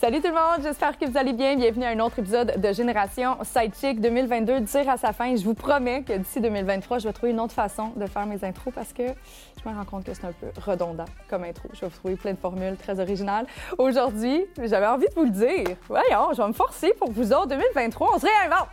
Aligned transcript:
Salut 0.00 0.20
tout 0.20 0.28
le 0.28 0.34
monde, 0.34 0.62
j'espère 0.62 0.96
que 0.96 1.06
vous 1.06 1.18
allez 1.18 1.32
bien. 1.32 1.56
Bienvenue 1.56 1.84
à 1.84 1.88
un 1.88 1.98
autre 1.98 2.20
épisode 2.20 2.60
de 2.60 2.72
Génération 2.72 3.36
Sidechick 3.42 4.00
2022 4.00 4.62
tire 4.62 4.88
à 4.88 4.96
sa 4.96 5.12
fin. 5.12 5.34
Je 5.34 5.42
vous 5.42 5.54
promets 5.54 6.04
que 6.04 6.12
d'ici 6.12 6.40
2023, 6.40 7.00
je 7.00 7.08
vais 7.08 7.12
trouver 7.12 7.32
une 7.32 7.40
autre 7.40 7.52
façon 7.52 7.90
de 7.96 8.06
faire 8.06 8.24
mes 8.24 8.44
intros 8.44 8.72
parce 8.72 8.92
que 8.92 9.02
je 9.02 9.68
me 9.68 9.74
rends 9.74 9.84
compte 9.84 10.04
que 10.04 10.14
c'est 10.14 10.24
un 10.24 10.30
peu 10.30 10.46
redondant 10.60 11.04
comme 11.28 11.42
intro. 11.42 11.68
Je 11.74 11.80
vais 11.80 11.88
vous 11.88 11.96
trouver 11.96 12.14
plein 12.14 12.32
de 12.32 12.38
formules 12.38 12.76
très 12.76 13.00
originales. 13.00 13.46
Aujourd'hui, 13.76 14.44
j'avais 14.62 14.86
envie 14.86 15.08
de 15.08 15.14
vous 15.16 15.24
le 15.24 15.30
dire. 15.30 15.76
Voyons, 15.88 16.28
je 16.30 16.42
vais 16.42 16.48
me 16.48 16.52
forcer 16.52 16.94
pour 16.96 17.10
vous 17.10 17.32
autres. 17.32 17.48
2023, 17.48 18.10
on 18.14 18.18
se 18.20 18.26
réinvente. 18.26 18.68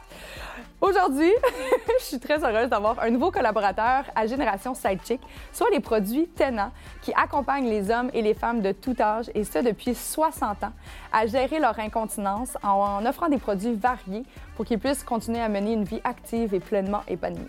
Aujourd'hui, 0.87 1.31
je 1.99 2.05
suis 2.05 2.19
très 2.19 2.45
heureuse 2.45 2.69
d'avoir 2.69 2.99
un 2.99 3.09
nouveau 3.09 3.31
collaborateur 3.31 4.03
à 4.15 4.27
Génération 4.27 4.75
Sidechick, 4.75 5.19
soit 5.51 5.71
les 5.71 5.79
produits 5.79 6.27
Tena, 6.27 6.71
qui 7.01 7.11
accompagnent 7.15 7.67
les 7.67 7.89
hommes 7.89 8.11
et 8.13 8.21
les 8.21 8.35
femmes 8.35 8.61
de 8.61 8.71
tout 8.71 8.93
âge, 8.99 9.31
et 9.33 9.43
ce 9.43 9.57
depuis 9.57 9.95
60 9.95 10.63
ans, 10.63 10.73
à 11.11 11.25
gérer 11.25 11.57
leur 11.57 11.79
incontinence 11.79 12.55
en 12.61 13.03
offrant 13.03 13.29
des 13.29 13.39
produits 13.39 13.73
variés 13.73 14.25
pour 14.55 14.65
qu'ils 14.65 14.77
puissent 14.77 15.03
continuer 15.03 15.41
à 15.41 15.49
mener 15.49 15.73
une 15.73 15.85
vie 15.85 16.01
active 16.03 16.53
et 16.53 16.59
pleinement 16.59 17.01
épanouie. 17.07 17.47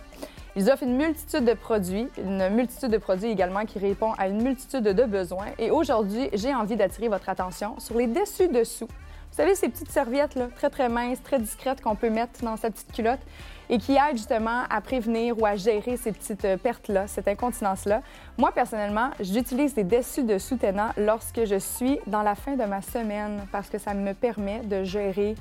Ils 0.54 0.70
offrent 0.70 0.84
une 0.84 0.96
multitude 0.96 1.44
de 1.44 1.52
produits, 1.52 2.08
une 2.16 2.48
multitude 2.48 2.90
de 2.90 2.96
produits 2.96 3.28
également 3.28 3.66
qui 3.66 3.78
répond 3.78 4.14
à 4.16 4.28
une 4.28 4.42
multitude 4.42 4.84
de 4.84 5.04
besoins. 5.04 5.48
Et 5.58 5.70
aujourd'hui, 5.70 6.30
j'ai 6.32 6.54
envie 6.54 6.76
d'attirer 6.76 7.08
votre 7.08 7.28
attention 7.28 7.78
sur 7.80 7.98
les 7.98 8.06
dessus-dessous 8.06 8.88
vous 9.36 9.42
savez, 9.42 9.54
ces 9.54 9.68
petites 9.68 9.90
serviettes 9.90 10.34
là, 10.34 10.48
très, 10.56 10.70
très 10.70 10.88
minces, 10.88 11.22
très 11.22 11.38
discrètes 11.38 11.82
qu'on 11.82 11.94
peut 11.94 12.08
mettre 12.08 12.42
dans 12.42 12.56
sa 12.56 12.70
petite 12.70 12.90
culotte 12.90 13.20
et 13.68 13.76
qui 13.76 13.92
aident 13.92 14.16
justement 14.16 14.62
à 14.70 14.80
prévenir 14.80 15.38
ou 15.38 15.44
à 15.44 15.56
gérer 15.56 15.98
ces 15.98 16.10
petites 16.12 16.46
euh, 16.46 16.56
pertes-là, 16.56 17.06
cette 17.06 17.28
incontinence-là. 17.28 18.00
Moi, 18.38 18.50
personnellement, 18.52 19.10
j'utilise 19.20 19.74
des 19.74 19.84
dessus 19.84 20.22
de 20.22 20.38
soutenant 20.38 20.88
lorsque 20.96 21.44
je 21.44 21.58
suis 21.58 21.98
dans 22.06 22.22
la 22.22 22.34
fin 22.34 22.56
de 22.56 22.64
ma 22.64 22.80
semaine 22.80 23.46
parce 23.52 23.68
que 23.68 23.76
ça 23.76 23.92
me 23.92 24.14
permet 24.14 24.60
de 24.60 24.84
gérer 24.84 25.34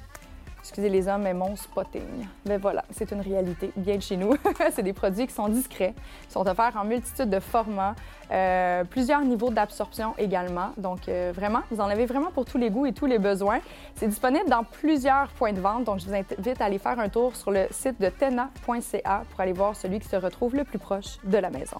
excusez 0.65 0.89
les 0.89 1.07
hommes, 1.07 1.21
mais 1.21 1.35
mon 1.35 1.55
spotting. 1.55 2.27
Mais 2.47 2.57
voilà, 2.57 2.83
c'est 2.89 3.11
une 3.11 3.21
réalité 3.21 3.71
bien 3.75 3.97
de 3.97 4.01
chez 4.01 4.17
nous. 4.17 4.33
c'est 4.71 4.81
des 4.81 4.93
produits 4.93 5.27
qui 5.27 5.33
sont 5.33 5.47
discrets, 5.47 5.93
qui 6.25 6.33
sont 6.33 6.47
offerts 6.47 6.75
en 6.75 6.85
multitude 6.85 7.29
de 7.29 7.39
formats, 7.39 7.93
euh, 8.31 8.83
plusieurs 8.83 9.21
niveaux 9.21 9.51
d'absorption 9.51 10.15
également. 10.17 10.71
Donc 10.77 11.07
euh, 11.07 11.31
vraiment, 11.35 11.61
vous 11.69 11.81
en 11.81 11.85
avez 11.85 12.07
vraiment 12.07 12.31
pour 12.31 12.45
tous 12.45 12.57
les 12.57 12.71
goûts 12.71 12.87
et 12.87 12.93
tous 12.93 13.05
les 13.05 13.19
besoins. 13.19 13.59
C'est 13.93 14.07
disponible 14.07 14.49
dans 14.49 14.63
plusieurs 14.63 15.27
points 15.33 15.53
de 15.53 15.61
vente, 15.61 15.83
donc 15.83 15.99
je 15.99 16.05
vous 16.07 16.15
invite 16.15 16.59
à 16.59 16.65
aller 16.65 16.79
faire 16.79 16.99
un 16.99 17.09
tour 17.09 17.35
sur 17.35 17.51
le 17.51 17.67
site 17.69 18.01
de 18.01 18.09
tena.ca 18.09 19.23
pour 19.29 19.39
aller 19.39 19.53
voir 19.53 19.75
celui 19.75 19.99
qui 19.99 20.07
se 20.07 20.15
retrouve 20.15 20.55
le 20.55 20.63
plus 20.63 20.79
proche 20.79 21.17
de 21.23 21.37
la 21.37 21.51
maison. 21.51 21.77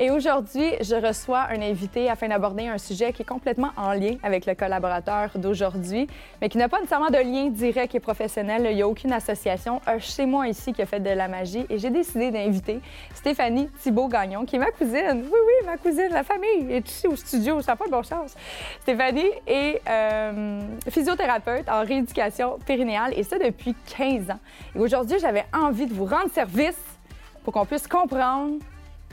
Et 0.00 0.12
aujourd'hui, 0.12 0.74
je 0.80 0.94
reçois 0.94 1.48
un 1.50 1.60
invité 1.60 2.08
afin 2.08 2.28
d'aborder 2.28 2.68
un 2.68 2.78
sujet 2.78 3.12
qui 3.12 3.22
est 3.22 3.24
complètement 3.24 3.70
en 3.76 3.94
lien 3.94 4.14
avec 4.22 4.46
le 4.46 4.54
collaborateur 4.54 5.30
d'aujourd'hui, 5.34 6.06
mais 6.40 6.48
qui 6.48 6.56
n'a 6.56 6.68
pas 6.68 6.78
nécessairement 6.78 7.10
de 7.10 7.16
lien 7.16 7.48
direct 7.48 7.96
et 7.96 7.98
professionnel. 7.98 8.64
Il 8.70 8.76
n'y 8.76 8.82
a 8.82 8.86
aucune 8.86 9.12
association. 9.12 9.80
Chez 9.98 10.24
moi 10.24 10.46
ici 10.46 10.72
qui 10.72 10.82
a 10.82 10.86
fait 10.86 11.00
de 11.00 11.10
la 11.10 11.26
magie 11.26 11.66
et 11.68 11.78
j'ai 11.78 11.90
décidé 11.90 12.30
d'inviter 12.30 12.78
Stéphanie 13.12 13.68
Thibault-Gagnon, 13.82 14.44
qui 14.44 14.54
est 14.54 14.60
ma 14.60 14.70
cousine. 14.70 15.24
Oui, 15.24 15.38
oui, 15.46 15.66
ma 15.66 15.76
cousine, 15.78 16.10
la 16.12 16.22
famille 16.22 16.70
est 16.70 16.88
ici 16.88 17.08
au 17.08 17.16
studio. 17.16 17.60
Ça 17.60 17.72
n'a 17.72 17.76
pas 17.76 17.86
de 17.86 17.90
bonne 17.90 18.04
chance. 18.04 18.36
Stéphanie 18.82 19.32
est 19.48 19.82
euh, 19.88 20.60
physiothérapeute 20.88 21.68
en 21.68 21.84
rééducation 21.84 22.56
périnéale 22.64 23.14
et 23.16 23.24
ça 23.24 23.36
depuis 23.36 23.74
15 23.96 24.30
ans. 24.30 24.38
Et 24.76 24.78
aujourd'hui, 24.78 25.18
j'avais 25.18 25.46
envie 25.52 25.86
de 25.86 25.92
vous 25.92 26.04
rendre 26.04 26.30
service 26.32 26.78
pour 27.42 27.52
qu'on 27.52 27.66
puisse 27.66 27.88
comprendre 27.88 28.58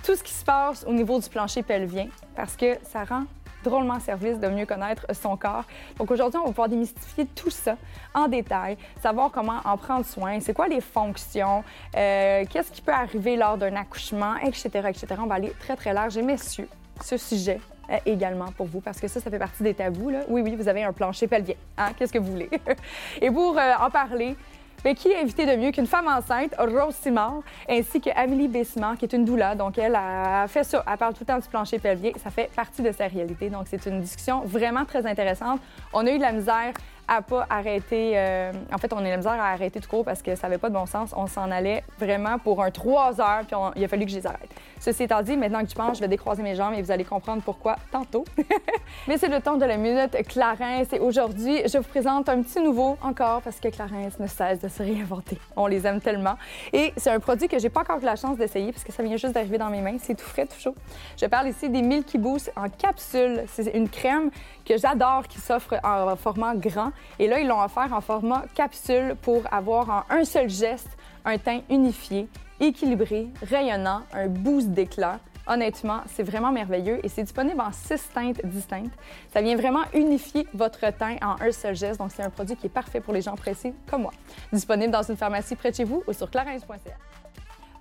tout 0.04 0.16
ce 0.16 0.24
qui 0.24 0.34
se 0.34 0.46
passe 0.46 0.86
au 0.88 0.94
niveau 0.94 1.20
du 1.20 1.30
plancher 1.30 1.64
pelvien 1.64 2.08
parce 2.36 2.56
que 2.56 2.78
ça 2.84 3.04
rend 3.04 3.26
drôlement 3.66 4.00
service 4.00 4.40
de 4.40 4.48
mieux 4.48 4.66
connaître 4.66 5.06
son 5.14 5.36
corps. 5.36 5.66
Donc 5.98 6.12
aujourd'hui, 6.12 6.40
on 6.40 6.46
va 6.46 6.50
pouvoir 6.50 6.70
démystifier 6.70 7.26
tout 7.26 7.50
ça 7.50 7.76
en 8.14 8.28
détail, 8.28 8.78
savoir 9.02 9.32
comment 9.32 9.60
en 9.66 9.76
prendre 9.78 10.06
soin, 10.06 10.40
c'est 10.40 10.54
quoi 10.54 10.68
les 10.68 10.82
fonctions, 10.82 11.64
euh, 11.98 12.46
qu'est-ce 12.50 12.72
qui 12.72 12.82
peut 12.82 12.94
arriver 12.94 13.36
lors 13.36 13.58
d'un 13.58 13.76
accouchement, 13.76 14.36
etc., 14.38 14.70
etc. 14.90 15.08
On 15.20 15.26
va 15.26 15.36
aller 15.36 15.54
très, 15.60 15.76
très 15.76 15.94
large. 15.94 16.16
Et 16.18 16.22
messieurs, 16.22 16.70
ce 17.02 17.18
sujet 17.18 17.60
est 17.90 18.02
également 18.06 18.52
pour 18.52 18.68
vous, 18.68 18.82
parce 18.82 19.00
que 19.00 19.08
ça, 19.08 19.20
ça 19.20 19.30
fait 19.30 19.40
partie 19.40 19.64
des 19.64 19.74
tabous. 19.74 20.12
Oui, 20.28 20.42
oui, 20.42 20.56
vous 20.56 20.68
avez 20.68 20.84
un 20.84 20.94
plancher 20.94 21.28
pelvien. 21.28 21.56
Hein? 21.78 21.92
Qu'est-ce 21.98 22.14
que 22.14 22.20
vous 22.20 22.32
voulez? 22.32 22.50
Et 23.22 23.32
pour 23.32 23.58
euh, 23.58 23.74
en 23.80 23.90
parler, 23.90 24.36
mais 24.86 24.94
qui 24.94 25.10
est 25.10 25.20
invité 25.20 25.48
de 25.48 25.56
mieux 25.56 25.72
qu'une 25.72 25.88
femme 25.88 26.08
enceinte, 26.08 26.54
Rose 26.60 26.94
Simard, 26.94 27.42
ainsi 27.68 28.00
que 28.00 28.12
Amélie 28.16 28.48
Bessimard, 28.48 28.98
qui 28.98 29.06
est 29.06 29.14
une 29.14 29.26
doula. 29.26 29.56
Donc, 29.56 29.80
elle 29.80 29.96
a 29.96 30.48
fait 30.48 30.64
ça. 30.64 30.84
Elle 30.88 30.98
parle 30.98 31.14
tout 31.14 31.22
le 31.22 31.26
temps 31.26 31.40
du 31.40 31.48
plancher 31.48 31.80
pelvien. 31.80 32.12
Ça 32.24 32.30
fait 32.30 32.52
partie 32.56 32.84
de 32.84 32.92
sa 32.92 33.08
réalité. 33.08 33.50
Donc, 33.50 33.66
c'est 33.68 33.84
une 33.88 34.00
discussion 34.00 34.42
vraiment 34.42 34.86
très 34.86 35.08
intéressante. 35.08 35.60
On 35.92 36.06
a 36.06 36.12
eu 36.12 36.18
de 36.18 36.22
la 36.22 36.32
misère 36.32 36.72
à 37.08 37.24
pas 37.24 37.48
arrêter. 37.50 38.14
Euh, 38.16 38.52
en 38.72 38.78
fait, 38.78 38.94
on 38.94 38.98
a 38.98 39.08
eu 39.08 39.12
la 39.12 39.18
misère 39.18 39.34
à 39.34 39.50
arrêter 39.50 39.80
tout 39.80 39.90
court 39.90 40.06
parce 40.06 40.22
que 40.22 40.36
ça 40.36 40.48
n'avait 40.48 40.60
pas 40.60 40.70
de 40.70 40.76
bon 40.76 40.86
sens. 40.86 41.14
On 41.18 41.26
s'en 41.26 41.50
allait 41.50 41.84
vraiment 42.00 42.38
pour 42.38 42.64
un 42.64 42.70
trois 42.70 43.20
heures, 43.20 43.44
puis 43.48 43.58
il 43.76 43.84
a 43.84 43.88
fallu 43.88 44.06
que 44.06 44.12
je 44.12 44.18
les 44.18 44.28
arrête. 44.28 44.50
Ceci 44.86 45.02
étant 45.02 45.24
dit, 45.24 45.36
maintenant 45.36 45.64
que 45.64 45.70
je 45.72 45.74
pense, 45.74 45.98
je 45.98 46.02
vais 46.02 46.08
décroiser 46.08 46.44
mes 46.44 46.54
jambes 46.54 46.76
et 46.78 46.82
vous 46.84 46.92
allez 46.92 47.06
comprendre 47.06 47.42
pourquoi 47.42 47.76
tantôt. 47.92 48.24
Mais 49.08 49.18
c'est 49.18 49.30
le 49.30 49.42
temps 49.42 49.58
de 49.58 49.66
la 49.66 49.78
minute 49.78 50.16
Clarence 50.28 50.94
et 50.94 51.00
aujourd'hui, 51.00 51.64
je 51.66 51.80
vous 51.80 51.84
présente 51.84 52.30
un 52.30 52.44
petit 52.44 52.62
nouveau 52.62 52.96
encore 53.02 53.42
parce 53.42 53.60
que 53.60 53.70
Clarence 53.70 54.20
ne 54.20 54.28
cesse 54.28 54.60
de 54.60 54.68
se 54.68 54.84
réinventer. 54.84 55.40
On 55.56 55.66
les 55.66 55.88
aime 55.88 56.00
tellement. 56.02 56.36
Et 56.72 56.94
c'est 56.98 57.10
un 57.10 57.20
produit 57.20 57.48
que 57.48 57.58
j'ai 57.58 57.70
pas 57.70 57.80
encore 57.80 57.98
eu 57.98 58.06
la 58.06 58.16
chance 58.16 58.38
d'essayer 58.38 58.72
parce 58.72 58.84
que 58.84 58.92
ça 58.92 59.02
vient 59.02 59.18
juste 59.18 59.34
d'arriver 59.34 59.58
dans 59.58 59.72
mes 59.72 59.82
mains. 59.82 59.98
C'est 60.00 60.14
tout 60.14 60.24
frais, 60.24 60.46
tout 60.46 60.60
chaud. 60.60 60.76
Je 61.20 61.26
parle 61.26 61.48
ici 61.48 61.68
des 61.68 61.82
Milky 61.82 62.20
Boost 62.20 62.54
en 62.56 62.70
capsule. 62.70 63.46
C'est 63.48 63.76
une 63.76 63.90
crème 63.90 64.30
que 64.68 64.78
j'adore 64.78 65.24
qui 65.28 65.40
s'offre 65.40 65.80
en 65.84 66.16
format 66.16 66.56
grand. 66.56 66.92
Et 67.18 67.28
là, 67.28 67.40
ils 67.40 67.48
l'ont 67.48 67.60
offert 67.60 67.92
en 67.92 68.02
format 68.02 68.44
capsule 68.54 69.16
pour 69.20 69.52
avoir 69.52 69.90
en 69.90 70.04
un 70.12 70.24
seul 70.26 70.48
geste 70.48 70.96
un 71.26 71.40
teint 71.40 71.62
unifié 71.72 72.30
équilibré, 72.60 73.30
rayonnant, 73.42 74.02
un 74.14 74.28
boost 74.28 74.70
d'éclat. 74.70 75.20
Honnêtement, 75.48 76.02
c'est 76.08 76.24
vraiment 76.24 76.52
merveilleux 76.52 77.00
et 77.04 77.10
c'est 77.10 77.24
disponible 77.24 77.62
en 77.62 77.72
six 77.72 78.02
teintes 78.14 78.44
distinctes. 78.46 78.94
Ça 79.32 79.42
vient 79.42 79.56
vraiment 79.56 79.84
unifier 79.94 80.48
votre 80.54 80.80
teint 80.92 81.18
en 81.22 81.36
un 81.40 81.52
seul 81.52 81.76
geste, 81.76 82.00
donc 82.00 82.12
c'est 82.12 82.24
un 82.24 82.32
produit 82.32 82.56
qui 82.56 82.66
est 82.66 82.70
parfait 82.70 83.00
pour 83.00 83.14
les 83.14 83.22
gens 83.22 83.36
pressés 83.36 83.74
comme 83.90 84.04
moi. 84.04 84.12
Disponible 84.52 84.92
dans 84.92 85.04
une 85.04 85.18
pharmacie 85.18 85.56
près 85.56 85.70
de 85.70 85.76
chez 85.76 85.84
vous 85.84 86.04
ou 86.08 86.14
sur 86.14 86.32
clarence.ca. 86.32 86.98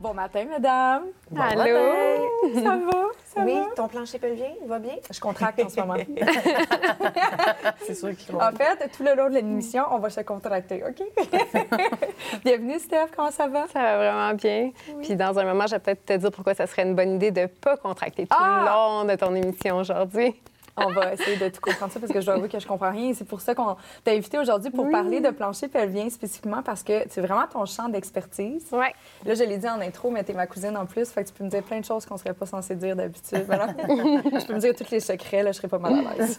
Bon 0.05 0.13
matin, 0.13 0.45
madame. 0.51 1.05
Bon 1.31 1.41
Allô? 1.41 2.61
Ça 2.63 2.77
va? 2.77 3.09
Ça 3.25 3.41
oui, 3.43 3.55
va? 3.55 3.75
ton 3.75 3.89
plancher 3.89 4.19
pelvien 4.19 4.51
va 4.67 4.79
bien? 4.79 4.97
Je 5.11 5.19
contracte 5.19 5.59
en 5.65 5.69
ce 5.71 5.81
moment. 5.81 5.95
C'est 7.87 7.95
sûr 7.95 8.15
qu'il 8.15 8.37
En 8.37 8.53
fait, 8.53 8.87
tout 8.95 9.03
le 9.03 9.15
long 9.17 9.31
de 9.31 9.37
l'émission, 9.37 9.85
on 9.91 10.01
va 10.01 10.11
se 10.11 10.21
contracter, 10.21 10.85
OK? 10.85 11.03
Bienvenue, 12.45 12.79
Steph. 12.81 13.13
Comment 13.17 13.31
ça 13.31 13.49
va? 13.49 13.67
Ça 13.69 13.81
va 13.81 13.97
vraiment 13.97 14.35
bien. 14.35 14.73
Puis 15.01 15.17
dans 15.17 15.39
un 15.39 15.45
moment, 15.45 15.67
je 15.67 15.77
vais 15.77 15.81
peut-être 15.81 16.05
te 16.05 16.13
dire 16.13 16.31
pourquoi 16.31 16.53
ça 16.53 16.67
serait 16.67 16.83
une 16.83 16.95
bonne 16.95 17.15
idée 17.15 17.31
de 17.31 17.41
ne 17.41 17.47
pas 17.47 17.79
contracter 17.79 18.27
tout 18.27 18.37
Ah! 18.39 18.61
le 18.61 18.67
long 18.67 19.11
de 19.11 19.19
ton 19.19 19.35
émission 19.35 19.79
aujourd'hui. 19.79 20.39
On 20.77 20.91
va 20.91 21.13
essayer 21.13 21.37
de 21.37 21.49
tout 21.49 21.61
comprendre 21.61 21.93
ça 21.93 22.01
parce 22.01 22.13
que 22.13 22.21
je 22.21 22.27
dois 22.27 22.35
avouer 22.35 22.49
que 22.49 22.59
je 22.59 22.67
comprends 22.67 22.91
rien. 22.91 23.13
C'est 23.15 23.27
pour 23.27 23.41
ça 23.41 23.55
qu'on 23.55 23.77
t'a 24.03 24.13
invité 24.13 24.39
aujourd'hui 24.39 24.71
pour 24.71 24.91
parler 24.91 25.21
de 25.21 25.31
plancher 25.31 25.69
pelvien 25.69 26.11
spécifiquement 26.11 26.63
parce 26.63 26.83
que 26.83 27.05
c'est 27.09 27.21
vraiment 27.21 27.47
ton 27.47 27.65
champ 27.65 27.89
d'expertise. 27.89 28.67
Oui. 28.73 28.87
Là, 29.25 29.35
je 29.35 29.45
l'ai 29.45 29.59
dit 29.59 29.69
en 29.69 29.81
intro, 29.81 30.11
mais 30.11 30.25
t'es 30.25 30.33
ma 30.33 30.47
cousine 30.47 30.77
en 30.77 30.87
plus. 30.87 31.09
Fait 31.11 31.23
que 31.23 31.29
tu 31.29 31.35
peux 31.35 31.45
me 31.45 31.51
dire 31.51 31.63
plein 31.63 31.81
de 31.81 31.85
choses 31.85 32.07
qu'on 32.07 32.17
serait 32.17 32.35
pas 32.35 32.47
censé 32.47 32.75
dire 32.75 32.97
d'habitude. 32.97 33.45
Voilà. 33.47 33.69
je 33.89 34.47
peux 34.47 34.55
me 34.55 34.61
dire 34.61 34.75
tous 34.75 34.91
les 34.91 35.01
secrets, 35.01 35.43
là, 35.43 35.53
je 35.53 35.59
serais 35.59 35.69
pas 35.69 35.79
mal 35.79 35.95
à 35.95 36.15
l'aise. 36.17 36.39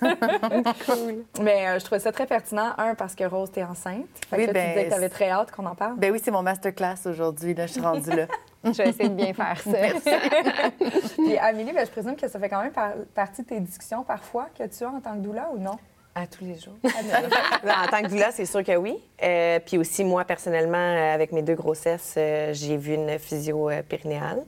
Cool. 0.86 1.24
mais 1.42 1.68
euh, 1.68 1.80
je 1.80 1.86
trouvais 1.86 2.00
ça 2.00 2.12
très 2.12 2.26
pertinent. 2.26 2.74
Un, 2.78 2.96
parce 2.96 3.16
que 3.16 3.24
Rose, 3.24 3.52
t'es 3.52 3.64
enceinte. 3.64 4.06
Fait 4.30 4.36
que 4.36 4.42
Oui, 4.42 4.48
là, 4.48 4.48
tu 4.48 4.54
ben, 4.54 4.70
disais 4.70 4.86
que 4.86 4.90
t'avais 4.90 5.10
très 5.10 5.30
hâte 5.30 5.52
qu'on 5.52 5.66
en 5.66 5.76
parle. 5.76 5.98
Ben 5.98 6.12
oui, 6.12 6.20
c'est 6.24 6.32
mon 6.32 6.44
masterclass 6.44 7.06
aujourd'hui. 7.06 7.54
Là, 7.54 7.68
je 7.68 7.74
suis 7.74 7.82
rendue 7.82 8.10
là. 8.10 8.28
Je 8.66 8.72
vais 8.72 8.90
essayer 8.90 9.10
de 9.10 9.16
bien 9.16 9.34
faire 9.34 9.60
ça. 9.60 9.72
Puis 11.18 11.38
Amélie, 11.38 11.72
ben, 11.72 11.86
je 11.86 11.92
présume 11.92 12.16
que 12.16 12.28
ça 12.28 12.40
fait 12.40 12.50
quand 12.50 12.62
même 12.62 12.72
par- 12.72 12.94
partie 13.14 13.44
de 13.44 13.48
tes 13.48 13.60
discussions 13.60 14.04
parfois 14.04 14.48
que 14.58 14.64
tu 14.66 14.84
as 14.84 14.90
en 14.90 15.00
tant 15.00 15.14
que 15.14 15.20
doula 15.20 15.50
ou 15.54 15.60
non? 15.60 15.78
À 16.18 16.26
tous 16.28 16.46
les 16.46 16.56
jours. 16.58 16.76
en 16.84 17.88
tant 17.92 18.02
que 18.02 18.08
doula, 18.08 18.32
c'est 18.32 18.46
sûr 18.46 18.64
que 18.64 18.76
oui. 18.78 18.98
Euh, 19.22 19.60
puis 19.66 19.78
aussi, 19.78 20.04
moi, 20.06 20.24
personnellement, 20.24 20.78
euh, 20.78 21.14
avec 21.14 21.32
mes 21.34 21.42
deux 21.42 21.56
grossesses, 21.56 22.16
euh, 22.18 22.54
j'ai 22.54 22.78
vu 22.78 22.94
une 22.94 23.20
physio 23.20 23.70
périnéale. 23.90 24.44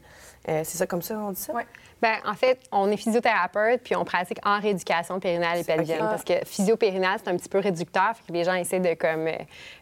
Euh, 0.50 0.62
c'est 0.64 0.78
ça 0.78 0.88
comme 0.88 1.02
ça, 1.02 1.18
on 1.18 1.32
dit 1.32 1.42
ça? 1.42 1.54
Oui. 1.54 1.64
Ben, 2.02 2.16
en 2.26 2.36
fait, 2.36 2.60
on 2.72 2.90
est 2.92 2.98
physiothérapeute, 2.98 3.82
puis 3.84 3.96
on 3.96 4.06
pratique 4.06 4.38
en 4.46 4.60
rééducation 4.60 5.20
périnale 5.20 5.58
et 5.60 5.64
pelvienne. 5.64 5.98
Parce 6.00 6.24
que 6.24 6.34
physio-périnale, 6.46 7.20
c'est 7.24 7.30
un 7.30 7.36
petit 7.36 7.50
peu 7.50 7.58
réducteur. 7.60 8.16
Fait 8.16 8.24
que 8.28 8.34
les 8.34 8.44
gens 8.44 8.54
essaient 8.54 8.80
de 8.80 8.94
comme. 8.94 9.28
euh, 9.28 9.34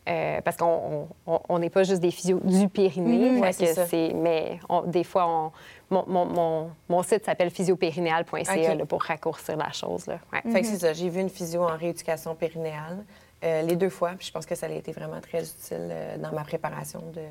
euh, 0.08 0.42
parce 0.42 0.56
qu'on 0.58 1.08
on- 1.28 1.40
on 1.50 1.60
n'est 1.60 1.70
pas 1.70 1.84
juste 1.84 2.00
des 2.02 2.12
physios 2.12 2.40
du 2.42 2.70
périnée. 2.70 3.30
Mhm, 3.32 3.36
fait 3.36 3.42
ouais, 3.42 3.50
que 3.50 3.56
c'est 3.58 3.74
ça. 3.74 3.86
c'est- 3.86 4.14
Mais 4.16 4.60
on- 4.70 4.84
des 4.84 5.04
fois, 5.04 5.28
on, 5.28 5.52
mon, 5.90 6.06
mon, 6.08 6.26
mon, 6.26 6.72
mon 6.88 7.04
site 7.04 7.26
s'appelle 7.26 7.50
physiopérinéal.ca 7.52 8.42
OK. 8.74 8.78
là, 8.78 8.86
pour 8.86 9.04
raccourcir 9.04 9.58
la 9.58 9.72
chose. 9.74 10.08
Là. 10.08 10.20
Ouais. 10.34 10.52
Fait 10.52 10.62
que 10.62 10.68
c'est 10.68 10.80
ça. 10.80 10.94
J'ai 10.94 11.10
vu 11.10 11.20
une 11.20 11.30
physio 11.30 11.64
en 11.64 11.76
rééducation 11.78 12.34
périnéale 12.34 13.04
euh, 13.44 13.62
les 13.64 13.76
deux 13.76 13.90
fois. 13.90 14.12
Puis 14.18 14.28
je 14.28 14.32
pense 14.32 14.46
que 14.46 14.56
ça 14.56 14.68
a 14.68 14.70
été 14.70 14.94
vraiment 14.94 15.20
très 15.20 15.44
utile 15.44 15.90
euh, 15.92 16.18
dans 16.18 16.32
ma 16.32 16.44
préparation 16.44 17.02
de, 17.14 17.22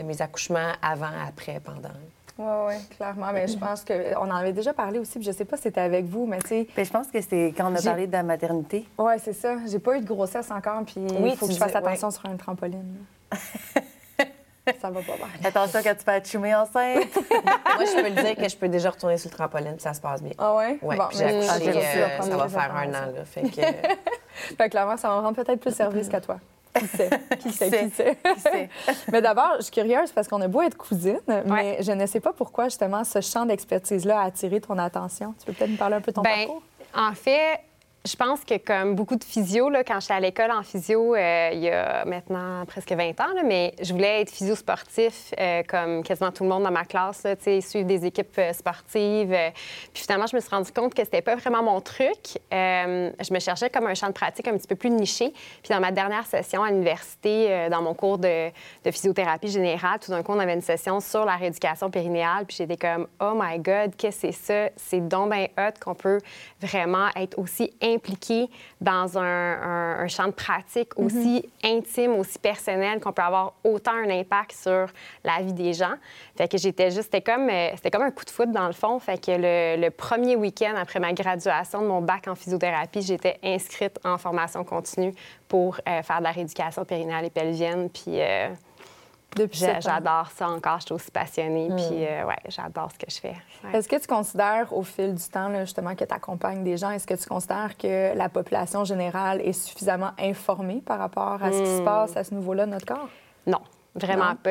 de 0.00 0.02
mes 0.06 0.20
accouchements 0.20 0.72
avant, 0.82 1.10
après, 1.28 1.60
pendant. 1.60 1.88
Oui, 2.42 2.46
oui, 2.68 2.74
clairement. 2.96 3.30
Mais 3.34 3.46
je 3.46 3.58
pense 3.58 3.84
qu'on 3.84 4.16
en 4.30 4.34
avait 4.34 4.52
déjà 4.54 4.72
parlé 4.72 4.98
aussi, 4.98 5.18
puis 5.18 5.24
je 5.26 5.32
sais 5.32 5.44
pas 5.44 5.56
si 5.56 5.64
c'était 5.64 5.80
avec 5.82 6.06
vous, 6.06 6.24
mais 6.26 6.38
tu 6.38 6.48
sais, 6.48 6.66
Ben, 6.74 6.84
je 6.86 6.90
pense 6.90 7.08
que 7.08 7.20
c'était 7.20 7.52
quand 7.56 7.70
on 7.70 7.76
a 7.76 7.82
parlé 7.82 8.06
de 8.06 8.12
la 8.12 8.22
maternité. 8.22 8.88
ouais, 8.98 9.18
c'est 9.18 9.34
ça. 9.34 9.56
J'ai 9.66 9.78
pas 9.78 9.96
eu 9.96 10.00
de 10.00 10.06
grossesse 10.06 10.50
encore, 10.50 10.82
puis 10.86 11.00
Oui, 11.20 11.30
il 11.32 11.36
faut 11.36 11.46
que 11.46 11.50
tu 11.50 11.56
je 11.56 11.60
fasse 11.62 11.72
dis- 11.72 11.76
attention 11.76 12.10
sur 12.10 12.24
un 12.26 12.36
trampoline. 12.36 12.96
ça 14.80 14.88
va 14.90 15.00
pas 15.00 15.16
bien. 15.16 15.26
Attention 15.44 15.80
quand 15.82 15.94
tu 15.98 16.04
peux 16.04 16.12
être 16.12 16.28
chumée 16.28 16.54
enceinte. 16.54 17.08
Moi, 17.30 17.84
je 17.84 18.00
peux 18.02 18.08
le 18.08 18.22
dire 18.22 18.36
que 18.36 18.48
je 18.48 18.56
peux 18.56 18.68
déjà 18.68 18.90
retourner 18.90 19.18
sur 19.18 19.30
le 19.30 19.36
trampoline, 19.36 19.72
puis 19.72 19.80
ça 19.82 19.92
se 19.94 20.00
passe 20.00 20.22
bien. 20.22 20.32
Ah 20.38 20.54
ouais? 20.54 20.78
Oui, 20.82 20.96
Bon, 20.96 21.04
puis 21.08 21.18
j'ai 21.18 21.24
accouché, 21.24 21.72
euh, 21.76 22.20
ça 22.22 22.36
va 22.36 22.48
faire 22.48 22.74
un 22.76 22.88
an. 22.88 23.12
Là, 23.14 23.24
fait 23.24 23.42
que, 23.42 23.60
euh, 23.60 23.64
Fait 24.56 24.64
que 24.66 24.68
clairement, 24.70 24.96
ça 24.96 25.08
va 25.08 25.16
me 25.16 25.20
rendre 25.22 25.42
peut-être 25.42 25.60
plus 25.60 25.74
service 25.74 26.08
qu'à 26.08 26.20
toi. 26.20 26.38
Qui 26.78 26.86
sait? 26.96 27.10
Qui 27.40 27.52
sait? 27.52 27.70
Qui 27.70 27.90
sait? 27.90 28.16
Qui 28.34 28.40
sait? 28.40 28.68
mais 29.10 29.20
d'abord, 29.20 29.54
je 29.58 29.62
suis 29.64 29.72
curieuse 29.72 30.12
parce 30.12 30.28
qu'on 30.28 30.40
a 30.40 30.48
beau 30.48 30.62
être 30.62 30.76
cousines, 30.76 31.20
mais 31.46 31.82
je 31.82 31.92
ne 31.92 32.06
sais 32.06 32.20
pas 32.20 32.32
pourquoi, 32.32 32.64
justement, 32.64 33.04
ce 33.04 33.20
champ 33.20 33.44
d'expertise-là 33.46 34.20
a 34.20 34.24
attiré 34.26 34.60
ton 34.60 34.78
attention. 34.78 35.34
Tu 35.38 35.46
peux 35.46 35.52
peut-être 35.52 35.70
nous 35.70 35.76
parler 35.76 35.96
un 35.96 36.00
peu 36.00 36.12
de 36.12 36.16
ton 36.16 36.22
Ben, 36.22 36.46
parcours? 36.46 36.62
En 36.94 37.12
fait, 37.12 37.60
je 38.06 38.16
pense 38.16 38.44
que 38.46 38.56
comme 38.56 38.94
beaucoup 38.94 39.16
de 39.16 39.24
physio, 39.24 39.68
là, 39.68 39.84
quand 39.84 40.00
j'étais 40.00 40.14
à 40.14 40.20
l'école 40.20 40.50
en 40.50 40.62
physio, 40.62 41.14
euh, 41.14 41.50
il 41.52 41.60
y 41.60 41.68
a 41.68 42.06
maintenant 42.06 42.64
presque 42.64 42.92
20 42.92 43.20
ans, 43.20 43.34
là, 43.34 43.42
mais 43.44 43.74
je 43.82 43.92
voulais 43.92 44.22
être 44.22 44.30
physio 44.30 44.54
sportif 44.54 45.34
euh, 45.38 45.62
comme 45.68 46.02
quasiment 46.02 46.32
tout 46.32 46.44
le 46.44 46.48
monde 46.48 46.62
dans 46.62 46.70
ma 46.70 46.86
classe, 46.86 47.24
là, 47.24 47.34
suivre 47.38 47.86
des 47.86 48.06
équipes 48.06 48.38
euh, 48.38 48.54
sportives. 48.54 49.36
puis 49.92 50.02
finalement, 50.02 50.26
je 50.26 50.34
me 50.34 50.40
suis 50.40 50.48
rendu 50.48 50.72
compte 50.72 50.94
que 50.94 51.04
c'était 51.04 51.20
pas 51.20 51.36
vraiment 51.36 51.62
mon 51.62 51.80
truc. 51.82 52.38
Je 52.50 53.34
me 53.34 53.38
cherchais 53.38 53.68
comme 53.68 53.86
un 53.86 53.94
champ 53.94 54.08
de 54.08 54.12
pratique 54.12 54.48
un 54.48 54.56
petit 54.56 54.66
peu 54.66 54.76
plus 54.76 54.90
niché. 54.90 55.34
Puis 55.62 55.68
dans 55.68 55.80
ma 55.80 55.92
dernière 55.92 56.24
session 56.24 56.62
à 56.62 56.70
l'université, 56.70 57.68
dans 57.70 57.82
mon 57.82 57.92
cours 57.92 58.18
de, 58.18 58.48
de 58.48 58.90
physiothérapie 58.90 59.48
générale, 59.48 59.98
tout 60.00 60.10
d'un 60.10 60.22
coup, 60.22 60.32
on 60.32 60.38
avait 60.38 60.54
une 60.54 60.62
session 60.62 61.00
sur 61.00 61.24
la 61.24 61.36
rééducation 61.36 61.90
périnéale. 61.90 62.46
Puis 62.46 62.56
j'étais 62.58 62.76
comme, 62.76 63.06
oh 63.20 63.32
my 63.34 63.58
God, 63.58 63.94
qu'est-ce 63.96 64.22
que 64.22 64.32
c'est 64.32 64.32
ça? 64.32 64.70
C'est 64.76 65.06
donc 65.06 65.32
bien 65.32 65.48
hot 65.58 65.74
qu'on 65.80 65.94
peut 65.94 66.18
vraiment 66.60 67.08
être 67.16 67.38
aussi 67.38 67.72
impliqué 67.94 68.48
dans 68.80 69.18
un, 69.18 69.22
un- 69.22 69.98
un 70.00 70.08
champ 70.08 70.26
de 70.26 70.32
pratique 70.32 70.90
aussi 70.98 71.44
intime, 71.64 72.12
aussi 72.12 72.38
personnel, 72.38 73.00
qu'on 73.00 73.12
peut 73.12 73.22
avoir 73.22 73.54
autant 73.64 73.92
un 73.92 74.10
impact 74.10 74.52
sur 74.52 74.86
la 75.24 75.40
vie 75.42 75.52
des 75.52 75.72
gens. 75.72 75.94
Fait 76.36 76.48
que 76.48 76.58
j'étais 76.58 76.90
juste, 76.90 77.10
c'était 77.12 77.20
comme, 77.22 77.48
euh, 77.48 77.70
c'était 77.76 77.90
comme 77.90 78.02
un 78.02 78.10
coup 78.10 78.24
de 78.24 78.30
foot 78.30 78.50
dans 78.50 78.66
le 78.66 78.72
fond. 78.72 78.98
Fait 78.98 79.18
que 79.24 79.32
le, 79.32 79.80
le 79.80 79.90
premier 79.90 80.36
week-end 80.36 80.74
après 80.76 81.00
ma 81.00 81.12
graduation 81.12 81.82
de 81.82 81.86
mon 81.86 82.00
bac 82.02 82.28
en 82.28 82.34
physiothérapie, 82.34 83.02
j'étais 83.02 83.38
inscrite 83.42 83.98
en 84.04 84.18
formation 84.18 84.64
continue 84.64 85.14
pour 85.48 85.78
euh, 85.88 86.02
faire 86.02 86.18
de 86.18 86.24
la 86.24 86.30
rééducation 86.32 86.84
périnale 86.84 87.24
et 87.26 87.30
pelvienne. 87.30 87.90
Puis 87.90 88.20
euh, 88.20 88.48
j'adore 89.80 90.30
ça 90.30 90.48
encore, 90.48 90.80
je 90.80 90.86
suis 90.86 90.94
aussi 90.94 91.10
passionnée. 91.10 91.68
Puis 91.68 92.04
euh, 92.04 92.24
ouais, 92.24 92.38
j'adore 92.48 92.90
ce 92.92 92.98
que 92.98 93.10
je 93.10 93.20
fais. 93.20 93.36
Ouais. 93.64 93.78
Est-ce 93.78 93.88
que 93.88 93.96
tu 93.96 94.06
considères, 94.06 94.72
au 94.72 94.82
fil 94.82 95.14
du 95.14 95.24
temps, 95.24 95.48
là, 95.48 95.64
justement, 95.64 95.94
que 95.94 96.04
tu 96.04 96.14
accompagnes 96.14 96.64
des 96.64 96.76
gens, 96.76 96.90
est-ce 96.90 97.06
que 97.06 97.14
tu 97.14 97.26
considères 97.26 97.76
que 97.76 98.16
la 98.16 98.28
population 98.28 98.84
générale 98.84 99.40
est 99.40 99.52
suffisamment 99.52 100.10
informée 100.18 100.82
par 100.84 100.98
rapport 100.98 101.42
à 101.42 101.52
ce 101.52 101.58
qui 101.58 101.78
se 101.78 101.82
passe 101.82 102.16
à 102.16 102.24
ce 102.24 102.34
niveau-là 102.34 102.66
de 102.66 102.72
notre 102.72 102.86
corps? 102.86 103.08
Non, 103.46 103.60
vraiment 103.94 104.30
Non? 104.30 104.36
pas. 104.36 104.50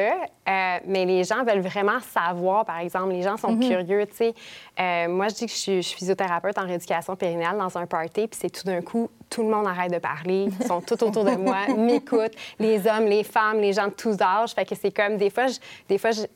Euh, 0.50 0.80
mais 0.86 1.06
les 1.06 1.24
gens 1.24 1.44
veulent 1.44 1.62
vraiment 1.62 2.00
savoir, 2.02 2.66
par 2.66 2.80
exemple. 2.80 3.12
Les 3.12 3.22
gens 3.22 3.38
sont 3.38 3.52
Mhm. 3.54 3.68
curieux, 3.70 4.06
tu 4.08 4.16
sais. 4.16 4.34
Euh, 4.80 5.08
moi, 5.08 5.28
je 5.30 5.36
dis 5.36 5.46
que 5.46 5.52
je 5.52 5.58
suis, 5.58 5.76
je 5.82 5.88
suis 5.88 5.98
physiothérapeute 5.98 6.58
en 6.58 6.66
rééducation 6.66 7.16
périnéale 7.16 7.58
dans 7.58 7.78
un 7.78 7.86
party, 7.86 8.28
puis 8.28 8.40
c'est 8.42 8.50
tout 8.50 8.64
d'un 8.66 8.82
coup, 8.82 9.10
tout 9.30 9.44
le 9.44 9.50
monde 9.50 9.68
arrête 9.68 9.92
de 9.92 10.00
parler. 10.00 10.48
Ils 10.60 10.66
sont 10.68 10.82
tout 10.82 11.02
autour 11.04 11.24
de 11.24 11.36
moi, 11.36 11.68
m'écoutent. 11.78 12.36
Les 12.60 12.88
hommes, 12.88 13.06
les 13.06 13.24
femmes, 13.24 13.60
les 13.60 13.74
gens 13.74 13.86
de 13.88 13.94
tous 13.94 14.18
âges. 14.22 14.52
Fait 14.54 14.66
que 14.66 14.76
c'est 14.76 14.92
comme, 14.92 15.18
des 15.18 15.30
fois, 15.30 15.46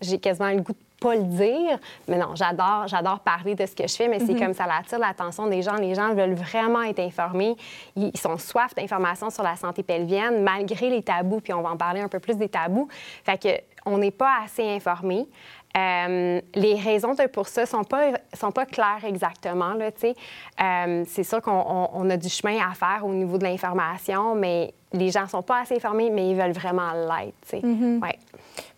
j'ai 0.02 0.20
quasiment 0.20 0.50
le 0.52 0.62
goût 0.62 0.74
de 0.74 0.83
pas 1.04 1.16
le 1.16 1.24
dire, 1.24 1.78
mais 2.08 2.18
non, 2.18 2.36
j'adore, 2.36 2.88
j'adore 2.88 3.20
parler 3.20 3.56
de 3.56 3.66
ce 3.66 3.76
que 3.76 3.88
je 3.88 3.96
fais, 3.96 4.08
mais 4.08 4.20
c'est 4.20 4.36
comme 4.36 4.54
ça 4.54 4.64
attire 4.64 5.00
l'attention 5.00 5.48
des 5.48 5.62
gens. 5.62 5.76
Les 5.76 5.94
gens 5.96 6.14
veulent 6.14 6.34
vraiment 6.34 6.82
être 6.84 7.00
informés. 7.00 7.56
Ils, 7.96 8.18
sont 8.18 8.38
soif 8.38 8.74
d'informations 8.76 9.30
sur 9.30 9.44
la 9.44 9.56
santé 9.58 9.84
pelvienne, 9.84 10.42
malgré 10.44 10.90
les 10.90 11.04
tabous, 11.04 11.42
puis 11.42 11.54
on 11.54 11.62
va 11.62 11.72
en 11.72 11.78
parler 11.78 12.00
un 12.02 12.08
peu 12.08 12.20
plus 12.20 12.38
des 12.38 12.48
tabous. 12.50 12.88
Fait 13.26 13.38
que 13.38 13.50
on 13.86 13.98
n'est 13.98 14.12
pas 14.12 14.32
assez 14.46 14.64
informés. 14.70 15.28
Euh, 15.76 16.40
les 16.54 16.76
raisons 16.76 17.16
de 17.16 17.26
pour 17.28 17.48
ça 17.48 17.66
sont 17.66 17.84
pas 17.84 18.12
sont 18.34 18.52
pas 18.52 18.66
claires 18.66 19.04
exactement 19.06 19.74
là, 19.74 19.92
tu 19.92 20.02
sais. 20.02 20.16
Euh, 20.62 21.04
c'est 21.08 21.24
sûr 21.24 21.42
qu'on 21.42 21.52
on- 21.68 21.90
on 21.94 22.10
a 22.12 22.16
du 22.18 22.30
chemin 22.30 22.58
à 22.70 22.76
faire 22.76 23.04
au 23.04 23.12
niveau 23.12 23.38
de 23.40 23.44
l'information, 23.44 24.36
mais 24.36 24.74
les 24.94 25.10
gens 25.10 25.28
sont 25.28 25.42
pas 25.42 25.62
assez 25.62 25.76
informés, 25.76 26.12
mais 26.12 26.30
ils 26.30 26.36
veulent 26.36 26.52
vraiment 26.52 26.92
l'être, 26.94 27.34
tu 27.50 27.60
sais. 27.60 27.62
Ouais. 28.02 28.20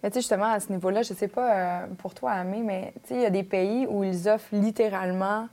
Mais 0.04 0.10
tu 0.10 0.16
sais, 0.16 0.20
justement, 0.22 0.52
à 0.52 0.60
ce 0.60 0.72
niveau-là, 0.72 1.02
je 1.04 1.14
sais 1.14 1.28
pas 1.28 1.54
euh, 1.54 1.86
pour 1.98 2.14
toi, 2.14 2.32
Amé, 2.32 2.62
mais 2.64 2.94
tu 3.04 3.10
sais, 3.10 3.16
il 3.16 3.22
y 3.22 3.26
a 3.26 3.30
des 3.30 3.44
pays 3.44 3.86
où 3.90 4.04
ils 4.04 4.28
offrent 4.30 4.48
littéralement, 4.54 5.48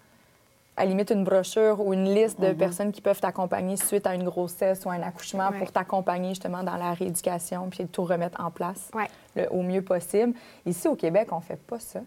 à 0.76 0.84
la 0.84 0.86
limite, 0.86 1.10
une 1.10 1.24
brochure 1.24 1.80
ou 1.84 1.92
une 1.92 2.12
liste 2.14 2.40
de 2.40 2.52
personnes 2.52 2.92
qui 2.92 3.00
peuvent 3.02 3.20
t'accompagner 3.20 3.76
suite 3.76 4.06
à 4.06 4.14
une 4.14 4.24
grossesse 4.24 4.84
ou 4.86 4.90
un 4.90 5.02
accouchement 5.02 5.50
Ouais. 5.50 5.58
pour 5.58 5.70
t'accompagner 5.70 6.30
justement 6.30 6.62
dans 6.62 6.76
la 6.76 6.92
rééducation 6.94 7.68
puis 7.70 7.86
tout 7.86 8.04
remettre 8.04 8.40
en 8.42 8.50
place 8.50 8.90
Ouais. 8.94 9.08
le- 9.36 9.48
au 9.50 9.62
mieux 9.62 9.82
possible. 9.82 10.32
Ici, 10.64 10.88
au 10.88 10.94
Québec, 10.96 11.28
on 11.32 11.40
fait 11.40 11.60
pas 11.60 11.78
ça. 11.78 12.00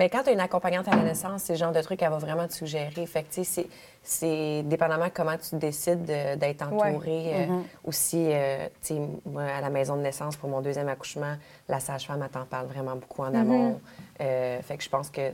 Mais 0.00 0.08
quand 0.08 0.22
tu 0.22 0.30
as 0.30 0.32
une 0.32 0.40
accompagnante 0.40 0.88
à 0.88 0.96
la 0.96 1.02
naissance, 1.02 1.42
c'est 1.42 1.52
le 1.52 1.58
genre 1.58 1.72
de 1.72 1.82
truc 1.82 1.98
qu'elle 2.00 2.08
va 2.08 2.16
vraiment 2.16 2.46
te 2.48 2.54
suggérer. 2.54 3.04
Fait 3.04 3.22
que, 3.22 3.34
tu 3.34 3.44
sais, 3.44 3.44
c'est- 3.44 3.66
c'est 4.02 4.62
dépendamment 4.62 5.08
comment 5.12 5.36
tu 5.36 5.56
décides 5.56 6.06
de- 6.06 6.36
d'être 6.36 6.62
entourée. 6.62 7.32
euh, 7.34 7.46
Aussi, 7.84 8.28
euh, 8.32 8.66
tu 8.82 8.94
sais, 8.94 9.00
moi, 9.26 9.42
à 9.42 9.60
la 9.60 9.68
maison 9.68 9.96
de 9.96 10.00
naissance, 10.00 10.36
pour 10.36 10.48
mon 10.48 10.62
deuxième 10.62 10.88
accouchement, 10.88 11.34
la 11.68 11.80
sage-femme, 11.80 12.22
elle 12.22 12.30
t'en 12.30 12.46
parle 12.46 12.64
vraiment 12.68 12.96
beaucoup 12.96 13.20
en 13.20 13.34
amont. 13.34 13.78
Euh, 14.22 14.62
fait 14.62 14.78
que 14.78 14.82
je 14.84 14.88
pense 14.88 15.10
que 15.10 15.32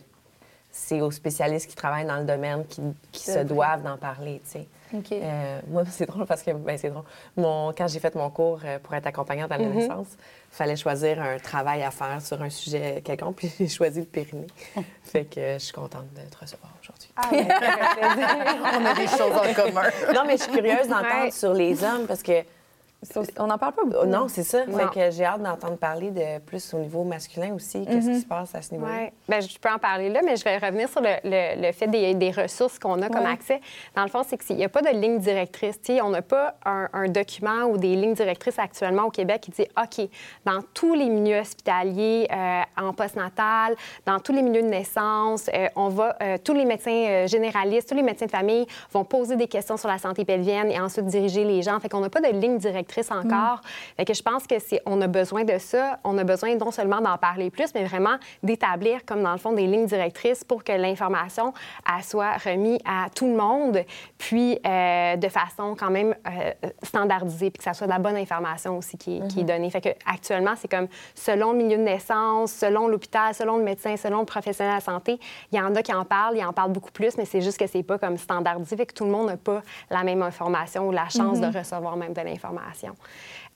c'est 0.72 1.00
aux 1.00 1.12
spécialistes 1.12 1.70
qui 1.70 1.76
travaillent 1.76 2.04
dans 2.04 2.18
le 2.18 2.24
domaine 2.24 2.66
qui, 2.66 2.82
qui 3.12 3.22
se 3.22 3.30
vrai. 3.30 3.44
doivent 3.44 3.82
d'en 3.84 3.96
parler, 3.98 4.40
tu 4.44 4.50
sais. 4.50 4.66
OK. 4.94 5.12
Euh, 5.12 5.60
moi, 5.68 5.82
c'est 5.90 6.06
drôle 6.06 6.26
parce 6.26 6.42
que, 6.42 6.50
ben, 6.52 6.76
c'est 6.78 6.90
drôle. 6.90 7.04
Mon, 7.36 7.72
quand 7.76 7.88
j'ai 7.88 7.98
fait 8.00 8.14
mon 8.14 8.30
cours 8.30 8.60
euh, 8.64 8.78
pour 8.78 8.94
être 8.94 9.06
accompagnante 9.06 9.50
à 9.52 9.58
la 9.58 9.66
naissance, 9.66 10.08
il 10.52 10.56
fallait 10.56 10.76
choisir 10.76 11.20
un 11.20 11.38
travail 11.38 11.82
à 11.82 11.90
faire 11.90 12.20
sur 12.22 12.40
un 12.42 12.50
sujet 12.50 13.02
quelconque, 13.04 13.36
puis 13.36 13.52
j'ai 13.58 13.68
choisi 13.68 14.00
le 14.00 14.06
périnée. 14.06 14.46
fait 15.02 15.24
que 15.24 15.54
je 15.54 15.58
suis 15.58 15.72
contente 15.72 16.06
de 16.14 16.20
te 16.30 16.38
recevoir 16.38 16.72
aujourd'hui. 16.80 17.10
Ah, 17.16 17.28
ben. 17.30 18.80
On 18.80 18.84
a 18.86 18.94
des 18.94 19.06
choses 19.06 19.32
en 19.32 19.54
commun. 19.54 19.88
Non, 20.14 20.22
mais 20.26 20.36
je 20.36 20.42
suis 20.42 20.52
curieuse 20.52 20.88
d'entendre 20.88 21.24
Ouais. 21.24 21.30
sur 21.30 21.52
les 21.54 21.82
hommes 21.84 22.06
parce 22.06 22.22
que, 22.22 22.42
Ça 23.12 23.20
aussi, 23.20 23.30
on 23.38 23.46
n'en 23.46 23.58
parle 23.58 23.72
pas 23.72 23.84
beaucoup. 23.84 23.96
oh, 24.02 24.06
non, 24.06 24.26
c'est 24.28 24.42
ça. 24.42 24.64
Fait 24.64 24.90
que 24.94 25.10
j'ai 25.10 25.24
hâte 25.24 25.42
d'entendre 25.42 25.76
parler 25.76 26.10
de 26.10 26.38
plus 26.40 26.74
au 26.74 26.78
niveau 26.78 27.04
masculin 27.04 27.54
aussi. 27.54 27.84
Qu'est-ce 27.86 28.08
qui 28.10 28.20
se 28.20 28.26
passe 28.26 28.54
à 28.54 28.62
ce 28.62 28.72
niveau-là? 28.74 28.92
Oui, 29.02 29.08
ben, 29.28 29.40
je 29.40 29.58
peux 29.58 29.68
en 29.70 29.78
parler 29.78 30.08
là, 30.10 30.20
mais 30.24 30.36
je 30.36 30.44
vais 30.44 30.58
revenir 30.58 30.88
sur 30.88 31.00
le, 31.00 31.10
le- 31.24 31.66
le 31.66 31.72
fait 31.72 31.86
des, 31.86 32.14
des 32.14 32.30
ressources 32.30 32.78
qu'on 32.78 33.00
a 33.02 33.08
comme 33.08 33.24
Ouais. 33.24 33.30
accès. 33.32 33.60
Dans 33.94 34.02
le 34.02 34.08
fond, 34.08 34.22
c'est 34.26 34.36
qu'il 34.38 34.56
n'y 34.56 34.64
a 34.64 34.68
pas 34.68 34.82
de 34.82 34.88
ligne 34.90 35.18
directrice. 35.18 35.80
Tu 35.80 35.94
sais, 35.94 36.02
on 36.02 36.10
n'a 36.10 36.22
pas 36.22 36.54
un, 36.64 36.88
un 36.92 37.08
document 37.08 37.64
ou 37.70 37.76
des 37.78 37.94
lignes 37.96 38.14
directrices 38.14 38.58
actuellement 38.58 39.04
au 39.04 39.10
Québec 39.10 39.40
qui 39.42 39.50
dit 39.50 39.66
OK, 39.80 40.08
dans 40.44 40.60
tous 40.74 40.94
les 40.94 41.08
milieux 41.08 41.38
hospitaliers, 41.40 42.28
euh, 42.32 42.62
en 42.80 42.92
postnatal, 42.92 43.74
dans 44.04 44.18
tous 44.20 44.32
les 44.32 44.42
milieux 44.42 44.62
de 44.62 44.68
naissance, 44.68 45.48
euh, 45.54 45.68
on 45.76 45.88
va, 45.88 46.16
euh, 46.22 46.38
tous 46.42 46.54
les 46.54 46.64
médecins 46.64 46.90
euh, 46.90 47.26
généralistes, 47.26 47.88
tous 47.88 47.94
les 47.94 48.02
médecins 48.02 48.26
de 48.26 48.30
famille 48.30 48.66
vont 48.92 49.04
poser 49.04 49.36
des 49.36 49.46
questions 49.48 49.76
sur 49.76 49.88
la 49.88 49.98
santé 49.98 50.24
pelvienne 50.24 50.70
et 50.70 50.80
ensuite 50.80 51.06
diriger 51.06 51.44
les 51.44 51.62
gens. 51.62 51.78
Fait 51.80 51.88
qu'on 51.88 52.00
n'a 52.00 52.08
pas 52.10 52.20
de 52.20 52.28
ligne 52.28 52.58
directrice 52.58 52.95
encore. 53.10 53.60
Fait 53.96 54.04
que 54.04 54.14
je 54.14 54.22
pense 54.22 54.46
que 54.46 54.58
c'est, 54.58 54.80
on 54.86 55.00
a 55.00 55.06
besoin 55.06 55.44
de 55.44 55.58
ça. 55.58 55.98
On 56.04 56.16
a 56.18 56.24
besoin 56.24 56.54
non 56.56 56.70
seulement 56.70 57.00
d'en 57.00 57.18
parler 57.18 57.50
plus, 57.50 57.74
mais 57.74 57.84
vraiment 57.84 58.16
d'établir, 58.42 59.04
comme 59.04 59.22
dans 59.22 59.32
le 59.32 59.38
fond, 59.38 59.52
des 59.52 59.66
lignes 59.66 59.86
directrices 59.86 60.44
pour 60.44 60.64
que 60.64 60.72
l'information 60.72 61.52
soit 62.02 62.36
remise 62.36 62.78
à 62.84 63.08
tout 63.14 63.26
le 63.26 63.36
monde, 63.36 63.84
puis 64.18 64.58
euh, 64.66 65.16
de 65.16 65.28
façon 65.28 65.74
quand 65.78 65.90
même 65.90 66.14
euh, 66.26 66.52
standardisée, 66.82 67.50
puis 67.50 67.58
que 67.58 67.64
ça 67.64 67.74
soit 67.74 67.86
de 67.86 67.92
la 67.92 67.98
bonne 67.98 68.16
information 68.16 68.78
aussi 68.78 68.96
qui 68.96 69.18
est, 69.18 69.28
qui 69.28 69.40
est 69.40 69.44
donnée. 69.44 69.70
Fait 69.70 69.80
que 69.80 69.88
actuellement, 70.06 70.54
c'est 70.56 70.68
comme 70.68 70.88
selon 71.14 71.52
le 71.52 71.58
milieu 71.58 71.76
de 71.76 71.82
naissance, 71.82 72.52
selon 72.52 72.88
l'hôpital, 72.88 73.34
selon 73.34 73.56
le 73.56 73.64
médecin, 73.64 73.96
selon 73.96 74.20
le 74.20 74.24
professionnel 74.24 74.74
de 74.74 74.76
la 74.76 74.80
santé, 74.80 75.18
il 75.52 75.58
y 75.58 75.60
en 75.60 75.74
a 75.74 75.82
qui 75.82 75.92
en 75.92 76.04
parlent, 76.04 76.36
ils 76.36 76.44
en 76.44 76.52
parlent 76.52 76.72
beaucoup 76.72 76.92
plus, 76.92 77.16
mais 77.16 77.24
c'est 77.24 77.40
juste 77.40 77.58
que 77.58 77.66
c'est 77.66 77.82
pas 77.82 77.98
comme 77.98 78.16
standardisé, 78.16 78.76
fait 78.76 78.86
que 78.86 78.94
tout 78.94 79.04
le 79.04 79.10
monde 79.10 79.26
n'a 79.26 79.36
pas 79.36 79.62
la 79.90 80.04
même 80.04 80.22
information 80.22 80.88
ou 80.88 80.92
la 80.92 81.08
chance 81.08 81.40
de 81.40 81.46
recevoir 81.46 81.96
même 81.96 82.12
de 82.12 82.20
l'information. 82.20 82.75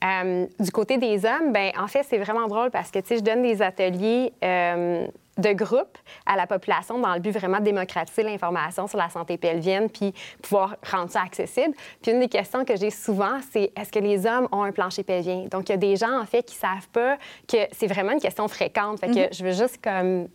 Euh, 0.02 0.46
du 0.58 0.70
côté 0.70 0.96
des 0.96 1.24
hommes, 1.26 1.52
ben 1.52 1.72
en 1.78 1.86
fait, 1.86 2.04
c'est 2.08 2.18
vraiment 2.18 2.46
drôle 2.46 2.70
parce 2.70 2.90
que, 2.90 2.98
tu 3.00 3.08
sais, 3.08 3.16
je 3.18 3.22
donne 3.22 3.42
des 3.42 3.60
ateliers 3.60 4.32
euh, 4.42 5.06
de 5.36 5.52
groupe 5.52 5.98
à 6.26 6.36
la 6.36 6.46
population 6.46 6.98
dans 6.98 7.14
le 7.14 7.20
but 7.20 7.32
vraiment 7.32 7.58
de 7.58 7.64
démocratiser 7.64 8.22
l'information 8.22 8.86
sur 8.86 8.98
la 8.98 9.08
santé 9.08 9.36
pelvienne 9.36 9.90
puis 9.90 10.14
pouvoir 10.42 10.76
rendre 10.90 11.10
ça 11.10 11.22
accessible. 11.22 11.74
Puis 12.02 12.12
une 12.12 12.20
des 12.20 12.28
questions 12.28 12.64
que 12.64 12.76
j'ai 12.76 12.90
souvent, 12.90 13.38
c'est 13.52 13.72
est-ce 13.76 13.92
que 13.92 13.98
les 13.98 14.26
hommes 14.26 14.48
ont 14.52 14.62
un 14.62 14.72
plancher 14.72 15.02
pelvien? 15.02 15.46
Donc, 15.50 15.68
il 15.68 15.72
y 15.72 15.74
a 15.74 15.78
des 15.78 15.96
gens, 15.96 16.20
en 16.20 16.26
fait, 16.26 16.42
qui 16.42 16.56
savent 16.56 16.88
pas 16.92 17.16
que 17.46 17.58
c'est 17.72 17.86
vraiment 17.86 18.12
une 18.12 18.20
question 18.20 18.48
fréquente. 18.48 19.00
Fait 19.00 19.08
que 19.08 19.34
je 19.34 19.44
veux 19.44 19.52
juste 19.52 19.82
comme 19.82 20.28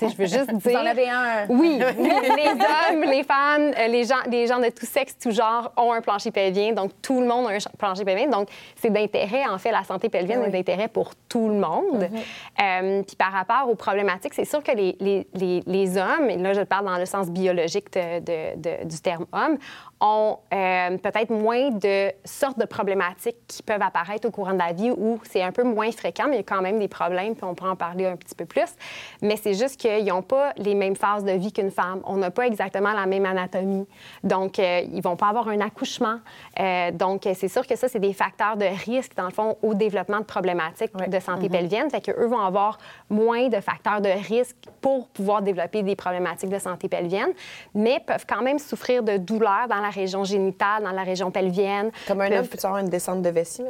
je 0.00 0.06
veux 0.16 0.26
juste 0.26 0.50
Vous 0.52 0.58
dire. 0.68 0.80
en 0.80 0.86
avez 0.86 1.08
un. 1.08 1.46
Oui, 1.48 1.78
les 1.98 2.50
hommes, 2.50 3.02
les 3.04 3.22
femmes, 3.24 3.72
les 3.88 4.04
gens, 4.04 4.16
les 4.30 4.46
gens 4.46 4.58
de 4.58 4.68
tout 4.70 4.86
sexe, 4.86 5.16
tout 5.18 5.30
genre 5.30 5.72
ont 5.76 5.92
un 5.92 6.00
plancher 6.00 6.30
pelvien. 6.30 6.72
Donc, 6.72 6.92
tout 7.02 7.20
le 7.20 7.26
monde 7.26 7.46
a 7.46 7.50
un 7.50 7.60
ch- 7.60 7.68
plancher 7.78 8.04
pelvien. 8.04 8.28
Donc, 8.28 8.48
c'est 8.76 8.90
d'intérêt, 8.90 9.44
en 9.48 9.58
fait, 9.58 9.70
la 9.72 9.84
santé 9.84 10.08
pelvienne 10.08 10.42
est 10.44 10.50
d'intérêt 10.50 10.88
pour 10.88 11.12
tout 11.28 11.48
le 11.48 11.54
monde. 11.54 12.08
Euh, 12.62 13.02
puis 13.02 13.16
par 13.16 13.32
rapport 13.32 13.68
aux 13.70 13.74
problématiques, 13.74 14.34
c'est 14.34 14.44
sûr 14.44 14.62
que 14.62 14.72
les, 14.72 14.96
les- 15.00 15.26
les- 15.34 15.62
les 15.66 15.96
hommes, 15.98 16.30
et 16.30 16.36
là, 16.36 16.52
je 16.52 16.60
parle 16.62 16.86
dans 16.86 16.98
le 16.98 17.06
sens 17.06 17.30
biologique 17.30 17.92
de- 17.92 18.20
de- 18.20 18.56
de- 18.56 18.84
du 18.88 19.00
terme 19.00 19.26
homme, 19.32 19.58
ont 20.00 20.38
euh, 20.52 20.96
peut-être 20.98 21.30
moins 21.30 21.70
de 21.70 22.10
sortes 22.24 22.58
de 22.58 22.64
problématiques 22.64 23.36
qui 23.46 23.62
peuvent 23.62 23.82
apparaître 23.82 24.26
au 24.26 24.32
courant 24.32 24.52
de 24.52 24.58
la 24.58 24.72
vie 24.72 24.90
où 24.90 25.20
c'est 25.30 25.42
un 25.42 25.52
peu 25.52 25.62
moins 25.62 25.92
fréquent, 25.92 26.24
mais 26.28 26.34
il 26.36 26.38
y 26.38 26.40
a 26.40 26.42
quand 26.42 26.60
même 26.60 26.80
des 26.80 26.88
problèmes, 26.88 27.34
puis 27.36 27.44
on 27.44 27.54
peut 27.54 27.66
en 27.68 27.76
parler 27.76 28.06
un 28.06 28.16
petit 28.16 28.34
peu 28.34 28.44
plus. 28.44 28.66
Mais 29.22 29.36
c'est 29.36 29.54
juste 29.54 29.80
qu'ils 29.82 30.04
n'ont 30.06 30.22
pas 30.22 30.52
les 30.56 30.74
mêmes 30.74 30.96
phases 30.96 31.24
de 31.24 31.32
vie 31.32 31.52
qu'une 31.52 31.70
femme. 31.70 32.00
On 32.04 32.16
n'a 32.16 32.30
pas 32.30 32.46
exactement 32.46 32.92
la 32.92 33.06
même 33.06 33.26
anatomie. 33.26 33.86
Donc, 34.22 34.58
euh, 34.58 34.82
ils 34.92 35.02
vont 35.02 35.16
pas 35.16 35.28
avoir 35.28 35.48
un 35.48 35.60
accouchement. 35.60 36.18
Euh, 36.60 36.90
donc, 36.92 37.22
c'est 37.34 37.48
sûr 37.48 37.66
que 37.66 37.76
ça, 37.76 37.88
c'est 37.88 37.98
des 37.98 38.12
facteurs 38.12 38.56
de 38.56 38.66
risque, 38.86 39.14
dans 39.16 39.24
le 39.26 39.32
fond, 39.32 39.56
au 39.62 39.74
développement 39.74 40.18
de 40.20 40.24
problématiques 40.24 40.94
de 40.96 41.20
santé 41.20 41.48
pelvienne. 41.48 41.90
Fait 41.90 42.00
qu'eux 42.00 42.26
vont 42.26 42.40
avoir 42.40 42.78
moins 43.10 43.48
de 43.48 43.60
facteurs 43.60 44.00
de 44.00 44.10
risque 44.28 44.56
pour 44.80 45.08
pouvoir 45.08 45.42
développer 45.42 45.82
des 45.82 45.96
problématiques 45.96 46.50
de 46.50 46.58
santé 46.58 46.88
pelvienne, 46.88 47.32
mais 47.74 48.00
peuvent 48.06 48.26
quand 48.28 48.42
même 48.42 48.58
souffrir 48.58 49.02
de 49.02 49.16
douleurs 49.16 49.66
dans 49.68 49.80
la 49.80 49.90
région 49.90 50.24
génitale, 50.24 50.82
dans 50.84 50.92
la 50.92 51.02
région 51.02 51.30
pelvienne. 51.30 51.90
Comme 52.06 52.20
un 52.20 52.30
homme, 52.32 52.46
peux-tu 52.46 52.66
avoir 52.66 52.80
une 52.80 52.88
descente 52.88 53.22
de 53.22 53.28
vessie, 53.30 53.62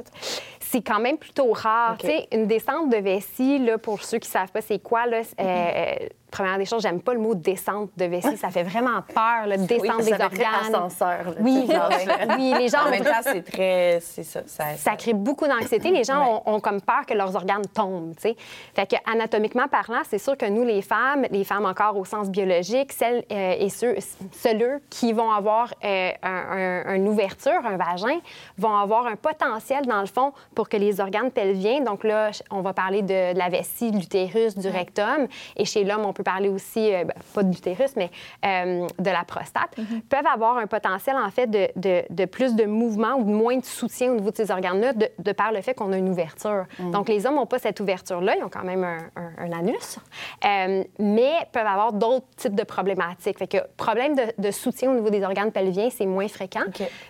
c'est 0.60 0.82
quand 0.82 1.00
même 1.00 1.18
plutôt 1.18 1.52
rare. 1.52 1.92
OK. 1.94 2.00
Tu 2.00 2.06
sais, 2.06 2.28
une 2.32 2.46
descente 2.46 2.90
de 2.90 2.96
vessie, 2.96 3.58
là, 3.58 3.78
pour 3.78 4.02
ceux 4.02 4.18
qui 4.18 4.28
ne 4.28 4.32
savent 4.32 4.50
pas 4.50 4.60
c'est 4.60 4.78
quoi, 4.78 5.06
là, 5.06 5.22
c'est- 5.22 5.34
euh, 5.38 6.01
première 6.32 6.58
des 6.58 6.64
choses, 6.64 6.82
j'aime 6.82 7.00
pas 7.00 7.14
le 7.14 7.20
mot 7.20 7.34
descente 7.34 7.90
de 7.96 8.04
vessie. 8.06 8.36
Ça 8.36 8.50
fait 8.50 8.64
vraiment 8.64 9.00
peur, 9.14 9.46
là, 9.46 9.56
descente 9.56 10.02
ça 10.02 10.16
des 10.16 10.22
organes. 10.24 10.74
ascenseur. 10.74 11.24
là, 11.26 11.34
Oui, 11.40 11.66
genre, 11.70 11.88
oui, 12.38 12.54
les 12.58 12.68
gens 12.68 12.86
En 12.86 12.90
même 12.90 13.04
temps, 13.04 13.20
c'est 13.22 13.42
très. 13.42 13.98
C'est 14.00 14.24
ça. 14.24 14.40
Ça, 14.46 14.64
ça 14.76 14.96
crée 14.96 15.12
beaucoup 15.12 15.46
d'anxiété. 15.46 15.90
Les 15.90 16.04
gens 16.04 16.42
ont, 16.46 16.54
ont 16.54 16.60
comme 16.60 16.80
peur 16.80 17.06
que 17.06 17.14
leurs 17.14 17.34
organes 17.36 17.66
tombent. 17.72 18.14
tu 18.16 18.22
sais. 18.30 18.36
Fait 18.74 18.86
que 18.90 18.96
anatomiquement 19.10 19.68
parlant, 19.68 20.00
c'est 20.08 20.18
sûr 20.18 20.36
que 20.36 20.46
nous, 20.46 20.64
les 20.64 20.82
femmes, 20.82 21.26
les 21.30 21.44
femmes 21.44 21.66
encore 21.66 21.96
au 21.96 22.04
sens 22.04 22.28
biologique, 22.30 22.92
celles 22.92 23.24
euh, 23.30 23.54
et 23.58 23.68
ceux, 23.68 23.94
ceux 24.32 24.80
qui 24.90 25.12
vont 25.12 25.30
avoir 25.30 25.72
euh, 25.84 26.10
un- 26.22 26.84
un- 26.86 26.94
une 26.94 27.08
ouverture, 27.08 27.60
un 27.64 27.76
vagin, 27.76 28.18
vont 28.58 28.74
avoir 28.76 29.06
un 29.06 29.16
potentiel 29.16 29.86
dans 29.86 30.00
le 30.00 30.06
fond 30.06 30.32
pour 30.54 30.68
que 30.68 30.76
les 30.76 31.00
organes 31.00 31.30
pelviens, 31.30 31.80
donc 31.80 32.04
là, 32.04 32.30
on 32.50 32.60
va 32.62 32.72
parler 32.72 33.02
de, 33.02 33.32
de 33.34 33.38
la 33.38 33.48
vessie, 33.48 33.90
de 33.90 33.98
l'utérus, 33.98 34.56
du 34.56 34.68
rectum, 34.68 35.26
et 35.56 35.64
chez 35.64 35.84
l'homme, 35.84 36.04
on 36.06 36.12
peut 36.12 36.21
parler 36.22 36.48
aussi, 36.48 36.92
euh, 36.94 37.04
ben, 37.04 37.14
pas 37.34 37.42
de 37.42 37.48
l'utérus, 37.50 37.94
mais 37.96 38.10
euh, 38.44 38.86
de 38.98 39.10
la 39.10 39.24
prostate, 39.24 39.74
peuvent 40.08 40.26
avoir 40.32 40.56
un 40.58 40.66
potentiel 40.66 41.16
en 41.16 41.30
fait 41.30 41.46
de, 41.46 41.68
de- 41.76 42.02
de 42.10 42.24
plus 42.24 42.54
de 42.54 42.64
mouvement 42.64 43.14
ou 43.16 43.24
de 43.24 43.30
moins 43.32 43.56
de 43.56 43.64
soutien 43.64 44.12
au 44.12 44.14
niveau 44.16 44.30
de 44.30 44.36
ces 44.36 44.50
organes-là, 44.50 44.92
de, 44.92 45.08
de 45.18 45.32
par 45.32 45.52
le 45.52 45.60
fait 45.60 45.74
qu'on 45.74 45.92
a 45.92 45.96
une 45.98 46.08
ouverture. 46.08 46.64
Donc, 46.78 47.08
les 47.08 47.26
hommes 47.26 47.34
n'ont 47.36 47.46
pas 47.46 47.58
cette 47.58 47.80
ouverture-là, 47.80 48.36
ils 48.38 48.44
ont 48.44 48.48
quand 48.48 48.64
même 48.64 48.84
un, 48.84 48.98
un- 49.16 49.32
un 49.38 49.52
anus, 49.58 49.98
euh, 50.44 50.84
mais 50.98 51.32
peuvent 51.52 51.66
avoir 51.66 51.92
d'autres 51.92 52.26
types 52.36 52.54
de 52.54 52.62
problématiques. 52.64 53.38
Fait 53.38 53.46
que 53.46 53.58
problème 53.76 54.14
de, 54.14 54.22
de 54.38 54.50
soutien 54.50 54.90
au 54.90 54.94
niveau 54.94 55.10
des 55.10 55.22
organes 55.22 55.52
pelviens, 55.52 55.88
c'est 55.90 56.06
moins 56.06 56.28
fréquent, 56.28 56.60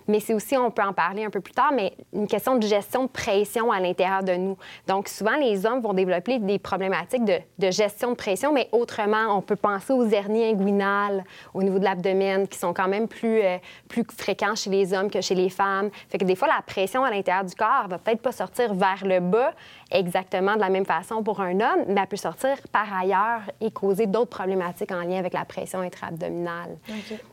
mais 0.08 0.20
c'est 0.20 0.34
aussi, 0.34 0.56
on 0.56 0.70
peut 0.70 0.82
en 0.82 0.92
parler 0.92 1.24
un 1.24 1.30
peu 1.30 1.40
plus 1.40 1.52
tard, 1.54 1.72
mais 1.74 1.92
une 2.12 2.26
question 2.26 2.56
de 2.56 2.66
gestion 2.66 3.04
de 3.04 3.08
pression 3.08 3.70
à 3.72 3.80
l'intérieur 3.80 4.22
de 4.22 4.34
nous. 4.34 4.56
Donc, 4.86 5.08
souvent, 5.08 5.36
les 5.36 5.66
hommes 5.66 5.80
vont 5.80 5.92
développer 5.94 6.38
des 6.38 6.58
problématiques 6.58 7.24
de, 7.24 7.38
de 7.58 7.70
gestion 7.70 8.10
de 8.10 8.16
pression, 8.16 8.52
mais 8.52 8.68
autrement, 8.72 9.01
on 9.28 9.40
peut 9.40 9.56
penser 9.56 9.92
aux 9.92 10.08
hernies 10.08 10.44
inguinales 10.44 11.24
au 11.54 11.62
niveau 11.62 11.78
de 11.78 11.84
l'abdomen, 11.84 12.46
qui 12.48 12.58
sont 12.58 12.72
quand 12.72 12.88
même 12.88 13.08
plus, 13.08 13.40
euh, 13.42 13.58
plus 13.88 14.04
fréquents 14.16 14.54
chez 14.54 14.70
les 14.70 14.92
hommes 14.92 15.10
que 15.10 15.20
chez 15.20 15.34
les 15.34 15.50
femmes. 15.50 15.90
Fait 16.08 16.18
que 16.18 16.24
des 16.24 16.36
fois, 16.36 16.48
la 16.48 16.62
pression 16.62 17.04
à 17.04 17.10
l'intérieur 17.10 17.44
du 17.44 17.54
corps 17.54 17.88
va 17.88 17.98
peut-être 17.98 18.22
pas 18.22 18.32
sortir 18.32 18.74
vers 18.74 19.04
le 19.04 19.20
bas 19.20 19.52
exactement 19.90 20.54
de 20.54 20.60
la 20.60 20.70
même 20.70 20.86
façon 20.86 21.22
pour 21.22 21.40
un 21.40 21.54
homme, 21.54 21.84
mais 21.88 22.00
elle 22.00 22.06
peut 22.06 22.16
sortir 22.16 22.56
par 22.70 22.92
ailleurs 22.94 23.42
et 23.60 23.70
causer 23.70 24.06
d'autres 24.06 24.30
problématiques 24.30 24.92
en 24.92 25.02
lien 25.02 25.18
avec 25.18 25.32
la 25.32 25.44
pression 25.44 25.80
intra-abdominale. 25.80 26.76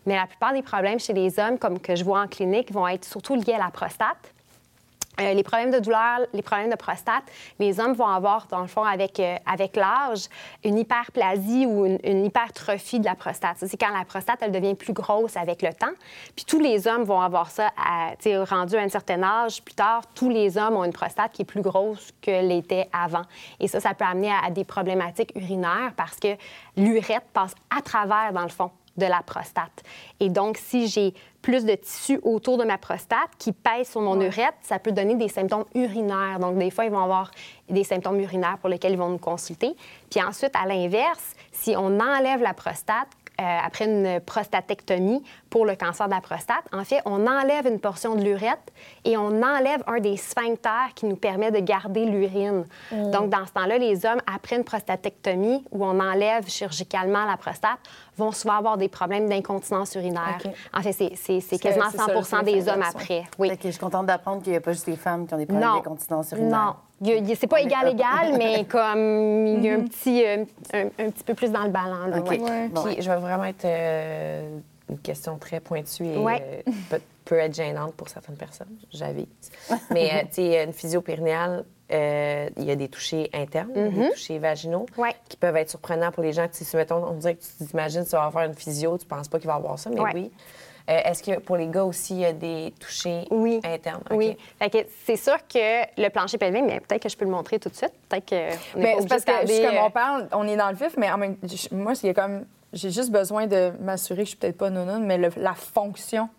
Mais 0.05 0.15
la 0.15 0.27
plupart 0.27 0.53
des 0.53 0.61
problèmes 0.61 0.99
chez 0.99 1.13
les 1.13 1.39
hommes, 1.39 1.57
comme 1.57 1.79
que 1.79 1.95
je 1.95 2.03
vois 2.03 2.21
en 2.21 2.27
clinique, 2.27 2.71
vont 2.71 2.87
être 2.87 3.05
surtout 3.05 3.35
liés 3.35 3.53
à 3.53 3.59
la 3.59 3.71
prostate. 3.71 4.33
Euh, 5.19 5.33
les 5.33 5.43
problèmes 5.43 5.71
de 5.71 5.79
douleur, 5.79 6.21
les 6.33 6.41
problèmes 6.41 6.69
de 6.69 6.75
prostate, 6.75 7.23
les 7.59 7.79
hommes 7.79 7.93
vont 7.93 8.07
avoir, 8.07 8.47
dans 8.47 8.61
le 8.61 8.67
fond, 8.67 8.83
avec, 8.83 9.19
euh, 9.19 9.35
avec 9.45 9.75
l'âge, 9.75 10.25
une 10.63 10.77
hyperplasie 10.77 11.65
ou 11.65 11.85
une, 11.85 12.25
hypertrophie 12.25 12.99
de 12.99 13.05
la 13.05 13.15
prostate. 13.15 13.57
C'est 13.59 13.77
quand 13.77 13.95
la 13.97 14.05
prostate, 14.05 14.39
elle 14.41 14.51
devient 14.51 14.75
plus 14.75 14.93
grosse 14.93 15.35
avec 15.35 15.61
le 15.61 15.73
temps. 15.73 15.93
Puis 16.35 16.45
tous 16.45 16.59
les 16.59 16.87
hommes 16.87 17.03
vont 17.03 17.21
avoir 17.21 17.49
ça, 17.49 17.71
à, 17.77 18.13
rendu 18.45 18.75
à 18.75 18.81
un 18.81 18.89
certain 18.89 19.21
âge. 19.23 19.61
Plus 19.61 19.75
tard, 19.75 20.03
tous 20.13 20.29
les 20.29 20.57
hommes 20.57 20.75
ont 20.75 20.83
une 20.83 20.93
prostate 20.93 21.31
qui 21.31 21.41
est 21.41 21.45
plus 21.45 21.61
grosse 21.61 22.11
que 22.21 22.41
l'était 22.41 22.87
avant. 22.93 23.23
Et 23.59 23.67
ça, 23.67 23.79
ça 23.79 23.93
peut 23.93 24.05
amener 24.05 24.31
à, 24.31 24.45
à 24.45 24.51
des 24.51 24.63
problématiques 24.63 25.31
urinaires 25.35 25.93
parce 25.95 26.17
que 26.17 26.35
l'urètre 26.77 27.27
passe 27.33 27.55
à 27.75 27.81
travers, 27.81 28.31
dans 28.33 28.43
le 28.43 28.49
fond, 28.49 28.71
de 28.99 29.05
la 29.05 29.23
prostate. 29.23 29.83
Et 30.19 30.29
donc, 30.29 30.57
si 30.57 30.87
j'ai 30.87 31.13
plus 31.41 31.65
de 31.65 31.73
tissu 31.73 32.19
autour 32.23 32.57
de 32.57 32.65
ma 32.65 32.77
prostate 32.77 33.29
qui 33.37 33.53
pèse 33.53 33.89
sur 33.89 34.01
mon 34.01 34.19
urètre, 34.19 34.57
ça 34.61 34.77
peut 34.77 34.91
donner 34.91 35.15
des 35.15 35.29
symptômes 35.29 35.65
urinaires. 35.73 36.37
Donc, 36.39 36.57
des 36.57 36.69
fois, 36.69 36.85
ils 36.85 36.91
vont 36.91 37.03
avoir 37.03 37.31
des 37.69 37.83
symptômes 37.83 38.19
urinaires 38.19 38.57
pour 38.59 38.69
lesquels 38.69 38.91
ils 38.91 38.97
vont 38.97 39.09
nous 39.09 39.17
consulter. 39.17 39.75
Puis 40.09 40.21
ensuite, 40.21 40.51
à 40.55 40.65
l'inverse, 40.65 41.35
si 41.51 41.75
on 41.75 41.99
enlève 41.99 42.41
la 42.41 42.53
prostate, 42.53 43.07
après 43.41 43.85
une 43.85 44.19
prostatectomie 44.21 45.23
pour 45.49 45.65
le 45.65 45.75
cancer 45.75 46.07
de 46.07 46.13
la 46.13 46.21
prostate, 46.21 46.63
en 46.73 46.83
fait, 46.83 47.01
on 47.05 47.25
enlève 47.27 47.65
une 47.67 47.79
portion 47.79 48.15
de 48.15 48.21
l'urètre 48.23 48.61
et 49.05 49.17
on 49.17 49.41
enlève 49.41 49.83
un 49.87 49.99
des 49.99 50.17
sphincters 50.17 50.89
qui 50.95 51.05
nous 51.05 51.15
permet 51.15 51.51
de 51.51 51.59
garder 51.59 52.05
l'urine. 52.05 52.65
Donc, 52.91 53.29
dans 53.29 53.45
ce 53.45 53.51
temps-là, 53.53 53.77
les 53.77 54.05
hommes, 54.05 54.21
après 54.31 54.57
une 54.57 54.63
prostatectomie 54.63 55.63
où 55.71 55.85
on 55.85 55.99
enlève 55.99 56.47
chirurgicalement 56.47 57.25
la 57.25 57.37
prostate, 57.37 57.79
vont 58.17 58.31
souvent 58.31 58.55
avoir 58.57 58.77
des 58.77 58.89
problèmes 58.89 59.29
d'incontinence 59.29 59.95
urinaire. 59.95 60.37
En 60.73 60.81
fait, 60.81 60.91
c'est- 60.91 61.59
quasiment 61.59 61.85
c'est 61.91 61.97
ça, 61.97 62.13
le 62.13 62.21
100 62.23 62.43
des 62.43 62.67
hommes 62.67 62.83
après. 62.83 63.23
Oui. 63.37 63.49
Que 63.57 63.63
je 63.65 63.69
suis 63.71 63.79
contente 63.79 64.05
d'apprendre 64.05 64.41
qu'il 64.43 64.51
n'y 64.51 64.57
a 64.57 64.61
pas 64.61 64.73
juste 64.73 64.87
les 64.87 64.95
femmes 64.97 65.25
qui 65.27 65.33
ont 65.33 65.37
des 65.37 65.45
problèmes 65.45 65.73
d'incontinence 65.75 66.31
urinaire. 66.31 66.49
Non. 66.65 66.75
C'est 67.35 67.47
pas 67.47 67.61
égal, 67.61 67.87
égal, 67.89 68.37
mais 68.37 68.65
comme 68.69 69.47
il 69.47 69.63
y 69.63 69.69
a 69.69 69.73
un 69.75 69.81
petit, 69.81 70.25
euh, 70.25 70.43
un, 70.73 70.85
un 71.05 71.09
petit 71.09 71.23
peu 71.23 71.33
plus 71.33 71.51
dans 71.51 71.63
le 71.63 71.69
ballon. 71.69 72.07
là, 72.07 72.19
OK. 72.19 72.29
ouais. 72.29 72.39
Ouais. 72.39 72.67
Bon. 72.69 72.83
Puis 72.83 73.01
je 73.01 73.09
vais 73.09 73.17
vraiment 73.17 73.45
être 73.45 73.65
euh, 73.65 74.57
une 74.89 74.99
question 74.99 75.37
très 75.37 75.59
pointue 75.59 76.05
et 76.05 76.17
Ouais. 76.17 76.63
euh, 76.67 76.71
peut, 76.89 77.01
peut 77.25 77.37
être 77.37 77.53
gênante 77.55 77.93
pour 77.95 78.09
certaines 78.09 78.35
personnes, 78.37 78.75
j'avise. 78.91 79.25
Mais 79.91 80.09
euh, 80.13 80.19
tu 80.27 80.35
sais, 80.35 80.63
une 80.63 80.73
physio 80.73 81.01
périnéale, 81.01 81.63
euh, 81.91 82.49
il 82.57 82.65
y 82.65 82.71
a 82.71 82.75
des 82.75 82.87
touchés 82.89 83.29
internes, 83.33 83.71
des 83.73 84.09
touchés 84.11 84.37
vaginaux 84.39 84.85
Ouais. 84.97 85.15
qui 85.27 85.37
peuvent 85.37 85.55
être 85.57 85.69
surprenants 85.69 86.11
pour 86.11 86.21
les 86.23 86.33
gens. 86.33 86.47
Tu 86.47 86.57
sais, 86.59 86.65
si, 86.65 86.75
mettons, 86.75 87.03
on 87.03 87.13
dirait 87.13 87.35
que 87.35 87.41
tu 87.59 87.65
t'imagines, 87.65 88.03
tu 88.03 88.11
vas 88.11 88.29
faire 88.31 88.43
une 88.43 88.53
physio, 88.55 88.97
tu 88.97 89.05
penses 89.05 89.27
pas 89.27 89.39
qu'il 89.39 89.47
va 89.47 89.55
avoir 89.55 89.79
ça, 89.79 89.89
mais 89.89 89.99
Ouais. 90.01 90.11
oui. 90.13 90.31
Euh, 90.89 91.01
Est-ce 91.05 91.21
que 91.21 91.39
pour 91.39 91.55
les 91.57 91.67
gars 91.67 91.83
aussi, 91.83 92.15
il 92.15 92.19
y 92.21 92.25
a 92.25 92.33
des 92.33 92.73
touchés 92.79 93.25
Oui. 93.29 93.59
internes? 93.63 94.01
Oui. 94.11 94.35
C'est 95.05 95.15
sûr 95.17 95.35
que 95.47 96.01
le 96.01 96.09
plancher 96.09 96.37
pelvien, 96.37 96.63
mais 96.63 96.79
peut-être 96.79 97.03
que 97.03 97.09
je 97.09 97.15
peux 97.17 97.25
le 97.25 97.31
montrer 97.31 97.59
tout 97.59 97.69
de 97.69 97.75
suite. 97.75 97.93
Peut-être 98.09 98.25
que. 98.25 98.77
Mais 98.77 98.93
pas 98.95 99.01
c'est 99.01 99.07
parce 99.07 99.23
que, 99.45 99.67
comme 99.67 99.85
on 99.85 99.91
parle, 99.91 100.27
on 100.33 100.47
est 100.47 100.55
dans 100.57 100.69
le 100.69 100.75
vif, 100.75 100.95
mais 100.97 101.11
en 101.11 101.17
même 101.17 101.37
moi, 101.71 101.93
c'est 101.95 102.13
comme. 102.13 102.45
J'ai 102.71 102.91
juste 102.91 103.09
besoin 103.11 103.47
de 103.47 103.71
m'assurer 103.79 104.19
que 104.19 104.25
je 104.25 104.29
suis 104.29 104.37
peut-être 104.37 104.57
pas 104.57 104.69
nonone, 104.69 105.03
mais 105.03 105.17
le- 105.17 105.31
la 105.37 105.53
fonction 105.55 106.29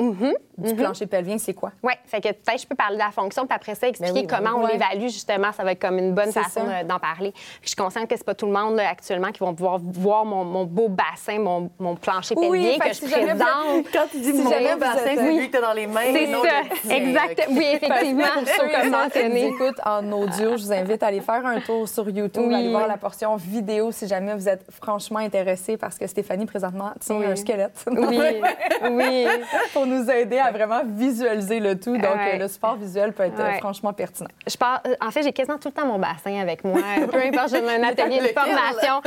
Mhm, 0.00 0.32
du 0.58 0.74
plancher 0.74 1.06
pelvien, 1.06 1.36
c'est 1.38 1.54
quoi? 1.54 1.72
Oui, 1.82 1.92
fait 2.06 2.20
que 2.20 2.28
peut-être 2.28 2.60
je 2.62 2.66
peux 2.66 2.74
parler 2.74 2.96
de 2.96 3.02
la 3.02 3.10
fonction, 3.10 3.46
puis 3.46 3.54
après 3.54 3.74
ça, 3.74 3.86
expliquer 3.88 4.12
Ben 4.12 4.20
oui, 4.20 4.26
ben 4.26 4.36
comment 4.36 4.56
oui. 4.58 4.62
on 4.62 4.64
Ouais. 4.66 4.72
l'évalue, 4.72 5.08
justement. 5.10 5.52
Ça 5.52 5.62
va 5.64 5.72
être 5.72 5.80
comme 5.80 5.98
une 5.98 6.12
bonne 6.14 6.32
façon 6.32 6.60
de- 6.64 6.86
d'en 6.86 6.98
parler. 6.98 7.32
Puis 7.32 7.42
je 7.62 7.68
suis 7.68 7.76
consciente 7.76 8.08
que 8.08 8.16
c'est 8.16 8.24
pas 8.24 8.34
tout 8.34 8.46
le 8.46 8.52
monde 8.52 8.76
là, 8.76 8.88
actuellement 8.88 9.30
qui 9.30 9.40
vont 9.40 9.54
pouvoir 9.54 9.78
voir 9.80 10.24
mon, 10.24 10.44
mon 10.44 10.64
beau 10.64 10.88
bassin, 10.88 11.38
mon, 11.38 11.70
mon 11.78 11.94
plancher 11.96 12.34
pelvien 12.34 12.78
que 12.78 12.88
que 12.88 12.94
je 12.94 13.06
jamais 13.06 13.26
présente. 13.26 13.86
Quand 13.92 14.06
tu 14.10 14.18
dis 14.20 14.32
Si 14.32 14.42
mon 14.42 14.44
beau 14.50 14.78
bassin, 14.78 15.00
c'est 15.14 15.32
lui 15.36 15.48
que 15.50 15.52
t'as 15.56 15.60
dans 15.66 15.72
les 15.72 15.86
mains. 15.86 16.00
C'est 16.12 16.26
ça, 16.26 16.94
exact. 16.96 17.46
Oui, 17.50 17.66
effectivement. 17.72 18.24
Pour 18.34 18.48
ceux 18.48 19.20
qui 19.20 19.38
écoutent 19.38 19.80
en 19.84 20.12
audio, 20.12 20.56
je 20.56 20.62
vous 20.64 20.72
invite 20.72 21.02
à 21.02 21.06
aller 21.08 21.20
faire 21.20 21.44
un 21.44 21.60
tour 21.60 21.88
sur 21.88 22.08
YouTube, 22.08 22.52
aller 22.52 22.70
voir 22.70 22.86
la 22.86 22.96
portion 22.96 23.36
vidéo 23.36 23.92
si 23.92 24.06
jamais 24.06 24.34
vous 24.34 24.48
êtes 24.48 24.64
franchement 24.70 25.18
intéressé 25.20 25.76
parce 25.76 25.98
que 25.98 26.06
Stéphanie, 26.06 26.46
présentement, 26.46 26.92
tient 27.00 27.20
un 27.20 27.36
squelette. 27.36 27.84
Oui, 27.90 28.18
oui. 28.90 29.26
pour 29.72 29.86
nous 29.90 30.10
aider 30.10 30.38
à 30.38 30.50
vraiment 30.50 30.80
visualiser 30.84 31.60
le 31.60 31.78
tout. 31.78 31.96
Donc, 31.96 32.14
Ouais. 32.14 32.34
euh, 32.34 32.38
le 32.38 32.48
support 32.48 32.76
visuel 32.76 33.12
peut 33.12 33.24
être 33.24 33.38
euh, 33.40 33.44
Ouais. 33.50 33.58
franchement 33.58 33.92
pertinent. 33.92 34.28
Je 34.46 34.56
pars, 34.56 34.80
euh, 34.86 34.94
en 35.00 35.10
fait, 35.10 35.22
j'ai 35.22 35.32
quasiment 35.32 35.58
tout 35.58 35.68
le 35.68 35.74
temps 35.74 35.86
mon 35.86 35.98
bassin 35.98 36.40
avec 36.40 36.64
moi. 36.64 36.80
Peu 37.12 37.18
importe, 37.18 37.50
j'ai 37.50 37.58
un 37.68 37.82
atelier 37.82 38.20
de 38.20 38.28
formation. 38.28 39.02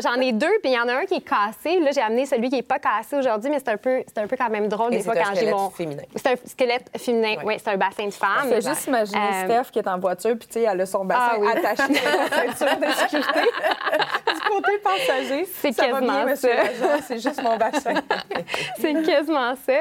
J'en- 0.00 0.20
ai 0.20 0.32
deux, 0.32 0.46
puis 0.62 0.70
il 0.72 0.74
y 0.74 0.78
en 0.78 0.88
a 0.88 0.94
un 0.94 1.04
qui 1.04 1.14
est 1.14 1.20
cassé. 1.28 1.80
Là, 1.80 1.90
j'ai 1.92 2.00
amené 2.00 2.26
celui 2.26 2.48
qui 2.48 2.56
n'est 2.56 2.62
pas 2.62 2.78
cassé 2.78 3.16
aujourd'hui, 3.16 3.50
mais 3.50 3.58
c'est 3.58 3.70
un 3.70 3.76
peu, 3.76 4.02
un 4.16 4.26
peu 4.26 4.36
quand 4.36 4.50
même 4.50 4.68
drôle 4.68 4.94
Et 4.94 4.98
des 4.98 5.02
fois 5.02 5.14
c'est 5.14 5.20
un 5.20 5.24
quand 5.24 5.30
j'ai 5.34 5.36
squelette 5.40 5.54
mon. 5.56 5.70
féminin. 5.70 6.02
C'est 6.16 6.26
un 6.28 6.34
squelette 6.46 6.90
féminin. 6.96 7.36
Ouais. 7.38 7.42
Oui, 7.44 7.54
c'est 7.58 7.70
un 7.70 7.76
bassin 7.76 8.06
de 8.06 8.10
femme. 8.12 8.48
Fais 8.48 8.60
juste 8.60 8.86
imaginer 8.86 9.18
Euh, 9.18 9.44
Steph 9.44 9.70
qui 9.72 9.78
est 9.80 9.88
en 9.88 9.98
voiture, 9.98 10.36
puis 10.38 10.46
tu 10.48 10.60
sais, 10.60 10.62
elle 10.62 10.80
a 10.80 10.86
son 10.86 11.04
bassin 11.04 11.30
Ah 11.32 11.36
oui. 11.38 11.48
attaché 11.48 11.82
à 11.82 12.16
la 12.16 12.52
ceinture 12.52 12.78
de 12.78 12.92
sécurité 12.92 13.40
du 14.34 14.40
côté 14.50 14.72
passager. 14.84 15.46
C'est 15.60 15.72
ça 15.72 15.88
va 15.88 16.00
bien, 16.00 16.24
quasiment 16.26 16.36
ça. 16.36 16.98
c'est 17.06 17.18
juste 17.18 17.42
mon 17.42 17.56
bassin. 17.56 17.94
C'est 18.78 19.02
quasiment 19.02 19.54
ça. 19.66 19.72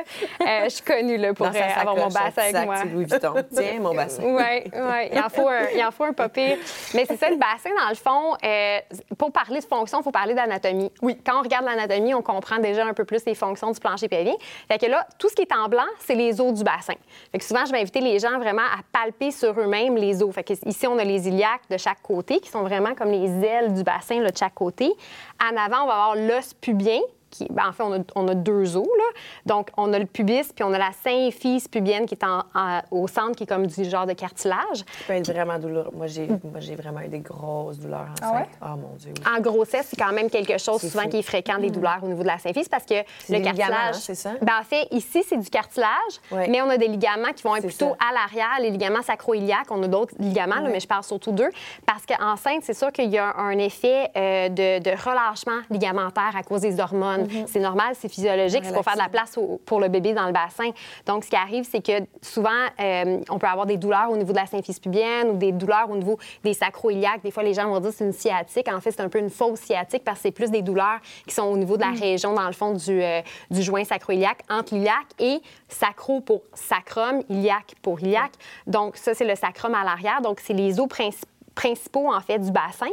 Euh, 0.42 0.64
je 0.66 0.70
suis 0.70 0.84
connue 0.84 1.18
là, 1.18 1.34
pour 1.34 1.48
euh, 1.48 1.52
avoir 1.76 1.96
mon 1.96 2.08
bassin 2.08 2.42
avec 2.42 2.56
sac, 2.56 2.66
moi. 2.66 2.84
Louis 2.86 3.06
Vuitton. 3.06 3.34
Tiens, 3.54 3.80
mon 3.80 3.94
bassin. 3.94 4.24
Oui, 4.24 4.64
oui. 4.74 5.10
Il 5.12 5.20
en 5.20 5.30
faut 5.30 5.48
un, 5.48 5.68
il 5.76 5.84
en 5.84 5.92
faut 5.92 6.04
un 6.04 6.14
pas 6.14 6.30
pire. 6.30 6.58
Mais 6.94 7.06
c'est 7.08 7.18
ça, 7.18 7.30
le 7.30 7.38
bassin, 7.38 7.70
dans 7.78 7.90
le 7.90 7.96
fond, 7.96 8.38
euh, 8.44 8.80
pour 9.18 9.32
parler 9.32 9.60
de 9.60 9.66
fonction, 9.66 10.00
il 10.00 10.04
faut 10.04 10.12
parler 10.12 10.34
d'anatomie. 10.34 10.92
Oui. 11.02 11.18
Quand 11.26 11.40
on 11.40 11.44
regarde 11.44 11.66
l'anatomie, 11.66 12.14
on 12.14 12.22
comprend 12.22 12.60
déjà 12.60 12.86
un 12.86 12.94
peu 12.94 13.06
plus 13.06 13.24
les 13.26 13.36
fonctions 13.36 13.72
du 13.72 13.80
plancher 13.80 14.08
pelvien. 14.08 14.36
Fait 14.68 14.78
que 14.78 14.86
là, 14.86 15.08
tout 15.18 15.30
ce 15.30 15.36
qui 15.36 15.42
est 15.44 15.54
en 15.54 15.68
blanc, 15.68 15.88
c'est 16.00 16.16
les 16.16 16.40
os 16.42 16.54
du 16.54 16.64
bassin. 16.64 16.96
Fait 17.32 17.38
que 17.38 17.44
souvent, 17.44 17.66
je 17.66 17.72
vais 17.72 17.80
inviter 17.80 18.02
les 18.02 18.20
gens 18.20 18.40
vraiment 18.40 18.62
à 18.62 18.82
palper 18.92 19.32
sur 19.32 19.60
eux-mêmes 19.60 19.96
les 19.96 20.22
os. 20.24 20.34
Fait 20.34 20.44
que 20.44 20.54
ici, 20.66 20.88
on 20.88 20.98
a 20.98 21.04
les 21.04 21.28
iliaques 21.28 21.70
de 21.70 21.78
chaque 21.78 22.02
côté, 22.02 22.40
qui 22.40 22.50
sont 22.50 22.64
vraiment 22.64 22.96
comme 22.96 23.12
les 23.12 23.46
ailes 23.46 23.74
du 23.74 23.84
bassin 23.84 24.20
là, 24.22 24.32
de 24.32 24.38
chaque 24.38 24.56
côté. 24.56 24.92
En 25.42 25.56
avant, 25.58 25.84
on 25.84 25.88
va 25.88 25.94
avoir 25.94 26.16
l'os 26.16 26.54
pubien, 26.54 27.00
qui, 27.32 27.48
ben, 27.50 27.64
en 27.70 27.72
fait, 27.72 27.84
on 27.84 27.94
a, 27.94 28.00
on 28.16 28.28
a 28.28 28.36
deux 28.36 28.78
os. 28.78 28.86
Là. 28.86 29.04
Donc, 29.48 29.70
on 29.78 29.92
a 29.94 29.98
le 30.00 30.06
pubis, 30.06 30.52
puis 30.54 30.64
on 30.64 30.74
a 30.74 30.78
la 30.78 30.92
symphyse 31.04 31.68
pubienne 31.68 32.06
qui 32.06 32.14
est 32.16 32.24
en- 32.24 32.44
en- 32.54 32.82
au 32.92 33.08
centre, 33.08 33.36
qui 33.36 33.44
est 33.44 33.48
comme 33.48 33.66
du 33.66 33.86
genre 33.90 34.06
de 34.06 34.14
cartilage. 34.14 34.78
Ça 34.78 34.84
peut 35.08 35.14
être 35.14 35.32
vraiment 35.32 35.58
douloureux. 35.58 35.90
Moi, 35.94 36.08
j'ai 36.08 36.76
vraiment 36.76 37.00
eu 37.02 37.08
des 37.08 37.20
grosses 37.20 37.80
douleurs 37.80 38.08
Ah 38.22 38.32
ouais? 38.32 38.38
enceintes. 38.38 38.50
Oh 38.62 38.78
mon 38.78 38.96
Dieu. 38.98 39.14
oui. 39.18 39.24
En 39.38 39.42
grossesse, 39.42 39.88
c'est 39.90 40.00
quand 40.00 40.12
même 40.14 40.30
quelque 40.30 40.58
chose 40.58 40.82
souvent 40.82 41.04
fou. 41.04 41.10
qui 41.10 41.18
est 41.18 41.22
fréquent 41.24 41.58
des 41.58 41.70
douleurs 41.70 42.00
au 42.04 42.08
niveau 42.08 42.22
de 42.22 42.28
la 42.28 42.38
symphyse 42.38 42.68
parce 42.70 42.86
que 42.86 42.96
le 43.30 43.40
cartilage. 43.40 43.72
hein, 43.72 43.92
c'est 43.94 44.16
ça? 44.16 44.32
Ben, 44.42 44.54
en 44.60 44.64
fait, 44.64 44.88
ici, 44.92 45.24
c'est 45.28 45.38
du 45.38 45.50
cartilage, 45.50 45.88
Ouais. 46.32 46.48
mais 46.50 46.62
on 46.62 46.70
a 46.70 46.78
des 46.78 46.88
ligaments 46.88 47.32
qui 47.36 47.44
vont 47.44 47.56
être 47.56 47.66
plutôt 47.66 47.96
ça. 48.00 48.08
à 48.10 48.14
l'arrière, 48.14 48.60
les 48.60 48.70
ligaments 48.70 49.02
sacro-iliaques. 49.02 49.72
On 49.72 49.82
a 49.84 49.88
d'autres 49.88 50.14
ligaments, 50.20 50.56
là, 50.62 50.70
mais 50.70 50.80
je 50.80 50.88
parle 50.88 51.04
surtout 51.04 51.32
d'eux. 51.32 51.50
Parce 51.86 52.06
qu'enceinte, 52.06 52.64
c'est 52.64 52.74
sûr 52.74 52.92
qu'il 52.92 53.10
y 53.10 53.18
a 53.18 53.36
un 53.38 53.58
effet 53.58 54.10
euh, 54.16 54.50
de, 54.50 54.80
de 54.84 54.90
relâchement 54.92 55.62
ligamentaire 55.70 56.32
à 56.36 56.44
cause 56.44 56.62
des 56.62 56.80
hormones. 56.80 57.21
Mm-hmm. 57.24 57.48
C'est 57.48 57.60
normal, 57.60 57.94
c'est 57.98 58.10
physiologique, 58.10 58.64
c'est 58.64 58.74
pour 58.74 58.84
faire 58.84 58.94
de 58.94 59.00
la 59.00 59.10
place 59.10 59.38
au- 59.38 59.60
pour 59.66 59.80
le 59.80 59.88
bébé 59.88 60.14
dans 60.14 60.26
le 60.28 60.34
bassin. 60.34 60.70
Donc, 61.06 61.24
ce 61.24 61.30
qui 61.30 61.36
arrive, 61.36 61.66
c'est 61.70 61.84
que 61.86 62.06
souvent, 62.22 62.50
euh, 62.80 63.20
on 63.30 63.40
peut 63.40 63.48
avoir 63.48 63.66
des 63.66 63.78
douleurs 63.78 64.10
au 64.12 64.18
niveau 64.18 64.32
de 64.34 64.38
la 64.38 64.46
symphyse 64.46 64.80
pubienne 64.80 65.30
ou 65.30 65.38
des 65.38 65.52
douleurs 65.52 65.90
au 65.90 65.96
niveau 65.98 66.18
des 66.44 66.54
sacro-iliaques. 66.54 67.22
Des 67.24 67.32
fois, 67.32 67.44
les 67.44 67.54
gens 67.54 67.68
vont 67.70 67.80
dire 67.80 67.90
que 67.92 67.96
c'est 67.96 68.06
une 68.06 68.14
sciatique. 68.14 68.68
En 68.72 68.80
fait, 68.82 68.92
c'est 68.92 69.02
un 69.02 69.10
peu 69.10 69.20
une 69.20 69.30
fausse 69.30 69.60
sciatique 69.60 70.04
parce 70.04 70.18
que 70.18 70.24
c'est 70.24 70.32
plus 70.32 70.52
des 70.52 70.62
douleurs 70.62 71.00
qui 71.28 71.34
sont 71.34 71.44
au 71.44 71.58
niveau 71.58 71.76
de 71.78 71.82
la 71.82 71.92
région, 71.92 72.34
dans 72.34 72.48
le 72.48 72.54
fond, 72.54 72.74
du, 72.74 73.02
euh, 73.02 73.22
du 73.50 73.62
joint 73.62 73.84
sacro-iliaque, 73.84 74.42
entre 74.50 74.76
l'iliaque 74.76 75.08
et 75.20 75.40
sacro 75.68 76.22
pour 76.22 76.42
sacrum, 76.54 77.22
iliaque 77.30 77.74
pour 77.82 78.00
iliaque. 78.02 78.34
Donc, 78.68 78.98
ça, 78.98 79.14
c'est 79.14 79.26
le 79.26 79.36
sacrum 79.36 79.74
à 79.76 79.84
l'arrière. 79.84 80.22
Donc, 80.22 80.40
c'est 80.40 80.54
les 80.54 80.80
os 80.80 80.88
principaux 80.88 81.28
principaux, 81.56 82.12
en 82.12 82.20
fait, 82.22 82.40
du 82.40 82.52
bassin. 82.52 82.90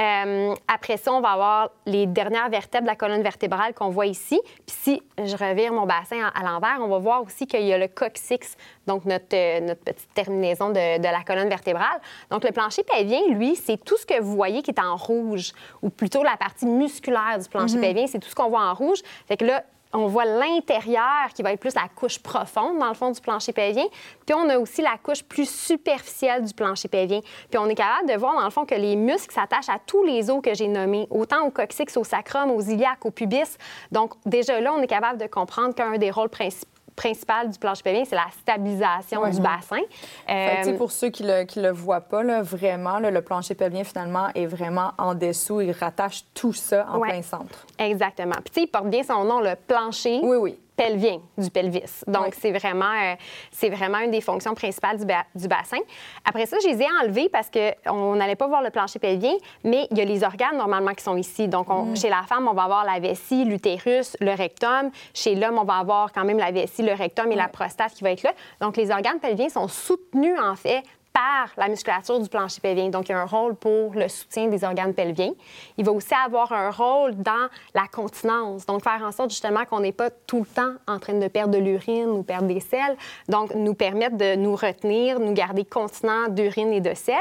Euh, 0.00 0.54
après 0.68 0.96
ça, 0.96 1.12
on 1.12 1.20
va 1.20 1.30
avoir 1.30 1.70
les 1.86 2.06
dernières 2.06 2.48
vertèbres 2.48 2.84
de 2.84 2.88
la 2.88 2.96
colonne 2.96 3.22
vertébrale 3.22 3.74
qu'on 3.74 3.90
voit 3.90 4.06
ici. 4.06 4.40
Puis 4.66 4.76
si 4.76 5.02
je 5.18 5.36
revire 5.36 5.72
mon 5.72 5.86
bassin 5.86 6.18
à, 6.22 6.40
à 6.40 6.42
l'envers, 6.42 6.78
on 6.80 6.88
va 6.88 6.98
voir 6.98 7.22
aussi 7.22 7.46
qu'il 7.46 7.62
y 7.62 7.72
a 7.72 7.78
le 7.78 7.88
coccyx, 7.88 8.56
donc 8.86 9.04
notre, 9.04 9.34
euh, 9.34 9.60
notre 9.60 9.82
petite 9.82 10.12
terminaison 10.14 10.68
de, 10.70 10.98
de 10.98 11.04
la 11.04 11.22
colonne 11.22 11.48
vertébrale. 11.48 12.00
Donc, 12.30 12.44
le 12.44 12.50
plancher 12.50 12.82
pelvien, 12.82 13.20
lui, 13.30 13.56
c'est 13.56 13.82
tout 13.82 13.96
ce 13.96 14.06
que 14.06 14.20
vous 14.20 14.34
voyez 14.34 14.62
qui 14.62 14.70
est 14.70 14.80
en 14.80 14.96
rouge, 14.96 15.52
ou 15.82 15.90
plutôt 15.90 16.22
la 16.22 16.36
partie 16.36 16.66
musculaire 16.66 17.38
du 17.38 17.48
plancher 17.48 17.80
pelvien, 17.80 18.06
c'est 18.06 18.18
tout 18.18 18.28
ce 18.28 18.34
qu'on 18.34 18.48
voit 18.48 18.62
en 18.62 18.74
rouge. 18.74 18.98
Fait 19.26 19.36
que 19.36 19.44
là, 19.44 19.62
on 19.94 20.06
voit 20.08 20.24
l'intérieur 20.24 21.28
qui 21.34 21.42
va 21.42 21.52
être 21.52 21.60
plus 21.60 21.74
la 21.74 21.88
couche 21.94 22.18
profonde 22.18 22.78
dans 22.78 22.88
le 22.88 22.94
fond 22.94 23.10
du 23.10 23.20
plancher 23.20 23.52
pelvien. 23.52 23.86
Puis 24.26 24.34
on 24.34 24.48
a 24.48 24.58
aussi 24.58 24.82
la 24.82 24.96
couche 25.02 25.22
plus 25.22 25.48
superficielle 25.48 26.44
du 26.44 26.52
plancher 26.52 26.88
pelvien. 26.88 27.20
Puis 27.50 27.58
on 27.58 27.68
est 27.68 27.74
capable 27.74 28.08
de 28.08 28.14
voir 28.14 28.34
dans 28.34 28.44
le 28.44 28.50
fond 28.50 28.66
que 28.66 28.74
les 28.74 28.96
muscles 28.96 29.32
s'attachent 29.32 29.68
à 29.68 29.78
tous 29.78 30.04
les 30.04 30.30
os 30.30 30.42
que 30.42 30.52
j'ai 30.54 30.68
nommés, 30.68 31.06
autant 31.10 31.46
au 31.46 31.50
coccyx, 31.50 31.96
au 31.96 32.04
sacrum, 32.04 32.50
aux 32.50 32.60
iliaques, 32.60 33.06
au 33.06 33.10
pubis. 33.10 33.56
Donc 33.92 34.14
déjà 34.26 34.60
là, 34.60 34.72
on 34.74 34.82
est 34.82 34.88
capable 34.88 35.20
de 35.20 35.26
comprendre 35.26 35.74
qu'un 35.74 35.96
des 35.96 36.10
rôles 36.10 36.28
principaux 36.28 36.73
principal 36.96 37.50
du 37.50 37.58
plancher 37.58 37.82
pelvien, 37.82 38.04
c'est 38.04 38.14
la 38.16 38.26
stabilisation 38.40 39.28
du 39.28 39.40
bassin. 39.40 39.80
Fait 40.26 40.62
que, 40.64 40.68
Euh, 40.70 40.76
pour 40.76 40.92
ceux 40.92 41.10
qui 41.10 41.22
le, 41.24 41.44
qui 41.44 41.60
le 41.60 41.70
voient 41.70 42.00
pas, 42.00 42.22
là, 42.22 42.42
vraiment, 42.42 42.98
là, 42.98 43.10
le 43.10 43.20
plancher 43.22 43.54
pelvien, 43.54 43.84
finalement, 43.84 44.28
est 44.34 44.46
vraiment 44.46 44.92
en 44.98 45.14
dessous. 45.14 45.60
Il 45.60 45.72
rattache 45.72 46.24
tout 46.34 46.52
ça 46.52 46.86
en 46.90 46.98
Ouais. 46.98 47.08
plein 47.10 47.22
centre. 47.22 47.66
Exactement. 47.78 48.36
Puis 48.52 48.64
il 48.64 48.66
porte 48.68 48.86
bien 48.86 49.02
son 49.02 49.24
nom, 49.24 49.40
le 49.40 49.54
plancher. 49.56 50.20
Oui, 50.22 50.36
oui. 50.36 50.58
Pelvien 50.76 51.20
du 51.38 51.50
pelvis. 51.50 52.02
Donc, 52.06 52.24
Oui. 52.26 52.30
c'est 52.40 52.50
vraiment, 52.52 52.84
euh, 52.90 53.14
c'est 53.52 53.68
vraiment 53.70 53.98
une 53.98 54.10
des 54.10 54.20
fonctions 54.20 54.54
principales 54.54 54.98
du, 54.98 55.04
ba- 55.04 55.24
du 55.34 55.46
bassin. 55.48 55.78
Après 56.24 56.46
ça, 56.46 56.56
je 56.62 56.68
les 56.68 56.82
ai 56.82 56.86
enlevés 57.02 57.28
parce 57.28 57.48
qu'on 57.50 58.16
n'allait 58.16 58.34
pas 58.36 58.46
voir 58.48 58.62
le 58.62 58.70
plancher 58.70 58.98
pelvien, 58.98 59.34
mais 59.62 59.86
il 59.90 59.98
y 59.98 60.00
a 60.00 60.04
les 60.04 60.24
organes 60.24 60.56
normalement 60.56 60.92
qui 60.92 61.04
sont 61.04 61.16
ici. 61.16 61.46
Donc, 61.48 61.70
on- 61.70 61.94
chez 61.94 62.08
la 62.08 62.22
femme, 62.22 62.48
on 62.48 62.54
va 62.54 62.64
avoir 62.64 62.84
la 62.84 62.98
vessie, 62.98 63.44
l'utérus, 63.44 64.16
le 64.20 64.32
rectum. 64.34 64.90
Chez 65.14 65.34
l'homme, 65.34 65.58
on 65.58 65.64
va 65.64 65.74
avoir 65.78 66.12
quand 66.12 66.24
même 66.24 66.38
la 66.38 66.50
vessie, 66.50 66.82
le 66.82 66.92
rectum 66.92 67.30
et 67.30 67.36
la 67.36 67.48
prostate 67.48 67.92
qui 67.94 68.02
va 68.04 68.10
être 68.10 68.22
là. 68.24 68.32
Donc, 68.60 68.76
les 68.76 68.90
organes 68.90 69.20
pelviens 69.20 69.48
sont 69.48 69.68
soutenus, 69.68 70.38
en 70.40 70.56
fait, 70.56 70.82
par 71.14 71.48
la 71.56 71.68
musculature 71.68 72.18
du 72.18 72.28
plancher 72.28 72.60
pelvien. 72.60 72.90
Donc, 72.90 73.08
il 73.08 73.12
y 73.12 73.14
a 73.14 73.20
un 73.20 73.24
rôle 73.24 73.54
pour 73.54 73.94
le 73.94 74.08
soutien 74.08 74.48
des 74.48 74.64
organes 74.64 74.92
pelviens. 74.92 75.32
Il 75.78 75.84
va 75.84 75.92
aussi 75.92 76.12
avoir 76.12 76.52
un 76.52 76.70
rôle 76.70 77.14
dans 77.14 77.48
la 77.72 77.86
continence. 77.86 78.66
Donc, 78.66 78.82
faire 78.82 79.00
en 79.02 79.12
sorte 79.12 79.30
justement 79.30 79.64
qu'on 79.64 79.80
n'est 79.80 79.92
pas 79.92 80.10
tout 80.10 80.40
le 80.40 80.46
temps 80.46 80.74
en 80.88 80.98
train 80.98 81.14
de 81.14 81.28
perdre 81.28 81.54
de 81.54 81.58
l'urine 81.58 82.10
ou 82.10 82.24
perdre 82.24 82.48
des 82.48 82.58
selles. 82.58 82.96
Donc, 83.28 83.54
nous 83.54 83.74
permettre 83.74 84.16
de 84.16 84.34
nous 84.34 84.56
retenir, 84.56 85.20
nous 85.20 85.32
garder 85.32 85.64
continents 85.64 86.28
d'urine 86.28 86.72
et 86.72 86.80
de 86.80 86.94
sel. 86.94 87.14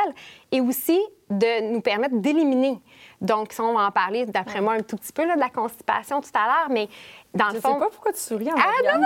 Et 0.52 0.60
aussi 0.60 1.00
de 1.30 1.72
nous 1.72 1.82
permettre 1.82 2.16
d'éliminer. 2.16 2.80
Donc, 3.22 3.54
ça, 3.54 3.64
on 3.64 3.74
va 3.74 3.88
en 3.88 3.92
parler, 3.92 4.26
d'après 4.26 4.60
moi, 4.60 4.74
un 4.74 4.82
tout 4.82 4.98
petit 4.98 5.14
peu 5.14 5.26
là, 5.26 5.36
de 5.36 5.40
la 5.40 5.50
constipation 5.50 6.20
tout 6.20 6.30
à 6.34 6.46
l'heure, 6.46 6.70
mais 6.70 6.90
dans 7.34 7.50
Je 7.50 7.54
le 7.56 7.62
sais 7.62 7.68
pas 7.68 7.90
pourquoi 7.92 8.12
tu 8.14 8.20
souris 8.20 8.52
en 8.52 8.56
Ah, 8.58 8.70
regardant. 8.80 9.06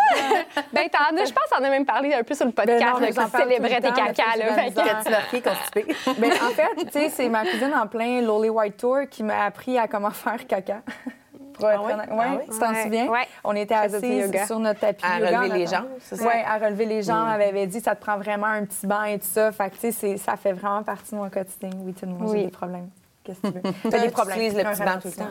Ben, 0.74 0.90
t'en 0.90 1.16
as- 1.18 1.26
je 1.26 1.34
pense 1.34 1.46
qu'on 1.50 1.64
a 1.64 1.70
même 1.70 1.86
parlé 1.86 2.14
un 2.14 2.24
peu 2.24 2.34
sur 2.36 2.46
le 2.46 2.52
podcast, 2.52 2.80
Ben 2.80 2.92
non, 2.94 3.00
là, 3.00 3.08
tu 3.08 3.38
célébrais 3.38 3.76
tout 3.82 3.88
tes 3.88 3.94
cacas. 3.94 4.36
là. 4.38 4.54
Fait 4.54 5.42
que- 5.42 5.50
constipé? 5.50 5.96
Ben, 6.18 6.32
en 6.32 6.50
fait, 6.52 6.86
tu 6.86 6.92
sais, 6.92 7.10
c'est 7.10 7.30
ma 7.30 7.46
cousine 7.46 7.74
en 7.74 7.88
plein 7.88 8.22
Lolly 8.22 8.50
White 8.50 8.78
Tour 8.78 9.00
qui 9.10 9.24
m'a 9.24 9.46
appris 9.46 9.78
à 9.78 9.88
comment 9.88 10.12
faire 10.12 10.46
caca. 10.48 10.82
Pour 11.54 11.68
être 11.72 11.84
oui? 11.86 11.92
honnête. 11.94 12.10
Ah 12.12 12.16
oui? 12.40 12.46
Tu 12.54 12.60
t'en 12.60 12.70
Ouais. 12.72 12.84
souviens? 12.84 13.08
Ouais. 13.08 13.28
On 13.44 13.56
était 13.56 13.88
du 13.88 13.96
assis 13.96 14.16
yoga. 14.18 14.46
sur 14.46 14.60
notre 14.60 14.80
tapis. 14.80 15.04
À 15.04 15.20
yoga, 15.20 15.40
relever 15.40 15.58
les 15.58 15.66
jambes, 15.66 15.88
c'est 16.02 16.16
ça? 16.16 16.24
Oui, 16.28 16.34
à 16.46 16.58
relever 16.60 16.86
les 16.86 17.02
jambes. 17.02 17.30
Elle 17.34 17.42
avait 17.50 17.66
dit 17.66 17.80
ça 17.82 17.96
te 17.96 18.02
prend 18.02 18.16
vraiment 18.18 18.46
un 18.46 18.64
petit 18.66 18.86
banc 18.86 19.04
et 19.06 19.18
tout 19.18 19.26
ça. 19.26 19.52
Fait 19.52 19.70
que, 19.72 19.74
tu 19.76 19.80
sais, 19.82 19.92
c'est- 19.92 20.18
ça 20.18 20.36
fait 20.38 20.52
vraiment 20.54 20.84
partie 20.84 21.12
de 21.16 21.16
mon 21.20 21.28
quotidien. 21.32 21.72
Oui, 21.84 21.94
tout 21.94 22.06
le 22.06 22.12
monde, 22.12 22.30
Oui. 22.30 22.38
j'ai 22.42 22.46
des 22.46 22.52
problèmes. 22.52 22.90
Qu'est-ce 23.24 23.40
que 23.42 23.48
tu 23.48 23.54
veux? 23.56 23.62
T'as 23.90 24.00
des 24.00 24.06
tu 24.06 24.12
problèmes. 24.12 24.38
utilises 24.38 24.56
le 24.56 24.70
petit 24.70 24.84
banc 24.84 25.00
tout 25.02 25.08
le 25.08 25.14
temps. 25.14 25.26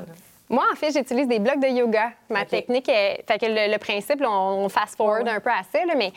Moi, 0.48 0.64
en 0.72 0.76
fait, 0.76 0.92
j'utilise 0.92 1.26
des 1.26 1.38
blocs 1.40 1.58
de 1.60 1.66
yoga. 1.68 2.10
Ma 2.30 2.44
technique 2.44 2.88
est. 2.88 3.24
Fait 3.26 3.38
que 3.38 3.46
le, 3.46 3.72
le 3.72 3.78
principe, 3.78 4.20
là, 4.20 4.30
on 4.30 4.68
fast-forward 4.68 5.26
un 5.28 5.40
peu 5.40 5.50
à 5.50 5.62
ça, 5.72 5.84
là, 5.84 5.94
mais 5.96 6.12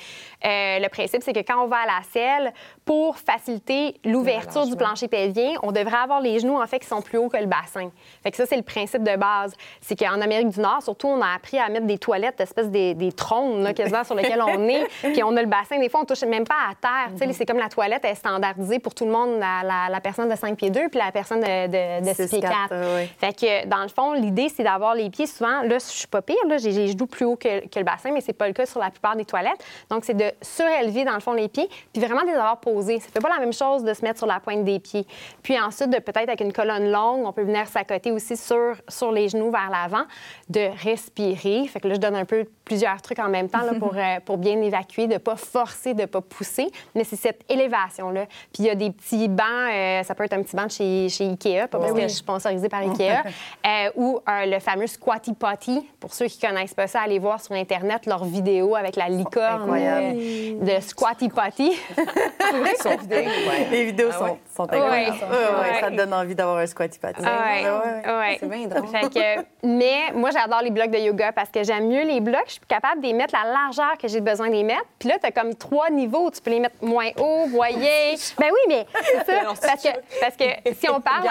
euh, 0.45 0.79
le 0.79 0.87
principe, 0.89 1.23
c'est 1.23 1.33
que 1.33 1.39
quand 1.39 1.63
on 1.63 1.67
va 1.67 1.77
à 1.77 1.85
la 1.85 2.01
selle, 2.11 2.53
pour 2.85 3.17
faciliter 3.17 3.95
l'ouverture 4.05 4.65
du 4.65 4.75
plancher 4.75 5.07
pelvien, 5.07 5.53
on 5.63 5.71
devrait 5.71 5.97
avoir 5.97 6.21
les 6.21 6.39
genoux, 6.39 6.61
en 6.61 6.67
fait, 6.67 6.79
qui 6.79 6.87
sont 6.87 7.01
plus 7.01 7.17
hauts 7.17 7.29
que 7.29 7.37
le 7.37 7.45
bassin. 7.47 7.89
Fait 8.23 8.31
que 8.31 8.37
ça, 8.37 8.45
c'est 8.45 8.55
le 8.57 8.61
principe 8.63 9.03
de 9.03 9.15
base. 9.15 9.55
C'est 9.81 9.97
qu'en 9.97 10.21
Amérique 10.21 10.49
du 10.49 10.59
Nord, 10.59 10.83
surtout, 10.83 11.07
on 11.07 11.21
a 11.21 11.33
appris 11.35 11.57
à 11.57 11.67
mettre 11.69 11.85
des 11.87 11.97
toilettes, 11.97 12.39
espèce 12.39 12.69
des, 12.69 12.93
des 12.93 13.11
trônes, 13.11 13.63
là, 13.63 13.73
quasiment, 13.73 14.03
sur 14.03 14.15
lesquels 14.15 14.41
on 14.41 14.67
est. 14.67 14.85
Puis 15.01 15.23
on 15.23 15.35
a 15.37 15.41
le 15.41 15.47
bassin. 15.47 15.79
Des 15.79 15.89
fois, 15.89 16.01
on 16.01 16.05
touche 16.05 16.21
même 16.23 16.45
pas 16.45 16.55
à 16.71 16.75
terre. 16.79 17.17
Sais, 17.17 17.33
C'est 17.33 17.45
comme 17.45 17.57
la 17.59 17.69
toilette 17.69 18.05
est 18.05 18.15
standardisée 18.15 18.79
pour 18.79 18.93
tout 18.93 19.05
le 19.05 19.11
monde, 19.11 19.39
la, 19.39 19.61
la- 19.63 19.89
la 19.89 20.01
personne 20.01 20.29
de 20.29 20.35
5 20.35 20.55
pieds 20.57 20.69
2 20.69 20.89
puis 20.89 20.99
la 20.99 21.11
personne 21.11 21.39
de, 21.39 21.67
de, 21.67 22.07
de 22.09 22.13
6 22.13 22.27
pieds 22.29 22.41
4. 22.41 22.53
6'4", 22.71 22.95
oui. 23.01 23.07
Fait 23.19 23.33
que, 23.33 23.65
dans 23.67 23.81
le 23.81 23.87
fond, 23.87 24.13
l'idée, 24.19 24.49
c'est 24.49 24.63
d'avoir 24.63 24.95
les 24.95 25.09
pieds 25.09 25.27
souvent. 25.27 25.61
Là, 25.61 25.75
je 25.79 25.79
suis 25.79 26.07
pas 26.07 26.21
pire, 26.21 26.37
là, 26.47 26.57
j'ai 26.57 26.71
les 26.71 26.87
genoux 26.89 27.07
plus 27.07 27.25
hauts 27.25 27.35
que, 27.35 27.67
que 27.67 27.79
le 27.79 27.85
bassin, 27.85 28.11
mais 28.11 28.21
c'est 28.21 28.33
pas 28.33 28.47
le 28.47 28.53
cas 28.53 28.65
sur 28.65 28.79
la 28.79 28.89
plupart 28.89 29.15
des 29.15 29.25
toilettes. 29.25 29.63
Donc, 29.89 30.05
c'est 30.05 30.13
de 30.13 30.31
surélever, 30.41 31.05
dans 31.05 31.13
le 31.13 31.19
fond, 31.19 31.33
les 31.33 31.47
pieds, 31.47 31.69
puis 31.93 32.03
vraiment 32.03 32.21
de 32.21 32.27
les 32.27 32.33
avoir 32.33 32.59
posés. 32.59 32.99
Ça 32.99 33.09
fait 33.09 33.19
pas 33.19 33.29
la 33.29 33.39
même 33.39 33.53
chose 33.53 33.83
de 33.83 33.93
se 33.93 34.03
mettre 34.03 34.19
sur 34.19 34.27
la 34.27 34.39
pointe 34.39 34.63
des 34.63 34.79
pieds. 34.79 35.05
Puis 35.43 35.59
ensuite, 35.59 35.89
de 35.89 35.99
peut-être 35.99 36.29
avec 36.29 36.41
une 36.41 36.53
colonne 36.53 36.91
longue, 36.91 37.25
on 37.25 37.33
peut 37.33 37.43
venir 37.43 37.67
s'accoter 37.67 38.11
aussi 38.11 38.37
sur, 38.37 38.75
sur 38.87 39.11
les 39.11 39.29
genoux 39.29 39.51
vers 39.51 39.69
l'avant, 39.69 40.05
de 40.49 40.69
respirer. 40.83 41.67
Fait 41.67 41.79
que 41.79 41.87
là, 41.87 41.95
je 41.95 41.99
donne 41.99 42.15
un 42.15 42.25
peu 42.25 42.45
plusieurs 42.65 43.01
trucs 43.01 43.19
en 43.19 43.29
même 43.29 43.49
temps 43.49 43.63
là, 43.63 43.73
pour, 43.77 43.93
euh, 43.97 44.19
pour 44.23 44.37
bien 44.37 44.61
évacuer, 44.61 45.07
de 45.07 45.17
pas 45.17 45.35
forcer, 45.35 45.93
de 45.93 46.05
pas 46.05 46.21
pousser. 46.21 46.67
Mais 46.95 47.03
c'est 47.03 47.15
cette 47.15 47.41
élévation-là. 47.49 48.25
Puis 48.53 48.63
il 48.63 48.65
y 48.65 48.69
a 48.69 48.75
des 48.75 48.91
petits 48.91 49.27
bancs, 49.27 49.45
euh, 49.71 50.03
ça 50.03 50.15
peut 50.15 50.23
être 50.23 50.33
un 50.33 50.43
petit 50.43 50.55
banc 50.55 50.65
de 50.65 50.71
chez, 50.71 51.09
chez 51.09 51.25
Ikea, 51.25 51.67
pas 51.67 51.79
parce 51.79 51.93
que 51.93 52.01
je 52.01 52.07
suis 52.07 52.17
sponsorisée 52.17 52.69
par 52.69 52.81
Ikea, 52.89 53.23
euh, 53.65 53.91
où 53.95 54.08
ou 54.09 54.19
euh, 54.27 54.45
le 54.45 54.59
fameux 54.59 54.87
squatty 54.87 55.33
potty. 55.33 55.87
Pour 55.99 56.13
ceux 56.13 56.25
qui 56.25 56.39
connaissent 56.39 56.73
pas 56.73 56.87
ça, 56.87 57.01
allez 57.01 57.19
voir 57.19 57.39
sur 57.41 57.53
Internet 57.55 58.05
leurs 58.05 58.23
vidéos 58.25 58.75
avec 58.75 58.95
la 58.95 59.07
licorne 59.09 59.61
incroyables. 59.63 60.17
euh, 60.19 60.75
de 60.77 60.81
squatty 60.81 61.29
potty. 61.29 61.71
Les 63.71 63.85
vidéos 63.85 64.09
Ah 64.11 64.17
sont, 64.17 64.23
ouais? 64.25 64.39
sont 64.55 64.63
incroyables. 64.63 65.17
Ouais. 65.17 65.27
Ouais, 65.29 65.37
ouais, 65.63 65.69
Ouais. 65.73 65.79
Ça 65.81 65.91
te 65.91 65.95
donne 65.95 66.13
envie 66.13 66.35
d'avoir 66.35 66.57
un 66.57 66.65
squatty 66.65 66.99
patty. 66.99 67.21
Ah 67.25 67.39
ouais. 67.43 67.63
Ouais, 67.63 67.69
ouais. 67.69 68.17
Ouais. 68.19 68.37
C'est 68.39 68.49
bien 68.49 68.67
drôle. 68.67 68.87
Fait 68.87 69.09
que, 69.09 69.45
mais 69.63 70.11
moi, 70.13 70.29
j'adore 70.31 70.61
les 70.61 70.71
blocs 70.71 70.91
de 70.91 70.97
yoga 70.97 71.31
parce 71.31 71.49
que 71.49 71.63
j'aime 71.63 71.87
mieux 71.87 72.03
les 72.03 72.19
blocs. 72.21 72.43
Je 72.47 72.53
suis 72.53 72.61
capable 72.67 73.01
de 73.01 73.07
les 73.07 73.13
mettre 73.13 73.35
la 73.35 73.51
largeur 73.51 73.97
que 74.01 74.07
j'ai 74.07 74.21
besoin 74.21 74.47
de 74.47 74.53
les 74.53 74.63
mettre. 74.63 74.85
Puis 74.97 75.09
là, 75.09 75.15
tu 75.21 75.27
as 75.27 75.31
comme 75.31 75.53
trois 75.55 75.89
niveaux. 75.89 76.31
Tu 76.31 76.41
peux 76.41 76.51
les 76.51 76.59
mettre 76.59 76.75
moins 76.81 77.09
haut, 77.19 77.45
voyez. 77.47 78.15
ben 78.39 78.47
oui, 78.51 78.59
mais 78.67 78.85
c'est 79.03 79.25
ça. 79.25 79.41
parce, 79.67 79.83
que, 79.83 79.89
parce 80.21 80.35
que 80.35 80.73
si 80.73 80.89
on 80.89 81.01
parle 81.01 81.27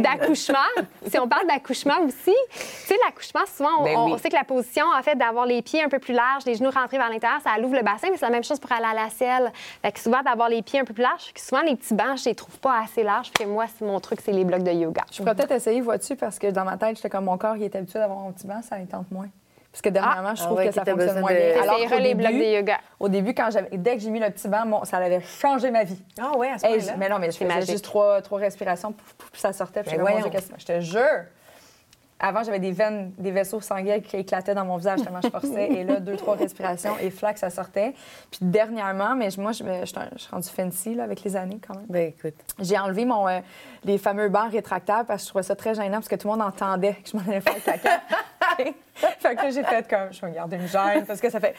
d'accouchement, 0.00 0.58
si 1.06 1.18
on 1.18 1.28
parle 1.28 1.46
d'accouchement 1.46 1.94
aussi, 2.20 2.36
tu 2.52 2.58
sais, 2.86 2.96
l'accouchement, 3.04 3.40
souvent, 3.46 3.70
on, 3.80 3.84
Ben 3.84 3.96
on 3.96 4.18
sait 4.18 4.28
que 4.28 4.34
la 4.36 4.44
position, 4.44 4.84
en 4.96 5.02
fait, 5.02 5.16
d'avoir 5.16 5.46
les 5.46 5.62
pieds 5.62 5.82
un 5.82 5.88
peu 5.88 5.98
plus 5.98 6.14
larges, 6.14 6.44
les 6.44 6.54
genoux 6.54 6.70
rentrés 6.70 6.98
vers 6.98 7.08
l'intérieur, 7.10 7.40
ça 7.40 7.50
ouvre 7.60 7.74
le 7.76 7.82
bassin, 7.82 8.08
mais 8.10 8.16
c'est 8.16 8.26
la 8.26 8.32
même 8.32 8.44
chose 8.44 8.58
pour 8.60 8.70
aller 8.72 8.86
à 8.90 8.94
la 8.94 9.10
selle. 9.10 9.50
Fait 9.82 9.92
que 9.92 10.00
souvent, 10.00 10.22
d'avoir 10.22 10.48
les 10.48 10.62
pieds 10.62 10.80
un 10.80 10.84
peu 10.84 10.94
plus 10.94 11.02
larges, 11.02 11.32
que 11.32 11.40
souvent, 11.40 11.62
les 11.62 11.76
petits 11.76 11.94
bancs, 11.94 12.18
je 12.18 12.24
les 12.28 12.34
trouve 12.34 12.58
pas 12.60 12.80
assez 12.82 13.02
larges. 13.02 13.30
Fait 13.36 13.44
que 13.44 13.48
moi, 13.48 13.64
c'est 13.78 13.84
mon 13.84 14.00
truc, 14.00 14.20
c'est 14.22 14.32
les 14.32 14.44
blocs 14.44 14.62
de 14.62 14.72
yoga. 14.72 15.02
Je 15.12 15.18
pourrais 15.18 15.34
peut-être 15.34 15.52
essayer, 15.52 15.80
vois-tu, 15.80 16.16
parce 16.16 16.38
que 16.38 16.48
dans 16.48 16.64
ma 16.64 16.76
tête, 16.76 16.96
j'étais 16.96 17.10
comme 17.10 17.24
mon 17.24 17.38
corps, 17.38 17.56
il 17.56 17.64
est 17.64 17.74
habitué 17.76 17.98
d'avoir 17.98 18.18
mon 18.20 18.32
petit 18.32 18.46
banc, 18.46 18.60
ça 18.62 18.78
il 18.78 18.86
tente 18.86 19.10
moins. 19.10 19.28
Parce 19.72 19.82
que 19.82 19.88
dernièrement, 19.88 20.34
je 20.34 20.42
Ah 20.42 20.46
trouve 20.46 20.58
ouais, 20.58 20.66
que 20.66 20.74
ça 20.74 20.84
fonctionne 20.84 21.20
moins 21.20 21.30
de-. 21.32 21.62
Alors 21.62 21.88
qu'au 21.88 21.98
les 21.98 22.14
blocs 22.16 22.32
de 22.32 22.56
yoga. 22.56 22.78
au 22.98 23.08
début, 23.08 23.34
quand 23.34 23.50
j'avais, 23.52 23.68
dès 23.76 23.94
que 23.94 24.02
j'ai 24.02 24.10
mis 24.10 24.18
le 24.18 24.28
petit 24.30 24.48
banc, 24.48 24.66
bon, 24.66 24.82
ça 24.84 24.96
avait 24.96 25.20
changé 25.20 25.70
ma 25.70 25.84
vie. 25.84 26.02
Ah 26.20 26.36
ouais, 26.36 26.50
à 26.50 26.58
ce 26.58 26.66
Hey, 26.66 26.80
je- 26.80 26.90
mais 26.98 27.08
non, 27.08 27.20
mais 27.20 27.30
je 27.30 27.36
faisais 27.36 27.44
magique. 27.44 27.70
juste 27.70 27.84
trois, 27.84 28.20
trois 28.20 28.40
respirations, 28.40 28.90
pouf, 28.90 29.12
pouf, 29.14 29.30
puis 29.30 29.40
ça 29.40 29.52
sortait. 29.52 29.84
Puis 29.84 29.92
Ben 29.96 30.00
voyons. 30.00 30.28
Que- 30.28 30.38
je 30.58 30.64
te 30.66 30.80
jure. 30.80 31.00
Avant, 32.20 32.42
j'avais 32.42 32.58
des 32.58 32.72
veines, 32.72 33.12
des 33.18 33.30
vaisseaux 33.30 33.60
sanguins 33.60 34.00
qui 34.00 34.16
éclataient 34.16 34.54
dans 34.54 34.64
mon 34.64 34.76
visage 34.76 35.02
tellement 35.02 35.20
je 35.22 35.30
forçais. 35.30 35.72
et 35.72 35.84
là, 35.84 36.00
deux, 36.00 36.16
trois 36.16 36.36
respirations 36.36 36.96
et 37.00 37.10
flac, 37.10 37.38
ça 37.38 37.50
sortait. 37.50 37.94
Puis 38.30 38.40
dernièrement, 38.42 39.14
mais 39.16 39.28
moi, 39.38 39.52
je, 39.52 39.64
je 39.64 40.00
je 40.12 40.18
suis 40.18 40.30
rendue 40.30 40.48
fancy 40.48 40.94
là, 40.94 41.04
avec 41.04 41.22
les 41.22 41.36
années 41.36 41.60
quand 41.66 41.74
même. 41.74 41.86
Ben 41.88 42.08
écoute. 42.08 42.34
J'ai 42.58 42.78
enlevé 42.78 43.04
mon, 43.04 43.26
euh, 43.28 43.40
les 43.84 43.98
fameux 43.98 44.28
bancs 44.28 44.52
rétractables 44.52 45.06
parce 45.06 45.22
que 45.22 45.26
je 45.26 45.30
trouvais 45.30 45.42
ça 45.42 45.56
très 45.56 45.74
gênant 45.74 45.96
parce 45.96 46.08
que 46.08 46.16
tout 46.16 46.28
le 46.28 46.32
monde 46.36 46.46
entendait 46.46 46.94
que 46.94 47.10
je 47.10 47.16
m'en 47.16 47.22
allais 47.22 47.40
faire 47.40 47.62
caca. 47.64 48.00
fait 48.94 49.34
que 49.36 49.42
là, 49.42 49.50
j'ai 49.50 49.64
fait 49.64 49.88
comme, 49.88 50.12
je 50.12 50.20
vais 50.20 50.28
me 50.28 50.34
garder 50.34 50.56
une 50.56 50.66
gêne 50.68 51.04
parce 51.06 51.20
que 51.20 51.30
ça 51.30 51.40
fait 51.40 51.54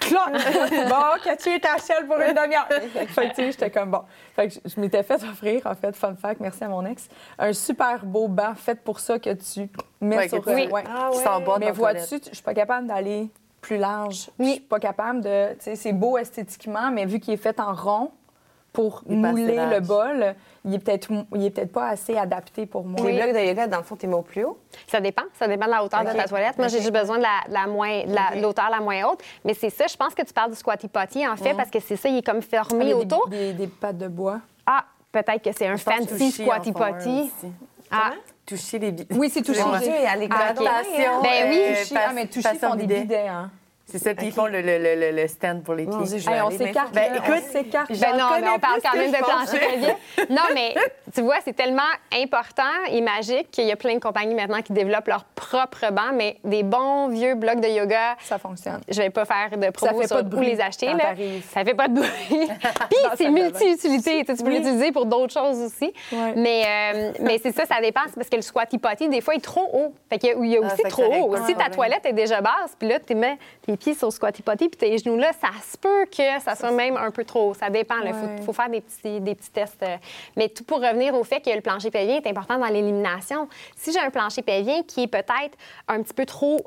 clac! 0.00 0.32
Bon, 0.88 0.96
Cathy 1.24 1.50
est 1.50 1.64
à 1.64 1.76
Shell 1.78 2.06
pour 2.06 2.16
une 2.16 2.34
demi-heure. 2.34 2.66
fait 2.68 3.06
que, 3.06 3.28
tu 3.30 3.34
sais, 3.34 3.52
j'étais 3.52 3.70
comme, 3.70 3.90
bon. 3.90 4.02
Fait 4.34 4.48
que 4.48 4.54
je, 4.54 4.60
je 4.74 4.80
m'étais 4.80 5.02
fait 5.02 5.22
offrir, 5.22 5.66
en 5.66 5.74
fait, 5.74 5.94
fun 5.96 6.14
fact, 6.14 6.40
merci 6.40 6.64
à 6.64 6.68
mon 6.68 6.84
ex, 6.86 7.08
un 7.38 7.52
super 7.52 8.04
beau 8.04 8.28
banc 8.28 8.54
fait 8.54 8.76
pour 8.82 9.00
ça 9.00 9.18
que 9.18 9.30
tu 9.34 9.68
mets 10.00 10.16
Ouais, 10.16 10.28
sur... 10.28 10.42
que 10.42 10.50
tu- 10.50 10.66
euh, 10.68 10.70
ouais. 10.70 10.84
Ah 10.88 11.10
Tu 11.12 11.18
ouais. 11.18 11.56
Mais 11.58 11.70
vois-tu, 11.72 12.20
tu- 12.20 12.30
je 12.30 12.34
suis 12.34 12.44
pas 12.44 12.54
capable 12.54 12.86
d'aller 12.86 13.30
plus 13.60 13.78
large. 13.78 14.30
Oui. 14.38 14.46
Je 14.46 14.50
suis 14.52 14.60
pas 14.60 14.78
capable 14.78 15.20
de. 15.22 15.52
Tu 15.54 15.56
sais, 15.60 15.76
c'est 15.76 15.92
beau 15.92 16.16
esthétiquement, 16.18 16.90
mais 16.92 17.04
vu 17.04 17.18
qu'il 17.18 17.34
est 17.34 17.38
fait 17.38 17.58
en 17.58 17.74
rond 17.74 18.12
pour 18.76 19.00
Il 19.08 19.16
mouler 19.16 19.56
le 19.70 19.80
bol, 19.80 20.34
il 20.66 20.74
est 20.74 20.78
peut-être 20.78 21.10
mou- 21.10 21.24
il 21.34 21.46
est 21.46 21.50
peut-être 21.50 21.72
pas 21.72 21.88
assez 21.88 22.14
adapté 22.18 22.66
pour 22.66 22.84
moi. 22.84 23.00
Les 23.08 23.16
blocs 23.22 23.34
de 23.34 23.40
yoga, 23.48 23.66
dans 23.68 23.78
le 23.78 23.82
fond, 23.82 23.96
t'es 23.96 24.06
mis 24.06 24.12
au 24.12 24.20
plus 24.20 24.44
haut? 24.44 24.58
Ça 24.86 25.00
dépend. 25.00 25.22
Ça 25.32 25.48
dépend 25.48 25.64
de 25.64 25.70
la 25.70 25.82
hauteur 25.82 26.04
de 26.04 26.10
ta 26.10 26.24
toilette. 26.24 26.58
Moi, 26.58 26.68
j'ai 26.68 26.80
juste 26.80 26.92
besoin 26.92 27.16
de 27.16 27.22
la, 27.22 27.38
la 27.48 27.66
moins, 27.66 28.04
de 28.04 28.12
la- 28.14 28.68
la 28.70 28.80
moins 28.80 29.02
haute. 29.04 29.20
Mais 29.46 29.54
c'est 29.54 29.70
ça, 29.70 29.86
je 29.86 29.96
pense 29.96 30.14
que 30.14 30.20
tu 30.22 30.34
parles 30.34 30.50
du 30.50 30.58
squatty 30.58 30.88
potty, 30.88 31.26
en 31.26 31.36
fait, 31.36 31.54
parce 31.54 31.70
que 31.70 31.80
c'est 31.80 31.96
ça, 31.96 32.10
il 32.10 32.18
est 32.18 32.22
comme 32.22 32.42
fermé 32.42 32.84
Des- 32.84 32.92
autour. 32.92 33.28
Des, 33.30 33.54
des 33.54 33.66
pattes 33.66 33.96
de 33.96 34.08
bois. 34.08 34.40
Ah, 34.66 34.84
peut-être 35.10 35.42
que 35.42 35.52
c'est 35.56 35.66
un 35.68 35.78
fancy 35.78 36.06
toucher 36.06 36.30
squatty 36.44 36.72
potty. 36.72 37.30
Ah, 37.90 38.10
Toucher 38.44 38.78
les 38.78 38.92
bi- 38.92 39.06
Oui, 39.12 39.30
c'est 39.32 39.42
touché. 39.42 39.62
Mon 39.64 39.78
j'ai- 39.78 39.86
Dieu, 39.86 39.94
à 40.06 40.16
l'école. 40.16 40.38
Ah, 40.40 40.52
ok. 40.52 40.66
Attention, 40.66 41.22
Ben 41.22 41.48
oui. 41.50 41.60
euh, 41.68 41.94
pas- 41.94 42.00
Ah, 42.08 42.12
mais 42.12 42.26
font 42.26 42.58
sans 42.60 42.74
des 42.76 42.82
bidet. 42.82 43.00
bidets, 43.00 43.28
hein. 43.28 43.50
C'est 43.88 43.98
ça, 43.98 44.14
puis 44.16 44.26
ils 44.26 44.32
font 44.32 44.46
le, 44.46 44.60
le, 44.62 44.78
le, 44.78 45.12
le 45.12 45.28
stand 45.28 45.62
pour 45.62 45.74
les 45.74 45.84
Hey, 45.84 46.40
on 46.42 46.50
s'écarte. 46.50 46.92
Ben, 46.92 47.14
écoute, 47.14 47.44
on 47.48 47.52
s'écarte. 47.52 47.88
Ben 47.92 48.16
non, 48.16 48.26
mais 48.40 48.48
on 48.48 48.58
parle 48.58 48.80
quand 48.82 48.98
même 48.98 49.12
de 49.12 49.16
je 49.16 49.22
plancher 49.22 49.58
pelvien. 49.60 49.96
Non, 50.28 50.42
mais 50.54 50.74
tu 51.14 51.20
vois, 51.22 51.36
c'est 51.44 51.52
tellement 51.54 51.82
important 52.12 52.62
et 52.90 53.00
magique 53.00 53.50
qu'il 53.52 53.64
y 53.64 53.70
a 53.70 53.76
plein 53.76 53.94
de 53.94 54.00
compagnies 54.00 54.34
maintenant 54.34 54.60
qui 54.60 54.72
développent 54.72 55.06
leur 55.06 55.22
propre 55.24 55.92
banc, 55.92 56.12
mais 56.14 56.38
des 56.42 56.64
bons 56.64 57.08
vieux 57.08 57.36
blocs 57.36 57.60
de 57.60 57.68
yoga. 57.68 58.16
Ça 58.24 58.38
fonctionne. 58.38 58.80
Je 58.88 59.00
vais 59.00 59.10
pas 59.10 59.24
faire 59.24 59.56
de 59.56 59.70
promo 59.70 60.00
fait 60.00 60.08
sur 60.08 60.16
pas 60.16 60.22
de 60.22 60.26
où 60.26 60.30
bruit 60.30 60.46
les 60.50 60.60
acheter. 60.60 60.86
Là. 60.92 61.14
Ça 61.54 61.64
fait 61.64 61.74
pas 61.74 61.86
de 61.86 61.94
bruit. 61.94 62.08
Puis 62.90 62.98
c'est 63.16 63.30
multi-utilité. 63.30 64.24
Tu 64.24 64.34
peux 64.42 64.48
Oui. 64.50 64.56
l'utiliser 64.58 64.90
pour 64.90 65.06
d'autres 65.06 65.32
choses 65.32 65.60
aussi. 65.60 65.92
Ouais. 66.12 66.32
Mais, 66.34 66.64
euh, 66.66 67.12
mais 67.20 67.38
c'est 67.40 67.52
ça, 67.54 67.64
ça 67.66 67.80
dépend. 67.80 68.00
C'est 68.08 68.16
parce 68.16 68.28
que 68.28 68.36
le 68.36 68.42
squatty 68.42 68.78
potty, 68.78 69.08
des 69.08 69.20
fois, 69.20 69.34
il 69.34 69.38
est 69.38 69.40
trop 69.40 69.68
haut. 69.72 69.94
Fait 70.10 70.18
qu'il 70.18 70.30
y 70.30 70.32
a, 70.32 70.36
il 70.42 70.50
y 70.50 70.56
a 70.56 70.60
Ah, 70.64 70.72
aussi 70.74 70.82
trop 70.88 71.04
haut. 71.04 71.36
Si 71.46 71.54
ta 71.54 71.70
toilette 71.70 72.04
est 72.04 72.12
déjà 72.12 72.40
basse, 72.40 72.74
puis 72.78 72.88
là, 72.88 72.98
tu 72.98 73.14
mets 73.14 73.38
tes 73.76 73.84
pieds 73.84 73.94
sur 73.94 74.08
le 74.08 74.12
squatty 74.12 74.42
potty, 74.42 74.68
puis 74.68 74.78
tes 74.78 74.98
genoux 74.98 75.16
là, 75.16 75.30
ça 75.40 75.48
se 75.70 75.76
peut 75.76 76.06
que 76.06 76.40
ça 76.42 76.54
soit 76.54 76.70
même 76.72 76.96
un 76.96 77.10
peu 77.10 77.24
trop. 77.24 77.54
Ça 77.54 77.70
dépend. 77.70 77.96
Il 78.04 78.06
Ouais. 78.12 78.36
faut, 78.38 78.42
faut 78.46 78.52
faire 78.52 78.68
des 78.70 78.80
petits, 78.80 79.20
des 79.20 79.34
petits 79.34 79.50
tests. 79.50 79.82
euh. 79.82 79.96
Mais 80.36 80.48
tout 80.48 80.64
pour 80.64 80.78
revenir 80.78 81.14
au 81.14 81.24
fait 81.24 81.40
que 81.40 81.50
le 81.50 81.60
plancher 81.60 81.90
pelvien 81.90 82.16
est 82.16 82.26
important 82.26 82.58
dans 82.58 82.66
l'élimination. 82.66 83.48
Si 83.76 83.92
j'ai 83.92 83.98
un 84.00 84.10
plancher 84.10 84.42
pelvien 84.42 84.82
qui 84.82 85.02
est 85.04 85.06
peut-être 85.08 85.56
un 85.88 86.02
petit 86.02 86.14
peu 86.14 86.24
trop 86.26 86.60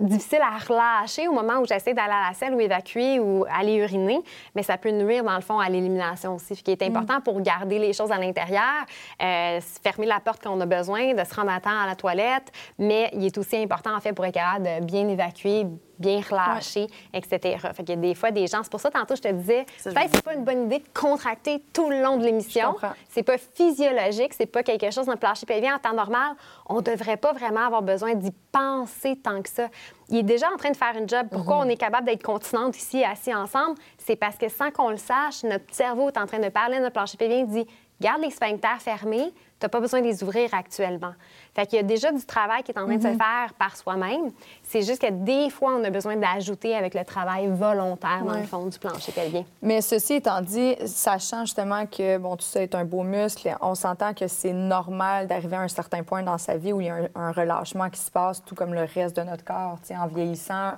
difficile 0.00 0.40
à 0.42 0.56
relâcher 0.58 1.28
au 1.28 1.32
moment 1.32 1.58
où 1.60 1.66
j'essaie 1.66 1.94
d'aller 1.94 2.12
à 2.12 2.28
la 2.28 2.34
selle 2.34 2.54
ou 2.54 2.60
évacuer 2.60 3.18
ou 3.18 3.44
aller 3.52 3.74
uriner, 3.76 4.20
mais 4.54 4.62
ça 4.62 4.76
peut 4.78 4.90
nuire 4.90 5.24
dans 5.24 5.34
le 5.36 5.42
fond 5.42 5.58
à 5.58 5.68
l'élimination 5.68 6.34
aussi. 6.36 6.56
Ce 6.56 6.62
qui 6.62 6.70
est 6.70 6.82
important 6.82 7.20
pour 7.20 7.40
garder 7.40 7.78
les 7.78 7.92
choses 7.92 8.12
à 8.12 8.18
l'intérieur, 8.18 8.62
euh, 9.22 9.60
fermer 9.82 10.06
la 10.06 10.20
porte 10.20 10.42
quand 10.42 10.56
on 10.56 10.60
a 10.60 10.66
besoin, 10.66 11.14
de 11.14 11.24
se 11.24 11.34
rendre 11.34 11.52
à 11.52 11.60
temps 11.60 11.78
à 11.82 11.86
la 11.86 11.94
toilette, 11.96 12.50
mais 12.78 13.10
il 13.12 13.24
est 13.24 13.36
aussi 13.38 13.56
important 13.56 13.94
en 13.96 14.00
fait 14.00 14.12
pour 14.12 14.24
être 14.24 14.34
capable 14.34 14.64
de 14.64 14.84
bien 14.84 15.08
évacuer, 15.08 15.66
bien 15.98 16.20
relâcher, 16.20 16.86
etc. 17.12 17.58
Fait 17.74 17.90
a 17.90 17.96
des 17.96 18.14
fois 18.14 18.30
des 18.30 18.46
gens, 18.46 18.62
c'est 18.62 18.70
pour 18.70 18.80
ça 18.80 18.90
tantôt 18.90 19.16
je 19.16 19.22
te 19.22 19.28
disais, 19.28 19.64
peut-être 19.82 20.10
c'est 20.14 20.24
pas 20.24 20.34
une 20.34 20.44
bonne 20.44 20.64
idée 20.64 20.78
de 20.78 20.88
contracter 20.98 21.62
tout 21.72 21.90
le 21.90 22.02
long 22.02 22.16
de 22.16 22.24
l'émission. 22.24 22.76
C'est 23.08 23.22
pas 23.22 23.38
physiologique, 23.38 24.34
c'est 24.34 24.46
pas 24.46 24.62
quelque 24.62 24.90
chose 24.90 25.06
d'un 25.06 25.16
plancher 25.16 25.46
pelvien 25.46 25.76
en 25.76 25.78
temps 25.78 25.94
normal. 25.94 26.34
On 26.66 26.80
devrait 26.80 27.16
pas 27.16 27.32
vraiment 27.32 27.66
avoir 27.66 27.82
besoin 27.82 28.14
d'y 28.14 28.32
penser 28.52 29.16
tant 29.16 29.42
que 29.42 29.48
ça. 29.48 29.68
Il 30.08 30.18
est 30.18 30.22
déjà 30.22 30.50
en 30.52 30.56
train 30.56 30.70
de 30.70 30.76
faire 30.76 30.96
une 30.96 31.08
job. 31.08 31.26
Pourquoi 31.30 31.58
on 31.58 31.68
est 31.68 31.76
capable 31.76 32.06
d'être 32.06 32.22
continente 32.22 32.76
ici, 32.76 33.02
assis 33.04 33.34
ensemble? 33.34 33.78
C'est 33.98 34.16
parce 34.16 34.36
que 34.36 34.48
sans 34.48 34.70
qu'on 34.70 34.90
le 34.90 34.96
sache, 34.96 35.42
notre 35.44 35.64
cerveau 35.70 36.08
est 36.08 36.18
en 36.18 36.26
train 36.26 36.38
de 36.38 36.48
parler 36.48 36.78
notre 36.78 36.92
plancher 36.92 37.16
pelvien 37.16 37.44
dit 37.44 37.66
Garde 38.00 38.22
les 38.22 38.30
sphincters 38.30 38.82
fermés, 38.82 39.32
tu 39.64 39.66
n'as 39.66 39.70
pas 39.70 39.80
besoin 39.80 40.02
de 40.02 40.06
les 40.06 40.22
ouvrir 40.22 40.52
actuellement. 40.52 41.14
Fait 41.54 41.64
qu'il 41.66 41.76
y 41.76 41.80
a 41.80 41.82
déjà 41.82 42.12
du 42.12 42.22
travail 42.24 42.62
qui 42.62 42.72
est 42.72 42.78
en 42.78 42.84
train 42.84 42.96
de 42.96 43.02
se 43.02 43.16
faire 43.16 43.54
par 43.58 43.76
soi-même. 43.76 44.30
C'est 44.62 44.82
juste 44.82 45.00
que 45.00 45.10
des 45.10 45.48
fois, 45.48 45.74
on 45.78 45.84
a 45.84 45.90
besoin 45.90 46.16
d'ajouter 46.16 46.76
avec 46.76 46.92
le 46.94 47.02
travail 47.02 47.48
volontaire, 47.48 48.24
dans 48.24 48.36
le 48.36 48.42
fond, 48.42 48.66
du 48.66 48.78
plancher 48.78 49.12
pelvien. 49.12 49.44
Mais 49.62 49.80
ceci 49.80 50.14
étant 50.14 50.42
dit, 50.42 50.76
sachant 50.84 51.46
justement 51.46 51.86
que 51.86 52.18
bon, 52.18 52.36
tout 52.36 52.44
ça 52.44 52.62
est 52.62 52.74
un 52.74 52.84
beau 52.84 53.04
muscle, 53.04 53.56
on 53.62 53.74
s'entend 53.74 54.12
que 54.12 54.28
c'est 54.28 54.52
normal 54.52 55.28
d'arriver 55.28 55.56
à 55.56 55.60
un 55.60 55.68
certain 55.68 56.02
point 56.02 56.22
dans 56.22 56.38
sa 56.38 56.58
vie 56.58 56.74
où 56.74 56.82
il 56.82 56.88
y 56.88 56.90
a 56.90 56.96
un, 56.96 57.08
un 57.14 57.32
relâchement 57.32 57.88
qui 57.88 58.00
se 58.00 58.10
passe, 58.10 58.44
tout 58.44 58.54
comme 58.54 58.74
le 58.74 58.86
reste 58.94 59.16
de 59.16 59.22
notre 59.22 59.44
corps. 59.44 59.78
En 59.98 60.06
vieillissant, 60.08 60.72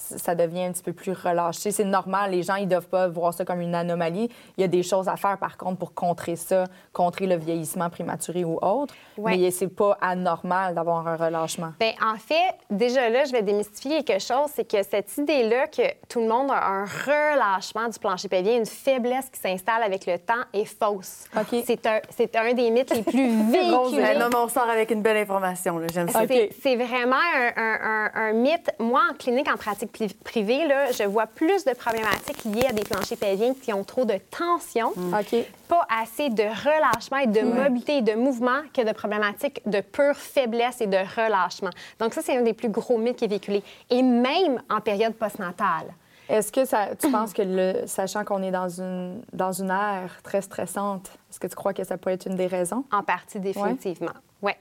ça 0.00 0.34
devient 0.36 0.62
un 0.64 0.72
petit 0.72 0.82
peu 0.82 0.92
plus 0.92 1.12
relâché. 1.12 1.72
C'est 1.72 1.84
normal, 1.84 2.30
les 2.30 2.42
gens, 2.44 2.54
ils 2.54 2.68
doivent 2.68 2.86
pas 2.88 3.08
voir 3.08 3.34
ça 3.34 3.44
comme 3.44 3.60
une 3.60 3.74
anomalie. 3.74 4.30
Il 4.56 4.60
y 4.60 4.64
a 4.64 4.68
des 4.68 4.82
choses 4.84 5.08
à 5.08 5.16
faire, 5.16 5.36
par 5.38 5.56
contre, 5.56 5.78
pour 5.78 5.92
contrer 5.92 6.36
ça, 6.36 6.64
contrer 6.92 7.26
le 7.26 7.36
vieillissement 7.36 7.90
prématuré 7.90 8.44
ou 8.44 8.58
autre. 8.62 8.94
Ouais. 9.16 9.36
Mais 9.36 9.50
c'est 9.50 9.66
pas 9.68 9.98
anormal 10.00 10.74
d'avoir 10.74 11.06
un 11.06 11.16
relâchement. 11.16 11.72
Bien, 11.80 11.92
en 12.00 12.16
fait, 12.16 12.54
déjà 12.70 13.08
là, 13.10 13.24
je 13.24 13.32
vais 13.32 13.42
démystifier 13.42 14.04
quelque 14.04 14.22
chose, 14.22 14.50
c'est 14.54 14.64
que 14.70 14.82
cette 14.84 15.16
idée-là 15.18 15.66
que 15.66 15.82
tout 16.08 16.20
le 16.20 16.28
monde 16.28 16.50
a 16.52 16.64
un 16.64 16.84
relâchement 16.84 17.88
du 17.88 17.98
plancher 17.98 18.28
pelvien, 18.28 18.56
une 18.58 18.66
faiblesse 18.66 19.28
qui 19.30 19.40
s'installe 19.40 19.82
avec 19.82 20.06
le 20.06 20.18
temps, 20.18 20.34
est 20.52 20.64
fausse. 20.64 21.24
C'est 21.64 21.86
un, 21.86 22.00
c'est 22.10 22.36
un 22.36 22.52
des 22.54 22.70
mythes 22.70 22.94
les 22.94 23.02
plus 23.02 23.28
véhiculés. 23.50 24.14
euh, 24.14 24.18
non, 24.18 24.28
mais 24.30 24.36
on 24.36 24.48
sort 24.48 24.68
avec 24.68 24.90
une 24.90 25.02
belle 25.02 25.16
information. 25.16 25.78
là. 25.78 25.86
J'aime 25.92 26.08
ça. 26.08 26.26
C'est- 26.26 26.50
C'est 26.62 26.76
vraiment 26.76 27.16
un, 27.16 27.48
un- 27.56 27.80
un- 27.82 28.10
un 28.14 28.32
mythe. 28.32 28.70
Moi, 28.78 29.00
en 29.10 29.14
clinique, 29.14 29.48
en 29.52 29.56
pratique 29.56 29.87
pli- 29.92 30.14
privée, 30.24 30.66
là, 30.66 30.92
je 30.92 31.04
vois 31.04 31.26
plus 31.26 31.64
de 31.64 31.72
problématiques 31.72 32.44
liées 32.44 32.66
à 32.68 32.72
des 32.72 32.84
planchers 32.84 33.18
pelviens 33.18 33.54
qui 33.54 33.72
ont 33.72 33.84
trop 33.84 34.04
de 34.04 34.18
tension, 34.30 34.88
OK. 34.88 35.44
pas 35.68 35.86
assez 36.02 36.30
de 36.30 36.42
relâchement 36.42 37.18
et 37.18 37.26
de 37.26 37.40
mobilité 37.40 37.98
et 37.98 38.02
de 38.02 38.14
mouvement 38.14 38.60
que 38.74 38.86
de 38.86 38.92
problématiques 38.92 39.60
de 39.66 39.80
pure 39.80 40.16
faiblesse 40.16 40.80
et 40.80 40.86
de 40.86 40.96
relâchement. 40.96 41.70
Donc 41.98 42.14
ça, 42.14 42.22
c'est 42.22 42.36
un 42.36 42.42
des 42.42 42.54
plus 42.54 42.68
gros 42.68 42.98
mythes 42.98 43.16
qui 43.16 43.24
est 43.24 43.28
véhiculé. 43.28 43.62
Et 43.90 44.02
même 44.02 44.62
en 44.70 44.80
période 44.80 45.14
postnatale. 45.14 45.92
Est-ce 46.28 46.52
que 46.52 46.66
ça, 46.66 46.88
tu 47.00 47.10
penses 47.10 47.32
que, 47.32 47.40
le, 47.42 47.86
sachant 47.86 48.22
qu'on 48.22 48.42
est 48.42 48.50
dans 48.50 48.68
une, 48.68 49.22
dans 49.32 49.52
une 49.52 49.70
ère 49.70 50.20
très 50.22 50.42
stressante, 50.42 51.10
est-ce 51.30 51.40
que 51.40 51.46
tu 51.46 51.54
crois 51.54 51.72
que 51.72 51.84
ça 51.84 51.96
peut 51.96 52.10
être 52.10 52.26
une 52.26 52.36
des 52.36 52.46
raisons? 52.46 52.84
En 52.92 53.02
partie, 53.02 53.40
définitivement. 53.40 54.12
Ouais. 54.42 54.56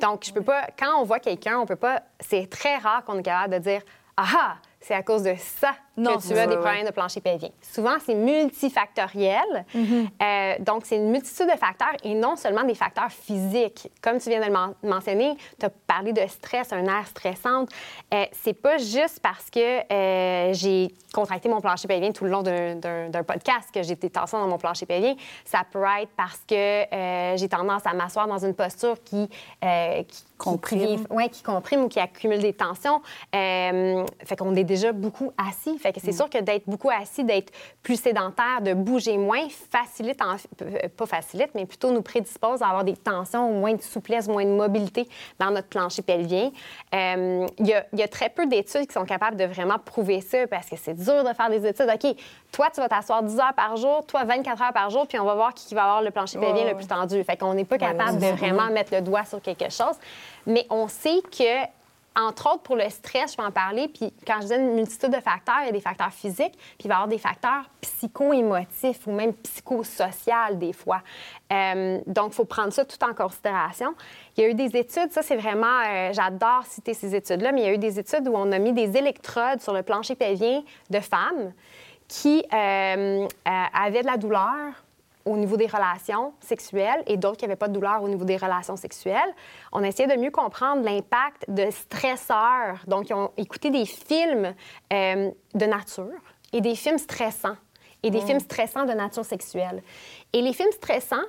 Donc, 0.00 0.24
je 0.26 0.32
peux 0.32 0.42
pas. 0.42 0.66
Quand 0.76 1.00
on 1.00 1.04
voit 1.04 1.20
quelqu'un, 1.20 1.58
on 1.58 1.64
peut 1.66 1.76
pas. 1.76 2.02
C'est 2.20 2.50
très 2.50 2.76
rare 2.76 3.04
qu'on 3.04 3.18
est 3.18 3.22
capable 3.22 3.54
de 3.54 3.58
dire 3.60 3.82
Ah 4.16 4.26
ah, 4.36 4.54
c'est 4.82 4.94
à 4.94 5.02
cause 5.02 5.22
de 5.22 5.34
ça 5.38 5.74
Non, 5.96 6.16
que 6.16 6.22
tu 6.26 6.32
as 6.38 6.46
des 6.46 6.56
problèmes 6.56 6.86
de 6.86 6.90
plancher 6.90 7.20
pelvien. 7.20 7.50
Souvent, 7.60 7.96
c'est 8.04 8.14
multifactoriel. 8.14 9.66
Mm-hmm. 9.74 10.06
Euh, 10.22 10.54
donc, 10.60 10.86
c'est 10.86 10.96
une 10.96 11.10
multitude 11.10 11.46
de 11.46 11.58
facteurs 11.58 11.92
et 12.02 12.14
non 12.14 12.36
seulement 12.36 12.64
des 12.64 12.74
facteurs 12.74 13.10
physiques. 13.10 13.90
Comme 14.00 14.18
tu 14.18 14.30
viens 14.30 14.40
de 14.40 14.46
le 14.46 14.52
men- 14.52 14.74
mentionner, 14.82 15.36
tu 15.60 15.66
as 15.66 15.70
parlé 15.70 16.12
de 16.12 16.26
stress, 16.28 16.72
un 16.72 16.84
air 16.86 17.06
stressante. 17.06 17.68
Euh, 18.14 18.24
c'est 18.32 18.54
pas 18.54 18.78
juste 18.78 19.20
parce 19.22 19.50
que 19.50 19.60
euh, 19.92 20.52
j'ai 20.54 20.94
contracté 21.12 21.50
mon 21.50 21.60
plancher 21.60 21.86
pelvien 21.88 22.10
tout 22.12 22.24
le 22.24 22.30
long 22.30 22.42
d'un- 22.42 23.22
podcast 23.22 23.68
que 23.72 23.82
j'ai 23.82 23.94
des 23.96 24.08
tensions 24.10 24.38
dans 24.40 24.48
mon 24.48 24.58
plancher 24.58 24.86
pelvien. 24.86 25.14
Ça 25.44 25.60
peut 25.70 25.84
être 26.00 26.10
parce 26.16 26.40
que 26.48 26.54
euh, 26.54 27.36
j'ai 27.36 27.48
tendance 27.48 27.82
à 27.86 27.92
m'asseoir 27.92 28.26
dans 28.26 28.38
une 28.44 28.54
posture 28.54 28.96
qui, 29.04 29.28
qui 29.28 30.24
Comprime. 30.38 31.04
qui- 31.06 31.12
ouais, 31.12 31.28
qui 31.28 31.42
comprime 31.42 31.84
ou 31.84 31.88
qui 31.88 32.00
accumule 32.00 32.40
des 32.40 32.52
tensions. 32.52 33.00
Fait 33.32 34.36
qu'on 34.38 34.54
est 34.56 34.64
déjà 34.64 34.92
beaucoup 34.92 35.32
assis. 35.38 35.78
Fait 35.82 35.92
que 35.92 36.00
c'est 36.00 36.12
sûr 36.12 36.30
que 36.30 36.38
d'être 36.38 36.64
beaucoup 36.68 36.90
assis, 36.90 37.24
d'être 37.24 37.52
plus 37.82 38.00
sédentaire, 38.00 38.60
de 38.62 38.72
bouger 38.74 39.18
moins, 39.18 39.46
facilite, 39.70 40.20
en- 40.22 40.36
euh, 40.62 40.88
pas 40.96 41.06
facilite, 41.06 41.50
mais 41.54 41.66
plutôt 41.66 41.90
nous 41.90 42.02
prédispose 42.02 42.62
à 42.62 42.68
avoir 42.68 42.84
des 42.84 42.96
tensions, 42.96 43.52
moins 43.52 43.74
de 43.74 43.82
souplesse, 43.82 44.28
moins 44.28 44.44
de 44.44 44.50
mobilité 44.50 45.08
dans 45.38 45.50
notre 45.50 45.68
plancher 45.68 46.02
pelvien. 46.02 46.50
Euh, 46.94 47.46
Il 47.58 47.66
y, 47.66 47.74
a, 47.74 47.84
il 47.92 47.98
y 47.98 48.02
a 48.02 48.08
très 48.08 48.28
peu 48.30 48.46
d'études 48.46 48.86
qui 48.86 48.92
sont 48.92 49.04
capables 49.04 49.36
de 49.36 49.44
vraiment 49.44 49.78
prouver 49.78 50.20
ça 50.20 50.46
parce 50.46 50.68
que 50.68 50.76
c'est 50.76 50.94
dur 50.94 51.24
de 51.24 51.32
faire 51.34 51.50
des 51.50 51.66
études. 51.66 51.90
OK, 51.92 52.14
toi, 52.52 52.68
tu 52.72 52.80
vas 52.80 52.88
t'asseoir 52.88 53.22
10 53.22 53.38
heures 53.38 53.54
par 53.54 53.76
jour, 53.76 54.04
toi, 54.06 54.24
24 54.24 54.62
heures 54.62 54.72
par 54.72 54.90
jour, 54.90 55.06
puis 55.06 55.18
on 55.18 55.24
va 55.24 55.34
voir 55.34 55.52
qui 55.54 55.74
va 55.74 55.82
avoir 55.82 56.02
le 56.02 56.10
plancher 56.10 56.38
pelvien 56.38 56.64
le 56.68 56.74
plus 56.76 56.86
tendu. 56.86 57.22
Fait 57.24 57.36
qu'on 57.36 57.54
n'est 57.54 57.64
pas 57.64 57.78
capable 57.78 58.18
de 58.18 58.26
vraiment 58.36 58.70
mettre 58.70 58.94
le 58.94 59.00
doigt 59.00 59.24
sur 59.24 59.40
quelque 59.42 59.70
chose. 59.70 59.96
Mais 60.46 60.66
on 60.70 60.86
sait 60.88 61.20
que, 61.30 61.64
entre 62.14 62.52
autres, 62.52 62.62
pour 62.62 62.76
le 62.76 62.88
stress, 62.90 63.32
je 63.32 63.36
vais 63.36 63.42
en 63.42 63.50
parler, 63.50 63.88
puis 63.88 64.12
quand 64.26 64.36
je 64.36 64.42
disais 64.42 64.58
une 64.58 64.74
multitude 64.74 65.10
de 65.10 65.20
facteurs, 65.20 65.60
il 65.62 65.66
y 65.66 65.68
a 65.68 65.72
des 65.72 65.80
facteurs 65.80 66.12
physiques, 66.12 66.52
puis 66.52 66.84
il 66.84 66.88
va 66.88 66.94
y 66.94 66.96
avoir 66.96 67.08
des 67.08 67.18
facteurs 67.18 67.64
psycho-émotifs 67.80 69.06
ou 69.06 69.12
même 69.12 69.32
psychosociaux 69.34 70.54
des 70.54 70.72
fois. 70.72 71.02
Euh, 71.52 72.00
donc, 72.06 72.32
il 72.32 72.34
faut 72.34 72.44
prendre 72.44 72.72
ça 72.72 72.84
tout 72.84 73.02
en 73.04 73.14
considération. 73.14 73.94
Il 74.36 74.42
y 74.42 74.46
a 74.46 74.50
eu 74.50 74.54
des 74.54 74.76
études, 74.76 75.10
ça 75.10 75.22
c'est 75.22 75.36
vraiment, 75.36 75.80
euh, 75.86 76.12
j'adore 76.12 76.64
citer 76.66 76.94
ces 76.94 77.14
études-là, 77.14 77.52
mais 77.52 77.62
il 77.62 77.66
y 77.66 77.70
a 77.70 77.74
eu 77.74 77.78
des 77.78 77.98
études 77.98 78.28
où 78.28 78.34
on 78.34 78.52
a 78.52 78.58
mis 78.58 78.72
des 78.72 78.96
électrodes 78.96 79.60
sur 79.60 79.72
le 79.72 79.82
plancher 79.82 80.14
pelvien 80.14 80.62
de 80.90 81.00
femmes 81.00 81.52
qui 82.08 82.44
euh, 82.52 83.26
avaient 83.44 84.02
de 84.02 84.06
la 84.06 84.18
douleur 84.18 84.74
au 85.24 85.36
niveau 85.36 85.56
des 85.56 85.66
relations 85.66 86.32
sexuelles 86.40 87.02
et 87.06 87.16
d'autres 87.16 87.36
qui 87.36 87.44
n'avaient 87.44 87.56
pas 87.56 87.68
de 87.68 87.74
douleur 87.74 88.02
au 88.02 88.08
niveau 88.08 88.24
des 88.24 88.36
relations 88.36 88.76
sexuelles. 88.76 89.34
On 89.72 89.82
a 89.82 89.88
essayé 89.88 90.08
de 90.08 90.20
mieux 90.20 90.30
comprendre 90.30 90.82
l'impact 90.82 91.44
de 91.48 91.70
stresseurs. 91.70 92.82
Donc, 92.86 93.10
ils 93.10 93.14
ont 93.14 93.30
écouté 93.36 93.70
des 93.70 93.86
films 93.86 94.54
euh, 94.92 95.30
de 95.54 95.64
nature 95.66 96.10
et 96.52 96.60
des 96.60 96.74
films 96.74 96.98
stressants 96.98 97.56
et 98.02 98.10
des 98.10 98.20
films 98.20 98.40
stressants 98.40 98.84
de 98.84 98.92
nature 98.92 99.24
sexuelle. 99.24 99.82
Et 100.32 100.42
les 100.42 100.52
films 100.52 100.72
stressants 100.72 101.24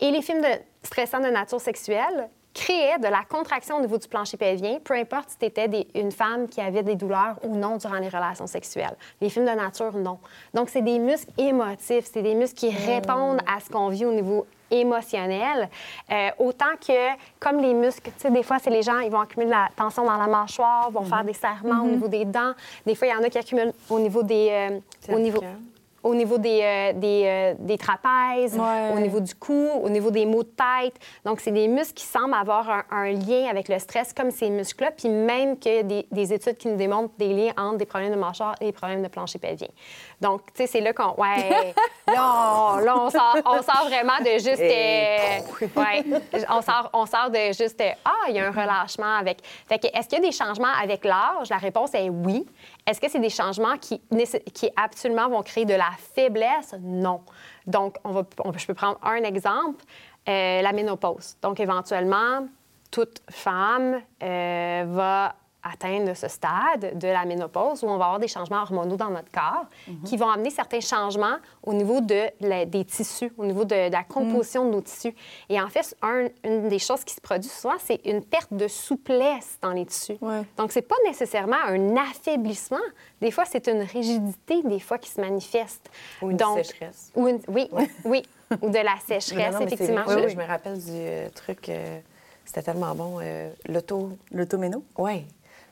et 0.00 0.10
les 0.10 0.22
films 0.22 0.40
de, 0.40 0.48
stressants 0.82 1.20
de 1.20 1.28
nature 1.28 1.60
sexuelle 1.60 2.28
créaient 2.56 2.98
de 2.98 3.08
la 3.08 3.22
contraction 3.28 3.76
au 3.76 3.80
niveau 3.80 3.98
du 3.98 4.08
plancher 4.08 4.38
pelvien, 4.38 4.78
peu 4.82 4.94
importe 4.94 5.30
si 5.30 5.38
tu 5.38 5.44
étais 5.44 5.86
une 5.94 6.10
femme 6.10 6.48
qui 6.48 6.60
avait 6.60 6.82
des 6.82 6.96
douleurs 6.96 7.36
ou 7.42 7.54
non 7.54 7.76
durant 7.76 7.98
les 7.98 8.08
relations 8.08 8.46
sexuelles. 8.46 8.96
Les 9.20 9.28
films 9.28 9.44
de 9.46 9.50
nature, 9.50 9.92
non. 9.92 10.18
Donc, 10.54 10.70
c'est 10.70 10.80
des 10.82 10.98
muscles 10.98 11.30
émotifs, 11.36 12.06
c'est 12.12 12.22
des 12.22 12.34
muscles 12.34 12.56
qui 12.56 12.70
répondent 12.70 13.42
à 13.46 13.60
ce 13.60 13.68
qu'on 13.70 13.88
vit 13.88 14.06
au 14.06 14.12
niveau 14.12 14.46
émotionnel, 14.70 15.68
Euh, 16.10 16.30
autant 16.38 16.74
que, 16.84 17.16
comme 17.38 17.58
les 17.60 17.74
muscles, 17.74 18.10
tu 18.16 18.20
sais, 18.22 18.30
des 18.30 18.42
fois, 18.42 18.58
c'est 18.58 18.70
les 18.70 18.82
gens, 18.82 18.98
ils 19.00 19.10
vont 19.10 19.20
accumuler 19.20 19.46
de 19.46 19.56
la 19.56 19.68
tension 19.76 20.04
dans 20.04 20.16
la 20.16 20.26
mâchoire, 20.26 20.90
vont 20.90 21.04
faire 21.04 21.24
des 21.24 21.34
serrements 21.34 21.82
au 21.84 21.88
niveau 21.88 22.08
des 22.08 22.24
dents. 22.24 22.52
Des 22.84 22.94
fois, 22.94 23.06
il 23.08 23.10
y 23.10 23.14
en 23.14 23.22
a 23.22 23.28
qui 23.28 23.38
accumulent 23.38 23.72
au 23.90 23.98
niveau 23.98 24.22
des... 24.22 24.48
euh, 24.50 25.14
au 25.14 25.18
niveau, 25.18 25.40
au 26.06 26.14
niveau 26.14 26.38
des, 26.38 26.60
euh, 26.62 26.92
des, 26.92 27.22
euh, 27.26 27.54
des 27.58 27.76
trapèzes, 27.78 28.56
Ouais. 28.56 28.92
au 28.94 29.00
niveau 29.00 29.20
du 29.20 29.34
cou, 29.34 29.68
au 29.82 29.88
niveau 29.88 30.10
des 30.10 30.24
maux 30.24 30.42
de 30.44 30.48
tête. 30.48 30.94
Donc, 31.24 31.40
c'est 31.40 31.50
des 31.50 31.66
muscles 31.68 31.94
qui 31.94 32.04
semblent 32.06 32.34
avoir 32.34 32.70
un, 32.70 32.84
un 32.90 33.10
lien 33.12 33.46
avec 33.50 33.68
le 33.68 33.78
stress 33.78 34.12
comme 34.12 34.30
ces 34.30 34.48
muscles-là, 34.50 34.92
puis 34.96 35.08
même 35.08 35.58
que 35.58 35.82
des, 35.82 36.06
des 36.10 36.32
études 36.32 36.56
qui 36.56 36.68
nous 36.68 36.76
démontrent 36.76 37.14
des 37.18 37.32
liens 37.32 37.52
entre 37.56 37.78
des 37.78 37.86
problèmes 37.86 38.12
de 38.12 38.18
mâchoire 38.18 38.54
et 38.60 38.66
des 38.66 38.72
problèmes 38.72 39.02
de 39.02 39.08
plancher 39.08 39.38
pelvien. 39.38 39.68
Donc, 40.20 40.46
tu 40.46 40.62
sais, 40.62 40.66
c'est 40.66 40.80
là 40.80 40.92
qu'on... 40.94 41.14
Ouais, 41.20 41.74
là, 42.06 42.14
on, 42.14 42.76
là, 42.78 42.94
on 42.98 43.10
sort, 43.10 43.36
on 43.44 43.60
sort 43.62 43.84
vraiment 43.86 44.18
de 44.20 44.38
juste... 44.38 44.60
Et- 44.60 45.40
euh, 45.60 45.66
ouais, 45.76 46.04
on 46.48 46.62
sort, 46.62 46.88
on 46.94 47.04
sort 47.06 47.30
de 47.30 47.52
juste... 47.52 47.80
euh, 47.80 47.90
ah, 48.04 48.10
il 48.28 48.36
y 48.36 48.38
a 48.38 48.46
un 48.46 48.50
relâchement 48.50 49.16
avec... 49.18 49.38
Fait 49.68 49.78
que, 49.78 49.86
est-ce 49.88 50.08
qu'il 50.08 50.18
y 50.18 50.22
a 50.22 50.24
des 50.26 50.32
changements 50.32 50.72
avec 50.82 51.04
l'âge? 51.04 51.50
La 51.50 51.58
réponse 51.58 51.92
est 51.94 52.08
oui. 52.08 52.46
Est-ce 52.86 53.00
que 53.00 53.10
c'est 53.10 53.18
des 53.20 53.28
changements 53.30 53.76
qui, 53.78 54.00
qui 54.54 54.70
absolument 54.76 55.28
vont 55.28 55.42
créer 55.42 55.66
de 55.66 55.74
la 55.74 55.90
faiblesse? 56.14 56.74
Non. 56.80 57.20
Donc, 57.66 57.96
on 58.04 58.12
va, 58.12 58.22
on- 58.44 58.52
je 58.56 58.66
peux 58.66 58.74
prendre 58.74 58.98
un 59.02 59.22
exemple, 59.22 59.84
euh, 60.28 60.62
la 60.62 60.72
ménopause. 60.72 61.36
Donc, 61.42 61.60
éventuellement, 61.60 62.46
toute 62.90 63.20
femme 63.30 64.00
euh, 64.22 64.84
va 64.86 65.34
atteindre 65.72 66.14
ce 66.14 66.28
stade 66.28 66.98
de 66.98 67.08
la 67.08 67.24
ménopause 67.24 67.82
où 67.82 67.86
on 67.86 67.96
va 67.98 68.04
avoir 68.06 68.18
des 68.18 68.28
changements 68.28 68.62
hormonaux 68.62 68.96
dans 68.96 69.10
notre 69.10 69.30
corps 69.30 69.66
qui 70.04 70.16
vont 70.16 70.28
amener 70.28 70.50
certains 70.50 70.80
changements 70.80 71.36
au 71.62 71.72
niveau 71.74 72.00
de 72.00 72.24
la- 72.40 72.64
des 72.64 72.84
tissus, 72.84 73.32
au 73.36 73.44
niveau 73.46 73.64
de, 73.64 73.88
de 73.88 73.92
la 73.92 74.04
composition 74.04 74.64
de 74.66 74.70
nos 74.70 74.80
tissus. 74.80 75.14
Et 75.48 75.60
en 75.60 75.68
fait, 75.68 75.96
un- 76.02 76.28
une 76.44 76.68
des 76.68 76.78
choses 76.78 77.04
qui 77.04 77.14
se 77.14 77.20
produit 77.20 77.48
souvent, 77.50 77.74
c'est 77.78 78.00
une 78.04 78.22
perte 78.24 78.52
de 78.52 78.68
souplesse 78.68 79.58
dans 79.62 79.72
les 79.72 79.86
tissus. 79.86 80.16
Ouais. 80.20 80.42
Donc, 80.56 80.72
c'est 80.72 80.82
pas 80.82 80.96
nécessairement 81.06 81.56
un 81.66 81.96
affaiblissement. 81.96 82.76
Des 83.20 83.30
fois, 83.30 83.44
c'est 83.44 83.66
une 83.68 83.82
rigidité, 83.82 84.62
des 84.62 84.80
fois, 84.80 84.98
qui 84.98 85.10
se 85.10 85.20
manifeste. 85.20 85.90
Ou 86.22 86.30
une 86.30 86.36
Donc, 86.36 86.58
sécheresse. 86.64 87.10
Ou 87.14 87.28
une- 87.28 87.40
oui, 87.48 87.68
oui. 88.04 88.22
Ou 88.62 88.68
de 88.70 88.76
la 88.78 88.84
Non, 88.94 89.00
sécheresse, 89.06 89.52
non, 89.54 89.58
c'est 89.60 89.72
effectivement. 89.74 90.02
Je- 90.08 90.28
je 90.28 90.36
me 90.36 90.44
rappelle 90.44 90.78
du 90.78 90.90
euh, 90.92 91.28
truc, 91.34 91.68
euh, 91.68 91.98
c'était 92.44 92.62
tellement 92.62 92.94
bon, 92.94 93.18
euh, 93.20 93.50
l'auto. 93.68 94.10
L'automéno? 94.30 94.84
Oui. 94.98 95.26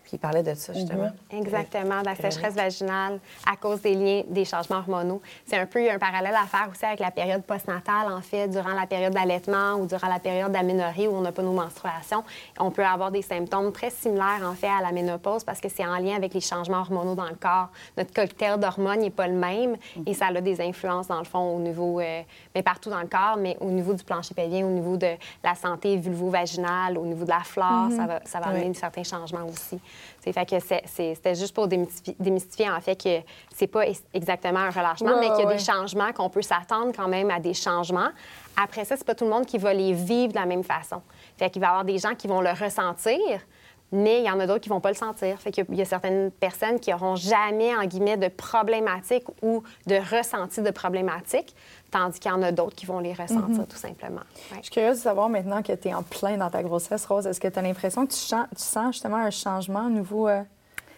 Puis 0.05 0.12
il 0.14 0.19
parlait 0.19 0.43
de 0.43 0.53
ça, 0.55 0.75
justement. 0.75 1.11
Exactement, 1.31 2.01
de 2.03 2.07
la 2.07 2.14
sécheresse 2.14 2.55
vaginale 2.55 3.21
à 3.51 3.57
cause 3.57 3.81
des 3.81 3.95
liens, 3.95 4.23
des 4.29 4.45
changements 4.45 4.77
hormonaux. 4.79 5.23
C'est 5.47 5.57
un 5.57 5.64
peu 5.64 5.90
un 5.90 5.99
parallèle 5.99 6.35
à 6.35 6.47
faire 6.47 6.69
aussi 6.71 6.85
avec 6.85 7.01
la 7.01 7.11
période 7.11 7.43
postnatale, 7.43 8.12
en 8.12 8.21
fait, 8.21 8.49
durant 8.49 8.75
la 8.75 8.87
période 8.87 9.14
d'allaitement 9.14 9.75
ou 9.77 9.87
durant 9.87 10.09
la 10.09 10.19
période 10.19 10.53
d'aménorrhée 10.53 11.09
où 11.09 11.14
on 11.17 11.23
n'a 11.23 11.33
pas 11.33 11.40
nos 11.43 11.53
menstruations. 11.55 12.23
On 12.61 12.71
peut 12.71 12.85
avoir 12.85 13.11
des 13.11 13.23
symptômes 13.23 13.73
très 13.73 13.88
similaires, 13.88 14.43
en 14.45 14.53
fait, 14.55 14.69
à 14.69 14.83
la 14.83 14.93
ménopause 14.93 15.43
parce 15.43 15.61
que 15.61 15.71
c'est 15.71 15.87
en 15.87 15.97
lien 15.97 16.17
avec 16.17 16.35
les 16.35 16.40
changements 16.43 16.81
hormonaux 16.81 17.14
dans 17.14 17.29
le 17.29 17.37
corps. 17.37 17.69
Notre 17.97 18.12
cocktail 18.12 18.61
d'hormones 18.61 19.01
n'est 19.01 19.11
pas 19.11 19.27
le 19.27 19.35
même 19.35 19.77
et 20.07 20.12
ça 20.12 20.27
a 20.27 20.40
des 20.40 20.61
influences, 20.61 21.09
dans 21.09 21.19
le 21.19 21.25
fond, 21.25 21.57
au 21.57 21.61
niveau, 21.61 22.01
euh, 22.01 22.21
mais 22.55 22.62
partout 22.62 22.90
dans 22.90 23.01
le 23.01 23.07
corps, 23.07 23.37
mais 23.38 23.57
au 23.61 23.71
niveau 23.71 23.95
du 23.95 24.05
plancher 24.05 24.35
pelvien, 24.35 24.67
au 24.67 24.71
niveau 24.71 24.99
de 24.99 25.14
la 25.43 25.55
santé 25.55 25.97
vulvo-vaginale, 25.97 26.99
au 26.99 27.07
niveau 27.07 27.25
de 27.25 27.31
la 27.31 27.40
flore, 27.40 27.88
ça 27.97 28.07
va, 28.07 28.21
ça 28.27 28.40
va 28.40 28.49
amener 28.49 28.67
Oui. 28.69 28.75
certains 28.75 29.03
changements 29.05 29.47
aussi. 29.47 29.81
Fait 30.21 30.33
que 30.47 30.57
c'était 30.87 31.35
juste 31.35 31.55
pour 31.55 31.69
démystifier, 31.69 32.17
démystifier, 32.19 32.71
en 32.71 32.81
fait 32.81 32.97
que 33.03 33.21
c'est 33.55 33.67
pas 33.67 33.85
exactement 34.12 34.61
un 34.61 34.71
relâchement, 34.71 35.14
Ouais, 35.14 35.21
mais 35.21 35.31
qu'il 35.31 35.40
y 35.40 35.43
a 35.43 35.47
ouais. 35.47 35.57
des 35.57 35.62
changements, 35.62 36.12
qu'on 36.12 36.31
peut 36.31 36.43
s'attendre 36.43 36.93
quand 36.97 37.09
même 37.09 37.31
à 37.31 37.40
des 37.40 37.55
changements. 37.55 38.09
Après 38.57 38.85
ça, 38.85 38.97
c'est 38.97 39.07
pas 39.07 39.14
tout 39.14 39.25
le 39.25 39.31
monde 39.31 39.47
qui 39.47 39.59
va 39.59 39.75
les 39.75 39.93
vivre 39.93 40.33
de 40.33 40.38
la 40.38 40.47
même 40.47 40.64
façon. 40.64 41.03
Fait 41.37 41.51
qu'il 41.51 41.61
va 41.61 41.67
y 41.67 41.71
avoir 41.71 41.85
des 41.85 41.99
gens 41.99 42.14
qui 42.14 42.27
vont 42.29 42.40
le 42.40 42.51
ressentir, 42.51 43.40
mais 43.93 44.21
il 44.21 44.25
y 44.25 44.31
en 44.31 44.40
a 44.40 44.47
d'autres 44.47 44.61
qui 44.61 44.69
vont 44.69 44.81
pas 44.81 44.88
le 44.90 44.97
sentir. 44.97 45.38
Fait 45.40 45.51
qu'il 45.53 45.62
y 45.64 45.67
a- 45.67 45.71
il 45.73 45.79
y 45.79 45.83
a 45.83 45.85
certaines 45.85 46.31
personnes 46.33 46.81
qui 46.81 46.93
auront 46.93 47.14
jamais, 47.17 47.77
en 47.77 47.85
guillemets, 47.85 48.17
de 48.17 48.29
problématiques 48.29 49.27
ou 49.43 49.62
de 49.87 49.97
ressenti 50.17 50.62
de 50.62 50.71
problématiques, 50.71 51.55
tandis 51.95 52.19
qu'il 52.19 52.29
y 52.29 52.35
en 52.35 52.43
a 52.43 52.51
d'autres 52.51 52.75
qui 52.75 52.87
vont 52.87 52.99
les 52.99 53.13
ressentir, 53.13 53.67
tout 53.69 53.77
simplement. 53.77 54.23
Ouais. 54.51 54.59
Je 54.59 54.63
suis 54.63 54.73
curieuse 54.73 54.97
de 54.97 55.03
savoir 55.03 55.29
maintenant 55.29 55.63
que 55.63 55.73
tu 55.73 55.89
es 55.89 55.95
en 55.95 56.03
plein 56.03 56.37
dans 56.37 56.51
ta 56.51 56.61
grossesse, 56.65 57.07
Rose. 57.07 57.25
Est-ce 57.25 57.39
que 57.41 57.47
tu 57.47 57.57
as 57.57 57.63
l'impression 57.63 58.05
que 58.05 58.11
tu, 58.11 58.19
sens 58.19 58.93
justement 58.93 59.19
un 59.19 59.31
changement 59.31 59.87
au 59.87 59.91
niveau. 59.91 60.27
euh, 60.27 60.43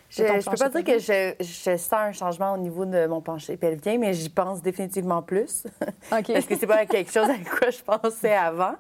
Je, 0.09 0.23
je 0.25 0.33
peux 0.49 0.57
pas 0.57 0.71
plancher 0.71 0.83
dire 0.83 0.95
que 0.95 0.99
je, 0.99 1.45
je 1.45 1.77
sens 1.77 1.93
un 1.93 2.13
changement 2.13 2.55
au 2.55 2.57
niveau 2.57 2.87
de 2.87 3.07
mon 3.07 3.21
pencher 3.21 3.59
pelvien, 3.59 3.99
mais 3.99 4.15
j'y 4.15 4.31
pense 4.31 4.63
définitivement 4.63 5.21
plus. 5.21 5.65
OK. 6.13 6.33
Parce 6.33 6.47
que 6.47 6.57
c'est 6.57 6.67
pas 6.67 6.87
quelque 6.87 7.13
chose 7.13 7.29
à 7.29 7.51
quoi 7.59 7.69
je 7.69 7.83
pensais 7.83 8.35
avant. 8.35 8.77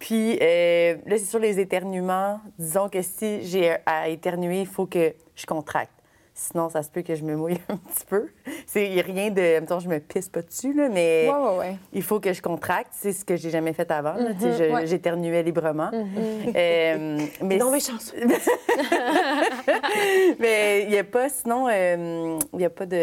Puis 0.00 0.38
euh, 0.42 0.96
là, 1.06 1.16
c'est 1.16 1.26
sur 1.26 1.38
les 1.38 1.60
éternuements. 1.60 2.40
Disons 2.58 2.88
que 2.88 3.02
si 3.02 3.46
j'ai 3.46 3.76
à 3.86 4.08
éternuer, 4.08 4.62
il 4.62 4.66
faut 4.66 4.86
que 4.86 5.14
je 5.36 5.46
contracte. 5.46 5.92
Sinon, 6.34 6.70
ça 6.70 6.82
se 6.82 6.88
peut 6.90 7.02
que 7.02 7.14
je 7.14 7.22
me 7.24 7.36
mouille 7.36 7.60
un 7.68 7.76
petit 7.76 8.06
peu. 8.06 8.28
C'est 8.66 8.88
y 8.88 8.98
a 9.00 9.02
rien 9.02 9.30
de. 9.30 9.60
Mettons, 9.60 9.80
je 9.80 9.88
me 9.88 9.98
pisse 9.98 10.28
pas 10.30 10.40
dessus, 10.42 10.72
là, 10.72 10.88
mais 10.88 11.28
Ouais, 11.30 11.36
ouais, 11.50 11.58
ouais. 11.58 11.76
il 11.92 12.02
faut 12.02 12.20
que 12.20 12.32
je 12.32 12.40
contracte. 12.40 12.88
C'est 12.92 13.12
ce 13.12 13.22
que 13.24 13.36
j'ai 13.36 13.50
jamais 13.50 13.74
fait 13.74 13.90
avant. 13.90 14.14
Ouais. 14.16 14.86
J'éternuais 14.86 15.42
librement. 15.42 15.90
Euh, 15.92 17.18
mais 17.42 17.56
Non, 17.58 17.70
mais 17.72 17.80
chanceux. 17.80 18.16
mais 20.38 20.84
il 20.84 20.88
n'y 20.90 20.98
a 20.98 21.04
pas, 21.04 21.28
sinon, 21.28 21.68
euh, 21.68 22.38
il 22.52 22.58
n'y 22.58 22.64
a 22.64 22.70
pas 22.70 22.86
de. 22.86 22.96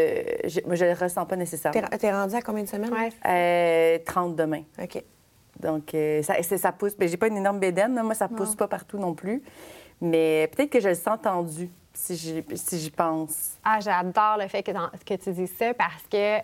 Je, 0.45 0.59
moi, 0.65 0.75
je 0.75 0.85
le 0.85 0.93
ressens 0.93 1.25
pas 1.25 1.35
nécessairement. 1.35 1.81
T'es 1.99 2.11
rendu 2.11 2.35
à 2.35 2.41
combien 2.41 2.63
de 2.63 2.67
semaines? 2.69 2.91
Ouais. 2.93 3.09
Euh, 3.27 3.99
30 4.05 4.35
demain. 4.35 4.63
OK. 4.81 5.03
Donc, 5.59 5.93
euh, 5.93 6.23
ça, 6.23 6.35
ça 6.41 6.71
pousse. 6.71 6.95
Mais 6.99 7.07
j'ai 7.07 7.17
pas 7.17 7.27
une 7.27 7.37
énorme 7.37 7.59
bédaine. 7.59 7.93
là. 7.95 8.03
Moi, 8.03 8.15
ça 8.15 8.27
pousse 8.27 8.55
pas 8.55 8.67
partout 8.67 8.97
non 8.97 9.13
plus. 9.13 9.43
Mais 10.01 10.49
peut-être 10.53 10.69
que 10.69 10.79
je 10.79 10.89
le 10.89 10.95
sens 10.95 11.19
tendu 11.21 11.69
si 11.93 12.15
j'y 12.15 12.43
si 12.55 12.91
pense. 12.91 13.57
Ah, 13.63 13.79
j'adore 13.79 14.37
le 14.39 14.47
fait 14.47 14.63
que, 14.63 14.71
que 14.71 15.13
tu 15.15 15.31
dis 15.31 15.47
ça 15.47 15.73
parce 15.73 16.03
que 16.09 16.39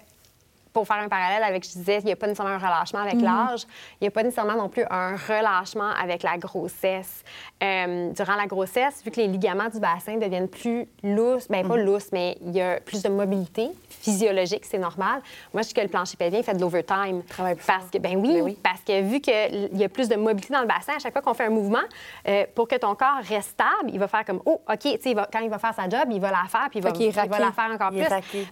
pour 0.76 0.86
faire 0.86 0.98
un 0.98 1.08
parallèle 1.08 1.42
avec, 1.42 1.64
je 1.64 1.70
disais, 1.70 2.00
il 2.00 2.06
n'y 2.06 2.12
a 2.12 2.18
pas 2.18 2.28
nécessairement 2.28 2.56
un 2.56 2.58
relâchement 2.58 3.00
avec 3.00 3.16
mhm. 3.16 3.24
l'âge, 3.24 3.62
il 4.02 4.04
n'y 4.04 4.08
a 4.10 4.12
pas 4.12 4.24
nécessairement 4.24 4.58
non 4.58 4.68
plus 4.68 4.84
un 4.90 5.16
relâchement 5.16 5.90
avec 5.90 6.22
la 6.22 6.38
grossesse. 6.38 7.24
Euh, 7.64 8.12
durant 8.12 8.36
la 8.36 8.46
grossesse, 8.46 9.02
vu 9.06 9.10
que 9.10 9.22
les 9.22 9.28
ligaments 9.28 9.70
du 9.70 9.80
bassin 9.80 10.18
deviennent 10.18 10.50
plus 10.50 10.86
lousses, 11.02 11.48
bien 11.50 11.64
pas 11.64 11.78
mhm. 11.78 11.86
lousses, 11.86 12.10
mais 12.12 12.38
il 12.46 12.54
y 12.54 12.62
a 12.62 12.82
plus 12.82 13.02
de 13.02 13.08
mobilité 13.08 13.70
physiologique, 13.88 14.66
c'est 14.66 14.78
normal. 14.78 15.22
Moi, 15.54 15.62
je 15.62 15.70
dis 15.70 15.74
que 15.74 15.80
le 15.80 15.88
plancher 15.88 16.18
pelvien 16.18 16.44
fait 16.44 16.54
de 16.54 16.60
l'overtime. 16.60 17.24
Parce 17.66 17.90
que, 17.90 17.98
ben 17.98 18.18
oui, 18.18 18.34
ben 18.34 18.42
oui, 18.42 18.58
parce 18.62 18.82
que 18.82 19.02
vu 19.02 19.22
qu'il 19.22 19.70
y 19.72 19.84
a 19.84 19.88
plus 19.88 20.10
de 20.10 20.18
mobilité 20.18 20.54
dans 20.54 20.62
le 20.62 20.68
bassin, 20.68 20.94
à 20.98 21.00
chaque 21.00 21.14
fois 21.14 21.22
qu'on 21.22 21.34
fait 21.34 21.46
un 21.46 21.52
mouvement, 21.52 21.80
euh, 22.28 22.46
pour 22.54 22.68
que 22.68 22.76
ton 22.76 22.96
corps 22.96 23.22
reste 23.24 23.52
stable, 23.52 23.92
il 23.94 24.00
va 24.00 24.10
faire 24.10 24.26
comme, 24.26 24.42
oh, 24.46 24.62
OK, 24.70 24.80
tu 24.80 24.90
sais, 25.00 25.16
quand 25.32 25.40
il 25.40 25.50
va 25.50 25.58
faire 25.58 25.74
sa 25.74 25.84
job, 25.84 26.10
il 26.12 26.20
va 26.20 26.32
la 26.32 26.44
faire, 26.50 26.68
puis 26.70 26.80
il 26.80 26.84
va, 26.84 26.92
il 27.00 27.30
va 27.30 27.40
la 27.40 27.54
faire 27.54 27.72
encore 27.74 27.92
plus. 27.92 28.04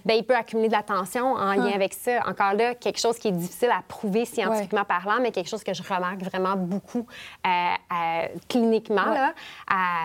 Ben, 0.06 0.16
il 0.16 0.24
peut 0.24 0.36
accumuler 0.36 0.70
de 0.70 0.74
la 0.74 0.84
tension 0.84 1.34
en 1.34 1.54
lien 1.54 1.72
ah. 1.74 1.76
avec 1.76 1.94
ça 1.94 2.13
encore 2.26 2.54
là, 2.54 2.76
quelque 2.76 3.00
chose 3.00 3.18
qui 3.18 3.30
est 3.30 3.32
difficile 3.32 3.70
à 3.72 3.82
prouver 3.88 4.26
scientifiquement 4.26 4.86
parlant, 4.86 5.20
mais 5.22 5.32
quelque 5.32 5.50
chose 5.50 5.64
que 5.64 5.74
je 5.74 5.84
remarque 5.84 6.22
vraiment 6.22 6.56
beaucoup 6.56 7.06
euh, 7.46 7.50
euh, 7.50 8.28
cliniquement, 8.48 9.06
là, 9.06 9.34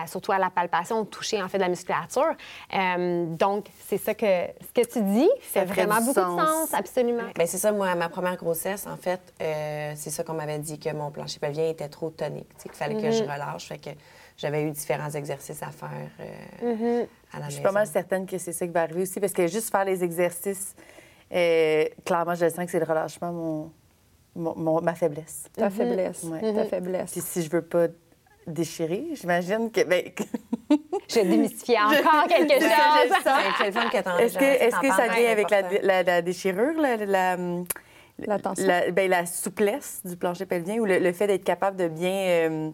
surtout 0.07 0.31
à 0.31 0.37
la 0.37 0.49
palpation, 0.49 0.99
au 0.99 1.05
toucher, 1.05 1.41
en 1.41 1.47
fait, 1.47 1.57
de 1.57 1.63
la 1.63 1.69
musculature. 1.69 2.33
Euh, 2.73 3.25
donc, 3.25 3.67
c'est 3.87 3.97
ça 3.97 4.13
que 4.13 4.25
ce 4.25 4.81
que 4.81 4.87
tu 4.87 5.01
dis, 5.01 5.29
c'est 5.51 5.65
vraiment 5.65 5.99
beaucoup 5.99 6.19
de 6.19 6.43
sens, 6.43 6.73
absolument. 6.73 7.23
Bien, 7.35 7.45
c'est 7.45 7.57
ça, 7.57 7.71
moi, 7.71 7.93
ma 7.95 8.09
première 8.09 8.37
grossesse, 8.37 8.87
en 8.87 8.97
fait, 8.97 9.21
c'est 9.39 10.09
ça 10.09 10.23
qu'on 10.23 10.33
m'avait 10.33 10.59
dit 10.59 10.79
que 10.79 10.91
mon 10.93 11.11
plancher 11.11 11.39
pelvien 11.39 11.69
était 11.69 11.89
trop 11.89 12.09
tonique, 12.09 12.47
qu'il 12.57 12.71
fallait 12.71 13.01
que 13.01 13.11
je 13.11 13.23
mm-hmm. 13.23 13.33
relâche. 13.33 13.67
Fait 13.67 13.77
que 13.77 13.89
j'avais 14.37 14.63
eu 14.63 14.71
différents 14.71 15.11
exercices 15.11 15.61
à 15.63 15.71
faire 15.71 15.89
mm-hmm. 16.63 17.07
à 17.33 17.39
la 17.39 17.39
maison. 17.39 17.49
Je 17.49 17.53
suis 17.53 17.63
pas 17.63 17.71
mal 17.71 17.87
certaine 17.87 18.25
que 18.25 18.37
c'est 18.37 18.53
ça 18.53 18.65
qui 18.65 18.73
va 18.73 18.81
arriver 18.83 19.01
aussi, 19.01 19.19
parce 19.19 19.33
que 19.33 19.47
juste 19.47 19.69
faire 19.71 19.85
les 19.85 20.03
exercices 20.03 20.75
et 21.31 21.93
clairement, 22.05 22.35
je 22.35 22.49
sens 22.49 22.65
que 22.65 22.71
c'est 22.71 22.79
le 22.79 22.85
relâchement, 22.85 23.71
mon, 24.35 24.81
ma 24.81 24.95
faiblesse. 24.95 25.45
Ta 25.55 25.65
mhm. 25.65 25.71
faiblesse. 25.71 26.25
Ta 26.55 26.65
faiblesse. 26.65 27.11
Puis 27.11 27.21
si 27.21 27.43
je 27.43 27.49
veux 27.49 27.61
pas 27.61 27.87
déchirer, 28.47 29.09
j'imagine 29.13 29.71
que. 29.71 29.83
Ben... 29.83 30.11
je 31.07 31.15
vais 31.15 31.25
démystifier 31.25 31.79
encore 31.79 32.27
quelque 32.29 32.53
chose. 32.53 34.19
Est-ce 34.19 34.37
que, 34.37 34.43
est 34.43 34.81
que 34.81 34.95
ça 34.95 35.07
vient 35.07 35.31
avec 35.31 35.49
la, 35.49 36.03
la, 36.03 36.21
déchirure, 36.21 36.79
la, 36.79 36.97
la, 36.97 37.37
la, 38.17 38.39
tension? 38.39 38.67
Ben, 38.93 39.09
la, 39.09 39.25
souplesse 39.25 40.01
du 40.03 40.15
plancher 40.17 40.45
pelvien 40.45 40.77
ou 40.79 40.85
le, 40.85 41.11
fait 41.11 41.27
d'être 41.27 41.43
capable 41.43 41.77
de 41.77 41.87
bien 41.87 42.11
euh, 42.11 42.69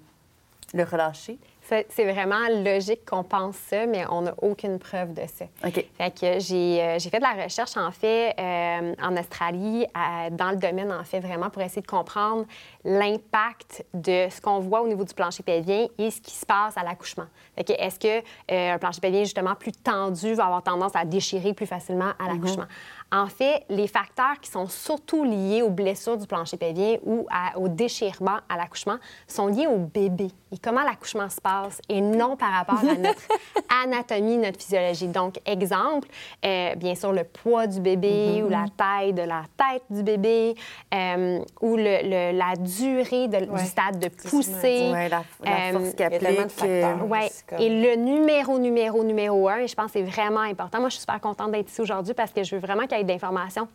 le 0.73 0.83
relâcher? 0.83 1.39
C'est 1.67 2.13
vraiment 2.13 2.47
logique 2.63 3.05
qu'on 3.05 3.23
pense 3.23 3.55
ça, 3.55 3.85
mais 3.87 4.05
on 4.09 4.21
n'a 4.21 4.35
aucune 4.41 4.77
preuve 4.77 5.13
de 5.13 5.23
ça. 5.27 5.45
OK. 5.65 5.85
Fait 5.97 6.11
que 6.11 6.39
j'ai 6.39 6.81
euh, 6.81 6.99
fait 6.99 7.17
de 7.17 7.23
la 7.23 7.43
recherche, 7.43 7.75
en 7.75 7.91
fait, 7.91 8.35
euh, 8.39 8.93
en 9.01 9.17
Australie, 9.17 9.85
dans 10.31 10.51
le 10.51 10.57
domaine, 10.57 10.91
en 10.91 11.03
fait, 11.03 11.19
vraiment 11.19 11.49
pour 11.49 11.61
essayer 11.61 11.81
de 11.81 11.87
comprendre 11.87 12.45
l'impact 12.83 13.83
de 13.93 14.27
ce 14.29 14.39
qu'on 14.41 14.59
voit 14.59 14.81
au 14.81 14.87
niveau 14.87 15.03
du 15.03 15.13
plancher 15.13 15.43
pelvien 15.43 15.87
et 15.97 16.11
ce 16.11 16.21
qui 16.21 16.31
se 16.31 16.45
passe 16.45 16.77
à 16.77 16.83
l'accouchement. 16.83 17.25
Est-ce 17.57 17.99
que 17.99 18.23
euh, 18.51 18.73
un 18.73 18.77
plancher 18.77 19.01
pelvien, 19.01 19.23
justement, 19.23 19.55
plus 19.55 19.71
tendu 19.71 20.33
va 20.33 20.45
avoir 20.45 20.63
tendance 20.63 20.95
à 20.95 21.05
déchirer 21.05 21.53
plus 21.53 21.65
facilement 21.65 22.11
à 22.19 22.23
mhm. 22.23 22.33
l'accouchement? 22.33 22.65
En 23.11 23.27
fait, 23.27 23.63
les 23.69 23.87
facteurs 23.87 24.39
qui 24.41 24.49
sont 24.49 24.67
surtout 24.67 25.23
liés 25.23 25.61
aux 25.61 25.69
blessures 25.69 26.17
du 26.17 26.27
plancher 26.27 26.57
pelvien 26.57 26.97
ou 27.03 27.27
au 27.55 27.67
déchirement 27.67 28.39
à 28.49 28.57
l'accouchement 28.57 28.97
sont 29.27 29.47
liés 29.47 29.67
au 29.67 29.77
bébé 29.77 30.29
et 30.55 30.57
comment 30.57 30.83
l'accouchement 30.83 31.29
se 31.29 31.41
passe 31.41 31.81
et 31.89 32.01
non 32.01 32.37
par 32.37 32.51
rapport 32.51 32.79
à 32.79 32.95
notre 32.95 33.21
anatomie, 33.83 34.37
notre 34.37 34.59
physiologie. 34.59 35.07
Donc, 35.07 35.39
exemple, 35.45 36.07
euh, 36.45 36.75
bien 36.75 36.95
sûr, 36.95 37.11
le 37.11 37.23
poids 37.23 37.67
du 37.67 37.81
bébé 37.81 38.09
mm-hmm. 38.09 38.43
ou 38.43 38.49
la 38.49 38.65
taille 38.75 39.13
de 39.13 39.21
la 39.21 39.43
tête 39.57 39.83
du 39.89 40.03
bébé 40.03 40.55
euh, 40.93 41.39
ou 41.61 41.75
le, 41.75 42.37
la 42.37 42.55
durée 42.55 43.27
du 43.27 43.65
stade 43.65 43.99
de 43.99 44.07
poussée. 44.07 44.91
Oui, 44.93 45.09
la, 45.09 45.09
la 45.09 46.31
force 46.31 46.63
euh, 46.63 46.95
ouais. 47.01 47.29
Et 47.59 47.69
le 47.69 47.95
numéro, 47.95 48.57
numéro, 48.57 49.03
numéro 49.03 49.49
un, 49.49 49.65
je 49.65 49.75
pense 49.75 49.87
que 49.87 49.99
c'est 49.99 50.03
vraiment 50.03 50.41
important. 50.41 50.79
Moi, 50.79 50.89
je 50.89 50.95
suis 50.95 51.01
super 51.01 51.19
contente 51.19 51.51
d'être 51.51 51.69
ici 51.69 51.81
aujourd'hui 51.81 52.13
parce 52.13 52.31
que 52.31 52.43
je 52.43 52.55
veux 52.55 52.61
vraiment 52.61 52.87
d'informations 53.03 53.67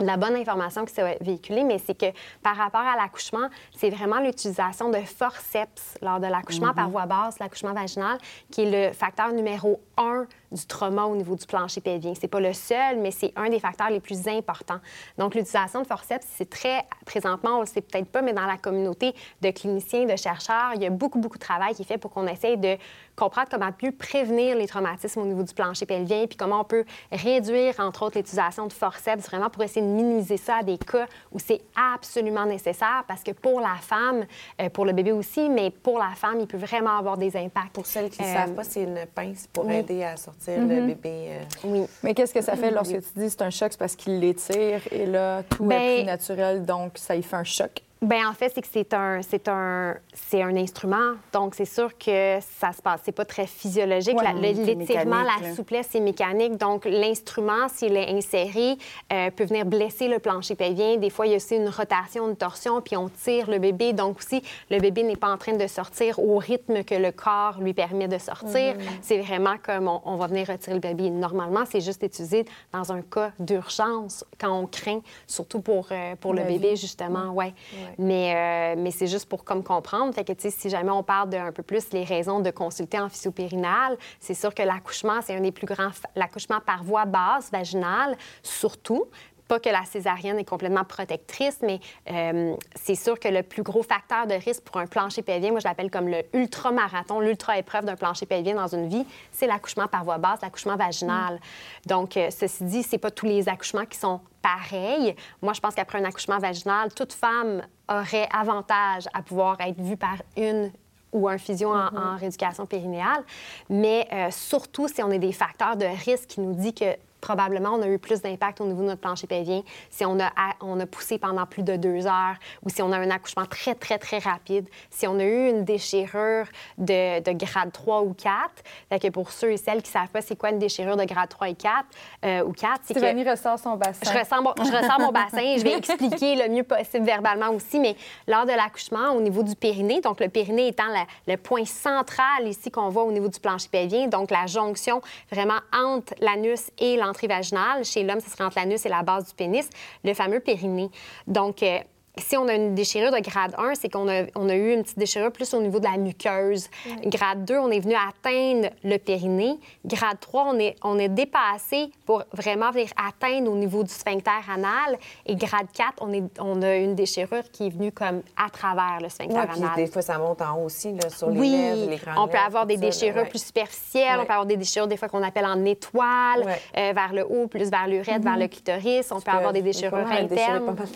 la 0.00 0.16
bonne 0.16 0.36
information 0.36 0.84
qui 0.84 0.94
s'est 0.94 1.18
véhiculée, 1.20 1.64
mais 1.64 1.78
c'est 1.78 1.98
que 1.98 2.06
par 2.42 2.56
rapport 2.56 2.80
à 2.80 2.96
l'accouchement, 2.96 3.48
c'est 3.76 3.90
vraiment 3.90 4.20
l'utilisation 4.20 4.90
de 4.90 4.98
forceps 4.98 5.98
lors 6.02 6.20
de 6.20 6.26
l'accouchement 6.26 6.74
par 6.74 6.88
mm-hmm. 6.88 6.92
voie 6.92 7.06
basse, 7.06 7.38
l'accouchement 7.38 7.72
vaginal, 7.72 8.18
qui 8.50 8.62
est 8.62 8.88
le 8.88 8.92
facteur 8.92 9.32
numéro 9.32 9.80
un 9.96 10.26
du 10.52 10.66
trauma 10.66 11.04
au 11.04 11.14
niveau 11.14 11.36
du 11.36 11.46
plancher 11.46 11.80
pelvien. 11.80 12.12
C'est 12.18 12.28
pas 12.28 12.40
le 12.40 12.52
seul, 12.52 12.98
mais 12.98 13.10
c'est 13.10 13.32
un 13.36 13.48
des 13.48 13.60
facteurs 13.60 13.90
les 13.90 14.00
plus 14.00 14.26
importants. 14.26 14.80
Donc, 15.16 15.34
l'utilisation 15.34 15.82
de 15.82 15.86
forceps, 15.86 16.26
c'est 16.36 16.48
très, 16.48 16.84
présentement, 17.06 17.58
on 17.58 17.60
le 17.60 17.66
sait 17.66 17.80
peut-être 17.80 18.08
pas, 18.08 18.22
mais 18.22 18.32
dans 18.32 18.46
la 18.46 18.56
communauté 18.56 19.14
de 19.42 19.50
cliniciens, 19.50 20.06
de 20.06 20.16
chercheurs, 20.16 20.72
il 20.74 20.82
y 20.82 20.86
a 20.86 20.90
beaucoup, 20.90 21.18
beaucoup 21.18 21.38
de 21.38 21.42
travail 21.42 21.74
qui 21.74 21.82
est 21.82 21.84
fait 21.84 21.98
pour 21.98 22.10
qu'on 22.10 22.26
essaye 22.26 22.56
de 22.56 22.76
comprendre 23.16 23.48
comment 23.50 23.70
mieux 23.82 23.92
prévenir 23.92 24.56
les 24.56 24.66
traumatismes 24.66 25.20
au 25.20 25.26
niveau 25.26 25.42
du 25.42 25.54
plancher 25.54 25.86
pelvien, 25.86 26.26
puis 26.26 26.36
comment 26.36 26.60
on 26.60 26.64
peut 26.64 26.84
réduire, 27.12 27.74
entre 27.78 28.04
autres, 28.04 28.18
l'utilisation 28.18 28.66
de 28.66 28.72
forceps, 28.72 29.24
vraiment 29.26 29.50
pour 29.50 29.62
essayer 29.62 29.86
de 29.86 29.89
minimiser 29.90 30.36
ça 30.36 30.56
à 30.56 30.62
des 30.62 30.78
cas 30.78 31.06
où 31.32 31.38
c'est 31.38 31.60
absolument 31.76 32.46
nécessaire, 32.46 33.04
parce 33.06 33.22
que 33.22 33.32
pour 33.32 33.60
la 33.60 33.76
femme, 33.80 34.24
euh, 34.60 34.68
pour 34.70 34.84
le 34.84 34.92
bébé 34.92 35.12
aussi, 35.12 35.48
mais 35.48 35.70
pour 35.70 35.98
la 35.98 36.10
femme, 36.14 36.40
il 36.40 36.46
peut 36.46 36.58
vraiment 36.58 36.96
avoir 36.98 37.16
des 37.16 37.36
impacts. 37.36 37.72
Pour 37.72 37.86
celles 37.86 38.10
qui 38.10 38.22
ne 38.22 38.26
savent 38.26 38.54
pas, 38.54 38.64
c'est 38.64 38.82
une 38.82 39.06
pince 39.14 39.48
pour 39.52 39.70
aider 39.70 40.02
à 40.04 40.16
sortir 40.16 40.60
le 40.60 40.80
mhm. 40.80 40.86
bébé. 40.86 41.28
Euh. 41.28 41.44
Oui. 41.64 41.86
Mais 42.02 42.14
qu'est-ce 42.14 42.34
que 42.34 42.42
ça 42.42 42.56
fait 42.56 42.70
lorsque 42.70 43.00
tu 43.00 43.18
dis 43.18 43.30
c'est 43.30 43.42
un 43.42 43.50
choc? 43.50 43.72
C'est 43.72 43.78
parce 43.78 43.96
qu'il 43.96 44.18
l'étire 44.18 44.80
et 44.90 45.06
là, 45.06 45.42
tout 45.42 45.64
est 45.64 45.68
ben 45.68 45.96
plus 45.96 46.04
naturel, 46.04 46.64
donc 46.64 46.92
ça 46.96 47.16
y 47.16 47.22
fait 47.22 47.36
un 47.36 47.44
choc? 47.44 47.82
Bien, 48.02 48.30
en 48.30 48.32
fait, 48.32 48.50
c'est 48.54 48.62
que 48.62 48.68
c'est 48.72 48.94
un, 48.94 49.20
c'est 49.20 49.46
un, 49.48 49.94
c'est 50.14 50.42
un 50.42 50.56
instrument. 50.56 51.16
Donc, 51.34 51.54
c'est 51.54 51.66
sûr 51.66 51.98
que 51.98 52.38
ça 52.40 52.72
se 52.72 52.80
passe. 52.80 53.02
C'est 53.04 53.12
pas 53.12 53.26
très 53.26 53.46
physiologique. 53.46 54.16
l'étirement, 54.40 55.22
la 55.22 55.54
souplesse, 55.54 55.88
c'est 55.90 56.00
mécanique. 56.00 56.56
Donc, 56.56 56.86
l'instrument, 56.86 57.68
s'il 57.68 57.94
est 57.96 58.08
inséré, 58.08 58.78
euh, 59.12 59.30
peut 59.30 59.44
venir 59.44 59.66
blesser 59.66 60.08
le 60.08 60.18
plancher 60.18 60.54
pelvien. 60.54 60.96
Des 60.96 61.10
fois, 61.10 61.26
il 61.26 61.30
y 61.30 61.32
a 61.34 61.36
aussi 61.36 61.56
une 61.56 61.68
rotation, 61.68 62.26
une 62.30 62.36
torsion, 62.36 62.80
puis 62.80 62.96
on 62.96 63.10
tire 63.10 63.50
le 63.50 63.58
bébé. 63.58 63.92
Donc, 63.92 64.20
aussi, 64.20 64.42
le 64.70 64.78
bébé 64.78 65.02
n'est 65.02 65.16
pas 65.16 65.30
en 65.30 65.36
train 65.36 65.52
de 65.52 65.66
sortir 65.66 66.18
au 66.20 66.38
rythme 66.38 66.84
que 66.84 66.94
le 66.94 67.12
corps 67.12 67.60
lui 67.60 67.74
permet 67.74 68.08
de 68.08 68.16
sortir. 68.16 68.76
Mm-hmm. 68.76 68.98
C'est 69.02 69.18
vraiment 69.18 69.56
comme 69.62 69.88
on, 69.88 70.16
va 70.16 70.26
venir 70.26 70.46
retirer 70.48 70.72
le 70.72 70.80
bébé. 70.80 71.10
Normalement, 71.10 71.64
c'est 71.70 71.82
juste 71.82 72.02
utilisé 72.02 72.46
dans 72.72 72.92
un 72.92 73.02
cas 73.02 73.32
d'urgence, 73.38 74.24
quand 74.40 74.58
on 74.58 74.66
craint, 74.66 75.00
surtout 75.26 75.60
pour, 75.60 75.88
euh, 75.90 76.14
pour 76.16 76.32
le 76.32 76.44
bébé, 76.44 76.76
justement. 76.76 77.32
Ouais. 77.32 77.52
Mais, 77.98 78.34
euh, 78.34 78.80
mais 78.80 78.90
c'est 78.90 79.06
juste 79.06 79.28
pour 79.28 79.44
comme 79.44 79.62
comprendre. 79.62 80.14
Fait 80.14 80.24
que, 80.24 80.32
si 80.38 80.70
jamais 80.70 80.90
on 80.90 81.02
parle 81.02 81.30
d'un 81.30 81.52
peu 81.52 81.62
plus 81.62 81.92
les 81.92 82.04
raisons 82.04 82.40
de 82.40 82.50
consulter 82.50 82.98
en 82.98 83.08
physio-périnale, 83.08 83.96
c'est 84.18 84.34
sûr 84.34 84.54
que 84.54 84.62
l'accouchement, 84.62 85.20
c'est 85.22 85.34
un 85.34 85.40
des 85.40 85.52
plus 85.52 85.66
grands... 85.66 85.90
L'accouchement 86.16 86.60
par 86.60 86.82
voie 86.84 87.04
basse, 87.04 87.50
vaginale, 87.50 88.16
surtout, 88.42 89.04
pas 89.50 89.58
que 89.58 89.68
la 89.68 89.84
césarienne 89.84 90.38
est 90.38 90.44
complètement 90.44 90.84
protectrice, 90.84 91.58
mais 91.60 91.80
euh, 92.08 92.54
c'est 92.76 92.94
sûr 92.94 93.18
que 93.18 93.26
le 93.26 93.42
plus 93.42 93.64
gros 93.64 93.82
facteur 93.82 94.28
de 94.28 94.34
risque 94.34 94.62
pour 94.62 94.76
un 94.76 94.86
plancher 94.86 95.22
pelvien, 95.22 95.50
moi 95.50 95.58
je 95.58 95.66
l'appelle 95.66 95.90
comme 95.90 96.06
le 96.06 96.22
ultra-marathon, 96.34 97.18
l'ultra-épreuve 97.18 97.84
d'un 97.84 97.96
plancher 97.96 98.26
pelvien 98.26 98.54
dans 98.54 98.68
une 98.68 98.88
vie, 98.88 99.04
c'est 99.32 99.48
l'accouchement 99.48 99.88
par 99.88 100.04
voie 100.04 100.18
basse, 100.18 100.38
l'accouchement 100.40 100.76
vaginal. 100.76 101.34
Mm. 101.34 101.88
Donc, 101.88 102.16
euh, 102.16 102.30
ceci 102.30 102.62
dit, 102.62 102.84
c'est 102.84 102.98
pas 102.98 103.10
tous 103.10 103.26
les 103.26 103.48
accouchements 103.48 103.86
qui 103.86 103.98
sont 103.98 104.20
pareils. 104.40 105.16
Moi, 105.42 105.52
je 105.52 105.58
pense 105.58 105.74
qu'après 105.74 105.98
un 105.98 106.04
accouchement 106.04 106.38
vaginal, 106.38 106.94
toute 106.94 107.12
femme 107.12 107.62
aurait 107.88 108.28
avantage 108.32 109.08
à 109.12 109.20
pouvoir 109.20 109.60
être 109.62 109.80
vue 109.80 109.96
par 109.96 110.22
une 110.36 110.70
ou 111.12 111.28
un 111.28 111.38
physio 111.38 111.72
en, 111.72 111.86
mm-hmm. 111.86 112.18
rééducation 112.18 112.66
périnéale, 112.66 113.24
mais 113.68 114.06
euh, 114.12 114.30
surtout 114.30 114.86
si 114.86 115.02
on 115.02 115.10
a 115.10 115.18
des 115.18 115.32
facteurs 115.32 115.76
de 115.76 115.86
risque 116.04 116.28
qui 116.28 116.40
nous 116.40 116.54
dit 116.54 116.72
que 116.72 116.94
probablement 117.20 117.70
on 117.70 117.82
a 117.82 117.88
eu 117.88 117.98
plus 117.98 118.20
d'impact 118.22 118.60
au 118.60 118.66
niveau 118.66 118.82
de 118.82 118.88
notre 118.88 119.00
plancher 119.00 119.26
pelvien 119.26 119.62
si 119.90 120.04
on 120.04 120.18
a, 120.20 120.30
on 120.60 120.78
a 120.80 120.86
poussé 120.86 121.18
pendant 121.18 121.46
plus 121.46 121.62
de 121.62 121.76
deux 121.76 122.06
heures 122.06 122.36
ou 122.62 122.70
si 122.70 122.82
on 122.82 122.92
a 122.92 122.98
un 122.98 123.10
accouchement 123.10 123.46
très, 123.46 123.74
très, 123.74 123.98
très 123.98 124.18
rapide, 124.18 124.68
si 124.90 125.06
on 125.06 125.18
a 125.18 125.24
eu 125.24 125.48
une 125.50 125.64
déchirure 125.64 126.46
de, 126.78 127.20
de 127.20 127.32
grade 127.32 127.72
3 127.72 128.02
ou 128.02 128.14
4. 128.14 128.50
Fait 128.88 128.98
que 128.98 129.08
pour 129.08 129.32
ceux 129.32 129.52
et 129.52 129.56
celles 129.56 129.82
qui 129.82 129.90
ne 129.90 130.00
savent 130.00 130.08
pas 130.08 130.20
c'est 130.20 130.36
quoi 130.36 130.50
une 130.50 130.58
déchirure 130.58 130.96
de 130.96 131.04
grade 131.04 131.28
3 131.28 131.50
et 131.50 131.54
4, 131.54 131.84
euh, 132.24 132.44
ou 132.44 132.52
4, 132.52 132.80
c'est 132.84 132.94
que... 132.94 133.30
ressort 133.30 133.58
son 133.58 133.76
bassin. 133.76 134.12
Je 134.12 134.18
ressens, 134.18 134.42
mon, 134.42 134.54
je 134.58 134.76
ressens 134.76 134.98
mon 134.98 135.12
bassin. 135.12 135.56
Je 135.56 135.62
vais 135.62 135.72
expliquer 135.78 136.36
le 136.36 136.48
mieux 136.48 136.62
possible 136.62 137.04
verbalement 137.04 137.50
aussi, 137.50 137.78
mais 137.78 137.96
lors 138.26 138.44
de 138.44 138.52
l'accouchement, 138.52 139.12
au 139.12 139.20
niveau 139.20 139.42
du 139.42 139.54
périnée, 139.54 140.00
donc 140.00 140.20
le 140.20 140.28
périnée 140.28 140.68
étant 140.68 140.84
le 141.26 141.36
point 141.36 141.64
central 141.64 142.46
ici 142.46 142.70
qu'on 142.70 142.88
voit 142.88 143.04
au 143.04 143.12
niveau 143.12 143.28
du 143.28 143.40
plancher 143.40 143.68
pelvien, 143.68 144.08
donc 144.08 144.30
la 144.30 144.46
jonction 144.46 145.00
vraiment 145.30 145.60
entre 145.72 146.14
l'anus 146.20 146.70
et 146.78 146.96
l'entrée 147.10 147.26
vaginale. 147.26 147.84
Chez 147.84 148.04
l'homme, 148.04 148.20
ce 148.20 148.30
serait 148.30 148.44
entre 148.44 148.58
l'anus 148.58 148.86
et 148.86 148.88
la 148.88 149.02
base 149.02 149.28
du 149.28 149.34
pénis, 149.34 149.68
le 150.04 150.14
fameux 150.14 150.40
périnée. 150.40 150.90
Donc, 151.26 151.62
euh, 151.62 151.78
si 152.20 152.36
on 152.36 152.46
a 152.48 152.54
une 152.54 152.74
déchirure 152.74 153.10
de 153.10 153.18
grade 153.18 153.54
1, 153.58 153.74
c'est 153.74 153.88
qu'on 153.88 154.08
a, 154.08 154.22
on 154.36 154.48
a 154.48 154.54
eu 154.54 154.72
une 154.74 154.82
petite 154.82 154.98
déchirure 154.98 155.32
plus 155.32 155.52
au 155.54 155.60
niveau 155.60 155.78
de 155.78 155.84
la 155.84 155.96
muqueuse. 155.96 156.68
Grade 157.04 157.44
2, 157.44 157.58
on 157.58 157.70
est 157.70 157.80
venu 157.80 157.94
atteindre 157.94 158.68
le 158.84 158.96
périnée. 158.98 159.58
Grade 159.84 160.18
3, 160.20 160.44
on 160.48 160.58
est, 160.58 160.76
on 160.82 160.98
est 160.98 161.08
dépassé 161.08 161.90
pour 162.06 162.22
vraiment 162.32 162.70
venir 162.70 162.88
atteindre 162.96 163.50
au 163.50 163.56
niveau 163.56 163.82
du 163.82 163.90
sphincter 163.92 164.30
anal. 164.52 164.98
Et 165.26 165.34
grade 165.36 165.66
4, 165.74 165.94
on, 166.00 166.12
est, 166.12 166.22
on 166.40 166.62
a 166.62 166.76
une 166.76 166.94
déchirure 166.94 167.42
qui 167.52 167.66
est 167.66 167.70
venue 167.70 167.92
comme 167.92 168.22
à 168.36 168.50
travers 168.50 168.98
le 169.02 169.08
sphincter 169.08 169.34
Ouais, 169.34 169.46
puis 169.46 169.62
anal. 169.62 169.76
des 169.76 169.86
fois, 169.86 170.02
ça 170.02 170.18
monte 170.18 170.42
en 170.42 170.56
haut 170.58 170.64
aussi, 170.66 170.92
là, 170.92 171.08
sur 171.10 171.30
les 171.30 171.40
Oui, 171.40 171.50
lèvres, 171.50 171.90
les 171.90 171.96
grandes 171.96 172.18
on 172.18 172.28
peut 172.28 172.38
avoir 172.38 172.66
des 172.66 172.74
ça, 172.76 172.80
déchirures 172.80 173.16
là, 173.16 173.22
ouais. 173.22 173.28
plus 173.28 173.44
superficielles, 173.44 174.18
on 174.20 174.24
peut 174.24 174.32
avoir 174.32 174.46
des 174.46 174.56
déchirures 174.56 174.88
des 174.88 174.96
fois 174.96 175.08
qu'on 175.08 175.22
appelle 175.22 175.46
en 175.46 175.64
étoile, 175.64 176.44
euh, 176.76 176.92
vers 176.94 177.12
le 177.12 177.24
haut, 177.26 177.46
plus 177.46 177.70
vers 177.70 177.86
l'urètre, 177.86 178.22
vers 178.22 178.36
le 178.36 178.48
clitoris. 178.48 179.10
On 179.12 179.20
peut 179.20 179.30
avoir 179.30 179.52
des 179.52 179.62
déchirures 179.62 179.98
déchirer 180.04 180.22
internes. 180.24 180.64
pas 180.66 180.72
mal. 180.72 180.88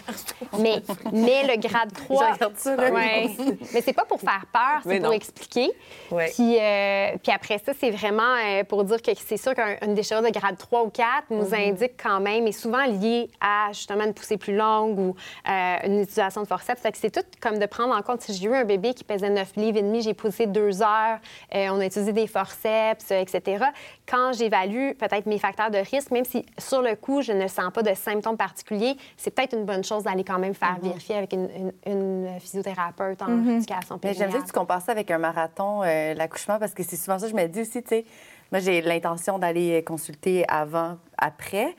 Mais, 0.61 0.83
mais 1.15 1.47
le 1.47 1.61
grade 1.61 1.93
3. 1.93 2.27
Je 2.29 2.35
regarde 2.35 2.57
ça, 2.57 2.77
là. 2.77 2.91
Ouais. 2.91 3.31
Mais 3.73 3.81
c'est 3.81 3.93
pas 3.93 4.05
pour 4.05 4.21
faire 4.21 4.45
peur, 4.53 4.81
c'est 4.85 5.01
pour 5.01 5.13
expliquer. 5.13 5.71
Ouais. 6.11 6.31
Puis, 6.35 6.59
euh, 6.61 7.17
puis 7.23 7.33
après 7.33 7.59
ça, 7.65 7.73
c'est 7.79 7.91
vraiment 7.91 8.23
euh, 8.45 8.65
pour 8.65 8.85
dire 8.85 9.01
que 9.01 9.13
c'est 9.27 9.37
sûr 9.37 9.55
qu'une 9.55 9.95
déchirure 9.95 10.23
de 10.23 10.31
grade 10.31 10.59
3 10.59 10.83
ou 10.85 10.91
4 10.91 11.07
nous 11.31 11.55
Mm-hmm. 11.55 11.69
indique 11.69 12.03
quand 12.03 12.21
même, 12.21 12.47
et 12.47 12.53
souvent 12.53 12.85
lié 12.85 13.31
à 13.41 13.69
justement 13.73 14.05
une 14.05 14.15
poussée 14.15 14.37
plus 14.37 14.57
longue 14.57 14.99
ou 14.99 15.17
euh, 15.49 15.77
une 15.85 16.01
utilisation 16.01 16.43
de 16.43 16.47
forceps. 16.47 16.81
Fait 16.81 16.93
que 16.93 16.99
c'est 16.99 17.11
tout 17.11 17.25
comme 17.41 17.59
de 17.59 17.67
prendre 17.67 17.95
en 17.95 18.03
compte. 18.03 18.23
Si 18.23 18.35
j'ai 18.35 18.47
eu 18.47 18.55
un 18.55 18.65
bébé 18.65 18.95
qui 18.95 19.05
pesait 19.05 19.31
9 19.31 19.57
livres 19.57 19.79
et 19.79 19.83
demi, 19.83 20.03
j'ai 20.03 20.15
poussé 20.15 20.47
deux 20.47 20.83
heures, 20.83 21.19
euh, 21.55 21.69
on 21.71 21.81
a 21.81 21.87
utilisé 21.87 22.13
des 22.13 22.27
forceps, 22.27 23.11
etc. 23.11 23.65
Quand 24.09 24.33
j'évalue 24.33 24.93
peut-être 24.93 25.27
mes 25.27 25.39
facteurs 25.39 25.71
de 25.71 25.79
risque, 25.79 26.11
même 26.11 26.25
si 26.25 26.45
sur 26.59 26.83
le 26.83 26.95
coup, 26.97 27.23
je 27.23 27.33
ne 27.33 27.47
sens 27.49 27.73
pas 27.73 27.83
de 27.83 27.95
symptômes 27.95 28.37
particuliers, 28.37 28.97
c'est 29.17 29.31
peut-être 29.31 29.55
une 29.55 29.65
bonne 29.65 29.85
chose 29.85 30.05
d'aller 30.05 30.25
quand 30.25 30.39
même 30.39 30.55
faire 30.55 30.77
vérifier 30.95 31.17
avec 31.17 31.33
une, 31.33 31.49
une- 31.87 31.93
une 31.93 32.41
physiothérapeute 32.41 33.21
en 33.23 33.29
éducation 33.57 33.99
Mais 34.03 34.15
j'aime 34.15 34.31
ça 34.31 34.39
que 34.39 34.47
tu 34.47 34.53
compares 34.53 34.83
ça 34.83 34.93
avec 34.93 35.11
un 35.11 35.19
marathon, 35.19 35.83
euh, 35.83 36.15
l'accouchement, 36.15 36.59
parce 36.59 36.73
que 36.75 36.83
c'est 36.83 36.97
souvent 36.97 37.19
ça 37.19 37.27
que 37.27 37.33
je 37.33 37.37
me 37.37 37.47
dis 37.49 37.61
aussi, 37.63 37.83
tu 37.83 37.89
sais. 37.89 38.05
Moi, 38.53 38.61
j'ai 38.61 38.81
l'intention 38.83 39.39
d'aller 39.39 39.83
consulter 39.85 40.45
avant, 40.49 40.97
après. 41.19 41.75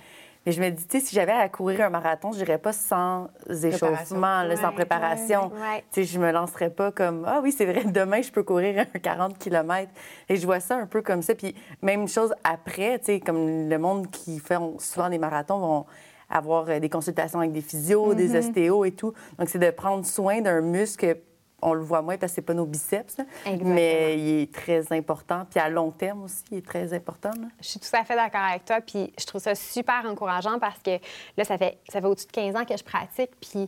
Mais 0.46 0.52
je 0.52 0.62
me 0.62 0.70
dis, 0.70 0.86
tu 0.86 1.00
sais, 1.00 1.06
si 1.06 1.16
j'avais 1.16 1.32
à 1.32 1.50
courir 1.50 1.82
un 1.82 1.90
marathon, 1.90 2.32
je 2.32 2.38
n'irais 2.40 2.60
pas 2.60 2.74
sans 2.74 3.30
échauffement, 3.50 4.44
là, 4.44 4.56
sans 4.58 4.72
préparation. 4.74 5.48
ouais, 5.48 5.60
ouais. 5.60 5.84
Tu 5.92 6.04
sais, 6.04 6.14
je 6.14 6.20
me 6.20 6.32
lancerais 6.32 6.70
pas 6.70 6.92
comme, 6.92 7.24
ah 7.28 7.40
oui, 7.42 7.52
c'est 7.52 7.66
vrai, 7.66 7.84
demain, 7.86 8.22
je 8.22 8.32
peux 8.32 8.44
courir 8.44 8.86
un 8.94 9.00
40 9.00 9.40
km. 9.40 9.90
Et 10.30 10.36
je 10.36 10.46
vois 10.46 10.60
ça 10.60 10.76
un 10.76 10.86
peu 10.86 11.02
comme 11.02 11.24
ça. 11.24 11.34
Puis 11.34 11.56
même 11.82 12.08
chose 12.08 12.34
après, 12.44 13.00
tu 13.00 13.06
sais, 13.06 13.20
comme 13.22 13.70
le 13.70 13.78
monde 13.80 14.12
qui 14.12 14.38
fait 14.40 14.58
souvent 14.80 15.10
des 15.10 15.18
marathons 15.18 15.58
vont 15.60 15.86
avoir 16.30 16.70
euh, 16.70 16.80
des 16.80 16.90
consultations 16.90 17.40
avec 17.40 17.52
des 17.52 17.62
physios, 17.62 18.14
Mm-hmm. 18.14 18.16
des 18.16 18.36
ostéos 18.38 18.86
et 18.86 18.92
tout. 18.92 19.14
Donc, 19.38 19.50
c'est 19.50 19.60
de 19.60 19.70
prendre 19.72 20.06
soin 20.06 20.42
d'un 20.42 20.62
muscle 20.62 21.18
on 21.62 21.74
le 21.74 21.82
voit 21.82 22.02
moins 22.02 22.18
parce 22.18 22.32
que 22.32 22.36
c'est 22.36 22.42
pas 22.42 22.54
nos 22.54 22.66
biceps, 22.66 23.18
là. 23.18 23.26
Mais 23.64 24.20
il 24.20 24.42
est 24.42 24.54
très 24.54 24.92
important. 24.94 25.46
Puis 25.50 25.60
à 25.60 25.70
long 25.70 25.90
terme 25.90 26.24
aussi, 26.24 26.44
il 26.52 26.60
est 26.60 26.66
très 26.66 26.94
important. 26.94 27.32
là. 27.32 27.48
Je 27.60 27.68
suis 27.70 27.80
tout 27.80 27.90
à 27.94 28.04
fait 28.04 28.16
d'accord 28.16 28.42
avec 28.42 28.66
toi, 28.66 28.82
puis 28.82 29.12
je 29.18 29.26
trouve 29.26 29.42
ça 29.42 29.56
super 29.56 30.04
encourageant 30.06 30.60
parce 30.60 30.80
que 30.80 31.00
là, 31.38 31.44
ça 31.44 31.58
fait, 31.58 31.80
ça 31.90 32.02
fait 32.02 32.08
au-dessus 32.08 32.28
de 32.28 32.32
15 32.32 32.56
ans 32.56 32.66
que 32.66 32.78
je 32.78 32.84
pratique, 32.84 33.32
puis 33.40 33.68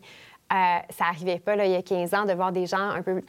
euh, 0.52 0.56
ça 0.90 1.06
n'arrivait 1.06 1.40
pas, 1.40 1.56
là, 1.56 1.66
il 1.66 1.72
y 1.72 1.76
a 1.76 1.82
15 1.82 2.14
ans, 2.14 2.26
de 2.26 2.34
voir 2.34 2.52
des 2.52 2.66
gens 2.66 2.78
un 2.90 3.02
peu 3.02 3.22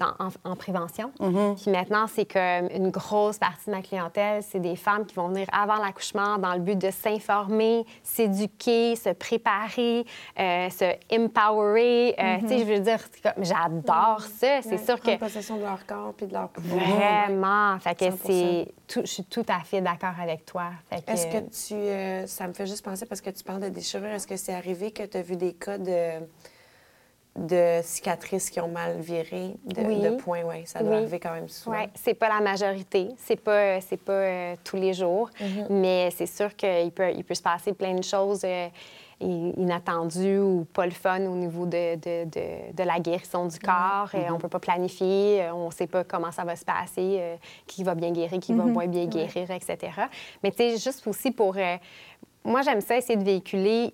en, 0.45 0.51
en 0.51 0.57
prévention. 0.57 1.11
Puis 1.19 1.71
maintenant, 1.71 2.07
c'est 2.07 2.25
comme 2.27 2.69
une 2.75 2.91
grosse 2.91 3.39
partie 3.39 3.67
de 3.67 3.73
ma 3.73 3.83
clientèle, 3.83 4.43
c'est 4.43 4.61
des 4.61 4.77
femmes 4.77 5.05
qui 5.07 5.15
vont 5.17 5.29
venir 5.29 5.47
avant 5.53 5.77
l'accouchement 5.77 6.39
dans 6.39 6.55
le 6.55 6.61
but 6.61 6.79
de 6.79 6.91
s'informer, 6.91 7.85
s'éduquer, 8.03 8.95
se 8.97 9.11
préparer, 9.11 10.05
euh, 10.39 10.71
se 10.71 10.85
empowerer. 11.15 12.15
Euh, 12.19 12.37
Tu 12.41 12.49
sais, 12.49 12.59
je 12.59 12.65
veux 12.65 12.81
dire, 12.81 12.99
c'est 13.13 13.21
comme- 13.23 13.45
j'adore 13.45 14.21
ça. 14.23 14.63
C'est 14.63 14.71
Ouais, 14.71 14.79
sûr 14.79 15.01
que... 15.01 15.17
possession 15.17 15.57
de 15.57 15.63
leur 15.63 15.85
corps 15.87 16.15
puis 16.17 16.27
de 16.27 16.33
leur 16.35 16.49
pouvoir. 16.49 16.85
Vraiment. 16.85 17.79
Fait 17.81 17.95
que 17.95 18.05
100%. 18.05 18.17
c'est... 18.25 19.01
je 19.03 19.07
suis 19.07 19.25
tout 19.25 19.45
à 19.49 19.61
fait 19.61 19.81
d'accord 19.81 20.15
avec 20.21 20.45
toi. 20.45 20.67
Fait 20.91 21.05
que- 21.05 21.11
Est-ce 21.13 21.27
que 21.27 21.39
tu. 22.25 22.29
ça 22.29 22.47
me 22.47 22.53
fait 22.53 22.67
juste 22.67 22.85
penser 22.85 23.07
parce 23.07 23.21
que 23.21 23.31
tu 23.31 23.43
parles 23.45 23.61
de 23.63 23.69
déchirure. 23.69 24.09
Est-ce 24.09 24.27
que 24.27 24.37
c'est 24.37 24.55
arrivé 24.55 24.91
que 24.93 25.03
tu 25.05 25.17
as 25.17 25.23
vu 25.23 25.37
des 25.37 25.53
cas 25.55 25.79
de, 25.79 26.21
de 27.47 27.81
cicatrices 27.83 28.51
qui 28.51 28.61
ont 28.61 28.69
mal 28.69 28.99
viré, 29.01 29.55
de, 29.65 29.81
Oui. 29.83 30.01
de 30.01 30.11
points? 30.17 30.43
Oui, 30.45 30.63
ça 30.65 30.81
doit 30.81 30.91
Oui. 30.91 30.97
arriver 30.99 31.21
quand 31.21 31.33
même 31.33 31.49
souvent. 31.49 31.77
Oui, 31.79 31.85
c'est 31.95 32.15
pas 32.15 32.29
la 32.29 32.41
majorité, 32.41 33.09
c'est 33.17 33.41
pas 33.41 33.81
c'est 33.81 33.97
pas 34.01 34.13
euh, 34.13 34.55
tous 34.65 34.77
les 34.77 34.93
jours, 34.93 35.31
Mm-hmm. 35.41 35.67
mais 35.71 36.11
c'est 36.11 36.27
sûr 36.27 36.55
qu'il 36.57 36.91
peut 36.93 37.13
il 37.15 37.25
peut 37.25 37.35
se 37.35 37.43
passer 37.43 37.73
plein 37.73 37.95
de 37.95 38.03
choses 38.05 38.43
euh, 38.45 38.69
inattendues 39.21 40.39
ou 40.39 40.65
pas 40.73 40.85
le 40.87 40.93
fun 40.93 41.21
au 41.27 41.35
niveau 41.35 41.67
de, 41.67 41.97
de, 41.97 42.25
de- 42.25 42.73
de 42.73 42.83
la 42.85 42.99
guérison 43.01 43.47
du 43.47 43.59
corps. 43.59 44.09
Mm-hmm. 44.13 44.31
Euh, 44.31 44.33
on 44.35 44.39
peut 44.39 44.49
pas 44.49 44.61
planifier, 44.61 45.43
euh, 45.43 45.55
on 45.55 45.71
sait 45.71 45.87
pas 45.87 46.05
comment 46.05 46.31
ça 46.33 46.45
va 46.45 46.57
se 46.57 46.65
passer, 46.65 47.17
euh, 47.19 47.37
qui 47.67 47.83
va 47.85 47.95
bien 47.95 48.11
guérir, 48.13 48.39
qui 48.41 48.53
va 48.53 48.65
Mm-hmm. 48.65 48.67
moins 48.73 48.87
bien 48.87 49.07
guérir, 49.07 49.51
etc. 49.51 49.77
Mais 50.43 50.51
tu 50.51 50.57
sais, 50.59 50.71
juste 50.79 51.07
aussi 51.07 51.31
pour 51.31 51.57
euh, 51.57 51.77
moi 52.45 52.63
j'aime 52.63 52.81
ça 52.81 52.97
essayer 52.97 53.17
de 53.19 53.25
véhiculer. 53.25 53.93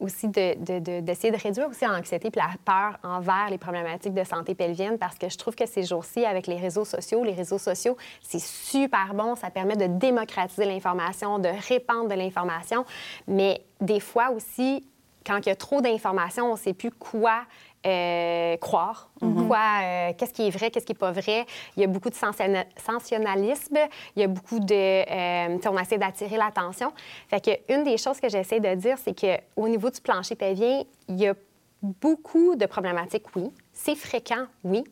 Aussi 0.00 0.28
de- 0.28 0.54
de- 0.56 0.78
de- 0.78 1.00
d'essayer 1.00 1.30
de, 1.30 1.36
réduire 1.36 1.68
aussi 1.68 1.84
l'anxiété 1.84 2.28
et 2.28 2.36
la 2.36 2.50
peur 2.64 2.98
envers 3.04 3.48
les 3.50 3.58
problématiques 3.58 4.14
de 4.14 4.24
santé 4.24 4.54
pelvienne 4.54 4.98
parce 4.98 5.16
que 5.18 5.28
je 5.28 5.36
trouve 5.38 5.54
que 5.54 5.66
ces 5.66 5.84
jours-ci, 5.84 6.24
avec 6.24 6.46
les 6.46 6.56
réseaux 6.56 6.84
sociaux, 6.84 7.22
les 7.22 7.34
réseaux 7.34 7.58
sociaux, 7.58 7.96
c'est 8.22 8.40
super 8.40 9.14
bon. 9.14 9.36
Ça 9.36 9.50
permet 9.50 9.76
de 9.76 9.86
démocratiser 9.86 10.64
l'information, 10.64 11.38
de 11.38 11.50
répandre 11.68 12.08
de 12.08 12.14
l'information. 12.14 12.84
Mais 13.28 13.62
des 13.80 14.00
fois 14.00 14.30
aussi, 14.30 14.86
quand 15.26 15.38
il 15.44 15.50
y 15.50 15.52
a 15.52 15.56
trop 15.56 15.80
d'informations, 15.82 16.46
on 16.46 16.52
ne 16.54 16.58
sait 16.58 16.72
plus 16.72 16.90
quoi 16.90 17.42
euh, 17.86 18.56
croire, 18.58 19.10
quoi, 19.20 19.58
euh, 19.82 20.12
qu'est-ce 20.16 20.32
qui 20.34 20.46
est 20.46 20.50
vrai, 20.50 20.70
qu'est-ce 20.70 20.84
qui 20.84 20.92
n'est 20.92 20.98
pas 20.98 21.12
vrai. 21.12 21.46
Il 21.76 21.80
y 21.80 21.84
a 21.84 21.86
beaucoup 21.86 22.10
de 22.10 22.14
sensationnalisme, 22.14 23.78
il 24.16 24.20
y 24.20 24.24
a 24.24 24.28
beaucoup 24.28 24.60
de... 24.60 24.74
euh, 24.74 25.58
on 25.66 25.78
essaie 25.78 25.98
d'attirer 25.98 26.36
l'attention. 26.36 26.92
Fait 27.28 27.42
que 27.42 27.74
une 27.74 27.84
des 27.84 27.96
choses 27.96 28.20
que 28.20 28.28
j'essaie 28.28 28.60
de 28.60 28.74
dire, 28.74 28.98
c'est 28.98 29.14
qu'au 29.18 29.68
niveau 29.68 29.90
du 29.90 30.00
plancher 30.00 30.34
pelvien, 30.34 30.82
il 31.08 31.20
y 31.20 31.26
a 31.26 31.34
beaucoup 31.82 32.54
de 32.54 32.66
problématiques, 32.66 33.34
oui. 33.34 33.50
C'est 33.72 33.96
fréquent, 33.96 34.46
oui. 34.64 34.84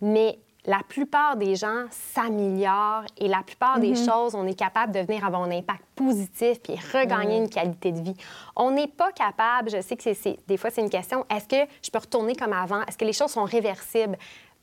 Mais 0.00 0.38
la 0.66 0.80
plupart 0.86 1.36
des 1.36 1.56
gens 1.56 1.84
s'améliorent 1.90 3.04
et 3.16 3.28
la 3.28 3.42
plupart 3.42 3.78
des 3.78 3.94
choses, 3.94 4.34
on 4.34 4.46
est 4.46 4.58
capable 4.58 4.92
de 4.92 5.00
venir 5.00 5.24
avoir 5.24 5.42
un 5.42 5.50
impact 5.50 5.82
positif 5.94 6.60
puis 6.62 6.74
regagner 6.92 7.38
une 7.38 7.48
qualité 7.48 7.92
de 7.92 8.00
vie. 8.00 8.16
On 8.56 8.70
n'est 8.70 8.86
pas 8.88 9.12
capable, 9.12 9.70
je 9.70 9.80
sais 9.80 9.96
que 9.96 10.02
c'est- 10.02 10.36
des 10.46 10.56
fois 10.56 10.70
c'est 10.70 10.82
une 10.82 10.90
question, 10.90 11.24
est-ce 11.34 11.46
que 11.48 11.70
je 11.82 11.90
peux 11.90 11.98
retourner 11.98 12.34
comme 12.34 12.52
avant? 12.52 12.82
Est-ce 12.82 12.98
que 12.98 13.04
les 13.04 13.12
choses 13.12 13.30
sont 13.30 13.44
réversibles? 13.44 14.16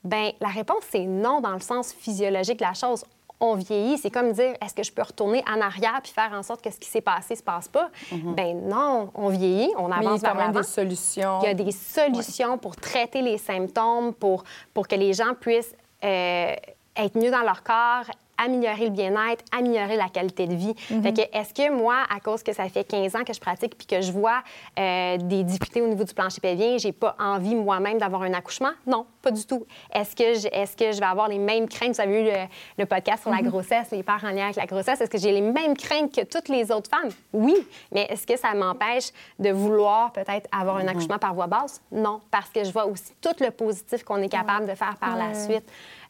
Bien, 0.04 0.32
la 0.40 0.50
réponse, 0.50 0.84
c'est 0.92 1.06
non 1.06 1.42
dans 1.42 1.54
le 1.54 1.60
sens 1.60 1.92
physiologique 1.92 2.60
de 2.60 2.66
la 2.66 2.74
chose. 2.76 3.04
On 3.40 3.56
vieillit, 3.56 3.98
c'est 3.98 4.12
comme 4.12 4.32
dire, 4.32 4.54
est-ce 4.62 4.74
que 4.74 4.84
je 4.84 4.92
peux 4.94 5.02
retourner 5.02 5.44
en 5.52 5.60
arrière 5.60 6.00
puis 6.04 6.12
faire 6.14 6.32
en 6.34 6.42
sorte 6.44 6.62
que 6.62 6.70
ce 6.72 6.80
qui 6.80 6.88
s'est 6.88 7.02
passé 7.02 7.36
se 7.36 7.44
passe 7.44 7.68
pas? 7.68 7.90
Ben 8.12 8.62
non, 8.68 9.10
on 9.16 9.30
vieillit, 9.30 9.72
on 9.78 9.90
Mais 9.90 9.96
il 9.98 10.04
y 10.04 10.06
a 10.06 10.10
avance 10.10 10.22
quand 10.22 10.36
même 10.36 10.52
des 10.54 10.64
solutions. 10.64 11.40
Il 11.42 11.48
y 11.48 11.50
a 11.50 11.54
des 11.54 11.72
solutions 11.72 12.58
pour 12.58 12.76
traiter 12.78 13.22
les 13.22 13.38
symptômes, 13.38 14.14
pour, 14.14 14.44
pour 14.74 14.88
que 14.88 14.96
les 14.96 15.12
gens 15.14 15.34
puissent 15.38 15.76
être 16.06 17.16
mieux 17.16 17.32
dans 17.32 17.42
leur 17.42 17.64
corps, 17.64 18.06
améliorer 18.38 18.86
le 18.86 18.92
bien-être, 18.92 19.44
améliorer 19.52 19.96
la 19.96 20.10
qualité 20.10 20.48
de 20.48 20.56
vie. 20.56 20.74
Fait 20.76 21.14
que 21.14 21.22
est-ce 21.38 21.54
que 21.54 21.72
moi, 21.72 21.98
à 22.14 22.20
cause 22.20 22.44
que 22.44 22.54
ça 22.54 22.68
fait 22.70 22.84
15 22.84 23.16
ans 23.16 23.24
que 23.24 23.34
je 23.34 23.40
pratique 23.40 23.78
puis 23.78 23.88
que 23.88 24.02
je 24.02 24.12
vois 24.12 24.42
euh, 24.80 25.18
des 25.18 25.44
difficultés 25.44 25.82
au 25.82 25.88
niveau 25.88 26.04
du 26.04 26.14
plancher 26.14 26.42
pelvien, 26.42 26.78
j'ai 26.78 26.92
pas 26.92 27.16
envie 27.20 27.56
moi-même 27.56 27.98
d'avoir 27.98 28.24
un 28.24 28.34
accouchement? 28.34 28.72
Non, 28.86 29.06
pas 29.22 29.32
du 29.32 29.46
tout. 29.46 29.66
Est-ce 29.94 30.16
que, 30.16 30.34
je, 30.34 30.48
est-ce 30.52 30.76
que 30.76 30.92
je 30.92 31.00
vais 31.00 31.06
avoir 31.06 31.28
les 31.28 31.40
mêmes 31.40 31.68
craintes? 31.68 31.96
Vous 31.96 32.02
avez 32.02 32.22
eu 32.22 32.26
le, 32.26 32.48
le 32.78 32.86
podcast 32.86 33.24
sur 33.24 33.32
la 33.32 33.42
grossesse, 33.42 33.92
les 33.92 34.04
peurs 34.04 34.24
en 34.24 34.32
lien 34.32 34.46
avec 34.46 34.56
la 34.56 34.66
grossesse. 34.66 35.02
Est-ce 35.02 35.10
que 35.10 35.18
j'ai 35.18 35.32
les 35.32 35.42
mêmes 35.42 35.76
craintes 35.76 36.14
que 36.14 36.22
toutes 36.22 36.50
les 36.50 36.72
autres 36.72 36.90
femmes? 36.90 37.12
Oui. 37.34 37.56
Mais 37.92 38.08
est-ce 38.10 38.26
que 38.28 38.38
ça 38.38 38.54
m'empêche 38.54 39.10
de 39.40 39.50
vouloir 39.50 40.12
peut-être 40.12 40.48
avoir 40.52 40.78
un 40.78 40.88
accouchement 40.88 41.18
par 41.18 41.34
voie 41.34 41.48
basse? 41.48 41.82
Non, 41.92 42.22
parce 42.32 42.50
que 42.50 42.64
je 42.64 42.72
vois 42.72 42.86
aussi 42.86 43.14
tout 43.22 43.36
le 43.40 43.52
positif 43.52 44.04
qu'on 44.04 44.22
est 44.22 44.30
capable 44.30 44.68
de 44.68 44.76
faire 44.76 44.96
par 45.00 45.16
la 45.16 45.34
suite. 45.34 45.66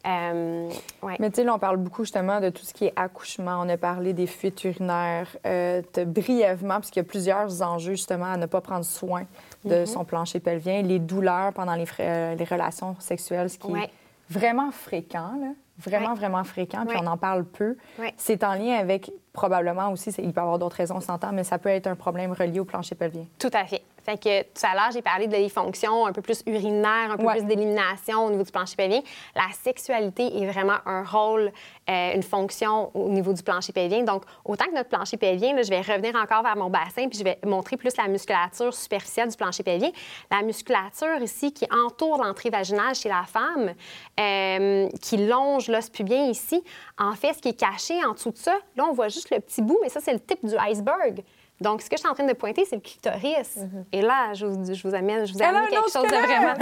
Euh, 0.06 0.70
ouais. 1.02 1.16
Mais 1.20 1.30
tu 1.30 1.38
sais, 1.38 1.44
là, 1.44 1.54
on 1.56 1.60
parle 1.60 1.78
beaucoup 1.78 2.04
justement 2.04 2.40
de 2.40 2.50
tout 2.50 2.64
ce 2.64 2.74
qui 2.74 2.86
est 2.86 2.94
accouchement. 2.96 3.60
On 3.62 3.70
a 3.70 3.78
parlé 3.78 4.14
des 4.14 4.28
fuites 4.28 4.64
urinaires. 4.64 5.28
Euh, 5.46 5.82
brièvement, 6.06 6.76
parce 6.76 6.90
qu'il 6.92 7.02
y 7.02 7.06
a 7.06 7.10
plusieurs 7.10 7.62
enjeux 7.62 7.94
justement 7.94 8.32
à 8.34 8.38
ne 8.38 8.46
pas 8.46 8.62
prendre 8.62 8.86
soin 8.86 9.24
de 9.64 9.76
Mm-hmm. 9.76 9.86
son 9.88 10.06
plancher 10.06 10.40
pelvien. 10.40 10.82
Les 10.84 11.00
douleurs 11.00 11.54
pendant 11.54 11.74
les, 11.76 11.86
euh, 12.00 12.36
les 12.36 12.46
relations 12.46 12.96
sexuelles, 13.00 13.50
ce 13.50 13.58
qui 13.58 13.68
Ouais. 13.68 13.86
est 13.86 13.90
vraiment 14.30 14.72
fréquent, 14.72 15.32
là. 15.42 15.48
Vraiment, 15.78 16.10
Ouais. 16.12 16.16
vraiment 16.16 16.44
fréquent, 16.46 16.86
puis 16.88 16.98
on 17.02 17.06
en 17.08 17.18
parle 17.18 17.44
peu. 17.44 17.76
C'est 18.16 18.46
en 18.46 18.54
lien 18.54 18.76
avec, 18.76 19.12
probablement 19.34 19.90
aussi, 19.92 20.10
il 20.20 20.32
peut 20.32 20.40
y 20.40 20.42
avoir 20.42 20.58
d'autres 20.58 20.78
raisons, 20.78 20.96
on 20.98 21.02
s'entend, 21.02 21.34
mais 21.34 21.44
ça 21.44 21.58
peut 21.58 21.68
être 21.68 21.88
un 21.88 21.96
problème 21.96 22.32
relié 22.32 22.62
au 22.62 22.66
plancher 22.66 22.96
pelvien. 22.96 23.26
Tout 23.40 23.50
à 23.52 23.66
fait. 23.66 23.82
Fait 24.06 24.18
que 24.22 24.44
tout 24.44 24.62
à 24.64 24.76
l'heure, 24.76 24.92
j'ai 24.94 25.02
parlé 25.02 25.28
des 25.28 25.50
fonctions 25.50 26.06
un 26.06 26.14
peu 26.14 26.22
plus 26.22 26.44
urinaires, 26.46 27.12
un 27.12 27.18
peu 27.18 27.24
Ouais. 27.26 27.34
plus 27.38 27.46
d'élimination 27.46 28.26
au 28.26 28.30
niveau 28.30 28.44
du 28.44 28.52
plancher 28.52 28.76
pelvien. 28.76 29.02
La 29.36 29.48
sexualité 29.64 30.42
est 30.42 30.46
vraiment 30.46 30.78
un 30.86 31.04
rôle, 31.04 31.52
euh, 31.90 32.14
une 32.14 32.24
fonction 32.24 32.92
au 32.94 33.10
niveau 33.10 33.34
du 33.34 33.42
plancher 33.42 33.74
pelvien. 33.74 34.04
Donc, 34.04 34.24
autant 34.44 34.66
que 34.66 34.76
notre 34.76 34.90
plancher 34.90 35.18
pelvien, 35.18 35.56
là, 35.56 35.64
je 35.64 35.70
vais 35.70 35.82
revenir 35.82 36.16
encore 36.16 36.44
vers 36.44 36.56
mon 36.56 36.70
bassin 36.70 37.08
puis 37.10 37.18
je 37.18 37.24
vais 37.24 37.40
montrer 37.46 37.78
plus 37.78 37.98
la 37.98 38.08
musculature 38.08 38.74
superficielle 38.74 39.30
du 39.30 39.36
plancher 39.38 39.64
pelvien. 39.64 39.90
La 40.30 40.42
musculature 40.44 41.18
ici 41.22 41.52
qui 41.52 41.66
entoure 41.72 42.24
l'entrée 42.24 42.50
vaginale 42.52 42.94
chez 42.96 43.10
la 43.10 43.24
femme, 43.24 43.74
euh, 44.20 44.88
qui 45.02 45.18
longe 45.18 45.68
l'os 45.68 45.90
pubien 45.90 46.26
ici, 46.26 46.64
en 47.00 47.14
fait, 47.14 47.34
ce 47.34 47.40
qui 47.40 47.50
est 47.50 47.60
caché 47.60 48.04
en 48.06 48.14
dessous 48.14 48.32
de 48.32 48.38
ça, 48.38 48.56
là, 48.76 48.86
on 48.88 48.94
voit 48.94 49.10
juste 49.10 49.30
le 49.32 49.40
petit 49.40 49.62
bout, 49.62 49.80
mais 49.82 49.90
ça, 49.90 50.00
c'est 50.00 50.14
le 50.14 50.20
type 50.20 50.46
du 50.46 50.56
iceberg. 50.70 51.24
Donc, 51.62 51.82
ce 51.82 51.90
que 51.90 51.96
je 51.96 52.02
suis 52.02 52.10
en 52.10 52.14
train 52.14 52.26
de 52.26 52.34
pointer, 52.34 52.66
c'est 52.66 52.76
le 52.76 52.82
clitoris. 52.82 53.58
Et 53.92 54.02
là, 54.02 54.34
je 54.34 54.46
vous, 54.46 54.74
je 54.74 54.88
vous 54.88 54.94
amène, 54.94 55.26
je 55.26 55.34
vous 55.34 55.42
amène 55.42 55.68
quelque 55.68 55.92
chose 55.92 56.04
de 56.04 56.08
squelette! 56.08 56.26
vraiment. 56.26 56.54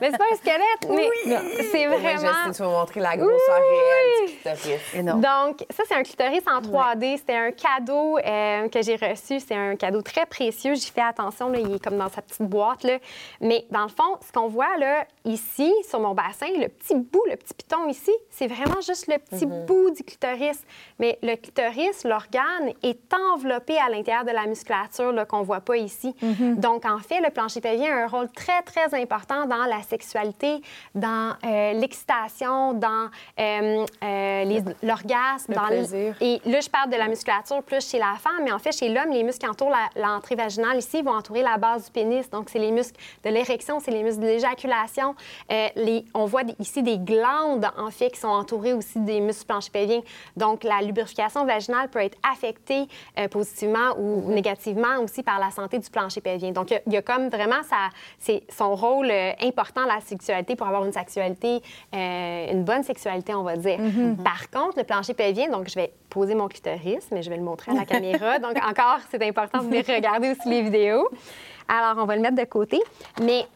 mais 0.00 0.10
c'est 0.10 0.18
pas 0.18 0.24
un 0.32 0.36
squelette, 0.36 0.88
mais 0.88 1.08
c'est 1.70 1.80
Ouais, 1.90 1.98
vraiment. 1.98 2.32
Justine, 2.32 2.52
tu 2.52 2.62
vas 2.62 2.68
montrer 2.68 3.00
la 3.00 3.16
grosseur 3.16 3.56
réelle 3.56 4.26
du 4.26 4.32
clitoris. 4.34 4.94
Non. 5.02 5.14
Donc, 5.16 5.64
ça, 5.70 5.82
c'est 5.86 5.94
un 5.94 6.02
clitoris 6.02 6.42
en 6.46 6.60
3D. 6.60 7.18
C'était 7.18 7.36
un 7.36 7.50
cadeau 7.52 8.18
euh, 8.18 8.68
que 8.68 8.82
j'ai 8.82 8.96
reçu. 8.96 9.40
C'est 9.40 9.54
un 9.54 9.76
cadeau 9.76 10.02
très 10.02 10.26
précieux. 10.26 10.74
J'y 10.74 10.90
fais 10.90 11.02
attention. 11.02 11.48
Là, 11.48 11.58
il 11.60 11.74
est 11.74 11.82
comme 11.82 11.96
dans 11.96 12.08
sa 12.08 12.22
petite 12.22 12.42
boîte. 12.42 12.84
Là. 12.84 12.98
Mais 13.40 13.66
dans 13.70 13.82
le 13.82 13.88
fond, 13.88 14.18
ce 14.26 14.32
qu'on 14.32 14.48
voit 14.48 14.76
là, 14.78 15.04
ici, 15.24 15.72
sur 15.88 16.00
mon 16.00 16.14
bassin, 16.14 16.46
le 16.58 16.68
petit 16.68 16.94
bout, 16.94 17.24
le 17.28 17.36
petit 17.36 17.54
piton 17.54 17.88
ici, 17.88 18.12
c'est 18.30 18.46
vraiment 18.46 18.80
juste 18.80 19.06
le 19.08 19.18
petit 19.18 19.46
bout 19.46 19.90
du 19.90 20.02
clitoris. 20.02 20.60
Mais 20.98 21.18
le 21.22 21.36
clitoris, 21.36 22.04
l'organe, 22.04 22.72
est 22.82 23.14
enveloppé 23.32 23.78
à 23.78 23.88
l'intérieur 23.88 24.24
de 24.24 24.30
la 24.30 24.39
musculature 24.46 25.12
là, 25.12 25.24
qu'on 25.24 25.42
voit 25.42 25.60
pas 25.60 25.76
ici. 25.76 26.14
Donc, 26.56 26.84
en 26.84 26.98
fait, 26.98 27.20
le 27.20 27.30
plancher 27.30 27.60
pelvien 27.60 27.92
a 27.96 28.04
un 28.04 28.06
rôle 28.06 28.28
très, 28.30 28.62
très 28.62 28.94
important 29.00 29.46
dans 29.46 29.64
la 29.64 29.82
sexualité, 29.82 30.60
dans 30.94 31.34
euh, 31.44 31.72
l'excitation, 31.74 32.72
dans 32.74 33.08
euh, 33.38 33.84
euh, 34.04 34.60
l'orgasme, 34.82 35.52
Le 35.52 35.54
dans 35.54 35.66
l- 35.68 35.78
plaisir. 35.78 36.14
Et 36.20 36.40
là, 36.46 36.60
je 36.60 36.68
parle 36.68 36.90
de 36.90 36.96
la 36.96 37.08
musculature 37.08 37.62
plus 37.62 37.86
chez 37.88 37.98
la 37.98 38.14
femme, 38.18 38.42
mais 38.44 38.52
en 38.52 38.58
fait, 38.58 38.72
chez 38.72 38.88
l'homme, 38.88 39.10
les 39.10 39.22
muscles 39.22 39.40
qui 39.40 39.48
entourent 39.48 39.70
la- 39.70 40.00
l'entrée 40.00 40.34
vaginale 40.36 40.78
ici 40.78 41.02
vont 41.02 41.12
entourer 41.14 41.42
la 41.42 41.56
base 41.56 41.86
du 41.86 41.90
pénis. 41.90 42.28
Donc, 42.30 42.48
c'est 42.50 42.58
les 42.58 42.70
muscles 42.70 42.98
de 43.24 43.30
l'érection, 43.30 43.80
c'est 43.80 43.90
les 43.90 44.02
muscles 44.02 44.20
de 44.22 44.26
l'éjaculation. 44.26 45.14
Les- 45.48 46.04
on 46.14 46.24
voit 46.26 46.42
ici 46.58 46.82
des 46.82 46.98
glandes, 46.98 47.66
en 47.76 47.90
fait, 47.90 48.10
qui 48.10 48.20
sont 48.20 48.28
entourées 48.28 48.72
aussi 48.72 48.98
des 49.00 49.20
muscles 49.20 49.46
plancher 49.46 49.70
pelvien. 49.70 50.00
Donc, 50.36 50.64
la 50.64 50.80
lubrification 50.82 51.44
vaginale 51.44 51.88
peut 51.88 52.00
être 52.00 52.18
affectée 52.30 52.86
euh, 53.18 53.28
positivement 53.28 53.94
ou 53.98 54.29
négativement 54.30 54.98
aussi 55.02 55.22
par 55.22 55.38
la 55.38 55.50
santé 55.50 55.78
du 55.78 55.90
plancher 55.90 56.20
pelvien. 56.20 56.50
Donc, 56.52 56.70
il 56.70 56.74
y 56.74 56.76
a- 56.76 56.80
il 56.86 56.92
y, 56.92 56.96
a 56.96 57.02
comme 57.02 57.28
vraiment 57.28 57.62
sa- 57.68 57.90
c'est 58.18 58.42
son 58.48 58.74
rôle 58.74 59.10
euh, 59.10 59.32
important 59.42 59.84
la 59.86 60.00
sexualité 60.00 60.56
pour 60.56 60.66
avoir 60.66 60.84
une 60.84 60.92
sexualité, 60.92 61.60
euh, 61.94 62.52
une 62.52 62.64
bonne 62.64 62.82
sexualité, 62.82 63.34
on 63.34 63.42
va 63.42 63.56
dire. 63.56 63.78
Par 64.24 64.50
contre, 64.50 64.78
le 64.78 64.84
plancher 64.84 65.14
pelvien, 65.14 65.48
donc 65.50 65.68
je 65.68 65.74
vais 65.74 65.92
poser 66.08 66.34
mon 66.34 66.48
clitoris, 66.48 67.06
mais 67.12 67.22
je 67.22 67.30
vais 67.30 67.36
le 67.36 67.42
montrer 67.42 67.72
à 67.72 67.74
la 67.74 67.84
caméra. 67.84 68.38
Donc, 68.38 68.56
encore, 68.56 68.98
c'est 69.10 69.22
important 69.26 69.58
de 69.58 69.64
venir 69.64 69.84
regarder 69.86 70.30
aussi 70.30 70.48
les 70.48 70.62
vidéos. 70.62 71.08
Alors, 71.68 72.02
on 72.02 72.06
va 72.06 72.16
le 72.16 72.22
mettre 72.22 72.36
de 72.36 72.44
côté. 72.44 72.80
Mais 73.22 73.46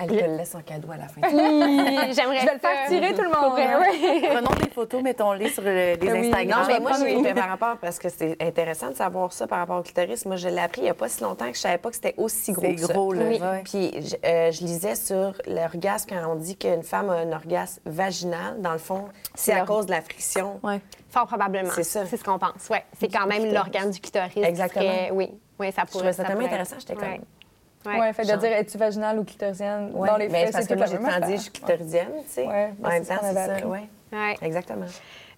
Elle 0.00 0.08
te 0.08 0.14
le 0.14 0.36
laisse 0.36 0.54
en 0.54 0.60
cadeau 0.60 0.90
à 0.92 0.96
la 0.96 1.08
fin. 1.08 1.20
j'aimerais 1.28 2.40
Je 2.40 2.46
vais 2.46 2.52
le 2.54 2.58
faire 2.60 2.86
tirer 2.88 3.14
tout 3.14 3.22
le 3.22 3.28
monde. 3.30 3.54
Oui. 3.56 4.22
Prenons 4.28 4.54
des 4.64 4.70
photos, 4.70 5.02
mettons-les 5.02 5.48
sur 5.50 5.62
le- 5.62 5.94
les 5.94 6.12
oui. 6.12 6.28
Instagram. 6.28 6.60
Non, 6.62 6.66
mais 6.68 6.80
moi, 6.80 6.92
j'ai 6.98 7.16
oui. 7.16 7.22
fait 7.24 7.34
par 7.34 7.48
rapport, 7.48 7.76
parce 7.78 7.98
que 7.98 8.08
c'est 8.08 8.36
intéressant 8.40 8.90
de 8.90 8.94
savoir 8.94 9.32
ça 9.32 9.46
par 9.48 9.58
rapport 9.58 9.78
au 9.78 9.82
clitoris. 9.82 10.24
Moi, 10.26 10.36
je 10.36 10.48
l'ai 10.48 10.60
appris 10.60 10.82
il 10.82 10.84
n'y 10.84 10.90
a 10.90 10.94
pas 10.94 11.08
si 11.08 11.22
longtemps 11.22 11.48
que 11.50 11.54
je 11.56 11.60
savais 11.60 11.78
pas 11.78 11.88
que 11.88 11.96
c'était 11.96 12.14
aussi 12.16 12.52
gros 12.52 12.62
C'est 12.66 12.74
que 12.76 12.80
ça. 12.82 12.92
gros, 12.92 13.12
là. 13.12 13.22
Oui. 13.26 13.40
Puis 13.64 13.90
je, 14.00 14.14
euh, 14.24 14.52
je 14.52 14.60
lisais 14.64 14.94
sur 14.94 15.32
l'orgasme 15.48 16.08
quand 16.10 16.30
on 16.30 16.36
dit 16.36 16.56
qu'une 16.56 16.82
femme 16.84 17.10
a 17.10 17.14
un 17.14 17.32
orgasme 17.32 17.80
vaginal, 17.84 18.60
dans 18.60 18.72
le 18.72 18.78
fond, 18.78 19.06
c'est 19.34 19.52
à 19.52 19.64
cause 19.64 19.86
de 19.86 19.90
la 19.92 20.00
friction. 20.02 20.60
Ouais. 20.62 20.80
Fort 21.10 21.26
probablement. 21.26 21.70
C'est 21.74 21.82
ça. 21.82 22.06
C'est 22.06 22.16
ce 22.18 22.24
qu'on 22.24 22.38
pense. 22.38 22.68
Ouais. 22.70 22.84
C'est 23.00 23.08
quand 23.12 23.26
même 23.26 23.52
l'organe 23.52 23.90
du 23.90 23.98
clitoris. 24.00 24.36
Exactement. 24.36 24.84
serait- 24.84 25.10
oui. 25.10 25.30
Oui, 25.58 25.72
ça 25.72 25.82
Je 25.86 25.90
pourrait 25.90 25.98
trouvais 26.04 26.12
ça 26.12 26.22
tellement 26.22 26.42
pourrait 26.42 26.52
intéressant, 26.52 26.76
j'étais 26.78 26.94
comme... 26.94 27.08
Ouais. 27.08 27.20
Ouais, 27.86 28.12
fait 28.12 28.22
de 28.24 28.36
dire 28.36 28.52
es-tu 28.52 28.76
vaginale 28.78 29.18
ou 29.18 29.24
clitorisienne 29.24 29.92
Ouais, 29.94 30.08
dans 30.08 30.16
les 30.16 30.28
mais 30.28 30.46
faits, 30.46 30.62
c'est 30.64 30.68
que 30.68 30.74
moi, 30.74 30.86
j'ai 30.86 30.98
temps 30.98 31.26
dit, 31.26 31.36
je 31.36 31.42
suis 31.42 31.50
clitoridienne, 31.50 32.12
tu 32.26 32.32
sais. 32.32 32.46
Ouais, 32.46 32.72
en 32.82 32.88
même 32.88 33.04
c'est 33.04 33.14
ce 33.14 33.14
temps, 33.14 33.20
qu'on 33.26 33.32
c'est 33.32 33.38
avait 33.38 33.46
ça. 33.46 33.52
appris. 33.54 33.64
Ouais. 33.64 33.88
Ouais. 34.12 34.36
Exactement. 34.42 34.86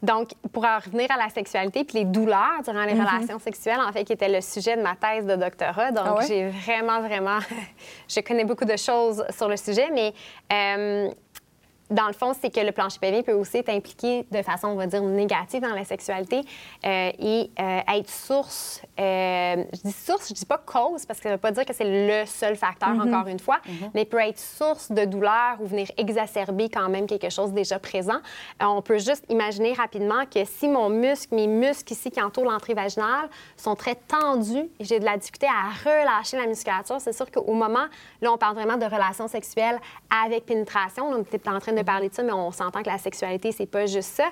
Donc, 0.03 0.31
pour 0.53 0.65
en 0.65 0.79
revenir 0.79 1.11
à 1.11 1.19
la 1.23 1.29
sexualité 1.29 1.85
puis 1.85 1.99
les 1.99 2.05
douleurs 2.07 2.63
durant 2.65 2.81
Mhm. 2.81 2.87
les 2.87 2.93
relations 2.95 3.39
sexuelles, 3.39 3.81
en 3.87 3.93
fait, 3.93 4.05
qui 4.05 4.15
était 4.15 4.29
le 4.31 4.41
sujet 4.41 4.77
de 4.77 4.81
ma 4.83 4.95
thèse 4.97 5.27
de 5.27 5.37
doctorat. 5.37 5.91
Donc, 5.93 6.05
Ah 6.07 6.15
ouais? 6.15 6.27
j'ai 6.27 6.49
vraiment, 6.49 7.01
vraiment... 7.03 7.39
je 8.09 8.21
connais 8.21 8.45
beaucoup 8.45 8.65
de 8.65 8.77
choses 8.77 9.23
sur 9.37 9.49
le 9.49 9.57
sujet, 9.57 9.89
mais... 9.93 10.13
euh, 10.53 11.11
dans 11.91 12.07
le 12.07 12.13
fond, 12.13 12.33
c'est 12.41 12.55
que 12.55 12.61
le 12.61 12.73
plancher 12.73 12.99
pelvien 13.01 13.23
peut 13.23 13.33
aussi 13.33 13.59
être 13.59 13.69
impliqué 13.69 14.25
de 14.31 14.43
façon, 14.43 14.69
on 14.69 14.77
va 14.77 14.87
dire, 14.87 15.03
négative 15.03 15.61
dans 15.61 15.75
la 15.75 15.85
sexualité 15.85 16.43
euh, 16.87 17.11
et 17.19 17.51
euh, 17.59 17.81
être 17.97 18.09
source. 18.09 18.83
euh, 18.99 19.65
je 19.73 19.81
dis 19.83 19.93
source, 19.93 20.29
je 20.29 20.35
dis 20.35 20.47
pas 20.47 20.59
cause, 20.59 21.05
parce 21.05 21.19
que 21.19 21.25
ça 21.25 21.31
veut 21.33 21.39
pas 21.39 21.51
dire 21.51 21.65
que 21.65 21.75
c'est 21.75 21.85
le 21.85 22.27
seul 22.27 22.57
facteur, 22.57 22.91
encore 22.91 23.27
une 23.27 23.41
fois, 23.41 23.61
mais 23.95 24.05
peut 24.05 24.19
être 24.19 24.39
source 24.39 24.93
de 24.93 25.05
douleur 25.05 25.57
ou 25.61 25.67
venir 25.67 25.89
exacerber 25.97 26.69
quand 26.69 26.89
même 26.89 27.07
quelque 27.07 27.31
chose 27.31 27.53
déjà 27.53 27.79
présent. 27.79 28.21
On 28.61 28.83
peut 28.83 28.99
juste 28.99 29.25
imaginer 29.29 29.73
rapidement 29.73 30.25
que 30.27 30.45
si 30.45 30.69
mon 30.69 30.89
muscle, 30.89 31.35
mes 31.35 31.47
muscles 31.47 31.93
ici 31.93 32.11
qui 32.11 32.23
entourent 32.23 32.45
l'entrée 32.45 32.75
vaginale 32.75 33.29
sont 33.57 33.75
très 33.75 33.95
tendus 33.95 34.69
et 34.79 34.85
j'ai 34.85 35.01
de 35.01 35.05
la 35.05 35.17
difficulté 35.17 35.47
à 35.47 35.71
relâcher 35.85 36.37
la 36.37 36.47
musculature, 36.47 37.01
c'est 37.01 37.13
sûr 37.13 37.31
qu'au 37.31 37.53
moment, 37.53 37.87
là, 38.21 38.33
on 38.33 38.39
parle 38.39 38.55
vraiment 38.55 38.77
de 38.77 38.85
relations 38.85 39.29
sexuelles 39.29 39.79
avec 40.25 40.47
pénétration. 40.47 41.11
On 41.11 41.23
était 41.23 41.49
en 41.49 41.59
train 41.59 41.73
de 41.73 41.80
parler 41.83 42.09
de 42.09 42.15
ça, 42.15 42.23
mais 42.23 42.33
on 42.33 42.51
s'entend 42.53 42.83
que 42.83 42.89
la 42.91 42.99
sexualité, 42.99 43.53
c'est 43.53 43.67
pas 43.67 43.87
juste 43.87 44.15
ça. 44.17 44.29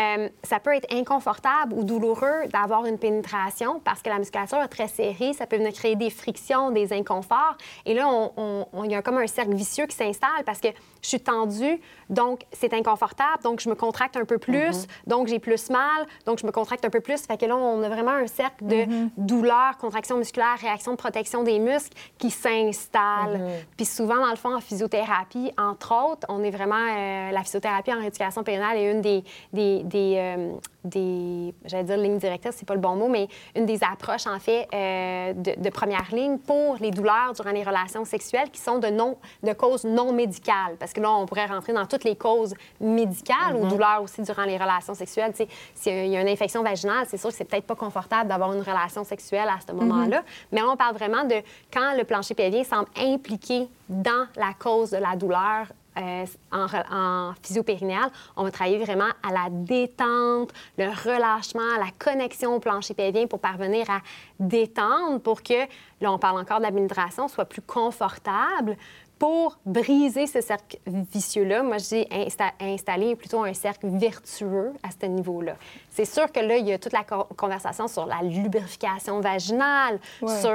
Euh, 0.00 0.28
ça 0.42 0.60
peut 0.60 0.74
être 0.74 0.92
inconfortable 0.92 1.74
ou 1.74 1.84
douloureux 1.84 2.46
d'avoir 2.52 2.86
une 2.86 2.98
pénétration 2.98 3.80
parce 3.84 4.02
que 4.02 4.08
la 4.08 4.18
musculature 4.18 4.58
est 4.58 4.68
très 4.68 4.88
serrée. 4.88 5.32
Ça 5.32 5.46
peut 5.46 5.56
venir 5.56 5.72
créer 5.72 5.96
des 5.96 6.10
frictions, 6.10 6.70
des 6.70 6.92
inconforts. 6.92 7.56
Et 7.86 7.94
là, 7.94 8.08
on- 8.08 8.32
on- 8.36 8.66
on- 8.72 8.84
il 8.84 8.92
y 8.92 8.94
a 8.94 9.02
comme 9.02 9.18
un 9.18 9.26
cercle 9.26 9.54
vicieux 9.54 9.86
qui 9.86 9.96
s'installe 9.96 10.44
parce 10.46 10.60
que 10.60 10.68
je 11.02 11.08
suis 11.08 11.20
tendue, 11.20 11.80
donc 12.08 12.42
c'est 12.52 12.72
inconfortable, 12.74 13.42
donc 13.42 13.60
je 13.60 13.68
me 13.68 13.74
contracte 13.74 14.16
un 14.16 14.24
peu 14.24 14.38
plus, 14.38 14.86
donc 15.06 15.28
j'ai 15.28 15.38
plus 15.38 15.70
mal, 15.70 16.06
donc 16.26 16.38
je 16.38 16.46
me 16.46 16.52
contracte 16.52 16.84
un 16.84 16.90
peu 16.90 17.00
plus. 17.00 17.20
Fait 17.26 17.36
que 17.36 17.46
là, 17.46 17.56
on 17.56 17.82
a 17.82 17.88
vraiment 17.88 18.12
un 18.12 18.26
cercle 18.26 18.66
de 18.66 18.86
douleur, 19.16 19.76
contraction 19.78 20.16
musculaire, 20.18 20.56
réaction 20.60 20.92
de 20.92 20.96
protection 20.96 21.42
des 21.42 21.58
muscles 21.58 21.96
qui 22.18 22.30
s'installe. 22.30 23.40
Puis 23.76 23.86
souvent, 23.86 24.16
dans 24.16 24.30
le 24.30 24.36
fond, 24.36 24.54
en 24.54 24.60
physiothérapie, 24.60 25.52
entre 25.56 25.94
autres, 25.94 26.26
on 26.28 26.42
est 26.42 26.50
vraiment... 26.50 26.76
euh, 26.76 27.30
la 27.30 27.42
physiothérapie 27.42 27.92
en 27.92 27.98
rééducation 27.98 28.42
périnale 28.42 28.76
est 28.76 28.90
une 28.90 29.00
des... 29.00 29.24
des, 29.52 29.82
des, 29.84 30.14
euh, 30.16 30.52
des 30.84 31.54
j'allais 31.64 31.84
dire 31.84 31.96
ligne 31.96 32.18
directrice, 32.18 32.54
c'est 32.56 32.66
pas 32.66 32.74
le 32.74 32.80
bon 32.80 32.96
mot, 32.96 33.08
mais 33.08 33.28
une 33.56 33.66
des 33.66 33.80
approches, 33.84 34.26
en 34.26 34.38
fait, 34.38 34.68
euh, 34.74 35.32
de, 35.32 35.60
de 35.60 35.70
première 35.70 36.06
ligne 36.12 36.38
pour 36.38 36.76
les 36.80 36.90
douleurs 36.90 37.32
durant 37.34 37.50
les 37.50 37.62
relations 37.62 38.04
sexuelles 38.04 38.50
qui 38.50 38.60
sont 38.60 38.78
de, 38.78 38.88
non, 38.88 39.16
de 39.42 39.52
causes 39.52 39.84
non 39.84 40.12
médicales. 40.12 40.76
Parce 40.78 40.92
que 40.92 41.00
là, 41.00 41.10
on 41.10 41.26
pourrait 41.26 41.46
rentrer 41.46 41.72
dans 41.72 41.86
toutes 41.86 42.04
les 42.04 42.16
causes 42.16 42.54
médicales 42.80 43.56
ou 43.56 43.66
douleurs 43.66 44.02
aussi 44.02 44.22
durant 44.22 44.44
les 44.44 44.56
relations 44.56 44.94
sexuelles. 44.94 45.32
Tu 45.32 45.44
sais, 45.44 45.48
S'il 45.74 46.08
y 46.08 46.16
a 46.16 46.20
une 46.20 46.28
infection 46.28 46.62
vaginale, 46.62 47.06
c'est 47.08 47.16
sûr 47.16 47.30
que 47.30 47.36
c'est 47.36 47.44
peut-être 47.44 47.66
pas 47.66 47.74
confortable 47.76 48.28
d'avoir 48.28 48.52
une 48.52 48.62
relation 48.62 49.04
sexuelle 49.04 49.48
à 49.48 49.58
ce 49.66 49.72
moment-là. 49.72 50.22
Mais 50.52 50.60
là, 50.60 50.66
on 50.70 50.76
parle 50.76 50.94
vraiment 50.94 51.24
de 51.24 51.36
quand 51.72 51.94
le 51.96 52.04
plancher 52.04 52.34
pelvien 52.34 52.64
semble 52.64 52.88
impliqué 52.96 53.68
dans 53.88 54.26
la 54.36 54.52
cause 54.58 54.90
de 54.90 54.98
la 54.98 55.16
douleur 55.16 55.66
euh, 56.00 56.24
en, 56.50 56.66
en 56.90 57.34
physio-périnéale, 57.42 58.10
on 58.36 58.44
va 58.44 58.50
travailler 58.50 58.78
vraiment 58.78 59.10
à 59.22 59.32
la 59.32 59.48
détente, 59.50 60.52
le 60.78 60.88
relâchement, 60.88 61.76
la 61.78 61.90
connexion 61.98 62.54
au 62.54 62.60
plancher 62.60 62.94
pelvien 62.94 63.26
pour 63.26 63.40
parvenir 63.40 63.88
à 63.90 64.00
détendre 64.38 65.20
pour 65.20 65.42
que, 65.42 65.66
là, 66.00 66.12
on 66.12 66.18
parle 66.18 66.40
encore 66.40 66.60
pénétration, 66.70 67.28
soit 67.28 67.44
plus 67.44 67.62
confortable 67.62 68.76
pour 69.20 69.58
briser 69.66 70.26
ce 70.26 70.40
cercle 70.40 70.78
vicieux-là. 70.86 71.62
Moi, 71.62 71.76
je 71.76 71.84
dis 71.88 72.06
insta- 72.10 72.54
installer 72.58 73.14
plutôt 73.14 73.44
un 73.44 73.52
cercle 73.52 73.86
vertueux 73.88 74.72
à 74.82 74.88
ce 74.98 75.04
niveau-là. 75.06 75.56
C'est 75.90 76.06
sûr 76.06 76.32
que 76.32 76.40
là, 76.40 76.56
il 76.56 76.66
y 76.66 76.72
a 76.72 76.78
toute 76.78 76.94
la 76.94 77.04
co- 77.04 77.24
conversation 77.36 77.86
sur 77.86 78.06
la 78.06 78.22
lubrification 78.22 79.20
vaginale, 79.20 80.00
Ouais. 80.22 80.40
sur 80.40 80.50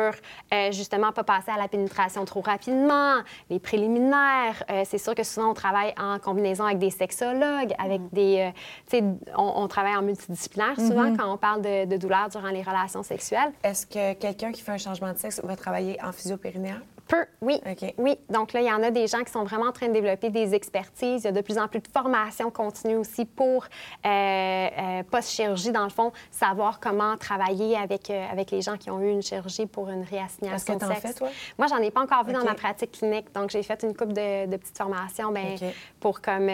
euh, 0.52 0.72
justement 0.72 1.12
pas 1.12 1.24
passer 1.24 1.52
à 1.52 1.58
la 1.60 1.68
pénétration 1.68 2.26
trop 2.26 2.42
rapidement, 2.42 3.18
les 3.52 3.60
préliminaires. 3.60 4.64
Euh, 4.72 4.82
c'est 4.84 4.98
sûr 4.98 5.14
que 5.14 5.24
souvent, 5.24 5.52
on 5.52 5.54
travaille 5.54 5.94
en 6.02 6.18
combinaison 6.18 6.66
avec 6.66 6.80
des 6.80 6.90
sexologues, 6.90 7.72
avec 7.78 8.02
des... 8.14 8.48
euh, 8.48 8.52
tu 8.90 8.98
sais, 8.98 9.04
on, 9.38 9.44
on 9.64 9.68
travaille 9.68 9.96
en 9.96 10.02
multidisciplinaire 10.02 10.76
souvent 10.80 11.16
quand 11.16 11.32
on 11.32 11.38
parle 11.38 11.62
de, 11.62 11.86
de 11.86 11.98
douleurs 11.98 12.30
durant 12.30 12.50
les 12.50 12.64
relations 12.64 13.04
sexuelles. 13.04 13.52
Est-ce 13.64 13.86
que 13.86 14.14
quelqu'un 14.14 14.52
qui 14.52 14.64
fait 14.64 14.72
un 14.72 14.80
changement 14.80 15.14
de 15.14 15.18
sexe 15.20 15.40
va 15.44 15.56
travailler 15.56 16.02
en 16.04 16.12
physio-périnéale? 16.12 16.82
Peu, 17.08 17.26
oui. 17.42 17.62
Oui. 17.98 18.18
Donc 18.30 18.54
là, 18.54 18.62
il 18.62 18.68
y 18.68 18.72
en 18.72 18.82
a 18.82 18.92
des 18.92 19.08
gens 19.08 19.24
qui 19.24 19.32
sont 19.32 19.44
vraiment 19.44 19.68
en 19.68 19.72
train 19.72 19.88
de 19.88 19.94
développer 19.94 20.30
des 20.30 20.56
expertises. 20.56 21.24
Il 21.24 21.26
y 21.26 21.28
a 21.28 21.32
de 21.32 21.42
plus 21.42 21.58
en 21.58 21.68
plus 21.68 21.80
de 21.80 21.88
formations 21.88 22.50
continues 22.50 22.96
aussi 22.96 23.26
pour 23.26 23.66
euh, 24.06 24.08
euh, 24.10 25.04
post-chirurgie, 25.10 25.72
dans 25.72 25.84
le 25.84 25.90
fond, 25.90 26.12
savoir 26.32 26.80
comment 26.80 27.16
travailler 27.18 27.78
avec, 27.78 28.10
euh, 28.10 28.26
avec 28.32 28.52
les 28.52 28.62
gens 28.62 28.78
qui 28.78 28.90
ont 28.90 29.00
eu 29.02 29.12
une 29.12 29.22
chirurgie 29.22 29.66
pour 29.66 29.90
une 29.90 30.02
Est-ce 30.02 30.12
réassignation 30.12 30.78
que 30.78 30.86
de 30.86 30.94
sexe. 30.94 31.02
fais, 31.02 31.14
toi? 31.14 31.30
Moi, 31.58 31.68
j'en 31.68 31.78
ai 31.78 31.92
pas 31.92 32.02
encore 32.02 32.24
vu 32.24 32.34
dans 32.34 32.44
ma 32.44 32.56
pratique 32.56 32.94
clinique. 32.94 33.34
Donc, 33.34 33.50
j'ai 33.52 33.64
fait 33.64 33.84
une 33.84 33.96
couple 33.96 34.14
de, 34.14 34.48
de 34.48 34.58
petites 34.58 34.78
formations 34.78 35.32
ben, 35.32 35.58
pour, 36.00 36.22
comme, 36.22 36.50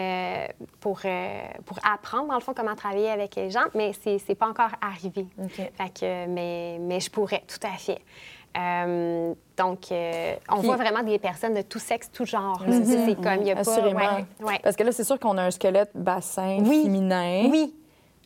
pour, 0.80 1.00
pour 1.64 1.78
apprendre, 1.82 2.28
dans 2.28 2.34
le 2.34 2.40
fond, 2.40 2.52
comment 2.54 2.74
travailler 2.74 3.10
avec 3.10 3.36
les 3.36 3.50
gens, 3.50 3.64
mais 3.74 3.92
c'est 4.02 4.18
c'est 4.18 4.34
pas 4.34 4.48
encore 4.48 4.70
arrivé. 4.80 5.26
Fait 5.48 5.92
que, 5.92 6.26
mais, 6.26 6.78
mais 6.80 7.00
je 7.00 7.10
pourrais, 7.10 7.42
tout 7.46 7.66
à 7.66 7.76
fait. 7.76 8.00
Euh, 8.58 9.32
donc, 9.56 9.90
euh, 9.92 10.34
on 10.50 10.58
Puis- 10.58 10.66
voit 10.66 10.76
vraiment 10.76 11.02
des 11.02 11.18
personnes 11.18 11.54
de 11.54 11.62
tout 11.62 11.78
sexe, 11.78 12.10
tout 12.12 12.24
genre. 12.26 12.62
Mhm. 12.66 12.84
C'est 12.84 13.14
comme, 13.14 13.40
il 13.40 13.46
y 13.46 13.50
a 13.50 13.54
pas... 13.54 13.60
Assurément. 13.62 13.98
ouais, 14.00 14.24
ouais. 14.46 14.60
Parce 14.62 14.76
que 14.76 14.82
là, 14.82 14.92
c'est 14.92 15.04
sûr 15.04 15.18
qu'on 15.18 15.38
a 15.38 15.42
un 15.44 15.50
squelette 15.50 15.90
bassin 15.94 16.58
Oui. 16.60 16.82
féminin. 16.82 17.48
Oui, 17.50 17.74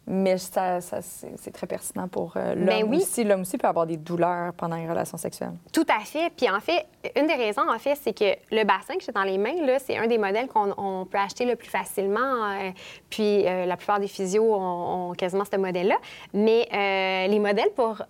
Mais 0.08 0.38
ça, 0.38 0.80
ça, 0.80 0.98
c'est 1.02 1.50
très 1.52 1.66
pertinent 1.66 2.06
pour 2.06 2.34
euh, 2.36 2.54
l'homme 2.54 2.66
Ben 2.66 2.84
oui. 2.88 2.98
aussi. 2.98 3.24
L'homme 3.24 3.40
aussi 3.40 3.58
peut 3.58 3.66
avoir 3.66 3.86
des 3.86 3.96
douleurs 3.96 4.52
pendant 4.52 4.76
une 4.76 4.88
relation 4.88 5.18
sexuelle. 5.18 5.50
Tout 5.72 5.86
à 5.88 6.04
fait. 6.04 6.30
Puis 6.36 6.48
en 6.48 6.60
fait, 6.60 6.86
une 7.16 7.26
des 7.26 7.34
raisons, 7.34 7.68
en 7.68 7.78
fait, 7.80 7.96
c'est 8.00 8.12
que 8.16 8.36
le 8.54 8.62
bassin 8.62 8.94
que 8.96 9.02
j'ai 9.04 9.10
dans 9.10 9.24
les 9.24 9.36
mains, 9.36 9.60
là, 9.66 9.80
c'est 9.80 9.96
un 9.96 10.06
des 10.06 10.18
modèles 10.18 10.46
qu'on 10.46 10.72
on 10.76 11.06
peut 11.06 11.18
acheter 11.18 11.44
le 11.44 11.56
plus 11.56 11.68
facilement. 11.68 12.20
euh, 12.20 12.70
puis 13.10 13.44
euh, 13.48 13.66
la 13.66 13.76
plupart 13.76 13.98
des 13.98 14.06
physios 14.06 14.54
ont, 14.54 15.10
ont 15.10 15.12
quasiment 15.14 15.42
ce 15.50 15.56
modèle-là. 15.56 15.96
Mais 16.32 16.68
euh, 16.72 17.26
les 17.26 17.40
modèles 17.40 17.70
pour, 17.74 18.00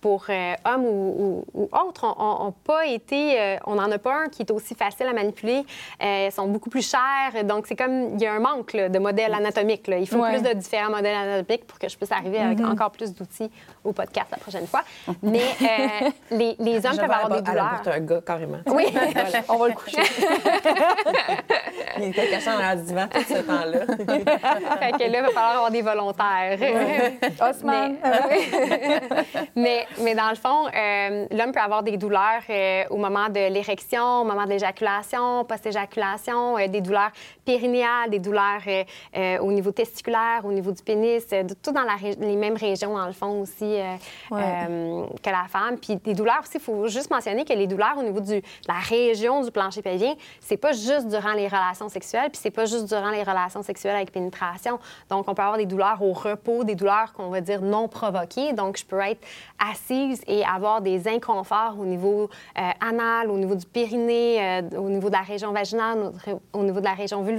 pour 0.00 0.26
hommes 0.64 0.84
ou, 0.86 1.44
ou- 1.54 1.62
ou 1.62 1.68
autres 1.86 2.04
n'ont 2.18 2.52
pas 2.64 2.86
été... 2.86 3.58
on 3.66 3.76
n'en 3.76 3.90
a 3.92 3.98
pas 3.98 4.24
un 4.24 4.28
qui 4.28 4.42
est 4.42 4.50
aussi 4.50 4.74
facile 4.74 5.06
à 5.06 5.12
manipuler. 5.12 5.62
Ils 6.00 6.32
sont 6.32 6.48
beaucoup 6.48 6.68
plus 6.70 6.88
chers. 6.88 7.44
Donc, 7.44 7.68
c'est 7.68 7.76
comme... 7.76 8.14
Il 8.14 8.20
y 8.22 8.26
a 8.26 8.32
un 8.34 8.40
manque 8.40 8.72
là, 8.72 8.88
de 8.88 8.98
modèles 8.98 9.34
anatomiques. 9.34 9.86
là. 9.86 9.98
Il 9.98 10.08
faut 10.08 10.18
Ouais. 10.18 10.32
plus 10.32 10.42
de 10.42 10.52
différents 10.54 10.90
modèles 10.90 11.14
anatomiques 11.14 11.27
pour 11.66 11.78
que 11.78 11.88
je 11.88 11.96
puisse 11.96 12.12
arriver 12.12 12.38
avec 12.38 12.60
encore 12.60 12.90
plus 12.90 13.14
d'outils 13.14 13.50
au 13.84 13.92
podcast 13.92 14.26
la 14.30 14.38
prochaine 14.38 14.66
fois. 14.66 14.82
Mais 15.22 15.42
euh, 15.62 16.10
les, 16.30 16.56
les 16.58 16.86
hommes 16.86 16.94
Je 16.94 17.00
peuvent 17.00 17.10
avoir 17.10 17.30
des 17.30 17.42
douleurs. 17.42 17.70
porte 17.70 17.88
un 17.88 18.00
gars, 18.00 18.20
carrément. 18.26 18.58
Oui. 18.66 18.86
On 19.48 19.56
va 19.56 19.68
le 19.68 19.74
coucher. 19.74 20.02
Il 21.98 22.04
était 22.04 22.28
caché 22.28 22.46
dans 22.46 22.76
le 22.76 22.82
divan 22.82 23.08
tout 23.08 23.20
ce 23.28 23.38
temps-là. 23.42 23.80
fait 24.78 24.92
que 24.92 25.10
là, 25.10 25.18
il 25.18 25.22
va 25.22 25.28
falloir 25.28 25.56
avoir 25.56 25.70
des 25.70 25.82
volontaires. 25.82 26.58
Osman. 27.40 27.96
Mais, 29.56 29.56
mais, 29.56 29.86
mais 30.00 30.14
dans 30.14 30.30
le 30.30 30.36
fond, 30.36 30.66
euh, 30.74 31.26
l'homme 31.30 31.52
peut 31.52 31.60
avoir 31.60 31.82
des 31.82 31.96
douleurs 31.96 32.42
euh, 32.50 32.84
au 32.90 32.96
moment 32.96 33.28
de 33.28 33.52
l'érection, 33.52 34.22
au 34.22 34.24
moment 34.24 34.44
de 34.44 34.50
l'éjaculation, 34.50 35.44
post-éjaculation, 35.44 36.58
euh, 36.58 36.68
des 36.68 36.80
douleurs 36.80 37.10
périnéales, 37.52 38.10
des 38.10 38.18
douleurs 38.18 38.60
euh, 38.66 38.84
euh, 39.16 39.38
au 39.38 39.50
niveau 39.52 39.70
testiculaire, 39.72 40.42
au 40.44 40.52
niveau 40.52 40.70
du 40.70 40.82
pénis, 40.82 41.24
euh, 41.32 41.42
de- 41.44 41.54
tout 41.54 41.72
dans 41.72 41.82
la 41.82 41.96
les 42.20 42.36
mêmes 42.36 42.56
régions, 42.56 42.94
dans 42.96 43.06
le 43.06 43.12
fond, 43.12 43.40
aussi, 43.40 43.64
euh, 43.80 43.94
Ouais. 44.30 44.66
que 45.22 45.30
la 45.30 45.46
femme. 45.48 45.78
Puis 45.78 45.96
des 45.96 46.12
douleurs 46.14 46.40
aussi, 46.42 46.56
il 46.56 46.60
faut 46.60 46.86
juste 46.88 47.10
mentionner 47.10 47.44
que 47.46 47.54
les 47.54 47.66
douleurs 47.66 47.96
au 47.98 48.02
niveau 48.02 48.20
du, 48.20 48.36
de 48.40 48.42
la 48.68 48.74
région 48.96 49.42
du 49.42 49.50
plancher 49.50 49.80
pelvien, 49.82 50.14
c'est 50.40 50.58
pas 50.58 50.72
juste 50.72 51.08
durant 51.08 51.32
les 51.32 51.48
relations 51.48 51.88
sexuelles, 51.88 52.28
puis 52.30 52.40
c'est 52.42 52.50
pas 52.50 52.66
juste 52.66 52.86
durant 52.86 53.10
les 53.10 53.22
relations 53.22 53.62
sexuelles 53.62 53.96
avec 53.96 54.12
pénétration. 54.12 54.78
Donc, 55.08 55.26
on 55.28 55.34
peut 55.34 55.42
avoir 55.42 55.56
des 55.58 55.66
douleurs 55.66 56.02
au 56.02 56.12
repos, 56.12 56.64
des 56.64 56.74
douleurs 56.74 57.12
qu'on 57.14 57.30
va 57.30 57.40
dire 57.40 57.62
non 57.62 57.88
provoquées. 57.88 58.52
Donc, 58.52 58.76
je 58.76 58.84
peux 58.84 59.00
être 59.00 59.22
assise 59.72 60.20
et 60.26 60.44
avoir 60.44 60.80
des 60.82 61.08
inconforts 61.08 61.76
au 61.80 61.84
niveau 61.84 62.28
euh, 62.58 62.70
anal, 62.86 63.30
au 63.30 63.38
niveau 63.38 63.54
du 63.54 63.66
périnée, 63.66 64.36
euh, 64.40 64.62
au 64.78 64.88
niveau 64.90 65.08
de 65.08 65.14
la 65.14 65.22
région 65.22 65.52
vaginale, 65.52 65.98
au 66.26 66.58
au 66.58 66.62
niveau 66.68 66.80
de 66.80 66.84
la 66.84 66.94
région 66.94 67.22
vulvaire. 67.22 67.37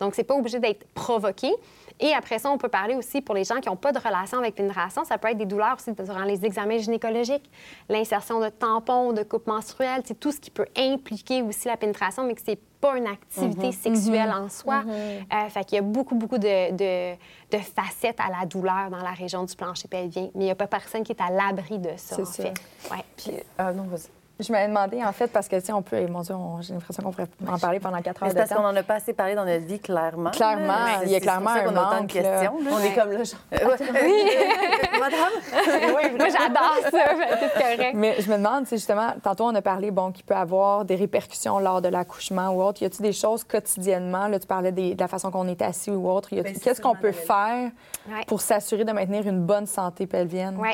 Donc, 0.00 0.14
c'est 0.14 0.24
pas 0.24 0.34
obligé 0.34 0.58
d'être 0.58 0.86
provoqué. 0.94 1.50
Et 1.98 2.12
après 2.12 2.38
ça, 2.38 2.50
on 2.50 2.58
peut 2.58 2.68
parler 2.68 2.94
aussi 2.94 3.22
pour 3.22 3.34
les 3.34 3.44
gens 3.44 3.58
qui 3.60 3.70
n'ont 3.70 3.76
pas 3.76 3.90
de 3.90 3.98
relation 3.98 4.38
avec 4.38 4.54
pénétration, 4.54 5.04
ça 5.04 5.16
peut 5.16 5.28
être 5.28 5.38
des 5.38 5.46
douleurs 5.46 5.76
aussi 5.78 5.92
durant 5.92 6.24
les 6.24 6.44
examens 6.44 6.76
gynécologiques, 6.76 7.50
l'insertion 7.88 8.38
de 8.38 8.50
tampons, 8.50 9.14
de 9.14 9.22
coupes 9.22 9.46
menstruelles, 9.46 10.02
c'est 10.04 10.20
tout 10.20 10.30
ce 10.30 10.38
qui 10.38 10.50
peut 10.50 10.66
impliquer 10.76 11.40
aussi 11.40 11.68
la 11.68 11.78
pénétration, 11.78 12.24
mais 12.26 12.34
que 12.34 12.42
c'est 12.44 12.60
pas 12.82 12.98
une 12.98 13.06
activité 13.06 13.72
sexuelle 13.72 14.30
en 14.30 14.50
soi. 14.50 14.82
Euh, 14.86 15.48
fait 15.48 15.64
qu'il 15.64 15.76
y 15.76 15.78
a 15.78 15.82
beaucoup, 15.82 16.14
beaucoup 16.16 16.36
de, 16.36 16.72
de- 16.72 17.16
de 17.50 17.62
facettes 17.62 18.20
à 18.20 18.28
la 18.40 18.44
douleur 18.44 18.90
dans 18.90 18.98
la 19.02 19.12
région 19.12 19.44
du 19.44 19.56
plancher 19.56 19.88
pelvien, 19.88 20.24
mais 20.34 20.42
il 20.42 20.44
n'y 20.44 20.50
a 20.50 20.54
pas 20.54 20.66
personne 20.66 21.02
qui 21.02 21.12
est 21.12 21.20
à 21.22 21.30
l'abri 21.30 21.78
de 21.78 21.88
ça, 21.96 22.16
C'est 22.16 22.22
en 22.22 22.24
ça. 22.26 22.42
fait. 22.42 22.54
Ouais. 22.90 23.04
Puis, 23.16 23.32
ah 23.56 23.72
non, 23.72 23.84
vas-y. 23.84 24.10
Je 24.38 24.52
m'avais 24.52 24.68
demandé, 24.68 25.02
en 25.02 25.12
fait, 25.12 25.28
parce 25.28 25.48
que, 25.48 25.56
tu 25.56 25.64
sais, 25.66 25.72
on 25.72 25.80
peut, 25.80 26.06
mon 26.08 26.20
Dieu, 26.20 26.34
on- 26.34 26.60
j'ai 26.60 26.74
l'impression 26.74 27.02
qu'on 27.02 27.10
pourrait 27.10 27.28
en 27.48 27.58
parler 27.58 27.80
pendant 27.80 28.02
quatre 28.02 28.22
heures 28.22 28.28
c'est 28.28 28.34
de 28.34 28.38
parce 28.40 28.50
qu'on 28.52 28.62
n'en 28.62 28.76
a 28.76 28.82
pas 28.82 28.96
assez 28.96 29.14
parlé 29.14 29.34
dans 29.34 29.46
notre 29.46 29.64
vie, 29.64 29.80
clairement. 29.80 30.30
Clairement, 30.30 30.66
là. 30.66 31.00
il 31.04 31.10
y 31.10 31.14
a 31.14 31.20
clairement 31.20 31.50
un 31.50 31.66
a 31.66 31.68
de 31.70 31.74
manque, 31.74 32.06
questions. 32.08 32.58
là. 32.62 32.70
On 32.70 32.78
est 32.80 32.94
comme 32.94 33.12
là, 33.12 33.22
genre. 33.24 33.40
Madame? 35.00 35.90
Moi, 36.18 36.28
j'adore 36.28 36.76
ça, 36.82 36.90
c'est 37.40 37.62
correct. 37.62 37.92
Mais 37.94 38.20
je 38.20 38.30
me 38.30 38.36
demande, 38.36 38.66
c'est 38.66 38.76
justement, 38.76 39.14
tantôt 39.22 39.44
on 39.44 39.54
a 39.54 39.62
parlé, 39.62 39.90
bon, 39.90 40.12
qu'il 40.12 40.24
peut 40.24 40.34
avoir 40.34 40.84
des 40.84 40.96
répercussions 40.96 41.58
lors 41.58 41.80
de 41.80 41.88
l'accouchement 41.88 42.50
ou 42.50 42.62
autre. 42.62 42.82
Y 42.82 42.86
a-t-il 42.86 43.02
des 43.02 43.12
choses 43.12 43.44
quotidiennement? 43.44 44.28
Là, 44.28 44.38
tu 44.38 44.46
parlais 44.46 44.72
des- 44.72 44.94
de 44.94 45.00
la 45.00 45.08
façon 45.08 45.30
qu'on 45.30 45.48
est 45.48 45.62
assis 45.62 45.90
ou 45.90 46.10
autre. 46.10 46.28
Ben, 46.32 46.54
Qu'est-ce 46.62 46.80
qu'on 46.80 46.94
peut 46.94 47.12
faire 47.12 47.70
Ouais. 48.08 48.24
pour 48.26 48.40
s'assurer 48.40 48.84
de 48.84 48.92
maintenir 48.92 49.26
une 49.26 49.40
bonne 49.40 49.66
santé 49.66 50.06
pelvienne? 50.06 50.56
Oui. 50.60 50.70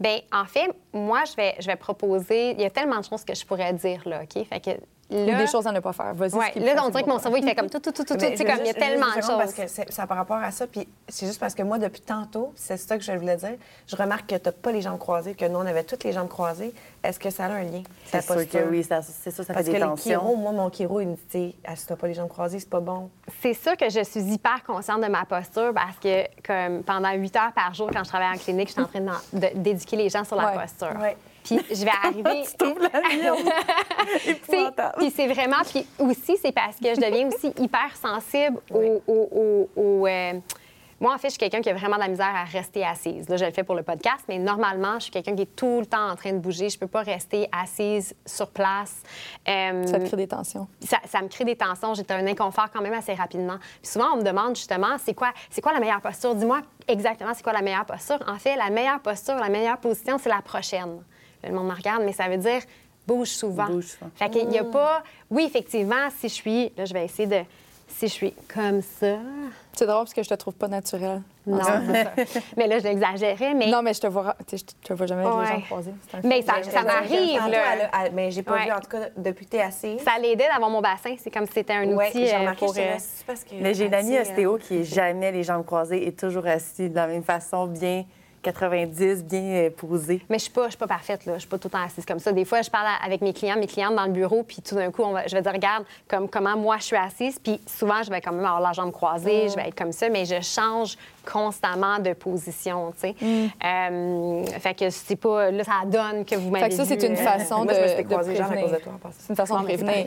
Bien, 0.00 0.20
en 0.32 0.44
fait, 0.44 0.70
moi, 0.92 1.24
je 1.24 1.34
vais, 1.34 1.56
je 1.58 1.66
vais 1.66 1.76
proposer. 1.76 2.52
Il 2.52 2.60
y 2.60 2.64
a 2.64 2.70
tellement 2.70 3.00
de 3.00 3.04
choses 3.04 3.24
que 3.24 3.34
je 3.34 3.44
pourrais 3.44 3.72
dire, 3.72 4.02
là, 4.06 4.22
OK? 4.22 4.44
Fait 4.46 4.60
que 4.60 4.70
Ou 5.10 5.26
là. 5.26 5.38
des 5.38 5.46
choses 5.46 5.66
à 5.66 5.72
ne 5.72 5.80
pas 5.80 5.92
faire. 5.94 6.12
Vas-y. 6.14 6.34
Ouais, 6.34 6.52
là, 6.56 6.82
on 6.84 6.90
dirait 6.90 7.02
que 7.02 7.08
mon 7.08 7.18
cerveau, 7.18 7.38
il 7.38 7.42
fait 7.44 7.54
comme 7.54 7.70
tout, 7.70 7.80
tout, 7.80 7.92
tout, 7.92 8.04
tout, 8.04 8.14
Tu 8.16 8.36
sais, 8.36 8.44
comme 8.44 8.58
il 8.60 8.66
y 8.66 8.70
a 8.70 8.74
tellement 8.74 9.06
de 9.08 9.22
choses. 9.22 9.38
Parce 9.38 9.54
que 9.54 9.66
c'est 9.66 9.90
ça 9.90 10.06
par 10.06 10.18
rapport 10.18 10.36
à 10.36 10.50
ça, 10.50 10.66
puis 10.66 10.86
c'est 11.08 11.26
juste 11.26 11.40
parce 11.40 11.54
que 11.54 11.62
moi, 11.62 11.78
depuis 11.78 12.02
tantôt, 12.02 12.52
c'est 12.54 12.76
ça 12.76 12.98
que 12.98 13.02
je 13.04 13.12
voulais 13.12 13.36
dire, 13.36 13.54
je 13.86 13.96
remarque 13.96 14.26
que 14.28 14.34
tu 14.36 14.42
n'as 14.44 14.52
pas 14.52 14.70
les 14.70 14.82
jambes 14.82 14.98
croisées, 14.98 15.34
que 15.34 15.46
nous, 15.46 15.56
on 15.58 15.64
avait 15.66 15.84
toutes 15.84 16.04
les 16.04 16.12
jambes 16.12 16.28
croisées. 16.28 16.74
Est-ce 17.02 17.18
que 17.18 17.30
ça 17.30 17.46
a 17.46 17.48
un 17.48 17.62
lien? 17.62 17.82
C'est 18.04 18.20
sûr 18.22 18.46
que 18.48 18.68
oui, 18.68 18.84
ça- 18.84 19.00
c'est 19.00 19.30
sûr, 19.30 19.44
ça 19.44 19.54
Parce 19.54 19.64
fait 19.66 19.72
que 19.72 19.78
des 19.78 19.82
le 19.84 19.96
chiro, 19.96 20.20
tensions. 20.20 20.36
moi, 20.36 20.52
mon 20.52 20.70
chiro, 20.70 21.00
il 21.00 21.08
me 21.08 21.14
dit, 21.14 21.54
tu 21.54 21.58
ah, 21.66 21.74
si 21.74 21.86
t'as 21.86 21.96
pas 21.96 22.06
les 22.06 22.14
jambes 22.14 22.28
croisées, 22.28 22.58
c'est 22.60 22.68
pas 22.68 22.80
bon? 22.80 23.08
C'est 23.40 23.54
sûr 23.54 23.76
que 23.78 23.88
je 23.88 24.04
suis 24.04 24.20
hyper 24.20 24.62
consciente 24.64 25.00
de 25.00 25.06
ma 25.08 25.24
posture 25.24 25.72
parce 25.74 25.96
que, 26.02 26.24
comme 26.46 26.82
pendant 26.82 27.12
huit 27.14 27.34
heures 27.34 27.52
par 27.54 27.72
jour, 27.72 27.88
quand 27.92 28.04
je 28.04 28.08
travaille 28.10 28.34
en 28.36 28.38
clinique, 28.38 28.68
je 28.68 28.72
suis 28.74 28.82
en 28.82 28.86
train 28.86 29.00
d'éduquer 29.54 29.96
les 29.96 30.10
gens 30.10 30.24
sur 30.24 30.36
la 30.36 30.48
Ouais. 30.48 30.54
posture. 30.60 31.00
Ouais. 31.00 31.16
Puis 31.48 31.60
je 31.76 31.84
vais 31.84 31.90
arriver. 32.04 32.44
Tu 32.50 32.56
trouves 32.56 32.78
la. 32.80 32.90
Puis 34.98 35.10
c'est 35.10 35.26
vraiment. 35.26 35.62
Puis 35.70 35.86
aussi, 35.98 36.36
c'est 36.40 36.52
parce 36.52 36.76
que 36.76 36.94
je 36.94 37.00
deviens 37.00 37.28
aussi 37.28 37.52
hyper 37.58 37.94
sensible 37.96 38.58
au. 38.70 39.02
au- 39.06 39.28
au- 39.32 39.70
au, 39.80 40.06
euh, 40.06 40.32
moi, 41.00 41.14
en 41.14 41.18
fait, 41.18 41.28
je 41.28 41.34
suis 41.34 41.38
quelqu'un 41.38 41.60
qui 41.60 41.70
a 41.70 41.74
vraiment 41.74 41.94
de 41.94 42.00
la 42.00 42.08
misère 42.08 42.34
à 42.34 42.42
rester 42.42 42.84
assise. 42.84 43.28
Là, 43.28 43.36
je 43.36 43.44
le 43.44 43.52
fais 43.52 43.62
pour 43.62 43.76
le 43.76 43.84
podcast, 43.84 44.24
mais 44.28 44.36
normalement, 44.36 44.94
je 44.94 45.02
suis 45.04 45.10
quelqu'un 45.12 45.36
qui 45.36 45.42
est 45.42 45.54
tout 45.54 45.78
le 45.78 45.86
temps 45.86 46.10
en 46.10 46.16
train 46.16 46.32
de 46.32 46.38
bouger. 46.38 46.68
Je 46.70 46.76
peux 46.76 46.88
pas 46.88 47.02
rester 47.02 47.48
assise 47.52 48.16
sur 48.26 48.50
place. 48.50 48.96
Euh, 49.48 49.86
Ça 49.86 50.00
te 50.00 50.06
crée 50.08 50.16
des 50.16 50.26
tensions. 50.26 50.66
ça, 50.80 50.96
ça 51.06 51.22
me 51.22 51.28
crée 51.28 51.44
des 51.44 51.54
tensions. 51.54 51.94
J'ai 51.94 52.02
un 52.10 52.26
inconfort 52.26 52.66
quand 52.72 52.80
même 52.82 52.94
assez 52.94 53.14
rapidement. 53.14 53.58
Puis 53.80 53.92
souvent, 53.92 54.06
on 54.14 54.16
me 54.16 54.24
demande 54.24 54.56
justement, 54.56 54.96
c'est 54.98 55.14
quoi, 55.14 55.28
c'est 55.50 55.60
quoi 55.60 55.72
la 55.72 55.78
meilleure 55.78 56.00
posture? 56.00 56.34
Dis-moi 56.34 56.62
exactement 56.88 57.30
c'est 57.32 57.44
quoi 57.44 57.52
la 57.52 57.62
meilleure 57.62 57.86
posture? 57.86 58.18
En 58.26 58.38
fait, 58.40 58.56
la 58.56 58.70
meilleure 58.70 58.98
posture, 58.98 59.36
la 59.36 59.50
meilleure 59.50 59.78
position, 59.78 60.18
c'est 60.18 60.30
la 60.30 60.42
prochaine. 60.42 61.00
Le 61.44 61.52
monde 61.52 61.68
me 61.68 61.74
regarde, 61.74 62.02
mais 62.04 62.12
ça 62.12 62.28
veut 62.28 62.36
dire 62.38 62.60
bouge 63.06 63.28
souvent. 63.28 63.66
Bouge 63.66 63.86
souvent. 63.86 64.10
Fait 64.16 64.28
qu'il 64.30 64.52
y 64.52 64.58
a 64.58 64.64
pas... 64.64 65.02
Oui, 65.30 65.44
effectivement, 65.46 66.08
si 66.18 66.28
je 66.28 66.34
suis... 66.34 66.72
Là, 66.76 66.84
je 66.84 66.92
vais 66.92 67.04
essayer 67.04 67.26
de... 67.26 67.40
Si 67.90 68.06
je 68.06 68.12
suis 68.12 68.34
comme 68.52 68.82
ça... 68.82 69.16
C'est 69.72 69.86
drôle 69.86 70.00
parce 70.00 70.12
que 70.12 70.22
je 70.22 70.28
te 70.28 70.34
trouve 70.34 70.52
pas 70.54 70.68
naturel. 70.68 71.22
Non, 71.46 71.58
c'est 71.64 72.04
ça. 72.04 72.40
Mais 72.56 72.66
là, 72.66 72.78
je 72.80 72.84
l'exagérais, 72.84 73.54
mais... 73.54 73.68
Non, 73.68 73.80
mais 73.80 73.94
je 73.94 74.00
te 74.00 74.06
vois, 74.08 74.36
je 74.52 74.56
te 74.82 74.92
vois 74.92 75.06
jamais 75.06 75.22
les 75.24 75.30
Ouais. 75.30 75.46
jambes 75.46 75.62
croisées. 75.64 75.94
C'est 76.10 76.16
un 76.18 76.20
Mais 76.28 76.42
ça, 76.42 76.62
ça 76.64 76.82
m'arrive, 76.82 77.40
là. 77.48 78.10
mais 78.12 78.30
j'ai 78.30 78.42
pas 78.42 78.52
Ouais. 78.54 78.64
vu, 78.66 78.72
en 78.72 78.80
tout 78.80 78.90
cas, 78.90 79.08
depuis 79.16 79.46
que 79.46 79.50
t'es 79.52 79.60
assise. 79.62 80.00
Ça 80.02 80.18
l'aidait 80.20 80.48
d'avoir 80.52 80.68
mon 80.68 80.82
bassin. 80.82 81.14
C'est 81.18 81.30
comme 81.30 81.46
si 81.46 81.52
c'était 81.54 81.72
un 81.72 81.86
Ouais, 81.94 82.08
outil 82.08 82.26
j'ai 82.26 82.34
euh, 82.34 82.38
remarqué, 82.40 82.66
pour... 82.66 82.74
euh, 82.76 82.96
parce 83.26 83.44
que. 83.44 83.54
Mais 83.54 83.72
j'ai 83.72 83.86
une 83.86 83.94
amie 83.94 84.18
ostéo 84.18 84.58
qui 84.58 84.78
est 84.80 84.84
jamais 84.84 85.32
les 85.32 85.42
jambes 85.44 85.64
croisées 85.64 86.06
et 86.06 86.12
toujours 86.12 86.46
assise 86.46 86.90
de 86.90 86.94
la 86.96 87.06
même 87.06 87.22
façon, 87.24 87.66
bien 87.68 88.04
90, 88.52 89.24
bien 89.24 89.40
euh, 89.42 89.70
posée. 89.70 90.22
Mais 90.28 90.38
je 90.38 90.44
suis 90.44 90.52
pas, 90.52 90.64
je 90.64 90.70
suis 90.70 90.78
pas 90.78 90.86
parfaite 90.86 91.26
là. 91.26 91.34
Je 91.34 91.40
suis 91.40 91.48
pas 91.48 91.58
tout 91.58 91.68
le 91.68 91.72
temps 91.72 91.84
assise 91.84 92.04
comme 92.06 92.18
ça. 92.18 92.32
Des 92.32 92.44
fois, 92.44 92.62
je 92.62 92.70
parle 92.70 92.86
avec 93.04 93.20
mes 93.20 93.32
clients, 93.32 93.56
mes 93.58 93.66
clientes 93.66 93.94
dans 93.94 94.06
le 94.06 94.12
bureau, 94.12 94.42
puis 94.42 94.58
tout 94.62 94.74
d'un 94.74 94.90
coup, 94.90 95.02
on 95.02 95.12
va- 95.12 95.26
je 95.26 95.34
vais 95.34 95.42
dire 95.42 95.52
regarde 95.52 95.84
comme 96.08 96.28
comment 96.28 96.56
moi 96.56 96.76
je 96.78 96.84
suis 96.84 96.96
assise, 96.96 97.38
puis 97.38 97.60
souvent 97.66 98.02
je 98.02 98.10
vais 98.10 98.20
quand 98.20 98.32
même 98.32 98.44
avoir 98.44 98.60
la 98.60 98.72
jambe 98.72 98.92
croisée, 98.92 99.48
je 99.48 99.54
vais 99.56 99.68
être 99.68 99.74
comme 99.76 99.92
ça, 99.92 100.08
mais 100.08 100.24
je 100.24 100.40
change 100.40 100.96
constamment 101.30 101.98
de 101.98 102.14
position, 102.14 102.92
tu 102.92 103.00
sais. 103.00 103.14
Euh, 103.64 104.44
fait 104.60 104.74
que 104.74 104.88
c'est 104.90 105.16
pas 105.16 105.50
là 105.50 105.62
ça 105.64 105.72
donne 105.86 106.24
que 106.24 106.34
vous 106.36 106.50
m'avez 106.50 106.64
Fait 106.64 106.70
que 106.70 106.76
ça, 106.76 106.84
c'est 106.86 107.02
une 107.06 107.16
façon 107.16 107.64
de. 107.64 107.72
C'est 107.74 109.28
une 109.30 109.36
façon 109.36 109.60
de 109.60 109.64
prévenir. 109.64 110.06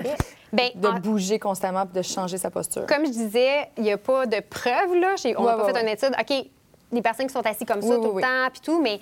de 0.53 0.87
en- 0.87 0.99
bouger 0.99 1.39
constamment 1.39 1.85
de 1.85 2.01
changer 2.01 2.37
sa 2.37 2.49
posture. 2.49 2.85
comme 2.85 3.05
je 3.05 3.11
disais, 3.11 3.69
il 3.77 3.83
n'y 3.83 3.91
a 3.91 3.97
pas 3.97 4.25
de 4.25 4.39
preuves, 4.41 4.95
là. 4.95 5.15
On 5.37 5.43
n'a 5.43 5.51
Ouais, 5.51 5.57
pas 5.57 5.57
ouais, 5.57 5.65
fait 5.67 5.73
ouais. 5.75 5.81
une 5.81 5.87
étude. 5.87 6.15
OK, 6.19 6.45
des 6.91 7.01
personnes 7.01 7.27
qui 7.27 7.33
sont 7.33 7.45
assises 7.45 7.67
comme 7.67 7.81
ça 7.81 7.97
Oui, 7.97 8.03
tout 8.03 8.11
oui, 8.13 8.21
le 8.21 8.27
temps, 8.27 8.51
puis 8.51 8.61
tout, 8.61 8.81
mais 8.81 8.99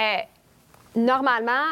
euh, 0.00 0.20
normalement, 0.96 1.64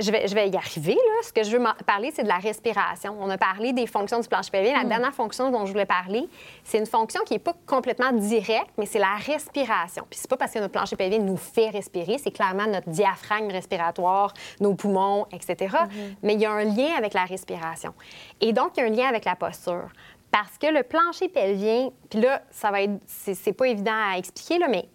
je 0.00 0.10
vais, 0.10 0.26
je 0.26 0.34
vais 0.34 0.48
y 0.48 0.56
arriver. 0.56 0.94
Là. 0.94 1.22
Ce 1.22 1.32
que 1.32 1.42
je 1.42 1.56
veux 1.56 1.62
parler, 1.86 2.10
c'est 2.14 2.22
de 2.22 2.28
la 2.28 2.38
respiration. 2.38 3.16
On 3.20 3.28
a 3.28 3.38
parlé 3.38 3.72
des 3.72 3.86
fonctions 3.86 4.20
du 4.20 4.28
plancher 4.28 4.50
pelvien. 4.50 4.72
La 4.72 4.84
mm. 4.84 4.88
dernière 4.88 5.14
fonction 5.14 5.50
dont 5.50 5.66
je 5.66 5.72
voulais 5.72 5.86
parler, 5.86 6.28
c'est 6.64 6.78
une 6.78 6.86
fonction 6.86 7.20
qui 7.24 7.34
n'est 7.34 7.38
pas 7.38 7.54
complètement 7.66 8.12
directe, 8.12 8.70
mais 8.78 8.86
c'est 8.86 8.98
la 8.98 9.16
respiration. 9.16 10.04
Puis 10.08 10.20
c'est 10.20 10.30
pas 10.30 10.36
parce 10.36 10.52
que 10.52 10.58
notre 10.58 10.72
plancher 10.72 10.96
pelvien 10.96 11.18
nous 11.18 11.36
fait 11.36 11.70
respirer, 11.70 12.18
c'est 12.18 12.30
clairement 12.30 12.66
notre 12.66 12.88
diaphragme 12.88 13.50
respiratoire, 13.50 14.32
nos 14.60 14.74
poumons, 14.74 15.26
etc. 15.32 15.54
Mm-hmm. 15.56 15.88
Mais 16.22 16.34
il 16.34 16.40
y 16.40 16.46
a 16.46 16.52
un 16.52 16.64
lien 16.64 16.94
avec 16.96 17.14
la 17.14 17.24
respiration. 17.24 17.92
Et 18.40 18.52
donc, 18.52 18.72
il 18.76 18.80
y 18.80 18.82
a 18.82 18.86
un 18.86 18.90
lien 18.90 19.08
avec 19.08 19.24
la 19.24 19.36
posture. 19.36 19.88
Parce 20.30 20.58
que 20.58 20.68
le 20.68 20.84
plancher 20.84 21.28
pelvien, 21.28 21.90
puis 22.08 22.20
là, 22.20 22.42
ça 22.50 22.70
va 22.70 22.82
être, 22.82 23.00
c'est 23.06 23.52
pas 23.52 23.66
évident 23.66 23.90
à 24.12 24.16
expliquer, 24.16 24.58
là, 24.58 24.68
mais 24.68 24.86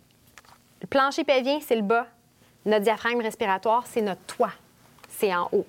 le 0.86 0.88
plancher 0.88 1.24
pelvien, 1.24 1.58
c'est 1.62 1.76
le 1.76 1.82
bas. 1.82 2.06
Notre 2.64 2.84
diaphragme 2.84 3.20
respiratoire, 3.20 3.88
c'est 3.88 4.04
notre 4.04 4.22
toit. 4.28 4.52
C'est 5.10 5.34
en 5.34 5.50
haut. 5.52 5.66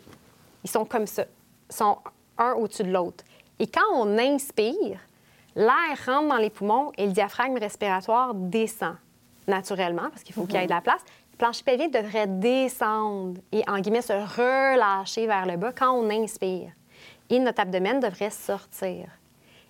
Ils 0.63 0.69
sont 0.69 0.85
comme 0.85 1.07
ça. 1.07 1.25
Ils 1.71 1.75
sont 1.75 1.97
un 2.37 2.53
au-dessus 2.53 2.83
de 2.83 2.93
l'autre. 2.93 3.25
Et 3.59 3.67
quand 3.67 3.95
on 3.95 4.19
inspire, 4.19 4.99
l'air 5.55 5.97
rentre 6.05 6.29
dans 6.29 6.37
les 6.37 6.51
poumons 6.51 6.93
et 6.99 7.07
le 7.07 7.13
diaphragme 7.13 7.57
respiratoire 7.57 8.35
descend 8.35 8.97
naturellement, 9.49 10.11
parce 10.11 10.23
qu'il 10.23 10.35
faut 10.35 10.45
qu'il 10.45 10.57
y 10.57 10.59
ait 10.59 10.67
de 10.67 10.71
la 10.71 10.83
place. 10.83 11.01
Le 11.33 11.39
plancher 11.39 11.65
pelvien 11.65 11.89
devrait 11.89 12.27
descendre 12.27 13.41
et, 13.53 13.63
en 13.67 13.79
guillemets, 13.79 14.03
se 14.03 14.13
relâcher 14.13 15.27
vers 15.27 15.47
le 15.47 15.57
bas 15.57 15.73
quand 15.73 15.93
on 15.93 16.11
inspire. 16.11 16.73
Et 17.31 17.39
notre 17.39 17.63
abdomen 17.63 18.01
devrait 18.01 18.29
sortir. 18.29 19.07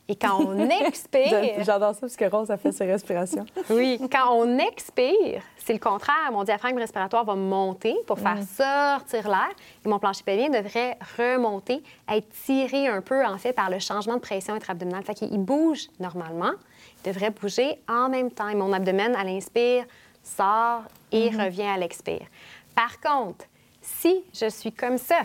Et 0.09 0.15
quand 0.15 0.41
on 0.41 0.69
expire. 0.87 1.65
J'adore 1.65 1.95
ça 1.95 2.01
parce 2.03 2.17
que 2.17 2.25
Rose 2.27 2.51
a 2.51 2.57
fait 2.57 2.73
ses 2.73 2.85
respirations. 2.85 3.47
oui. 3.71 4.01
Quand 4.11 4.33
on 4.33 4.59
expire, 4.59 5.43
c'est 5.57 5.73
le 5.73 5.79
contraire. 5.79 6.31
Mon 6.31 6.45
diaphragme 6.45 6.79
respiratoire 6.79 7.25
va 7.25 7.35
monter 7.35 7.97
pour 8.07 8.19
faire 8.19 8.37
mm. 8.37 8.47
sortir 8.47 9.29
l'air 9.29 9.51
et 9.85 9.89
mon 9.89 9.99
plancher 9.99 10.23
pelvien 10.25 10.49
devrait 10.49 10.97
remonter, 11.19 11.83
être 12.09 12.29
tiré 12.45 12.87
un 12.87 13.01
peu, 13.01 13.25
en 13.25 13.37
fait, 13.39 13.53
par 13.53 13.69
le 13.69 13.79
changement 13.79 14.15
de 14.15 14.21
pression 14.21 14.55
intra-abdominale. 14.55 15.03
Fait 15.03 15.15
qu'il 15.15 15.39
bouge 15.39 15.89
normalement. 15.99 16.53
Il 16.99 17.13
devrait 17.13 17.31
bouger 17.31 17.81
en 17.89 18.09
même 18.09 18.31
temps. 18.31 18.49
Et 18.49 18.55
mon 18.55 18.73
abdomen, 18.73 19.17
à 19.17 19.25
l'inspire, 19.25 19.85
sort 20.23 20.83
et 21.11 21.31
mm-hmm. 21.31 21.45
revient 21.45 21.63
à 21.63 21.79
l'expire. 21.79 22.27
Par 22.75 23.01
contre, 23.01 23.47
si 23.83 24.25
je 24.33 24.49
suis 24.49 24.73
comme 24.73 24.99
ça, 24.99 25.23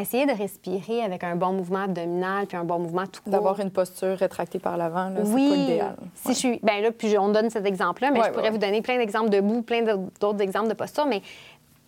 essayer 0.00 0.26
de 0.26 0.32
respirer 0.32 1.02
avec 1.02 1.24
un 1.24 1.36
bon 1.36 1.52
mouvement 1.52 1.84
abdominal 1.84 2.46
puis 2.46 2.56
un 2.56 2.64
bon 2.64 2.78
mouvement 2.78 3.06
tout 3.06 3.22
court. 3.22 3.32
D'avoir 3.32 3.60
une 3.60 3.70
posture 3.70 4.16
rétractée 4.16 4.58
par 4.58 4.76
l'avant, 4.76 5.12
c'est 5.16 5.32
pas 5.32 5.38
l'idéal. 5.38 5.96
Si 6.14 6.28
je 6.28 6.38
suis, 6.38 6.60
ben 6.62 6.82
là, 6.82 6.92
puis 6.92 7.16
on 7.18 7.28
donne 7.28 7.50
cet 7.50 7.66
exemple-là, 7.66 8.10
mais 8.10 8.22
je 8.24 8.30
pourrais 8.30 8.50
vous 8.50 8.58
donner 8.58 8.82
plein 8.82 8.98
d'exemples 8.98 9.30
debout, 9.30 9.62
plein 9.62 9.82
d'autres 9.82 10.40
exemples 10.40 10.68
de 10.68 10.74
posture, 10.74 11.06
mais 11.06 11.22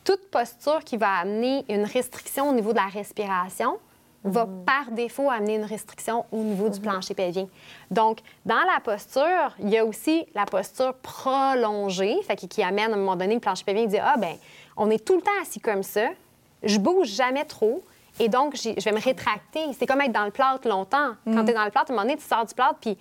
toute 0.05 0.31
posture 0.31 0.85
qui 0.85 0.97
va 0.97 1.11
amener 1.21 1.65
une 1.69 1.85
restriction 1.85 2.49
au 2.49 2.53
niveau 2.53 2.71
de 2.71 2.79
la 2.79 2.87
respiration 2.87 3.79
va 4.25 4.47
mhm. 4.47 4.65
par 4.65 4.91
défaut 4.91 5.31
amener 5.31 5.57
une 5.57 5.65
restriction 5.65 6.25
au 6.33 6.39
niveau 6.39 6.69
du 6.69 6.79
mhm. 6.79 6.87
plancher 6.87 7.15
pelvien. 7.15 7.47
Donc, 7.91 8.19
dans 8.45 8.55
la 8.55 8.81
posture, 8.83 9.55
il 9.61 9.69
y 9.69 9.79
a 9.79 9.85
aussi 9.85 10.27
la 10.35 10.45
posture 10.45 10.95
prolongée, 10.95 12.17
fait, 12.23 12.37
qui, 12.37 12.63
amène 12.63 12.93
à 12.93 12.95
un 12.95 12.99
moment 12.99 13.17
donné 13.17 13.35
le 13.35 13.41
plancher 13.41 13.65
pelvien 13.65 13.87
dit 13.87 13.99
Ah, 13.99 14.17
ben 14.19 14.35
on 14.77 14.91
est 14.91 15.05
tout 15.05 15.17
le 15.17 15.23
temps 15.23 15.31
assis 15.43 15.61
comme 15.61 15.83
ça, 15.83 16.09
je 16.63 16.79
bouge 16.79 17.09
jamais 17.09 17.45
trop, 17.45 17.83
et 18.21 18.29
donc, 18.29 18.57
je 18.57 18.83
vais 18.83 18.93
me 18.93 19.01
rétracter. 19.01 19.61
C'est 19.79 19.87
comme 19.87 20.01
être 20.01 20.13
dans 20.13 20.25
le 20.25 20.31
plâtre 20.31 20.69
longtemps. 20.69 21.13
Quand 21.25 21.43
mm. 21.43 21.45
tu 21.45 21.51
es 21.51 21.55
dans 21.55 21.65
le 21.65 21.71
plâtre, 21.71 21.91
à 21.91 21.93
un 21.93 21.97
moment 21.97 22.03
donné, 22.03 22.17
tu 22.17 22.25
sors 22.25 22.45
du 22.45 22.55
plâtre, 22.55 22.79
puis 22.81 22.97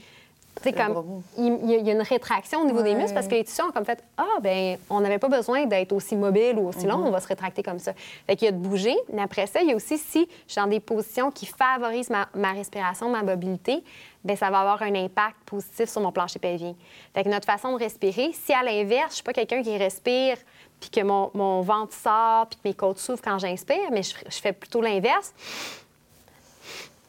comme, 0.74 1.22
il, 1.38 1.86
y 1.86 1.90
a 1.90 1.94
une 1.94 2.02
rétraction 2.02 2.62
au 2.62 2.66
niveau 2.66 2.82
des 2.82 2.96
muscles 2.96 3.14
parce 3.14 3.28
que 3.28 3.36
les 3.36 3.44
tissus 3.44 3.62
ont 3.62 3.72
comme 3.72 3.86
fait 3.86 4.04
Ah, 4.18 4.26
ben 4.42 4.78
on 4.90 5.02
n'avait 5.02 5.20
pas 5.20 5.30
besoin 5.30 5.66
d'être 5.66 5.94
aussi 5.94 6.16
mobile 6.16 6.56
ou 6.58 6.68
aussi 6.70 6.86
long, 6.86 6.98
mm-hmm. 6.98 7.08
on 7.08 7.12
va 7.12 7.20
se 7.20 7.28
rétracter 7.28 7.64
comme 7.64 7.80
ça. 7.80 7.94
Fait 8.26 8.36
qu'il 8.36 8.46
y 8.46 8.50
a 8.50 8.52
de 8.52 8.58
bouger, 8.58 8.96
mais 9.14 9.22
après 9.22 9.48
ça, 9.48 9.62
il 9.62 9.70
y 9.70 9.74
a 9.74 9.76
aussi 9.76 9.98
si 9.98 10.28
je 10.48 10.54
suis 10.54 10.62
dans 10.62 10.68
des 10.68 10.80
positions 10.80 11.32
qui 11.32 11.46
favorisent 11.46 12.10
ma, 12.10 12.52
respiration, 12.54 13.10
ma 13.10 13.24
mobilité, 13.24 13.84
bien, 14.24 14.36
ça 14.36 14.50
va 14.50 14.62
avoir 14.62 14.82
un 14.82 14.96
impact 14.96 15.38
positif 15.46 15.90
sur 15.90 16.02
mon 16.02 16.12
plancher 16.12 16.40
pelvien. 16.40 16.76
Fait 17.14 17.24
que 17.24 17.30
notre 17.30 17.46
façon 17.46 17.74
de 17.74 17.80
respirer, 17.80 18.32
si 18.34 18.54
à 18.54 18.64
l'inverse, 18.64 19.10
je 19.10 19.16
suis 19.16 19.24
pas 19.24 19.34
quelqu'un 19.34 19.62
qui 19.62 19.78
respire 19.78 20.38
puis 20.80 20.90
que 20.90 21.02
mon, 21.02 21.32
mon, 21.34 21.62
ventre 21.62 21.94
sort, 21.94 22.48
puis 22.48 22.60
que 22.60 22.68
mes 22.68 22.74
côtes 22.74 23.00
s'ouvrent 23.00 23.22
quand 23.22 23.40
j'inspire, 23.40 23.92
mais 23.92 24.04
je, 24.04 24.14
fais 24.30 24.54
plutôt 24.54 24.82
l'inverse. 24.82 25.34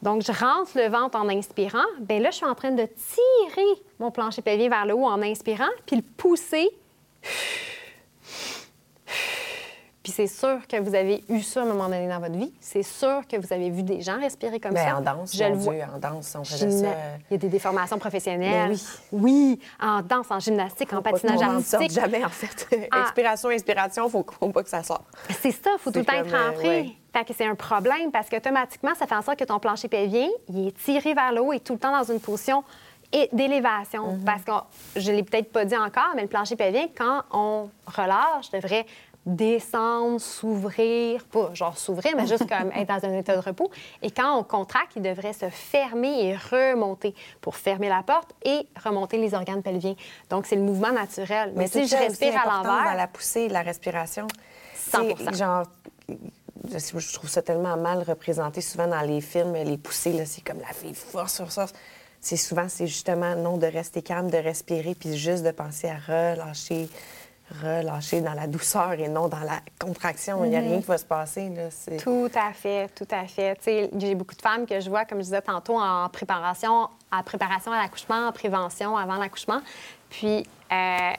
Donc, 0.01 0.21
je 0.21 0.31
rentre 0.31 0.71
le 0.75 0.87
ventre 0.87 1.17
en 1.17 1.27
inspirant. 1.27 1.85
Bien 1.99 2.19
là, 2.19 2.31
je 2.31 2.37
suis 2.37 2.45
en 2.45 2.55
train 2.55 2.71
de 2.71 2.85
tirer 2.85 3.81
mon 3.99 4.11
plancher 4.11 4.41
pelvien 4.41 4.69
vers 4.69 4.85
le 4.85 4.93
haut 4.93 5.05
en 5.05 5.21
inspirant, 5.21 5.69
puis 5.85 5.97
le 5.97 6.01
pousser 6.01 6.69
c'est 10.09 10.27
sûr 10.27 10.59
que 10.67 10.77
vous 10.77 10.95
avez 10.95 11.23
eu 11.29 11.41
ça 11.41 11.61
à 11.61 11.63
un 11.63 11.67
moment 11.67 11.85
donné 11.85 12.07
dans 12.07 12.19
votre 12.19 12.35
vie. 12.35 12.51
C'est 12.59 12.83
sûr 12.83 13.21
que 13.27 13.37
vous 13.37 13.53
avez 13.53 13.69
vu 13.69 13.83
des 13.83 14.01
gens 14.01 14.19
respirer 14.19 14.59
comme 14.59 14.73
Bien, 14.73 14.89
ça. 14.89 14.97
En 14.97 15.01
danse, 15.01 15.35
je 15.35 15.43
le 15.43 15.55
vois. 15.55 15.73
en 15.93 15.97
danse, 15.99 16.35
on 16.39 16.43
faisait 16.43 16.71
ça. 16.71 16.93
Il 17.29 17.33
y 17.33 17.35
a 17.35 17.37
des 17.37 17.49
déformations 17.49 17.97
professionnelles. 17.97 18.71
oui. 19.11 19.29
Oui, 19.29 19.59
en 19.81 20.01
danse, 20.01 20.31
en 20.31 20.39
gymnastique, 20.39 20.91
en 20.93 21.01
patinage 21.01 21.41
artistique. 21.41 21.91
jamais, 21.91 22.23
en 22.25 22.29
fait. 22.29 22.67
Ah. 22.91 23.01
Expiration, 23.01 23.49
inspiration, 23.49 24.07
il 24.07 24.11
faut, 24.11 24.25
faut 24.39 24.49
pas 24.49 24.63
que 24.63 24.69
ça 24.69 24.81
sorte. 24.81 25.03
C'est 25.41 25.51
ça, 25.51 25.71
il 25.73 25.79
faut 25.79 25.91
tout 25.91 25.99
le 25.99 26.05
temps 26.05 26.13
être 26.13 26.31
rentré. 26.31 26.79
Euh, 26.79 26.83
fait 27.13 27.25
que 27.25 27.33
c'est 27.33 27.45
un 27.45 27.55
problème 27.55 28.11
parce 28.11 28.29
qu'automatiquement, 28.29 28.95
ça 28.95 29.05
fait 29.05 29.15
en 29.15 29.21
sorte 29.21 29.37
que 29.37 29.43
ton 29.43 29.59
plancher 29.59 29.87
pelvien, 29.87 30.27
il 30.47 30.67
est 30.67 30.77
tiré 30.83 31.13
vers 31.13 31.31
le 31.31 31.41
haut 31.41 31.53
et 31.53 31.59
tout 31.59 31.73
le 31.73 31.79
temps 31.79 31.95
dans 31.95 32.11
une 32.11 32.19
position 32.19 32.63
d'élévation. 33.33 34.13
Mm-hmm. 34.13 34.23
Parce 34.23 34.43
que 34.43 34.99
je 34.99 35.11
ne 35.11 35.17
l'ai 35.17 35.23
peut-être 35.23 35.51
pas 35.51 35.65
dit 35.65 35.77
encore, 35.77 36.11
mais 36.15 36.23
le 36.23 36.27
plancher 36.27 36.55
pelvien, 36.55 36.87
quand 36.95 37.23
on 37.31 37.69
relâche, 37.87 38.49
devrait 38.51 38.85
descendre, 39.25 40.19
s'ouvrir, 40.19 41.23
pas 41.25 41.53
genre 41.53 41.77
s'ouvrir, 41.77 42.15
mais 42.15 42.25
juste 42.25 42.47
comme 42.47 42.71
être 42.71 42.87
dans 42.87 43.05
un 43.05 43.17
état 43.17 43.35
de 43.35 43.41
repos. 43.41 43.69
Et 44.01 44.11
quand 44.11 44.37
on 44.37 44.43
contracte, 44.43 44.93
il 44.95 45.01
devrait 45.01 45.33
se 45.33 45.49
fermer 45.49 46.29
et 46.29 46.35
remonter 46.35 47.13
pour 47.41 47.55
fermer 47.55 47.89
la 47.89 48.01
porte 48.01 48.33
et 48.43 48.67
remonter 48.83 49.17
les 49.17 49.33
organes 49.33 49.61
pelviens. 49.61 49.95
Donc, 50.29 50.45
c'est 50.45 50.55
le 50.55 50.61
mouvement 50.61 50.91
naturel. 50.91 51.53
Mais, 51.55 51.67
si 51.67 51.87
je 51.87 51.95
respire 51.95 52.39
à 52.39 52.45
l'envers... 52.45 52.85
dans 52.85 52.97
la 52.97 53.07
poussée, 53.07 53.49
la 53.49 53.61
respiration, 53.61 54.27
100 54.75 55.33
genre, 55.33 55.65
je 56.67 57.13
trouve 57.13 57.29
ça 57.29 57.41
tellement 57.41 57.77
mal 57.77 58.03
représenté 58.03 58.61
souvent 58.61 58.87
dans 58.87 59.01
les 59.01 59.21
films, 59.21 59.53
les 59.53 59.77
poussées, 59.77 60.25
c'est 60.25 60.41
comme 60.41 60.59
la 60.59 60.73
fille 60.73 60.95
force 60.95 61.35
sur 61.35 61.51
ça. 61.51 61.67
C'est 62.21 62.37
souvent, 62.37 62.67
c'est 62.67 62.87
justement 62.87 63.35
non 63.35 63.57
de 63.57 63.65
rester 63.65 64.01
calme, 64.01 64.29
de 64.29 64.37
respirer, 64.37 64.93
puis 64.93 65.17
juste 65.17 65.43
de 65.43 65.51
penser 65.51 65.89
à 65.89 65.97
relâcher, 65.97 66.89
relâcher 67.63 68.21
dans 68.21 68.33
la 68.33 68.47
douceur 68.47 68.93
et 68.93 69.07
non 69.07 69.27
dans 69.27 69.39
la 69.39 69.59
contraction. 69.79 70.43
Il 70.43 70.51
n'y 70.51 70.55
a 70.55 70.59
rien 70.59 70.75
mhm. 70.75 70.81
qui 70.81 70.87
va 70.87 70.97
se 70.97 71.05
passer. 71.05 71.49
Là. 71.49 71.97
Tout 71.97 72.29
à 72.35 72.53
fait, 72.53 72.89
tout 72.95 73.07
à 73.11 73.25
fait. 73.25 73.57
J'ai 73.97 74.15
beaucoup 74.15 74.35
de 74.35 74.41
femmes 74.41 74.65
que 74.65 74.79
je 74.79 74.89
vois, 74.89 75.05
comme 75.05 75.19
je 75.19 75.25
disais 75.25 75.41
tantôt, 75.41 75.79
en 75.79 76.09
préparation, 76.09 76.89
en 77.11 77.23
préparation 77.23 77.71
à 77.71 77.81
l'accouchement, 77.81 78.27
en 78.27 78.31
prévention 78.31 78.95
avant 78.95 79.15
l'accouchement. 79.15 79.61
Puis, 80.09 80.45
euh, 80.71 81.11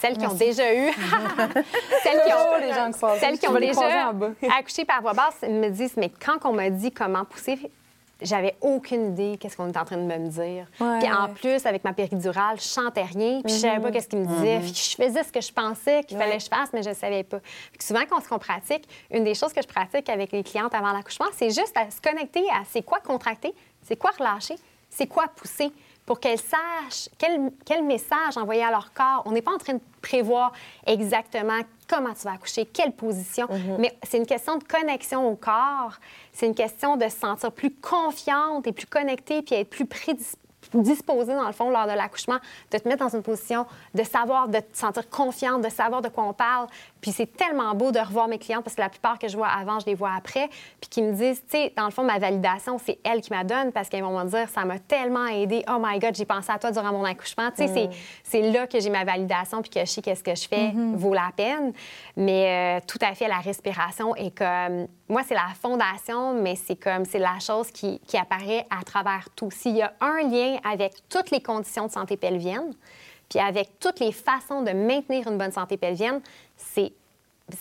celles 0.00 0.18
qui 0.18 0.26
ont 0.26 0.34
déjà 0.34 0.74
eu, 0.74 0.90
celles 2.02 2.22
qui 2.24 2.32
ont, 2.32 2.58
les 2.60 2.72
gens 2.72 2.90
celles 3.18 3.38
qui 3.38 3.48
ont 3.48 3.54
déjà 3.54 4.12
accouché 4.58 4.84
par 4.84 5.00
voie 5.00 5.14
basse 5.14 5.42
me 5.42 5.68
disent, 5.68 5.96
mais 5.96 6.10
quand 6.10 6.38
on 6.44 6.52
m'a 6.52 6.70
dit 6.70 6.90
comment 6.90 7.24
pousser, 7.24 7.58
j'avais 8.22 8.56
aucune 8.60 9.12
idée 9.12 9.36
qu'est-ce 9.38 9.56
qu'on 9.56 9.68
était 9.68 9.78
en 9.78 9.84
train 9.84 9.98
de 9.98 10.02
me 10.02 10.28
dire. 10.28 10.66
Puis 10.76 11.12
en 11.12 11.28
plus, 11.34 11.66
avec 11.66 11.84
ma 11.84 11.92
péridurale, 11.92 12.58
je 12.58 12.68
chantais 12.68 13.02
rien, 13.02 13.42
puis 13.42 13.52
je 13.52 13.58
savais 13.58 13.80
pas 13.80 13.88
mhm. 13.88 13.92
qu'est-ce 13.92 14.08
qu'il 14.08 14.20
me 14.20 14.26
disait. 14.26 14.58
Mhm. 14.58 14.66
je 14.66 15.04
faisais 15.04 15.22
ce 15.22 15.32
que 15.32 15.40
je 15.40 15.52
pensais 15.52 16.02
qu'il 16.04 16.16
fallait 16.16 16.38
que 16.38 16.42
je 16.42 16.48
fasse, 16.48 16.72
mais 16.72 16.82
je 16.82 16.90
ne 16.90 16.94
savais 16.94 17.24
pas. 17.24 17.40
Puis 17.40 17.86
souvent, 17.86 18.00
quand 18.08 18.20
on 18.30 18.38
pratique, 18.38 18.88
une 19.10 19.24
des 19.24 19.34
choses 19.34 19.52
que 19.52 19.62
je 19.62 19.68
pratique 19.68 20.08
avec 20.08 20.32
les 20.32 20.42
clientes 20.42 20.74
avant 20.74 20.92
l'accouchement, 20.92 21.26
c'est 21.32 21.50
juste 21.50 21.76
à 21.76 21.90
se 21.90 22.00
connecter 22.00 22.44
à 22.50 22.62
c'est 22.68 22.82
quoi 22.82 23.00
contracter, 23.00 23.54
c'est 23.82 23.96
quoi 23.96 24.10
relâcher, 24.18 24.56
c'est 24.88 25.06
quoi 25.06 25.24
pousser 25.34 25.70
pour 26.06 26.20
qu'elles 26.20 26.38
sachent 26.38 27.10
quel, 27.18 27.50
quel, 27.64 27.84
message 27.84 28.36
envoyer 28.36 28.62
à 28.62 28.70
leur 28.70 28.92
corps. 28.92 29.22
On 29.26 29.32
n'est 29.32 29.42
pas 29.42 29.52
en 29.52 29.58
train 29.58 29.74
de 29.74 29.80
prévoir 30.00 30.52
exactement 30.86 31.60
comment 31.88 32.14
tu 32.14 32.22
vas 32.22 32.32
accoucher, 32.32 32.64
quelle 32.64 32.92
position, 32.92 33.46
mhm. 33.50 33.76
mais 33.78 33.98
c'est 34.02 34.18
une 34.18 34.26
question 34.26 34.56
de 34.56 34.64
connexion 34.64 35.28
au 35.28 35.36
corps. 35.36 35.98
C'est 36.32 36.46
une 36.46 36.54
question 36.54 36.96
de 36.96 37.04
se 37.04 37.16
sentir 37.16 37.52
plus 37.52 37.72
confiante 37.72 38.66
et 38.66 38.72
plus 38.72 38.86
connectée, 38.86 39.42
puis 39.42 39.56
être 39.56 39.70
plus 39.70 39.86
prédisposée 39.86 40.45
disposer, 40.74 41.34
dans 41.34 41.46
le 41.46 41.52
fond, 41.52 41.70
lors 41.70 41.86
de 41.86 41.92
l'accouchement, 41.92 42.38
de 42.70 42.78
te 42.78 42.88
mettre 42.88 43.04
dans 43.04 43.14
une 43.14 43.22
position 43.22 43.66
de 43.94 44.02
savoir, 44.02 44.48
de 44.48 44.58
te 44.58 44.76
sentir 44.76 45.08
confiante, 45.08 45.62
de 45.62 45.68
savoir 45.68 46.02
de 46.02 46.08
quoi 46.08 46.24
on 46.24 46.32
parle. 46.32 46.66
Puis 47.00 47.12
c'est 47.12 47.36
tellement 47.36 47.74
beau 47.74 47.92
de 47.92 47.98
revoir 47.98 48.28
mes 48.28 48.38
clientes 48.38 48.64
parce 48.64 48.76
que 48.76 48.80
la 48.80 48.88
plupart 48.88 49.18
que 49.18 49.28
je 49.28 49.36
vois 49.36 49.48
avant, 49.48 49.80
je 49.80 49.86
les 49.86 49.94
vois 49.94 50.12
après. 50.16 50.48
Puis 50.80 50.90
qui 50.90 51.02
me 51.02 51.12
disent, 51.12 51.42
tu 51.48 51.56
sais, 51.56 51.72
dans 51.76 51.84
le 51.84 51.90
fond, 51.90 52.02
ma 52.02 52.18
validation, 52.18 52.78
c'est 52.84 52.98
elle 53.04 53.20
qui 53.20 53.32
m'a 53.32 53.44
donne 53.44 53.72
parce 53.72 53.88
qu'elles 53.88 54.02
vont 54.02 54.18
me 54.18 54.28
dire, 54.28 54.48
ça 54.48 54.64
m'a 54.64 54.78
tellement 54.78 55.26
aidé. 55.26 55.64
Oh 55.68 55.78
my 55.80 55.98
God, 55.98 56.14
j'ai 56.14 56.24
pensé 56.24 56.50
à 56.50 56.58
toi 56.58 56.70
durant 56.70 56.92
mon 56.92 57.04
accouchement. 57.04 57.50
Tu 57.56 57.66
sais, 57.68 57.90
c'est 58.24 58.42
mm. 58.42 58.52
là 58.52 58.66
que 58.66 58.80
j'ai 58.80 58.90
ma 58.90 59.04
validation 59.04 59.62
puis 59.62 59.70
que 59.70 59.80
je 59.80 59.86
sais 59.86 60.02
qu'est-ce 60.02 60.24
que 60.24 60.34
je 60.34 60.48
fais 60.48 60.68
mm-hmm. 60.68 60.96
vaut 60.96 61.14
la 61.14 61.30
peine. 61.36 61.72
Mais 62.16 62.80
euh, 62.80 62.84
tout 62.86 62.98
à 63.00 63.14
fait, 63.14 63.28
la 63.28 63.38
respiration 63.38 64.14
est 64.16 64.36
comme 64.36 64.86
moi, 65.08 65.22
c'est 65.26 65.34
la 65.34 65.48
fondation, 65.60 66.34
mais 66.34 66.56
c'est 66.56 66.76
comme, 66.76 67.04
c'est 67.04 67.18
la 67.18 67.38
chose 67.38 67.70
qui, 67.70 68.00
qui, 68.00 68.16
apparaît 68.16 68.66
à 68.70 68.82
travers 68.82 69.28
tout. 69.36 69.50
S'il 69.50 69.76
y 69.76 69.82
a 69.82 69.92
un 70.00 70.22
lien 70.22 70.58
avec 70.64 70.94
toutes 71.08 71.30
les 71.30 71.40
conditions 71.40 71.86
de 71.86 71.92
santé 71.92 72.16
pelvienne, 72.16 72.74
puis 73.28 73.38
avec 73.38 73.78
toutes 73.78 74.00
les 74.00 74.12
façons 74.12 74.62
de 74.62 74.72
maintenir 74.72 75.28
une 75.28 75.38
bonne 75.38 75.52
santé 75.52 75.76
pelvienne, 75.76 76.20
c'est 76.56 76.92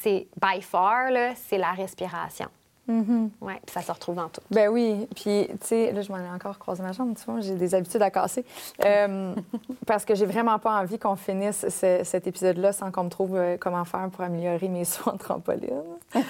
c'est 0.02 0.28
by 0.42 0.62
far, 0.62 1.10
c'est 1.36 1.58
la 1.58 1.72
respiration. 1.72 2.48
Mm-hmm. 2.90 3.30
Oui, 3.42 3.54
puis 3.66 3.74
ça 3.74 3.82
se 3.82 3.92
retrouve 3.92 4.16
dans 4.16 4.30
tout. 4.30 4.42
Ben 4.52 4.70
oui. 4.70 5.08
Puis, 5.16 5.48
tu 5.50 5.58
sais, 5.62 5.92
là, 5.92 6.02
je 6.02 6.12
m'en 6.12 6.20
ai 6.20 6.30
encore 6.30 6.60
croisé 6.60 6.84
ma 6.84 6.92
jambe, 6.92 7.16
tu 7.16 7.30
vois, 7.30 7.42
j'ai 7.42 7.56
des 7.56 7.74
habitudes 7.74 8.02
à 8.02 8.12
casser. 8.12 8.46
Euh, 8.84 9.34
parce 9.88 10.06
que 10.06 10.14
j'ai 10.14 10.26
vraiment 10.26 10.60
pas 10.60 10.80
envie 10.80 11.00
qu'on 11.00 11.16
finisse 11.16 11.66
ce- 11.68 12.02
cet 12.04 12.28
épisode-là 12.28 12.74
sans 12.74 12.92
qu'on 12.92 13.06
me 13.06 13.10
trouve 13.10 13.36
euh, 13.36 13.58
comment 13.60 13.84
faire 13.86 14.08
pour 14.12 14.22
améliorer 14.24 14.68
mes 14.70 14.86
sauts 14.86 15.10
en 15.10 15.18
trampoline. 15.18 15.82
Qu'est-ce 16.14 16.26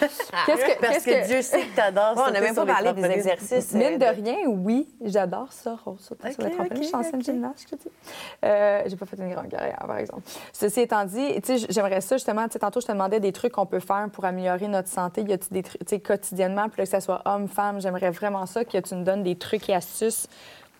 que. 0.65 0.79
Parce 0.81 1.03
qu'est-ce 1.03 1.05
que, 1.05 1.27
Dieu 1.27 1.41
sait 1.41 1.61
que 1.63 1.75
t'adores 1.75 2.15
Ouais, 2.17 2.23
on 2.27 2.31
n'a 2.31 2.41
même 2.41 2.55
pas 2.55 2.65
parlé 2.65 2.93
des 2.93 3.03
exercices. 3.05 3.73
euh, 3.75 3.77
Mine 3.77 3.97
de 3.97 4.05
rien, 4.05 4.37
oui, 4.47 4.87
j'adore 5.03 5.51
ça, 5.51 5.77
Rose, 5.83 5.99
sur 5.99 6.15
le 6.23 6.29
Ok, 6.29 6.37
trampoline. 6.37 6.71
ok, 6.71 6.77
je 6.77 6.83
suis 6.83 6.95
ancienne 6.95 7.15
ok. 7.19 7.25
gymnaste, 7.25 7.65
je 7.69 7.75
te 7.75 7.81
dis. 7.81 7.89
Euh, 8.45 8.81
j'ai 8.85 8.95
pas 8.95 9.05
fait 9.05 9.17
une 9.17 9.31
grande 9.33 9.49
carrière, 9.49 9.83
par 9.85 9.97
exemple. 9.97 10.21
Ceci 10.53 10.81
étant 10.81 11.03
dit, 11.05 11.41
tu 11.41 11.57
sais, 11.59 11.67
j'aimerais 11.69 12.01
ça, 12.01 12.15
justement, 12.15 12.45
tu 12.47 12.53
sais, 12.53 12.59
tantôt, 12.59 12.79
je 12.79 12.87
te 12.87 12.91
demandais 12.91 13.19
des 13.19 13.31
trucs 13.33 13.51
qu'on 13.51 13.65
peut 13.65 13.79
faire 13.79 14.07
pour 14.11 14.25
améliorer 14.25 14.67
notre 14.67 14.87
santé. 14.87 15.21
Y 15.21 15.33
a-tu 15.33 15.49
des 15.51 15.63
trucs, 15.63 15.85
tu 15.85 15.95
sais, 15.95 15.99
quotidiennement, 16.45 16.69
puis 16.69 16.83
que 16.83 16.89
ce 16.89 16.99
soit 16.99 17.21
homme, 17.25 17.47
femme, 17.47 17.81
j'aimerais 17.81 18.11
vraiment 18.11 18.45
ça, 18.45 18.65
que 18.65 18.77
tu 18.77 18.95
nous 18.95 19.03
donnes 19.03 19.23
des 19.23 19.35
trucs 19.35 19.69
et 19.69 19.75
astuces. 19.75 20.27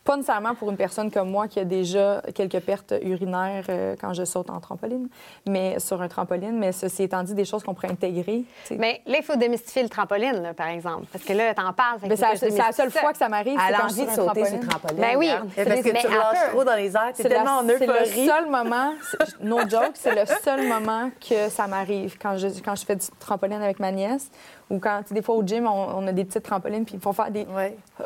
Pas 0.06 0.16
nécessairement 0.18 0.53
pour 0.53 0.70
une 0.70 0.78
personne 0.78 1.10
comme 1.10 1.32
moi 1.32 1.47
qui 1.47 1.60
a 1.60 1.66
déjà 1.66 2.22
quelques 2.36 2.60
pertes 2.60 2.93
urinaires 3.01 3.66
euh, 3.70 3.95
quand 3.99 4.14
je 4.14 4.24
saute 4.24 4.51
en 4.51 4.60
trampoline, 4.60 5.10
mais 5.47 5.80
sur 5.80 5.99
un 6.01 6.08
trampoline. 6.08 6.58
Mais 6.60 6.72
ceci 6.72 7.03
étant 7.03 7.24
dit, 7.24 7.34
des 7.34 7.43
choses 7.43 7.64
qu'on 7.64 7.74
pourrait 7.74 7.89
intégrer. 7.91 8.43
Mais 8.78 9.01
là, 9.08 9.18
il 9.18 9.24
faut 9.24 9.36
démystifier 9.36 9.82
le 9.82 9.89
trampoline, 9.89 10.43
là, 10.43 10.53
par 10.53 10.68
exemple. 10.68 11.08
Parce 11.12 11.24
que 11.26 11.34
là, 11.34 11.56
t'en 11.56 11.74
parles. 11.74 11.97
c'est 12.01 12.49
la, 12.49 12.66
la 12.68 12.72
seule 12.72 12.91
ça. 12.91 12.99
fois 12.99 13.12
que 13.14 13.18
ça 13.18 13.30
m'arrive. 13.30 13.58
Elle 13.60 13.68
c'est 13.68 13.74
a 13.74 13.78
quand 13.82 13.88
je 13.89 13.93
envie 13.93 14.01
de 14.03 14.08
suis 14.08 14.14
sur 14.14 14.24
un 14.24 14.28
sauter 14.28 14.45
sur 14.45 14.58
le 14.60 14.68
trampoline. 14.68 15.01
Ben 15.01 15.18
oui. 15.18 15.30
Parce 15.56 15.68
que 15.82 15.91
Mais 15.91 16.01
tu 16.01 16.08
lâches 16.08 16.49
trop 16.51 16.64
dans 16.64 16.76
les 16.76 16.95
airs, 16.95 17.12
t'es 17.16 17.24
C'est 17.24 17.30
tellement 17.30 17.58
en 17.58 17.62
la- 17.64 17.78
c'est 17.80 17.88
le 17.88 17.93
euphorie. 17.93 18.26
seul 18.28 18.45
moment, 18.51 18.93
no 19.41 19.60
joke, 19.68 19.91
c'est 19.95 20.14
le 20.14 20.26
seul 20.43 20.68
moment 20.68 21.10
que 21.28 21.49
ça 21.49 21.66
m'arrive 21.66 22.18
quand 22.22 22.38
je, 22.38 22.47
quand 22.64 22.76
je 22.76 22.86
fais 22.86 22.95
du 22.95 23.08
trampoline 23.20 23.62
avec 23.62 23.80
ma 23.80 23.91
nièce 23.91 24.30
ou 24.70 24.78
quand, 24.78 25.01
des 25.10 25.24
fois 25.24 25.34
au 25.34 25.43
gym, 25.43 25.66
on, 25.66 25.97
on 25.97 26.06
a 26.08 26.12
des 26.12 26.26
petites 26.26 26.43
trampolines 26.43 26.86
puis 26.86 26.93
il 26.93 27.01
faut 27.01 27.12
faire 27.14 27.32
des. 27.32 27.45
Ouais. 27.45 27.76
Je 27.99 28.03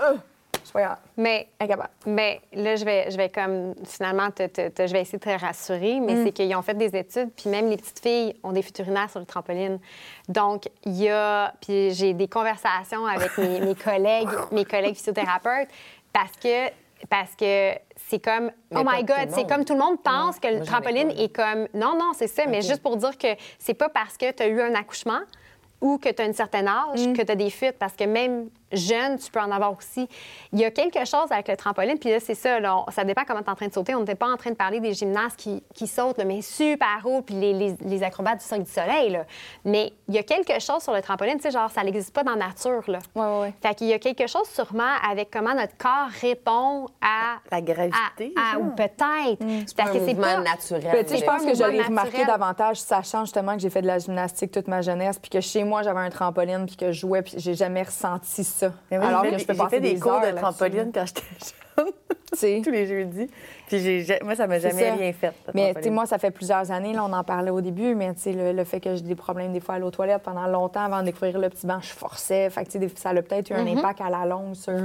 Mais. 1.17 1.47
Mais 2.05 2.41
là, 2.53 2.75
je 2.75 2.85
vais, 2.85 3.09
je 3.11 3.17
vais 3.17 3.29
comme 3.29 3.73
finalement, 3.85 4.29
te, 4.31 4.45
te- 4.47 4.69
te- 4.69 4.87
je 4.87 4.93
vais 4.93 5.01
essayer 5.01 5.17
de 5.17 5.23
te 5.23 5.29
rassurer, 5.29 5.99
mais 5.99 6.13
c'est 6.23 6.31
qu'ils 6.31 6.55
ont 6.55 6.61
fait 6.61 6.75
des 6.75 6.95
études, 6.95 7.31
puis 7.35 7.49
même 7.49 7.69
les 7.69 7.77
petites 7.77 7.99
filles 7.99 8.35
ont 8.43 8.51
des 8.51 8.61
fuites 8.61 8.79
urinaires 8.79 9.09
sur 9.09 9.19
le 9.19 9.25
trampoline. 9.25 9.79
Donc, 10.27 10.69
il 10.85 11.01
y 11.01 11.09
a, 11.09 11.53
puis 11.61 11.91
j'ai 11.91 12.13
des 12.13 12.27
conversations 12.27 13.05
avec 13.05 13.37
mes, 13.37 13.61
mes 13.61 13.75
collègues, 13.89 14.29
mes 14.51 14.65
collègues 14.65 14.95
physiothérapeutes, 14.95 15.69
parce 16.13 16.31
que 16.41 16.69
parce 17.09 17.33
que 17.33 17.71
c'est 17.95 18.19
comme 18.21 18.51
Mais 18.71 18.81
oh 18.81 18.83
my 18.85 19.03
god, 19.05 19.29
c'est 19.29 19.47
comme 19.47 19.63
tout 19.63 19.73
le 19.73 19.79
monde 19.79 20.03
pense 20.03 20.37
que 20.37 20.47
le 20.49 20.65
trampoline 20.65 21.11
est 21.11 21.33
comme 21.33 21.65
non 21.73 21.97
non, 21.97 22.11
c'est 22.13 22.27
ça, 22.27 22.43
mais 22.45 22.61
juste 22.61 22.81
pour 22.83 22.97
dire 22.97 23.17
que 23.17 23.27
c'est 23.57 23.73
pas 23.73 23.87
parce 23.87 24.17
que 24.17 24.29
tu 24.31 24.43
as 24.43 24.47
eu 24.47 24.59
un 24.61 24.75
accouchement 24.75 25.21
ou 25.79 25.97
que 25.97 26.09
tu 26.09 26.21
as 26.21 26.25
un 26.25 26.33
certain 26.33 26.67
âge 26.67 26.99
que 27.13 27.21
tu 27.21 27.31
as 27.31 27.35
des 27.35 27.49
fuites 27.49 27.77
parce 27.79 27.93
que 27.93 28.03
même 28.03 28.49
jeune, 28.71 29.17
tu 29.17 29.31
peux 29.31 29.39
en 29.39 29.51
avoir 29.51 29.75
aussi. 29.77 30.07
Il 30.53 30.59
y 30.59 30.65
a 30.65 30.71
quelque 30.71 31.05
chose 31.05 31.31
avec 31.31 31.47
le 31.47 31.57
trampoline, 31.57 31.97
puis 31.97 32.09
là, 32.11 32.19
c'est 32.19 32.35
ça, 32.35 32.59
là, 32.59 32.77
on- 32.77 32.91
ça 32.91 33.03
dépend 33.03 33.23
comment 33.27 33.39
tu 33.41 33.47
es 33.47 33.51
en 33.51 33.55
train 33.55 33.67
de 33.67 33.73
sauter. 33.73 33.95
On 33.95 33.99
n'était 33.99 34.15
pas 34.15 34.27
en 34.27 34.37
train 34.37 34.51
de 34.51 34.55
parler 34.55 34.79
des 34.79 34.93
gymnastes 34.93 35.37
qui, 35.37 35.63
qui 35.73 35.87
sautent, 35.87 36.17
là, 36.17 36.25
mais 36.25 36.41
super 36.41 36.99
haut, 37.05 37.21
puis 37.21 37.35
les, 37.35 37.53
les- 37.53 37.75
les 37.81 38.03
acrobates 38.03 38.39
du 38.39 38.45
Cirque 38.45 38.63
du 38.63 38.71
Soleil. 38.71 39.09
Là. 39.11 39.25
Mais 39.65 39.93
il 40.07 40.15
y 40.15 40.17
a 40.17 40.23
quelque 40.23 40.59
chose 40.59 40.81
sur 40.83 40.93
le 40.93 41.01
trampoline, 41.01 41.37
tu 41.37 41.43
sais, 41.43 41.51
genre, 41.51 41.69
ça 41.69 41.83
n'existe 41.83 42.13
pas 42.13 42.23
dans 42.23 42.35
la 42.35 42.47
nature. 42.47 42.83
Là. 42.87 42.99
Ouais, 43.15 43.21
ouais, 43.23 43.39
ouais. 43.41 43.53
Fait 43.61 43.75
qu'il 43.75 43.87
y 43.87 43.93
a 43.93 43.99
quelque 43.99 44.27
chose 44.27 44.47
sûrement 44.49 44.83
avec 45.09 45.29
comment 45.31 45.53
notre 45.53 45.77
corps 45.77 46.09
répond 46.21 46.87
à. 47.01 47.37
La 47.51 47.61
gravité, 47.61 48.33
à- 48.37 48.57
ou 48.59 48.71
peut-être. 48.71 49.39
C'est 49.67 49.75
Parce 49.75 49.89
un 49.89 49.93
que 49.93 49.99
c'est 49.99 50.13
mouvement 50.13 50.21
pas. 50.35 50.41
naturel. 50.41 51.07
Sais, 51.07 51.17
je 51.17 51.25
pense 51.25 51.43
que 51.45 51.53
je 51.55 51.63
l'ai 51.63 51.81
remarqué 51.81 52.25
davantage, 52.25 52.77
sachant 52.77 53.25
justement 53.25 53.53
que 53.55 53.59
j'ai 53.61 53.69
fait 53.69 53.81
de 53.81 53.87
la 53.87 53.99
gymnastique 53.99 54.51
toute 54.51 54.67
ma 54.67 54.81
jeunesse, 54.81 55.17
puis 55.19 55.29
que 55.29 55.41
chez 55.41 55.63
moi, 55.63 55.81
j'avais 55.83 55.99
un 56.01 56.09
trampoline, 56.09 56.65
puis 56.65 56.75
que 56.75 56.91
je 56.91 56.99
jouais, 56.99 57.21
puis 57.21 57.33
j'ai 57.37 57.53
jamais 57.55 57.83
ressenti 57.83 58.43
ça. 58.43 58.58
Mais 58.91 58.97
moi, 58.97 59.07
Alors 59.07 59.23
j'ai 59.23 59.29
que 59.31 59.35
fait- 59.37 59.41
je 59.43 59.47
peux 59.47 59.55
passer 59.55 59.79
des, 59.79 59.99
cours 59.99 60.19
de 60.21 60.31
trampoline 60.37 60.91
quand 60.93 61.05
j'étais 61.05 61.21
jeune, 61.77 62.61
tous 62.63 62.71
les 62.71 62.85
jeudis. 62.87 63.27
Puis 63.67 63.79
j'ai- 64.03 64.19
moi, 64.23 64.35
ça 64.35 64.47
m'a 64.47 64.59
jamais 64.59 64.83
ça. 64.89 64.93
rien 64.95 65.13
fait. 65.13 65.33
Mais 65.53 65.73
tu 65.75 65.83
sais, 65.83 65.89
moi, 65.89 66.05
ça 66.05 66.17
fait 66.17 66.31
plusieurs 66.31 66.69
années, 66.71 66.93
là, 66.93 67.03
on 67.05 67.13
en 67.13 67.23
parlait 67.23 67.51
au 67.51 67.61
début, 67.61 67.95
mais 67.95 68.13
tu 68.13 68.21
sais, 68.21 68.33
le, 68.33 68.51
le 68.53 68.63
fait 68.63 68.79
que 68.79 68.95
j'ai 68.95 69.01
des 69.01 69.15
problèmes 69.15 69.53
des 69.53 69.59
fois 69.59 69.73
à 69.73 69.77
aller 69.77 69.85
aux 69.85 69.91
toilettes 69.91 70.23
pendant 70.23 70.47
longtemps 70.47 70.81
avant 70.83 70.99
de 70.99 71.05
découvrir 71.05 71.39
le 71.39 71.49
petit 71.49 71.65
banc, 71.67 71.79
je 71.81 71.89
forçais. 71.93 72.49
Fait 72.49 72.61
que, 72.61 72.67
tu 72.67 72.71
sais, 72.73 72.79
des- 72.79 72.89
ça 72.95 73.09
a 73.09 73.13
peut-être 73.15 73.49
eu 73.49 73.53
un 73.53 73.65
impact 73.67 74.01
à 74.01 74.09
la 74.09 74.25
longue 74.25 74.55
sur. 74.55 74.73
sais. 74.73 74.81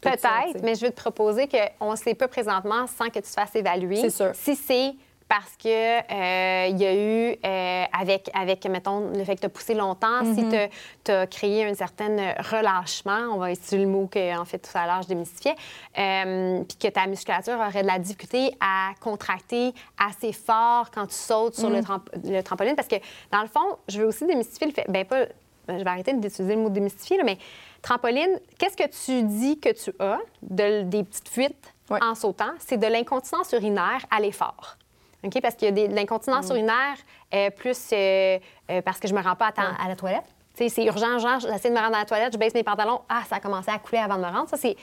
Peut-être, 0.00 0.62
mais 0.62 0.76
je 0.76 0.86
veux 0.86 0.92
te 0.92 1.00
proposer 1.00 1.48
qu'on 1.48 1.90
ne 1.90 1.96
sait 1.96 2.14
pas 2.14 2.28
présentement 2.28 2.86
sans 2.86 3.06
que 3.08 3.14
tu 3.14 3.22
te 3.22 3.26
fasses 3.28 3.56
évaluer. 3.56 3.96
C'est 3.96 4.10
sûr. 4.10 4.30
Si 4.34 4.54
c'est 4.54 4.92
parce 5.28 5.56
que 5.62 5.68
euh, 5.68 6.66
il 6.68 6.78
y 6.78 6.86
a 6.86 6.94
eu, 6.94 7.36
euh, 7.44 7.84
avec, 7.92 8.30
avec, 8.34 8.64
mettons, 8.66 9.10
le 9.10 9.22
fait 9.24 9.34
que 9.36 9.40
tu 9.40 9.46
as 9.46 9.50
poussé 9.50 9.74
longtemps, 9.74 10.24
si 10.34 10.42
Mm-hmm. 10.42 10.68
tu 11.04 11.10
as 11.12 11.26
créé 11.26 11.64
un 11.66 11.74
certain 11.74 12.32
relâchement, 12.38 13.28
on 13.34 13.36
va 13.38 13.50
utiliser 13.52 13.78
le 13.78 13.86
mot 13.86 14.06
que, 14.06 14.38
en 14.38 14.44
fait, 14.44 14.58
tout 14.58 14.70
à 14.76 14.86
l'heure, 14.86 15.02
je 15.02 15.08
démystifiais, 15.08 15.54
euh, 15.98 16.62
puis 16.64 16.78
que 16.78 16.88
ta 16.88 17.06
musculature 17.06 17.54
aurait 17.58 17.82
de 17.82 17.86
la 17.86 17.98
difficulté 17.98 18.52
à 18.60 18.92
contracter 19.00 19.72
assez 19.98 20.32
fort 20.32 20.90
quand 20.90 21.06
tu 21.06 21.14
sautes 21.14 21.56
sur 21.56 21.68
Mm. 21.70 21.74
le, 21.76 21.82
tramp- 21.82 22.10
le 22.24 22.40
trampoline. 22.42 22.74
Parce 22.76 22.88
que, 22.88 22.96
dans 23.30 23.42
le 23.42 23.48
fond, 23.48 23.76
je 23.88 24.00
veux 24.00 24.06
aussi 24.06 24.24
démystifier 24.26 24.66
le 24.68 24.72
fait, 24.72 24.86
ben 24.88 25.04
pas, 25.04 25.26
je 25.68 25.74
vais 25.74 25.86
arrêter 25.90 26.14
d'utiliser 26.14 26.54
le 26.54 26.62
mot 26.62 26.70
démystifier, 26.70 27.18
là, 27.18 27.24
mais 27.24 27.36
trampoline, 27.82 28.40
qu'est-ce 28.58 28.76
que 28.76 28.88
tu 28.88 29.22
dis 29.24 29.60
que 29.60 29.68
tu 29.70 29.92
as 29.98 30.18
de, 30.42 30.82
des 30.82 31.04
petites 31.04 31.28
fuites 31.28 31.74
en 31.90 32.14
sautant? 32.14 32.52
C'est 32.58 32.78
de 32.78 32.86
l'incontinence 32.86 33.52
urinaire 33.52 34.04
à 34.10 34.20
l'effort. 34.20 34.76
OK? 35.24 35.40
Parce 35.42 35.54
qu'il 35.56 35.66
y 35.66 35.68
a 35.68 35.72
des- 35.72 35.88
de 35.88 35.94
l'incontinence 35.94 36.48
urinaire 36.50 36.96
euh, 37.34 37.50
plus 37.50 37.78
euh, 37.92 38.38
euh, 38.70 38.82
parce 38.82 38.98
que 39.00 39.08
je 39.08 39.14
me 39.14 39.22
rends 39.22 39.34
pas 39.36 39.48
à 39.48 39.52
temps 39.52 39.62
à 39.84 39.88
la 39.88 39.96
toilette. 39.96 40.24
C'est 40.54 40.84
urgent, 40.86 41.18
genre, 41.20 41.38
j'essaie 41.40 41.70
de 41.70 41.74
me 41.74 41.80
rendre 41.80 41.94
à 41.96 42.00
la 42.00 42.04
toilette, 42.04 42.32
je 42.32 42.38
baisse 42.38 42.54
mes 42.54 42.64
pantalons, 42.64 43.00
ah, 43.08 43.22
ça 43.28 43.36
a 43.36 43.40
commencé 43.40 43.70
à 43.70 43.78
couler 43.78 43.98
avant 43.98 44.16
de 44.16 44.22
me 44.22 44.26
rendre. 44.26 44.48
Ça, 44.48 44.56
c'est 44.56 44.76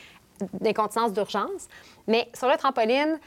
l'incontinence 0.61 1.11
d'urgence. 1.11 1.67
Mais 2.07 2.29
sur 2.33 2.47
le 2.49 2.55
trampoline, 2.57 3.19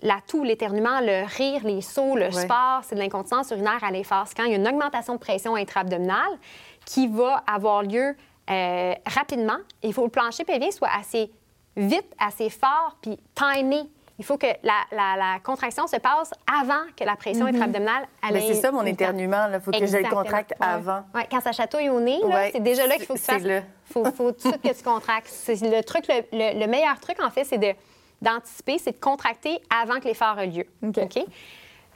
la 0.00 0.18
toux, 0.26 0.42
l'éternuement, 0.42 0.98
le 1.00 1.24
rire, 1.36 1.60
les 1.64 1.80
sauts, 1.80 2.16
le 2.16 2.24
sport, 2.32 2.80
c'est 2.82 2.96
de 2.96 3.00
l'incontinence 3.00 3.50
urinaire 3.52 3.82
à 3.84 3.90
l'effort. 3.92 4.24
C'est 4.26 4.34
quand 4.36 4.44
il 4.44 4.50
y 4.50 4.54
a 4.54 4.58
une 4.58 4.66
augmentation 4.66 5.14
de 5.14 5.18
pression 5.20 5.54
intra-abdominale 5.54 6.38
qui 6.84 7.06
va 7.06 7.42
avoir 7.46 7.84
lieu 7.84 8.16
euh, 8.50 8.94
rapidement. 9.06 9.58
Il 9.84 9.92
faut 9.94 10.02
que 10.02 10.06
le 10.06 10.10
plancher 10.10 10.44
pelvien 10.44 10.72
soit 10.72 10.90
assez 10.98 11.30
vite, 11.76 12.12
assez 12.18 12.50
fort, 12.50 12.96
puis 13.00 13.16
timé. 13.34 13.82
Il 14.22 14.24
faut 14.24 14.38
que 14.38 14.46
la, 14.62 14.74
la- 14.92 15.16
la 15.16 15.40
contraction 15.42 15.88
se 15.88 15.96
passe 15.96 16.30
avant 16.48 16.84
que 16.96 17.02
la 17.02 17.16
pression 17.16 17.44
intra-abdominale 17.46 18.06
Mais 18.32 18.40
c'est 18.46 18.54
ça, 18.54 18.70
mon 18.70 18.86
éternuement. 18.86 19.48
Il 19.52 19.58
faut 19.60 19.72
que 19.72 19.84
je 19.84 19.96
le 19.96 20.08
contracte 20.08 20.54
avant. 20.60 21.02
Ouais, 21.12 21.26
quand 21.28 21.40
ça 21.40 21.50
chatouille 21.50 21.88
au 21.90 21.98
nez, 21.98 22.20
Ouais, 22.22 22.50
c'est 22.52 22.62
déjà 22.62 22.86
là 22.86 22.94
qu'il 22.98 23.06
faut 23.06 23.14
que 23.14 23.18
tu 23.18 23.24
fasses. 23.24 23.42
là. 23.42 23.62
faut, 23.86 24.04
faut 24.12 24.30
tout 24.30 24.48
de 24.48 24.52
suite 24.52 24.62
que 24.62 24.72
tu 24.78 24.84
contractes. 24.84 25.28
Le 25.48 25.80
truc, 25.82 26.04
le, 26.08 26.22
le- 26.32 26.60
le 26.60 26.66
meilleur 26.68 27.00
truc, 27.00 27.20
en 27.20 27.30
fait, 27.30 27.42
c'est 27.42 27.58
de- 27.58 27.74
d'anticiper, 28.20 28.78
c'est 28.78 28.92
de 28.92 29.00
contracter 29.00 29.58
avant 29.76 29.98
que 29.98 30.04
l'effort 30.04 30.38
ait 30.38 30.46
lieu. 30.46 30.66
OK. 30.84 31.18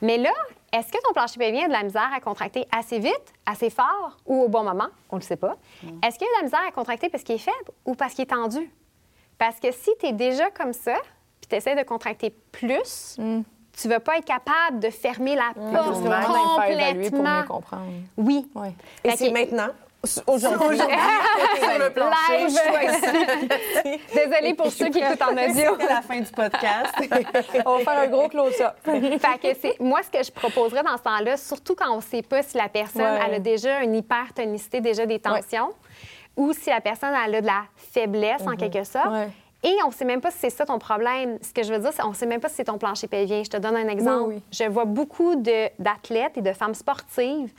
Mais 0.01 0.17
là, 0.17 0.31
est-ce 0.73 0.91
que 0.91 0.97
ton 1.01 1.13
plancher 1.13 1.39
pelvien 1.39 1.63
a 1.63 1.67
de 1.69 1.73
la 1.73 1.83
misère 1.83 2.09
à 2.13 2.19
contracter 2.19 2.67
assez 2.77 2.99
vite, 2.99 3.33
assez 3.45 3.69
fort 3.69 4.17
ou 4.25 4.43
au 4.43 4.49
bon 4.49 4.63
moment? 4.65 4.87
On 5.09 5.15
ne 5.15 5.21
le 5.21 5.25
sait 5.25 5.37
pas. 5.37 5.55
Mm. 5.81 5.87
Est-ce 6.05 6.17
qu'il 6.19 6.27
a 6.27 6.31
de 6.31 6.37
la 6.39 6.43
misère 6.43 6.61
à 6.67 6.71
contracter 6.71 7.07
parce 7.07 7.23
qu'il 7.23 7.35
est 7.35 7.39
faible 7.39 7.71
ou 7.85 7.95
parce 7.95 8.13
qu'il 8.13 8.23
est 8.23 8.27
tendu? 8.27 8.69
Parce 9.37 9.59
que 9.61 9.71
si 9.71 9.91
tu 9.99 10.07
es 10.07 10.11
déjà 10.13 10.51
comme 10.51 10.73
ça, 10.73 10.95
puis 11.47 11.49
tu 11.49 11.55
essaies 11.55 11.75
de 11.75 11.83
contracter 11.83 12.33
plus, 12.51 13.15
tu 13.17 13.87
ne 13.87 13.93
vas 13.93 13.99
pas 13.99 14.17
être 14.17 14.25
capable 14.25 14.79
de 14.79 14.89
fermer 14.89 15.35
la 15.35 15.51
porte 15.53 16.01
pour 16.01 16.03
complètement. 16.55 17.21
mieux 17.41 17.43
comprendre. 17.47 17.91
Oui. 18.17 18.47
Ouais. 18.55 18.73
Et 19.03 19.11
c'est 19.15 19.29
maintenant, 19.31 19.67
aujourd'hui, 20.25 20.77
sur 21.59 21.79
le 21.79 21.89
plancher. 21.91 22.47
Live. 22.47 23.99
Désolée 24.13 24.53
pour 24.55 24.71
ceux 24.71 24.89
qui 24.89 24.99
écoutent 24.99 25.21
en 25.21 25.31
audio. 25.33 25.77
C'est 25.79 25.87
la 25.89 26.01
fin 26.01 26.19
du 26.19 26.31
podcast. 26.31 26.93
On 27.65 27.77
va 27.77 27.83
faire 27.83 27.99
un 28.03 28.07
gros 28.07 28.27
close-up. 28.29 28.73
Fait 28.83 29.39
que 29.53 29.59
c'est 29.61 29.79
moi 29.79 29.99
ce 30.03 30.09
que 30.17 30.23
je 30.23 30.31
proposerais 30.31 30.83
dans 30.83 30.97
ce 30.97 31.03
temps-là, 31.03 31.37
surtout 31.37 31.75
quand 31.75 31.91
on 31.91 31.97
ne 31.97 32.01
sait 32.01 32.21
pas 32.23 32.41
si 32.43 32.57
la 32.57 32.69
personne 32.69 33.01
Ouais. 33.03 33.19
elle 33.27 33.33
a 33.35 33.39
déjà 33.39 33.81
une 33.81 33.95
hypertonicité, 33.95 34.81
déjà 34.81 35.05
des 35.05 35.19
tensions, 35.19 35.71
ou 36.35 36.51
si 36.53 36.69
la 36.69 36.81
personne 36.81 37.13
elle 37.25 37.35
a 37.35 37.41
de 37.41 37.45
la 37.45 37.61
faiblesse 37.75 38.41
en 38.45 38.55
quelque 38.55 38.83
sorte. 38.83 39.07
Ouais. 39.11 39.29
Et 39.63 39.75
on 39.83 39.87
ne 39.87 39.93
sait 39.93 40.05
même 40.05 40.21
pas 40.21 40.31
si 40.31 40.37
c'est 40.39 40.49
ça 40.49 40.65
ton 40.65 40.77
problème. 40.77 41.39
Ce 41.41 41.51
que 41.51 41.63
je 41.63 41.73
veux 41.73 41.79
dire, 41.79 41.91
c'est 41.91 42.01
qu'on 42.01 42.09
ne 42.09 42.15
sait 42.15 42.27
même 42.27 42.39
pas 42.39 42.49
si 42.49 42.55
c'est 42.55 42.65
ton 42.65 42.77
plancher 42.77 43.07
pelvien. 43.07 43.43
Je 43.43 43.49
te 43.49 43.57
donne 43.57 43.75
un 43.75 43.87
exemple. 43.87 44.29
Oui, 44.29 44.35
oui. 44.35 44.43
Je 44.51 44.69
vois 44.69 44.85
beaucoup 44.85 45.35
d'athlètes 45.35 46.37
et 46.37 46.41
de 46.41 46.53
femmes 46.53 46.75
sportives 46.75 47.51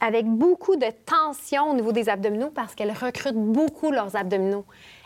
avec 0.00 0.26
beaucoup 0.26 0.76
de 0.76 0.86
tension 1.06 1.70
au 1.70 1.74
niveau 1.74 1.92
des 1.92 2.08
abdominaux 2.08 2.50
parce 2.50 2.74
qu'elles 2.74 2.92
recrutent 2.92 3.36
beaucoup 3.36 3.90
leurs 3.90 4.16
abdominaux. 4.16 4.64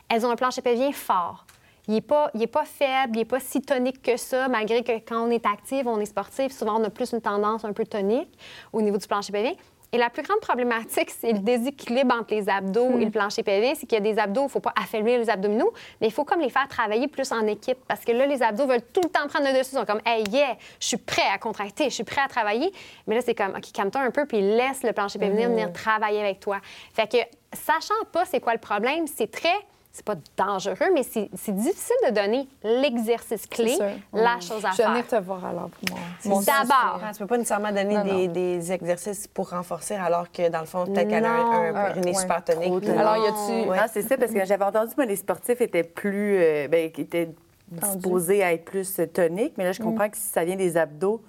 Elles 0.08 0.24
ont 0.24 0.30
un 0.30 0.36
plancher 0.36 0.62
pelvien 0.62 0.92
fort. 0.92 1.44
Il 1.86 1.94
n'est 1.94 2.00
pas, 2.00 2.30
il 2.34 2.42
est 2.42 2.46
pas 2.46 2.64
faible, 2.64 3.14
il 3.14 3.18
n'est 3.18 3.24
pas 3.24 3.40
si 3.40 3.62
tonique 3.62 4.02
que 4.02 4.16
ça, 4.16 4.48
malgré 4.48 4.82
que 4.82 4.92
quand 5.06 5.26
on 5.26 5.30
est 5.30 5.46
active, 5.46 5.86
on 5.86 5.98
est 6.00 6.06
sportif, 6.06 6.52
souvent 6.52 6.78
on 6.78 6.84
a 6.84 6.90
plus 6.90 7.12
une 7.12 7.20
tendance 7.20 7.64
un 7.64 7.72
peu 7.72 7.84
tonique 7.84 8.28
au 8.72 8.82
niveau 8.82 8.98
du 8.98 9.06
plancher 9.06 9.32
pelvien. 9.32 9.54
Et 9.90 9.96
la 9.96 10.10
plus 10.10 10.22
grande 10.22 10.40
problématique, 10.40 11.10
c'est 11.10 11.32
le 11.32 11.38
déséquilibre 11.38 12.14
entre 12.14 12.34
les 12.34 12.48
abdos 12.50 12.98
et 12.98 13.06
le 13.06 13.10
plancher 13.10 13.42
pelvien. 13.42 13.74
C'est 13.74 13.86
qu'il 13.86 13.96
y 13.96 14.00
a 14.00 14.12
des 14.12 14.18
abdos, 14.18 14.42
il 14.42 14.44
ne 14.44 14.50
faut 14.50 14.60
pas 14.60 14.74
affaiblir 14.76 15.18
les 15.18 15.30
abdominaux, 15.30 15.72
mais 16.00 16.08
il 16.08 16.12
faut 16.12 16.24
comme 16.24 16.40
les 16.40 16.50
faire 16.50 16.68
travailler 16.68 17.08
plus 17.08 17.32
en 17.32 17.46
équipe. 17.46 17.78
Parce 17.88 18.04
que 18.04 18.12
là, 18.12 18.26
les 18.26 18.42
abdos 18.42 18.66
veulent 18.66 18.82
tout 18.92 19.00
le 19.02 19.08
temps 19.08 19.26
prendre 19.28 19.46
le 19.46 19.58
dessus. 19.58 19.70
Ils 19.72 19.78
sont 19.78 19.86
comme, 19.86 20.02
hey, 20.04 20.24
yeah, 20.30 20.56
je 20.78 20.88
suis 20.88 20.96
prêt 20.98 21.26
à 21.32 21.38
contracter, 21.38 21.84
je 21.84 21.94
suis 21.94 22.04
prêt 22.04 22.20
à 22.20 22.28
travailler. 22.28 22.70
Mais 23.06 23.14
là, 23.14 23.22
c'est 23.24 23.34
comme, 23.34 23.54
OK, 23.56 23.72
calme-toi 23.72 24.02
un 24.02 24.10
peu, 24.10 24.26
puis 24.26 24.42
laisse 24.42 24.82
le 24.82 24.92
plancher 24.92 25.18
pelvien 25.18 25.48
venir 25.48 25.72
travailler 25.72 26.20
avec 26.20 26.40
toi. 26.40 26.58
Fait 26.92 27.10
que, 27.10 27.18
sachant 27.54 27.94
pas 28.12 28.26
c'est 28.26 28.40
quoi 28.40 28.52
le 28.52 28.60
problème, 28.60 29.06
c'est 29.06 29.30
très 29.30 29.56
c'est 29.98 30.04
pas 30.04 30.14
dangereux, 30.36 30.90
mais 30.94 31.02
c'est 31.02 31.54
difficile 31.54 31.96
de 32.08 32.14
donner 32.14 32.48
l'exercice 32.62 33.46
clé, 33.46 33.76
la 34.12 34.38
chose 34.38 34.64
à 34.64 34.70
faire. 34.70 34.86
Je 34.86 34.90
venir 34.92 35.06
te 35.08 35.16
voir 35.16 35.44
alors 35.44 35.70
pour 35.70 35.98
moi. 36.24 36.40
D'abord. 36.46 37.00
Tu 37.12 37.18
peux 37.18 37.26
pas 37.26 37.36
nécessairement 37.36 37.72
donner 37.72 38.28
des, 38.28 38.72
exercices 38.72 39.26
pour 39.26 39.50
renforcer 39.50 39.94
alors 39.94 40.30
que 40.30 40.48
dans 40.50 40.60
le 40.60 40.66
fond, 40.66 40.84
peut-être 40.84 41.08
qu'elle 41.08 41.24
a 41.24 41.32
un, 41.32 41.96
un 41.96 42.14
super 42.14 42.44
tonique. 42.44 42.88
Alors, 42.88 43.16
y 43.16 43.26
a-tu. 43.26 43.70
Ah, 43.76 43.88
c'est 43.88 44.02
ça, 44.02 44.16
parce 44.16 44.32
que 44.32 44.44
j'avais 44.44 44.64
entendu 44.64 44.94
que 44.94 45.02
les 45.02 45.16
sportifs 45.16 45.60
étaient 45.60 45.82
plus. 45.82 46.36
Euh, 46.38 46.68
ben, 46.68 46.90
étaient 46.96 47.30
disposés 47.70 48.42
à 48.42 48.52
être 48.52 48.64
plus 48.64 49.00
toniques, 49.12 49.54
mais 49.58 49.64
là, 49.64 49.72
je 49.72 49.82
comprends 49.82 50.08
que 50.08 50.16
si 50.16 50.28
ça 50.28 50.44
vient 50.44 50.56
des 50.56 50.76
abdos, 50.76 51.20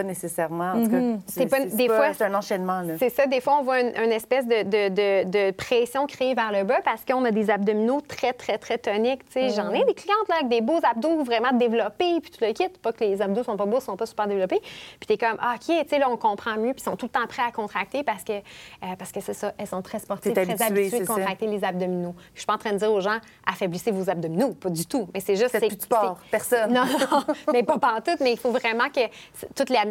pas 0.00 0.08
nécessairement. 0.08 0.72
En 0.72 0.84
tout 0.84 0.90
cas, 0.90 0.96
mhm. 0.96 1.20
c'est 1.26 1.46
pas, 1.46 1.60
des 1.60 1.88
fois, 1.88 2.14
c'est 2.14 2.24
un 2.24 2.34
enchaînement. 2.34 2.82
C'est 2.98 3.10
ça. 3.10 3.26
Des 3.26 3.40
fois, 3.40 3.58
on 3.60 3.62
voit 3.62 3.80
une, 3.80 4.12
espèce 4.12 4.46
de, 4.46 4.62
de, 4.62 5.24
de, 5.24 5.50
pression 5.52 6.06
créée 6.06 6.34
vers 6.34 6.52
le 6.52 6.64
bas 6.64 6.80
parce 6.84 7.04
qu'on 7.04 7.24
a 7.24 7.30
des 7.30 7.50
abdominaux 7.50 8.00
très, 8.00 8.32
très, 8.32 8.58
très 8.58 8.78
toniques. 8.78 9.22
J'en 9.34 9.72
ai 9.72 9.84
des 9.84 9.94
clientes 9.94 10.28
là, 10.28 10.36
avec 10.36 10.48
des 10.48 10.60
beaux 10.60 10.80
abdos 10.82 11.22
vraiment 11.24 11.52
développés, 11.52 12.20
puis 12.20 12.30
tout 12.30 12.44
le 12.44 12.52
kit. 12.52 12.68
Pas 12.82 12.92
que 12.92 13.04
les 13.04 13.20
abdos 13.20 13.42
sont 13.42 13.56
pas 13.56 13.66
beaux, 13.66 13.80
sont 13.80 13.96
pas 13.96 14.06
super 14.06 14.26
développés. 14.26 14.60
Puis 14.60 15.06
tu 15.06 15.12
es 15.14 15.18
comme, 15.18 15.36
ah, 15.40 15.56
OK, 15.56 15.98
là, 15.98 16.08
on 16.08 16.16
comprend 16.16 16.56
mieux, 16.56 16.72
puis 16.72 16.80
ils 16.80 16.84
sont 16.84 16.96
tout 16.96 17.06
le 17.06 17.10
temps 17.20 17.26
prêts 17.26 17.42
à 17.42 17.52
contracter 17.52 18.02
parce 18.02 18.24
que, 18.24 18.32
euh, 18.32 18.96
parce 18.98 19.12
que 19.12 19.20
c'est 19.20 19.34
ça, 19.34 19.52
elles 19.58 19.66
sont 19.66 19.82
très 19.82 19.98
sportives, 19.98 20.32
très 20.32 20.62
habituées 20.62 21.00
de 21.00 21.06
contracter 21.06 21.46
les 21.46 21.64
abdominaux. 21.64 22.14
Je 22.34 22.40
suis 22.40 22.46
pas 22.46 22.54
en 22.54 22.58
train 22.58 22.72
de 22.72 22.78
dire 22.78 22.92
aux 22.92 23.00
gens, 23.00 23.18
affaiblissez 23.46 23.90
vos 23.90 24.08
abdominaux, 24.08 24.52
pas 24.52 24.70
du 24.70 24.86
tout. 24.86 25.08
Mais 25.12 25.20
c'est 25.20 25.36
juste. 25.36 25.50
C'est 25.50 25.66
plus 25.66 25.76
de 25.76 25.82
sport, 25.82 26.18
personne. 26.30 26.72
Non, 26.72 26.84
non, 26.84 27.22
mais 27.52 27.62
pas 27.62 27.78
tout. 28.00 28.16
mais 28.20 28.32
il 28.32 28.38
faut 28.38 28.50
vraiment 28.50 28.88
que 28.88 29.00
toutes 29.54 29.68
les 29.68 29.80
la 29.84 29.89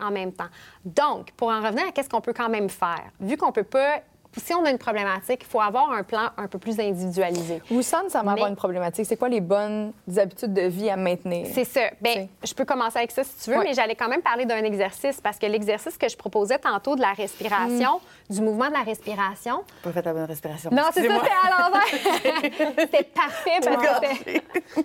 en 0.00 0.10
même 0.10 0.32
temps. 0.32 0.48
Donc, 0.84 1.32
pour 1.32 1.48
en 1.48 1.60
revenir 1.60 1.86
à 1.86 1.92
qu'est-ce 1.92 2.08
qu'on 2.08 2.20
peut 2.20 2.32
quand 2.32 2.48
même 2.48 2.68
faire, 2.68 3.10
vu 3.20 3.36
qu'on 3.36 3.52
peut 3.52 3.64
pas 3.64 4.02
si 4.38 4.54
on 4.54 4.64
a 4.64 4.70
une 4.70 4.78
problématique, 4.78 5.40
il 5.42 5.46
faut 5.46 5.60
avoir 5.60 5.92
un 5.92 6.02
plan 6.02 6.30
un 6.36 6.46
peu 6.46 6.58
plus 6.58 6.78
individualisé. 6.80 7.62
Ou 7.70 7.82
sans 7.82 8.02
nécessairement 8.02 8.32
avoir 8.32 8.48
une 8.48 8.56
problématique, 8.56 9.06
c'est 9.06 9.16
quoi 9.16 9.28
les 9.28 9.40
bonnes 9.40 9.92
habitudes 10.16 10.52
de 10.52 10.62
vie 10.62 10.90
à 10.90 10.96
maintenir? 10.96 11.46
C'est 11.52 11.64
ça. 11.64 11.80
Bien, 12.00 12.28
je 12.44 12.54
peux 12.54 12.64
commencer 12.64 12.98
avec 12.98 13.10
ça 13.10 13.24
si 13.24 13.44
tu 13.44 13.50
veux, 13.50 13.62
mais 13.62 13.74
j'allais 13.74 13.94
quand 13.94 14.08
même 14.08 14.22
parler 14.22 14.44
d'un 14.44 14.64
exercice 14.64 15.20
parce 15.20 15.38
que 15.38 15.46
l'exercice 15.46 15.96
que 15.96 16.08
je 16.08 16.16
proposais 16.16 16.58
tantôt 16.58 16.96
de 16.96 17.00
la 17.00 17.12
respiration, 17.12 18.00
mm. 18.30 18.34
du 18.34 18.40
mouvement 18.40 18.68
de 18.68 18.74
la 18.74 18.82
respiration. 18.82 19.64
Pas 19.82 19.92
fait 19.92 20.04
la 20.04 20.12
bonne 20.12 20.24
respiration. 20.24 20.70
Non, 20.72 20.84
c'est 20.92 21.06
ça, 21.06 21.14
c'est 21.22 21.48
à 21.48 21.62
l'envers. 21.62 22.74
c'était 22.78 23.04
parfait 23.04 23.60
parce 23.62 23.76
que 23.82 24.78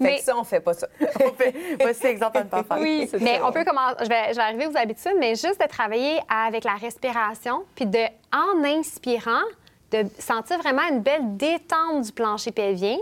mais 0.00 0.18
ça, 0.18 0.36
on 0.36 0.44
fait 0.44 0.60
pas 0.60 0.74
ça. 0.74 0.88
on 1.00 1.32
fait... 1.32 1.54
Voici 1.80 2.02
l'exemple 2.04 2.38
à 2.38 2.44
ne 2.44 2.48
pas 2.48 2.62
faire. 2.62 2.78
Oui, 2.80 3.08
mais 3.20 3.40
on 3.42 3.52
peut 3.52 3.64
commencer. 3.64 3.96
Je 4.02 4.08
vais, 4.08 4.30
je 4.30 4.36
vais 4.36 4.42
arriver 4.42 4.66
aux 4.66 4.76
habitudes, 4.76 5.16
mais 5.18 5.34
juste 5.34 5.60
de 5.60 5.66
travailler 5.66 6.18
avec 6.28 6.64
la 6.64 6.74
respiration 6.74 7.64
puis 7.74 7.86
de 7.86 7.98
en 8.32 8.64
inspirant, 8.64 9.42
de 9.90 10.06
sentir 10.18 10.58
vraiment 10.58 10.82
une 10.90 11.00
belle 11.00 11.36
détente 11.36 12.06
du 12.06 12.12
plancher 12.12 12.50
pelvien. 12.50 12.96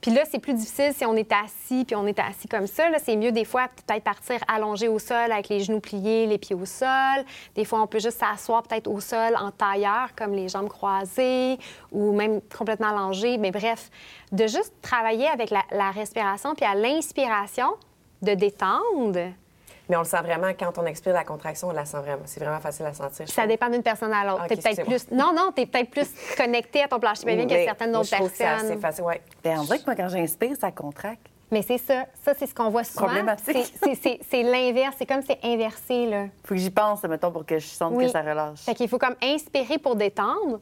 Puis 0.00 0.10
là, 0.10 0.22
c'est 0.28 0.40
plus 0.40 0.54
difficile 0.54 0.92
si 0.92 1.06
on 1.06 1.14
est 1.14 1.30
assis, 1.30 1.84
puis 1.84 1.94
on 1.94 2.04
est 2.08 2.18
assis 2.18 2.48
comme 2.48 2.66
ça. 2.66 2.84
C'est 2.98 3.14
mieux 3.14 3.30
des 3.30 3.44
fois 3.44 3.68
peut-être 3.68 4.02
partir 4.02 4.40
allongé 4.48 4.88
au 4.88 4.98
sol 4.98 5.30
avec 5.30 5.48
les 5.48 5.60
genoux 5.60 5.78
pliés, 5.78 6.26
les 6.26 6.38
pieds 6.38 6.56
au 6.56 6.66
sol. 6.66 7.24
Des 7.54 7.64
fois, 7.64 7.80
on 7.80 7.86
peut 7.86 8.00
juste 8.00 8.18
s'asseoir 8.18 8.64
peut-être 8.64 8.88
au 8.88 8.98
sol 8.98 9.36
en 9.36 9.52
tailleur, 9.52 10.08
comme 10.16 10.32
les 10.32 10.48
jambes 10.48 10.68
croisées, 10.68 11.56
ou 11.92 12.12
même 12.12 12.40
complètement 12.56 12.88
allongé. 12.88 13.38
Mais 13.38 13.52
bref, 13.52 13.90
de 14.32 14.48
juste 14.48 14.72
travailler 14.82 15.28
avec 15.28 15.50
la, 15.50 15.62
la 15.70 15.92
respiration, 15.92 16.56
puis 16.56 16.66
à 16.66 16.74
l'inspiration, 16.74 17.68
de 18.22 18.34
détendre, 18.34 19.32
mais 19.92 19.96
on 19.96 20.00
le 20.00 20.06
sent 20.06 20.22
vraiment 20.22 20.52
quand 20.58 20.78
on 20.78 20.86
expire 20.86 21.12
la 21.12 21.22
contraction, 21.22 21.68
on 21.68 21.72
la 21.72 21.84
sent 21.84 21.98
vraiment. 21.98 22.22
C'est 22.24 22.40
vraiment 22.40 22.60
facile 22.60 22.86
à 22.86 22.94
sentir. 22.94 23.28
Ça 23.28 23.46
dépend 23.46 23.68
d'une 23.68 23.82
personne 23.82 24.10
à 24.10 24.24
l'autre. 24.24 24.46
peut-être 24.48 24.86
plus. 24.86 25.10
Non, 25.10 25.34
non, 25.36 25.52
tu 25.54 25.60
es 25.60 25.66
peut-être 25.66 25.90
plus 25.90 26.08
connecté 26.34 26.82
à 26.82 26.88
ton 26.88 26.98
plancher 26.98 27.26
pelvien 27.26 27.46
que 27.46 27.62
certaines 27.62 27.94
autres 27.94 28.08
personnes. 28.08 28.68
C'est 28.68 28.80
facile, 28.80 29.04
oui. 29.04 29.16
Ben, 29.44 29.58
on 29.58 29.64
dirait 29.64 29.80
que 29.80 29.84
moi, 29.84 29.94
quand 29.94 30.08
j'inspire, 30.08 30.56
ça 30.58 30.72
contracte. 30.72 31.26
Mais 31.50 31.60
c'est 31.60 31.76
ça. 31.76 32.06
Ça, 32.24 32.32
c'est 32.32 32.46
ce 32.46 32.54
qu'on 32.54 32.70
voit 32.70 32.84
souvent. 32.84 33.04
Problématique. 33.04 33.74
C'est 34.30 34.42
l'inverse. 34.42 34.96
C'est 34.98 35.04
comme 35.04 35.20
c'est 35.26 35.40
inversé, 35.44 36.06
là. 36.06 36.24
Faut 36.42 36.54
que 36.54 36.60
j'y 36.60 36.70
pense, 36.70 37.02
mettons, 37.02 37.30
pour 37.30 37.44
que 37.44 37.58
je 37.58 37.66
sente 37.66 37.98
que 37.98 38.08
ça 38.08 38.22
relâche. 38.22 38.60
Fait 38.60 38.74
qu'il 38.74 38.88
faut 38.88 38.96
comme 38.96 39.16
inspirer 39.22 39.76
pour 39.76 39.94
détendre. 39.94 40.58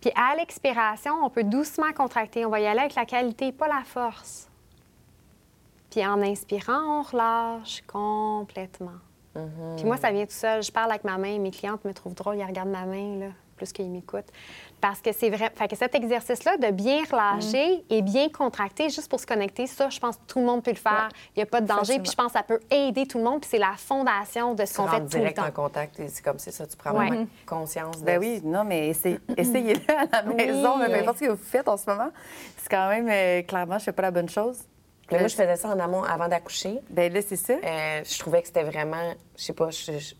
Puis 0.00 0.10
à 0.16 0.34
l'expiration, 0.34 1.12
on 1.22 1.28
peut 1.28 1.44
doucement 1.44 1.92
contracter. 1.94 2.46
On 2.46 2.48
va 2.48 2.60
y 2.60 2.66
aller 2.66 2.80
avec 2.80 2.94
la 2.94 3.04
qualité, 3.04 3.52
pas 3.52 3.68
la 3.68 3.82
force. 3.84 4.47
Puis 5.98 6.06
en 6.06 6.22
inspirant, 6.22 7.00
on 7.00 7.02
relâche 7.02 7.82
complètement. 7.88 9.00
Puis 9.76 9.84
moi, 9.84 9.96
ça 9.96 10.12
vient 10.12 10.26
tout 10.26 10.30
seul. 10.30 10.62
Je 10.62 10.70
parle 10.70 10.92
avec 10.92 11.02
ma 11.02 11.18
main, 11.18 11.40
mes 11.40 11.50
clientes 11.50 11.84
me 11.84 11.92
trouvent 11.92 12.14
drôle, 12.14 12.36
ils 12.36 12.44
regardent 12.44 12.68
ma 12.68 12.86
main, 12.86 13.18
là, 13.18 13.26
plus 13.56 13.72
qu'ils 13.72 13.90
m'écoutent. 13.90 14.30
Parce 14.80 15.00
que 15.00 15.10
c'est 15.12 15.28
vrai. 15.28 15.50
Fait 15.56 15.66
que 15.66 15.74
cet 15.74 15.96
exercice-là 15.96 16.56
de 16.56 16.70
bien 16.70 17.02
relâcher 17.10 17.78
mm. 17.78 17.82
et 17.92 18.02
bien 18.02 18.28
contracter 18.28 18.90
juste 18.90 19.08
pour 19.08 19.18
se 19.18 19.26
connecter, 19.26 19.66
ça, 19.66 19.88
je 19.88 19.98
pense 19.98 20.18
que 20.18 20.22
tout 20.28 20.38
le 20.38 20.44
monde 20.44 20.62
peut 20.62 20.70
le 20.70 20.76
faire. 20.76 21.08
Il 21.34 21.40
n'y 21.40 21.42
a 21.42 21.46
pas 21.46 21.60
de 21.60 21.66
danger. 21.66 21.98
Puis 21.98 22.12
je 22.12 22.16
pense 22.16 22.28
que 22.28 22.38
ça 22.38 22.44
peut 22.44 22.60
aider 22.70 23.04
tout 23.04 23.18
le 23.18 23.24
monde. 23.24 23.40
Puis 23.40 23.50
c'est 23.50 23.58
la 23.58 23.74
fondation 23.76 24.54
de 24.54 24.64
ce 24.66 24.76
qu'on 24.76 24.86
fait 24.86 25.00
tout 25.00 25.06
direct 25.06 25.36
le 25.36 25.42
temps. 25.42 25.48
en 25.48 25.64
contact, 25.64 26.00
c'est 26.06 26.24
comme 26.24 26.38
c'est 26.38 26.52
ça. 26.52 26.64
Tu 26.64 26.76
prends 26.76 26.92
vraiment 26.92 27.26
conscience 27.44 27.98
de 27.98 28.04
Ben 28.04 28.20
oui, 28.20 28.40
non, 28.44 28.62
mais 28.62 28.90
essayez-le 28.90 29.80
à 30.12 30.22
la 30.22 30.32
maison, 30.32 30.78
peu 30.78 30.94
importe 30.94 31.18
ce 31.18 31.24
que 31.24 31.30
vous 31.30 31.36
faites 31.42 31.66
en 31.66 31.76
ce 31.76 31.90
moment. 31.90 32.10
C'est 32.56 32.70
quand 32.70 32.88
même, 32.88 33.08
euh, 33.10 33.42
clairement, 33.42 33.78
je 33.78 33.82
ne 33.82 33.84
fais 33.86 33.92
pas 33.92 34.02
la 34.02 34.12
bonne 34.12 34.28
chose. 34.28 34.60
Mais 35.10 35.18
moi, 35.18 35.28
je 35.28 35.34
faisais 35.34 35.56
ça 35.56 35.68
en 35.68 35.78
amont 35.78 36.02
avant 36.02 36.28
d'accoucher. 36.28 36.80
Ben 36.90 37.12
là, 37.12 37.20
c'est 37.26 37.36
ça. 37.36 37.54
Euh, 37.54 38.02
je 38.04 38.18
trouvais 38.18 38.42
que 38.42 38.48
c'était 38.48 38.64
vraiment, 38.64 39.14
je 39.36 39.42
sais 39.42 39.52
pas, 39.54 39.70
je, 39.70 40.14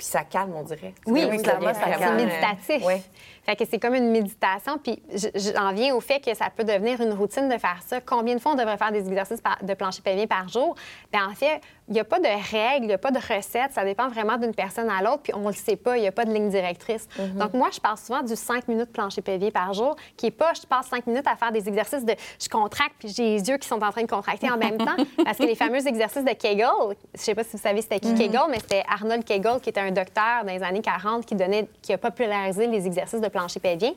puis 0.00 0.06
ça 0.06 0.24
calme, 0.24 0.54
on 0.54 0.62
dirait. 0.62 0.94
Oui, 1.06 1.26
oui 1.30 1.42
clairement, 1.42 1.74
ça 1.74 1.80
calme. 1.80 2.18
C'est 2.18 2.24
méditatif. 2.24 2.82
Oui. 2.86 3.02
Fait 3.50 3.56
que 3.56 3.68
c'est 3.68 3.80
comme 3.80 3.96
une 3.96 4.12
méditation. 4.12 4.78
Puis 4.78 5.02
j'en 5.34 5.72
viens 5.72 5.92
au 5.96 6.00
fait 6.00 6.20
que 6.20 6.32
ça 6.36 6.50
peut 6.54 6.62
devenir 6.62 7.00
une 7.00 7.12
routine 7.12 7.48
de 7.48 7.58
faire 7.58 7.78
ça. 7.84 8.00
Combien 8.00 8.36
de 8.36 8.40
fois 8.40 8.52
on 8.52 8.54
devrait 8.54 8.76
faire 8.76 8.92
des 8.92 9.08
exercices 9.08 9.42
de 9.62 9.74
plancher 9.74 10.02
pelvien 10.02 10.28
par 10.28 10.48
jour? 10.48 10.76
Bien, 11.12 11.28
en 11.28 11.34
fait, 11.34 11.60
il 11.88 11.94
n'y 11.94 11.98
a 11.98 12.04
pas 12.04 12.20
de 12.20 12.26
règles, 12.26 12.84
il 12.84 12.86
n'y 12.86 12.92
a 12.92 12.98
pas 12.98 13.10
de 13.10 13.18
recettes. 13.18 13.72
Ça 13.72 13.84
dépend 13.84 14.08
vraiment 14.08 14.36
d'une 14.36 14.54
personne 14.54 14.88
à 14.88 15.02
l'autre. 15.02 15.22
Puis 15.24 15.32
on 15.34 15.40
ne 15.40 15.48
le 15.48 15.54
sait 15.54 15.74
pas, 15.74 15.96
il 15.96 16.02
n'y 16.02 16.06
a 16.06 16.12
pas 16.12 16.24
de 16.24 16.32
ligne 16.32 16.48
directrice. 16.48 17.08
Mm-hmm. 17.18 17.38
Donc, 17.38 17.54
moi, 17.54 17.70
je 17.72 17.80
parle 17.80 17.98
souvent 17.98 18.22
du 18.22 18.36
5 18.36 18.68
minutes 18.68 18.92
plancher 18.92 19.20
pelvien 19.20 19.50
par 19.50 19.74
jour, 19.74 19.96
qui 20.16 20.26
n'est 20.26 20.30
pas 20.30 20.52
je 20.54 20.64
passe 20.68 20.86
5 20.86 21.08
minutes 21.08 21.26
à 21.26 21.34
faire 21.34 21.50
des 21.50 21.66
exercices 21.66 22.04
de 22.04 22.14
je 22.40 22.48
contracte, 22.48 22.94
puis 23.00 23.08
j'ai 23.08 23.24
les 23.24 23.48
yeux 23.48 23.56
qui 23.56 23.66
sont 23.66 23.82
en 23.82 23.90
train 23.90 24.02
de 24.02 24.10
contracter 24.10 24.48
en 24.48 24.58
même 24.58 24.78
temps. 24.78 24.96
Parce 25.24 25.38
que 25.38 25.42
les 25.42 25.56
fameux 25.56 25.84
exercices 25.84 26.24
de 26.24 26.34
Kegel, 26.34 26.68
je 26.70 26.90
ne 26.90 26.96
sais 27.14 27.34
pas 27.34 27.42
si 27.42 27.56
vous 27.56 27.62
savez 27.62 27.82
c'était 27.82 27.98
qui 27.98 28.12
mm-hmm. 28.12 28.28
Kegel, 28.28 28.42
mais 28.48 28.60
c'était 28.60 28.84
Arnold 28.88 29.24
Kegel, 29.24 29.60
qui 29.60 29.70
était 29.70 29.80
un 29.80 29.90
docteur 29.90 30.44
dans 30.44 30.52
les 30.52 30.62
années 30.62 30.82
40 30.82 31.26
qui, 31.26 31.34
donnait, 31.34 31.66
qui 31.82 31.92
a 31.92 31.98
popularisé 31.98 32.68
les 32.68 32.86
exercices 32.86 33.20
de 33.20 33.26
plancher 33.26 33.39
pelvien. 33.60 33.92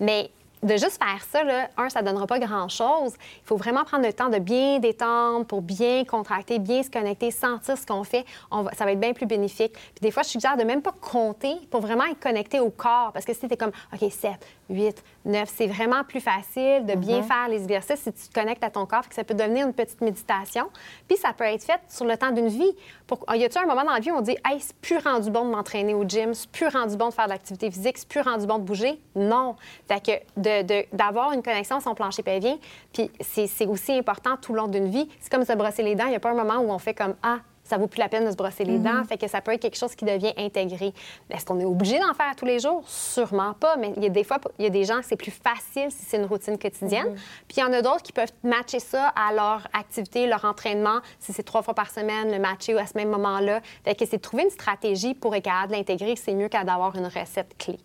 Mais 0.00 0.30
de 0.62 0.76
juste 0.76 1.02
faire 1.02 1.22
ça, 1.28 1.42
un, 1.76 1.88
ça 1.88 2.02
ne 2.02 2.06
donnera 2.06 2.26
pas 2.26 2.38
grand-chose. 2.38 3.14
Il 3.14 3.46
faut 3.46 3.56
vraiment 3.56 3.84
prendre 3.84 4.06
le 4.06 4.12
temps 4.12 4.28
de 4.28 4.38
bien 4.38 4.78
détendre 4.78 5.44
pour 5.44 5.60
bien 5.60 6.04
contracter, 6.04 6.58
bien 6.60 6.82
se 6.82 6.90
connecter, 6.90 7.30
sentir 7.32 7.76
ce 7.76 7.84
qu'on 7.84 8.04
fait. 8.04 8.24
Ça 8.72 8.84
va 8.84 8.92
être 8.92 9.00
bien 9.00 9.12
plus 9.12 9.26
bénéfique. 9.26 9.72
Puis 9.72 10.00
des 10.02 10.10
fois, 10.12 10.22
je 10.22 10.28
suggère 10.28 10.56
de 10.56 10.62
même 10.62 10.82
pas 10.82 10.92
compter 10.92 11.56
pour 11.70 11.80
vraiment 11.80 12.04
être 12.04 12.20
connecté 12.20 12.60
au 12.60 12.70
corps. 12.70 13.10
Parce 13.12 13.24
que 13.24 13.34
si 13.34 13.48
tu 13.48 13.56
comme, 13.56 13.72
OK, 13.92 14.10
7, 14.10 14.30
8, 14.72 15.04
9, 15.24 15.48
c'est 15.54 15.66
vraiment 15.66 16.02
plus 16.04 16.20
facile 16.20 16.84
de 16.86 16.94
bien 16.94 17.20
mm-hmm. 17.20 17.26
faire 17.26 17.48
les 17.48 17.62
exercices 17.62 18.00
si 18.00 18.12
tu 18.12 18.28
te 18.28 18.34
connectes 18.34 18.64
à 18.64 18.70
ton 18.70 18.86
corps. 18.86 19.08
Que 19.08 19.14
ça 19.14 19.24
peut 19.24 19.34
devenir 19.34 19.66
une 19.66 19.72
petite 19.72 20.00
méditation. 20.00 20.68
Puis 21.08 21.16
ça 21.16 21.32
peut 21.32 21.44
être 21.44 21.62
fait 21.62 21.80
sur 21.88 22.04
le 22.04 22.16
temps 22.16 22.30
d'une 22.30 22.48
vie. 22.48 22.72
Pour... 23.06 23.24
Y 23.32 23.44
a-t-il 23.44 23.62
un 23.62 23.66
moment 23.66 23.84
dans 23.84 23.92
la 23.92 24.00
vie 24.00 24.10
où 24.10 24.16
on 24.16 24.20
dit, 24.20 24.36
hey, 24.44 24.60
c'est 24.60 24.76
plus 24.76 24.98
rendu 24.98 25.30
bon 25.30 25.44
de 25.44 25.50
m'entraîner 25.50 25.94
au 25.94 26.04
gym, 26.04 26.34
c'est 26.34 26.50
plus 26.50 26.68
rendu 26.68 26.96
bon 26.96 27.08
de 27.08 27.14
faire 27.14 27.26
de 27.26 27.30
l'activité 27.30 27.70
physique, 27.70 27.98
c'est 27.98 28.08
plus 28.08 28.20
rendu 28.20 28.46
bon 28.46 28.58
de 28.58 28.64
bouger? 28.64 29.00
Non. 29.14 29.56
Fait 29.88 30.04
que 30.04 30.12
de 30.40 30.62
d'avoir 30.94 31.32
une 31.32 31.42
connexion 31.42 31.76
à 31.76 31.80
son 31.80 31.94
plancher 31.94 32.22
pelvien. 32.22 32.58
Puis 32.92 33.10
c'est 33.20 33.66
aussi 33.66 33.92
important 33.92 34.36
tout 34.40 34.52
le 34.52 34.58
long 34.58 34.68
d'une 34.68 34.88
vie. 34.88 35.08
C'est 35.20 35.30
comme 35.30 35.44
se 35.44 35.52
brosser 35.52 35.82
les 35.82 35.94
dents. 35.94 36.06
Il 36.06 36.10
n'y 36.10 36.16
a 36.16 36.20
pas 36.20 36.30
un 36.30 36.34
moment 36.34 36.58
où 36.58 36.70
on 36.70 36.78
fait 36.78 36.94
comme 36.94 37.14
Ah, 37.22 37.38
ça 37.72 37.78
vaut 37.78 37.86
plus 37.86 38.00
la 38.00 38.10
peine 38.10 38.26
de 38.26 38.30
se 38.30 38.36
brosser 38.36 38.64
les 38.64 38.78
dents. 38.78 38.92
Mhm. 38.92 39.06
Fait 39.06 39.16
que 39.16 39.26
ça 39.26 39.40
peut 39.40 39.50
être 39.50 39.62
quelque 39.62 39.78
chose 39.78 39.94
qui 39.94 40.04
devient 40.04 40.34
intégré. 40.36 40.92
Est-ce 41.30 41.46
qu'on 41.46 41.58
est 41.58 41.64
obligé 41.64 41.98
d'en 41.98 42.12
faire 42.12 42.36
tous 42.36 42.44
les 42.44 42.58
jours? 42.58 42.82
Sûrement 42.86 43.54
pas, 43.54 43.76
mais 43.78 43.94
il 43.96 44.02
y 44.02 44.06
a 44.06 44.10
des 44.10 44.24
fois, 44.24 44.38
il 44.58 44.64
y 44.64 44.66
a 44.66 44.70
des 44.70 44.84
gens, 44.84 45.00
c'est 45.02 45.16
plus 45.16 45.30
facile 45.30 45.90
si 45.90 46.04
c'est 46.04 46.18
une 46.18 46.26
routine 46.26 46.58
quotidienne. 46.58 47.08
Mhm. 47.08 47.16
Puis 47.48 47.56
il 47.56 47.60
y 47.60 47.64
en 47.64 47.72
a 47.72 47.80
d'autres 47.80 48.02
qui 48.02 48.12
peuvent 48.12 48.32
matcher 48.42 48.78
ça 48.78 49.08
à 49.08 49.32
leur 49.32 49.66
activité, 49.72 50.26
leur 50.26 50.44
entraînement, 50.44 51.00
si 51.18 51.32
c'est 51.32 51.44
trois 51.44 51.62
fois 51.62 51.72
par 51.72 51.90
semaine, 51.90 52.30
le 52.30 52.38
matcher 52.38 52.78
à 52.78 52.84
ce 52.84 52.92
même 52.94 53.08
moment-là. 53.08 53.62
Fait 53.84 53.94
que 53.94 54.04
c'est 54.04 54.18
de 54.18 54.22
trouver 54.22 54.42
une 54.42 54.50
stratégie 54.50 55.14
pour 55.14 55.34
être 55.34 55.44
capable 55.44 55.72
de 55.72 55.78
l'intégrer, 55.78 56.14
c'est 56.16 56.34
mieux 56.34 56.48
qu'à 56.48 56.64
d'avoir 56.64 56.94
une 56.94 57.06
recette 57.06 57.56
clé. 57.56 57.78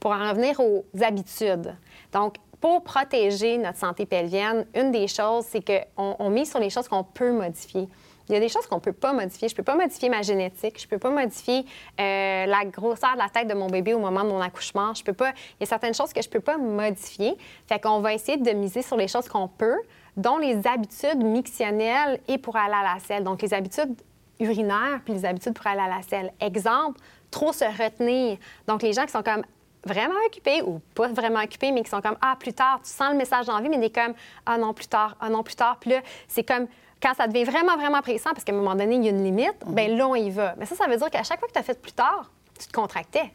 Pour 0.00 0.12
en 0.12 0.30
revenir 0.30 0.58
aux 0.58 0.86
habitudes. 1.02 1.76
Donc, 2.14 2.36
pour 2.62 2.82
protéger 2.82 3.58
notre 3.58 3.76
santé 3.76 4.06
pelvienne, 4.06 4.64
une 4.74 4.90
des 4.90 5.06
choses, 5.06 5.44
c'est 5.50 5.62
qu'on 5.62 6.16
on 6.18 6.30
mise 6.30 6.48
sur 6.48 6.60
les 6.60 6.70
choses 6.70 6.88
qu'on 6.88 7.04
peut 7.04 7.30
modifier. 7.30 7.86
Il 8.28 8.34
y 8.34 8.36
a 8.36 8.40
des 8.40 8.48
choses 8.48 8.66
qu'on 8.66 8.76
ne 8.76 8.80
peut 8.80 8.92
pas 8.92 9.12
modifier. 9.12 9.48
Je 9.48 9.54
ne 9.54 9.56
peux 9.56 9.62
pas 9.62 9.76
modifier 9.76 10.08
ma 10.08 10.22
génétique. 10.22 10.78
Je 10.78 10.86
ne 10.86 10.90
peux 10.90 10.98
pas 10.98 11.10
modifier 11.10 11.64
euh, 12.00 12.46
la 12.46 12.64
grosseur 12.64 13.12
de 13.14 13.18
la 13.18 13.28
tête 13.28 13.48
de 13.48 13.54
mon 13.54 13.66
bébé 13.66 13.94
au 13.94 13.98
moment 13.98 14.24
de 14.24 14.28
mon 14.28 14.40
accouchement. 14.40 14.94
Je 14.94 15.04
peux 15.04 15.12
pas... 15.12 15.30
Il 15.30 15.60
y 15.60 15.62
a 15.64 15.66
certaines 15.66 15.94
choses 15.94 16.12
que 16.12 16.22
je 16.22 16.28
ne 16.28 16.32
peux 16.32 16.40
pas 16.40 16.56
modifier. 16.56 17.36
Fait 17.66 17.78
qu'on 17.78 18.00
va 18.00 18.14
essayer 18.14 18.38
de 18.38 18.50
miser 18.52 18.82
sur 18.82 18.96
les 18.96 19.08
choses 19.08 19.28
qu'on 19.28 19.48
peut, 19.48 19.78
dont 20.16 20.38
les 20.38 20.66
habitudes 20.66 21.22
mictionnelles 21.22 22.20
et 22.28 22.38
pour 22.38 22.56
aller 22.56 22.74
à 22.74 22.94
la 22.94 23.00
selle. 23.00 23.24
Donc, 23.24 23.42
les 23.42 23.52
habitudes 23.52 23.94
urinaires 24.40 25.00
puis 25.04 25.14
les 25.14 25.24
habitudes 25.24 25.54
pour 25.54 25.66
aller 25.66 25.82
à 25.82 25.88
la 25.88 26.02
selle. 26.02 26.32
Exemple, 26.40 27.00
trop 27.30 27.52
se 27.52 27.64
retenir. 27.64 28.38
Donc, 28.66 28.82
les 28.82 28.92
gens 28.92 29.04
qui 29.04 29.12
sont 29.12 29.22
comme 29.22 29.44
vraiment 29.84 30.14
occupés 30.26 30.62
ou 30.62 30.80
pas 30.94 31.08
vraiment 31.08 31.40
occupés, 31.40 31.72
mais 31.72 31.82
qui 31.82 31.90
sont 31.90 32.00
comme 32.00 32.16
Ah, 32.20 32.36
plus 32.38 32.52
tard, 32.52 32.80
tu 32.82 32.90
sens 32.90 33.10
le 33.10 33.16
message 33.16 33.46
d'envie, 33.46 33.68
mais 33.68 33.78
des 33.78 33.90
comme 33.90 34.14
Ah 34.46 34.58
non, 34.58 34.74
plus 34.74 34.86
tard, 34.86 35.16
ah 35.20 35.28
non, 35.28 35.42
plus 35.42 35.56
tard. 35.56 35.78
Puis 35.80 35.90
là, 35.90 36.00
c'est 36.28 36.44
comme 36.44 36.66
quand 37.02 37.14
ça 37.14 37.26
devient 37.26 37.44
vraiment, 37.44 37.76
vraiment 37.76 38.00
pressant, 38.00 38.30
parce 38.30 38.44
qu'à 38.44 38.52
un 38.52 38.56
moment 38.56 38.74
donné, 38.74 38.96
il 38.96 39.04
y 39.04 39.08
a 39.08 39.10
une 39.10 39.24
limite, 39.24 39.54
mm 39.66 39.74
bien 39.74 39.88
là, 39.88 40.08
on 40.08 40.14
y 40.14 40.30
va. 40.30 40.54
Mais 40.56 40.66
ça, 40.66 40.74
ça 40.74 40.86
veut 40.86 40.96
dire 40.96 41.10
qu'à 41.10 41.22
chaque 41.22 41.38
fois 41.38 41.48
que 41.48 41.52
tu 41.52 41.58
as 41.58 41.62
fait 41.62 41.80
plus 41.80 41.92
tard, 41.92 42.30
tu 42.58 42.66
te 42.66 42.72
contractais 42.72 43.30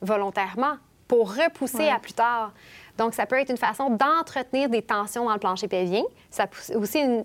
volontairement 0.00 0.76
pour 1.06 1.34
repousser 1.34 1.88
à 1.88 1.98
plus 1.98 2.12
tard. 2.12 2.52
Donc, 3.00 3.14
ça 3.14 3.24
peut 3.24 3.40
être 3.40 3.48
une 3.48 3.56
façon 3.56 3.88
d'entretenir 3.88 4.68
des 4.68 4.82
tensions 4.82 5.24
dans 5.24 5.32
le 5.32 5.38
plancher 5.38 5.68
pelvien. 5.68 6.02
Ça 6.28 6.46
peut 6.46 6.76
aussi 6.76 6.98
une, 7.00 7.24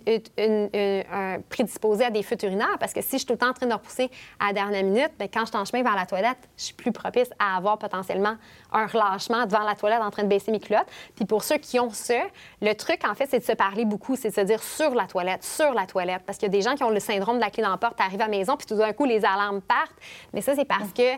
un 1.11 1.41
prédisposé 1.49 2.05
à 2.05 2.09
des 2.09 2.23
fuites 2.23 2.43
urinaires 2.43 2.78
parce 2.80 2.93
que 2.93 3.01
si 3.01 3.11
je 3.11 3.17
suis 3.17 3.26
tout 3.26 3.34
le 3.34 3.39
temps 3.39 3.49
en 3.49 3.53
train 3.53 3.67
de 3.67 3.73
repousser 3.73 4.09
à 4.39 4.47
la 4.47 4.53
dernière 4.53 4.86
minute, 4.86 5.11
bien, 5.19 5.28
quand 5.28 5.41
je 5.41 5.47
suis 5.47 5.57
en 5.57 5.65
chemin 5.65 5.84
vers 5.84 5.97
la 5.97 6.05
toilette, 6.05 6.38
je 6.57 6.63
suis 6.63 6.73
plus 6.73 6.93
propice 6.93 7.28
à 7.39 7.57
avoir 7.57 7.78
potentiellement 7.78 8.38
un 8.71 8.88
relâchement 8.88 9.45
devant 9.45 9.65
la 9.65 9.76
toilette 9.76 10.01
en 10.01 10.11
train 10.11 10.23
de 10.23 10.30
baisser 10.30 10.49
mes 10.49 10.61
culottes. 10.61 10.88
Puis 11.13 11.26
pour 11.26 11.43
ceux 11.43 11.57
qui 11.57 11.78
ont 11.78 11.89
ça, 11.89 12.21
le 12.61 12.73
truc, 12.73 13.01
en 13.05 13.13
fait, 13.13 13.28
c'est 13.30 13.39
de 13.39 13.43
se 13.43 13.51
parler 13.51 13.84
beaucoup, 13.84 14.15
c'est 14.15 14.30
de 14.30 14.34
se 14.34 14.41
dire 14.41 14.63
sur 14.63 14.95
la 14.95 15.07
toilette, 15.07 15.43
sur 15.43 15.73
la 15.73 15.86
toilette. 15.86 16.21
Parce 16.26 16.38
qu'il 16.38 16.47
y 16.47 16.51
a 16.51 16.57
des 16.57 16.61
gens 16.61 16.76
qui 16.76 16.86
ont 16.86 16.89
le 16.89 17.01
syndrome 17.01 17.36
de 17.36 17.41
la 17.41 17.49
clé 17.49 17.63
dans 17.63 17.71
la 17.71 17.78
porte, 17.78 17.99
arrivent 17.99 18.21
à 18.21 18.28
la 18.28 18.38
maison, 18.38 18.55
puis 18.55 18.65
tout 18.65 18.78
d'un 18.78 18.93
coup, 18.93 19.03
les 19.03 19.26
alarmes 19.26 19.59
partent. 19.59 19.91
Mais 20.32 20.39
ça, 20.39 20.55
c'est 20.55 20.63
parce 20.63 20.93
que 20.93 21.17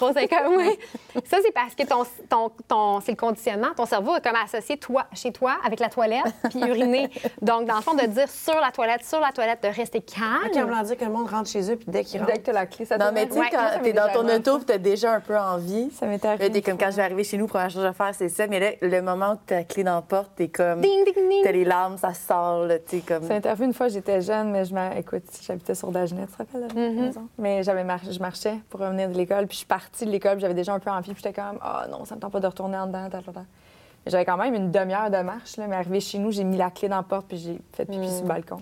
Rose 0.00 0.16
est 0.16 0.28
comme, 0.28 0.56
oui. 0.56 0.78
Ça, 1.24 1.38
c'est 1.44 1.52
parce 1.52 1.74
que 1.74 1.84
ton, 1.84 2.04
ton, 2.28 2.50
ton 2.68 3.00
c'est 3.00 3.12
le 3.12 3.16
conditionnement. 3.16 3.68
Ton 3.76 3.86
cerveau 3.86 4.16
est 4.16 4.22
comme 4.22 4.36
associé 4.36 4.76
toi, 4.76 5.06
chez 5.12 5.32
toi 5.32 5.56
avec 5.64 5.80
la 5.80 5.88
toilette 5.88 6.24
puis 6.50 6.60
uriner. 6.60 7.10
Donc, 7.42 7.66
dans 7.66 7.76
le 7.76 7.82
fond, 7.82 7.94
de 7.94 8.06
dire 8.06 8.28
sur 8.28 8.58
la 8.60 8.70
toilette, 8.70 9.04
sur 9.04 9.20
la 9.20 9.32
toilette, 9.32 9.62
de 9.62 9.68
rester 9.68 10.00
calme. 10.00 10.46
OK, 10.46 10.56
on 10.56 10.82
dire 10.82 10.96
que 10.96 11.04
le 11.04 11.10
monde 11.10 11.28
rentre 11.28 11.50
chez 11.50 11.70
eux 11.70 11.76
puis 11.76 11.86
dès 11.88 12.04
qu'ils 12.04 12.20
rentrent. 12.20 12.32
Dès 12.32 12.38
que 12.38 12.44
tu 12.44 12.50
as 12.50 12.54
la 12.54 12.66
clé, 12.66 12.84
ça 12.84 12.98
Non, 12.98 13.10
mais 13.12 13.26
tu 13.26 13.34
sais, 13.34 13.40
quand 13.50 13.82
t'es 13.82 13.92
dans 13.92 14.12
ton 14.12 14.28
auto 14.28 14.60
tu 14.64 14.72
as 14.72 14.78
déjà 14.78 15.14
un 15.14 15.20
peu 15.20 15.36
envie. 15.36 15.90
Ça 15.90 16.06
m'est 16.06 16.24
arrivé. 16.24 16.50
T'es 16.50 16.62
comme 16.62 16.78
quand 16.78 16.90
je 16.90 16.96
vais 16.96 17.02
arriver 17.02 17.24
chez 17.24 17.36
nous, 17.36 17.46
première 17.46 17.70
chose 17.70 17.84
à 17.84 17.92
faire, 17.92 18.14
c'est 18.14 18.28
ça. 18.28 18.46
Mais 18.46 18.60
là, 18.60 18.70
le 18.80 19.00
moment 19.02 19.32
où 19.32 19.38
tu 19.46 19.54
as 19.54 19.58
la 19.58 19.64
clé 19.64 19.84
dans 19.84 19.96
la 19.96 20.02
porte, 20.02 20.32
t'es 20.36 20.48
comme. 20.48 20.80
Ding, 20.80 21.04
ding, 21.04 21.28
ding. 21.28 21.42
T'as 21.42 21.52
les 21.52 21.64
larmes, 21.64 21.98
ça 21.98 22.14
sort, 22.14 22.66
tu 22.88 22.98
sais, 22.98 23.02
comme. 23.02 23.22
Ça 23.22 23.34
m'est 23.34 23.46
arrivé 23.46 23.64
une 23.64 23.74
fois, 23.74 23.88
j'étais 23.88 24.20
jeune, 24.20 24.50
mais 24.50 24.64
je 24.64 24.74
écoute, 24.96 25.24
j'habitais 25.42 25.74
sur 25.74 25.90
Dagenet, 25.90 26.26
tu 26.26 26.32
te 26.32 26.38
rappelles, 26.38 26.60
la 26.60 26.68
mm-hmm. 26.68 27.00
maison? 27.00 27.28
Mais 27.38 27.62
j'avais 27.62 27.84
je 28.10 28.18
marchais 28.18 28.58
pour 28.68 28.80
revenir 28.80 29.08
de 29.08 29.15
l'école, 29.16 29.46
puis 29.46 29.54
je 29.54 29.58
suis 29.58 29.66
partie 29.66 30.06
de 30.06 30.10
l'école, 30.10 30.40
j'avais 30.40 30.54
déjà 30.54 30.72
un 30.72 30.78
peu 30.78 30.90
envie, 30.90 31.12
puis 31.12 31.22
j'étais 31.22 31.32
comme, 31.32 31.58
ah 31.60 31.84
oh, 31.84 31.90
non, 31.90 32.04
ça 32.04 32.14
me 32.14 32.20
tente 32.20 32.32
pas 32.32 32.40
de 32.40 32.46
retourner 32.46 32.76
en 32.76 32.86
dedans, 32.86 33.08
J'avais 34.06 34.24
quand 34.24 34.36
même 34.36 34.54
une 34.54 34.70
demi-heure 34.70 35.10
de 35.10 35.18
marche, 35.18 35.56
là, 35.56 35.66
mais 35.66 35.76
arrivé 35.76 36.00
chez 36.00 36.18
nous, 36.18 36.30
j'ai 36.30 36.44
mis 36.44 36.56
la 36.56 36.70
clé 36.70 36.88
dans 36.88 36.96
la 36.96 37.02
porte 37.02 37.26
puis 37.26 37.38
j'ai 37.38 37.58
fait 37.72 37.84
pipi 37.84 38.08
sur 38.08 38.18
le 38.18 38.24
mm. 38.24 38.28
balcon. 38.28 38.60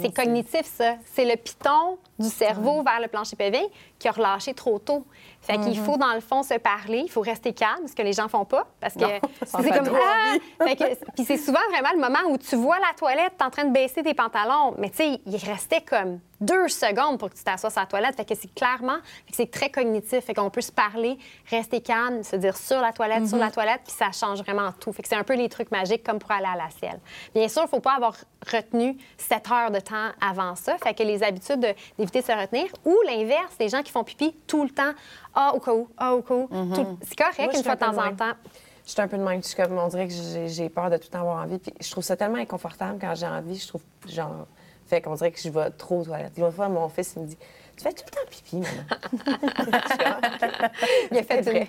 c'est 0.00 0.14
cognitif, 0.14 0.64
ça. 0.64 0.96
C'est 1.04 1.24
le 1.24 1.36
piton 1.36 1.98
du 2.18 2.28
cerveau 2.28 2.82
vers 2.82 3.00
le 3.00 3.08
plancher 3.08 3.36
PV 3.36 3.58
qui 3.98 4.08
a 4.08 4.12
relâché 4.12 4.54
trop 4.54 4.78
tôt. 4.78 5.04
Fait 5.44 5.58
qu'il 5.58 5.78
mhm. 5.78 5.84
faut, 5.84 5.98
dans 5.98 6.14
le 6.14 6.20
fond, 6.20 6.42
se 6.42 6.54
parler. 6.54 7.02
Il 7.04 7.10
faut 7.10 7.20
rester 7.20 7.52
calme, 7.52 7.86
ce 7.86 7.94
que 7.94 8.00
les 8.00 8.14
gens 8.14 8.28
font 8.28 8.46
pas. 8.46 8.66
Parce 8.80 8.94
que 8.94 9.04
c'est 9.44 9.70
comme. 9.70 9.90
Ah! 9.94 10.64
Puis 11.14 11.24
c'est 11.26 11.36
souvent 11.36 11.60
vraiment 11.70 11.90
le 11.94 12.00
moment 12.00 12.30
où 12.30 12.38
tu 12.38 12.56
vois 12.56 12.78
la 12.78 12.94
toilette, 12.96 13.34
tu 13.38 13.44
es 13.44 13.46
en 13.46 13.50
train 13.50 13.64
de 13.64 13.72
baisser 13.72 14.02
tes 14.02 14.14
pantalons. 14.14 14.74
Mais 14.78 14.88
tu 14.88 14.96
sais, 14.96 15.20
il 15.26 15.36
restait 15.36 15.82
comme 15.82 16.20
deux 16.40 16.68
secondes 16.68 17.18
pour 17.18 17.30
que 17.30 17.36
tu 17.36 17.44
t'assoies 17.44 17.70
sur 17.70 17.80
la 17.80 17.86
toilette. 17.86 18.16
Fait 18.16 18.24
que 18.24 18.34
c'est 18.34 18.52
clairement, 18.54 18.98
c'est 19.32 19.50
très 19.50 19.70
cognitif. 19.70 20.24
Fait 20.24 20.34
qu'on 20.34 20.50
peut 20.50 20.62
se 20.62 20.72
parler, 20.72 21.18
rester 21.50 21.80
calme, 21.80 22.22
se 22.22 22.36
dire 22.36 22.56
sur 22.56 22.80
la 22.80 22.92
toilette, 22.92 23.28
sur 23.28 23.38
la 23.38 23.46
mhm. 23.46 23.52
toilette, 23.52 23.80
puis 23.84 23.94
ça 23.96 24.12
change 24.12 24.42
vraiment 24.42 24.72
tout. 24.80 24.92
Fait 24.92 25.02
que 25.02 25.08
c'est 25.08 25.16
un 25.16 25.24
peu 25.24 25.34
les 25.34 25.48
trucs 25.48 25.70
magiques 25.70 26.04
comme 26.04 26.18
pour 26.18 26.30
aller 26.32 26.46
à 26.46 26.56
la 26.56 26.70
selle. 26.70 27.00
Bien 27.34 27.48
sûr, 27.48 27.62
il 27.64 27.68
faut 27.68 27.80
pas 27.80 27.94
avoir 27.94 28.16
retenu 28.50 28.96
sept 29.16 29.50
heures 29.50 29.70
de 29.70 29.80
temps 29.80 30.10
avant 30.20 30.54
ça. 30.54 30.76
Fait 30.78 30.94
que 30.94 31.02
les 31.02 31.22
habitudes 31.22 31.74
d'éviter 31.98 32.20
de 32.20 32.26
se 32.26 32.32
retenir. 32.32 32.66
Ou 32.84 32.96
l'inverse, 33.06 33.54
les 33.58 33.68
gens 33.68 33.82
qui 33.82 33.92
font 33.92 34.04
pipi 34.04 34.34
tout 34.46 34.64
le 34.64 34.70
temps 34.70 34.92
ah, 35.34 35.52
au 35.54 35.60
cas 35.60 35.72
où, 35.72 35.88
ah, 35.96 36.14
au 36.14 36.22
cas 36.22 36.34
où. 36.34 36.48
Mhm. 36.50 36.96
C'est 37.02 37.16
correct 37.16 37.56
une 37.56 37.64
fois 37.64 37.74
de 37.74 37.80
temps 37.80 37.98
en 37.98 38.14
temps. 38.14 38.32
Je 38.86 38.90
suis 38.90 39.00
un 39.00 39.08
peu 39.08 39.16
de 39.16 39.22
même. 39.22 39.42
Je 39.42 39.56
comme, 39.56 39.78
on 39.78 39.88
dirait 39.88 40.08
que 40.08 40.14
j'ai 40.46 40.68
peur 40.68 40.90
de 40.90 40.98
tout 40.98 41.16
avoir 41.16 41.42
envie. 41.42 41.58
Puis 41.58 41.72
je 41.80 41.90
trouve 41.90 42.04
ça 42.04 42.16
tellement 42.16 42.38
inconfortable 42.38 42.98
quand 43.00 43.14
j'ai 43.14 43.26
envie. 43.26 43.56
Je 43.56 43.66
trouve, 43.66 43.82
genre, 44.06 44.46
fait 44.86 45.00
qu'on 45.00 45.14
dirait 45.14 45.30
que 45.30 45.40
je 45.40 45.48
vais 45.48 45.70
trop 45.70 46.00
aux 46.00 46.04
toilettes. 46.04 46.36
Une 46.36 46.52
fois, 46.52 46.68
mon 46.68 46.88
fils, 46.88 47.14
il 47.16 47.22
me 47.22 47.26
dit 47.28 47.38
tu 47.76 47.82
fais 47.82 47.92
tout 47.92 48.04
le 48.06 48.10
temps 48.10 48.30
pipi, 48.30 48.56
maman. 48.56 48.84
il, 51.10 51.18
a 51.18 51.22
fait 51.22 51.68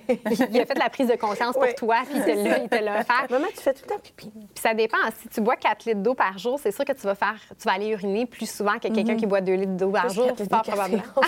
il 0.51 0.61
a 0.61 0.65
fait 0.65 0.77
la 0.77 0.89
prise 0.89 1.07
de 1.07 1.15
conscience 1.15 1.53
pour 1.53 1.73
toi, 1.75 1.97
puis 2.07 2.19
il 2.19 2.69
te 2.69 2.75
l'a 2.75 2.99
offert. 2.99 3.25
Maman, 3.29 3.47
tu 3.55 3.61
fais 3.61 3.73
tout 3.73 3.83
le 3.83 3.89
temps 3.89 3.99
pipi. 4.01 4.29
Puis 4.29 4.61
ça 4.61 4.73
dépend. 4.73 4.97
Si 5.21 5.29
tu 5.29 5.41
bois 5.41 5.55
4 5.55 5.85
litres 5.85 6.01
d'eau 6.01 6.13
par 6.13 6.37
jour, 6.37 6.59
c'est 6.61 6.71
sûr 6.71 6.85
que 6.85 6.93
tu 6.93 7.01
vas 7.01 7.15
faire, 7.15 7.35
tu 7.57 7.67
vas 7.67 7.73
aller 7.73 7.89
uriner 7.89 8.25
plus 8.25 8.49
souvent 8.49 8.75
que 8.75 8.87
quelqu'un 8.87 9.13
mhm. 9.13 9.17
qui 9.17 9.25
boit 9.25 9.41
2 9.41 9.53
litres 9.53 9.71
d'eau 9.71 9.89
par 9.89 10.09
jour. 10.09 10.31
C'est 10.37 10.49
pas 10.49 10.61
probablement. 10.61 11.03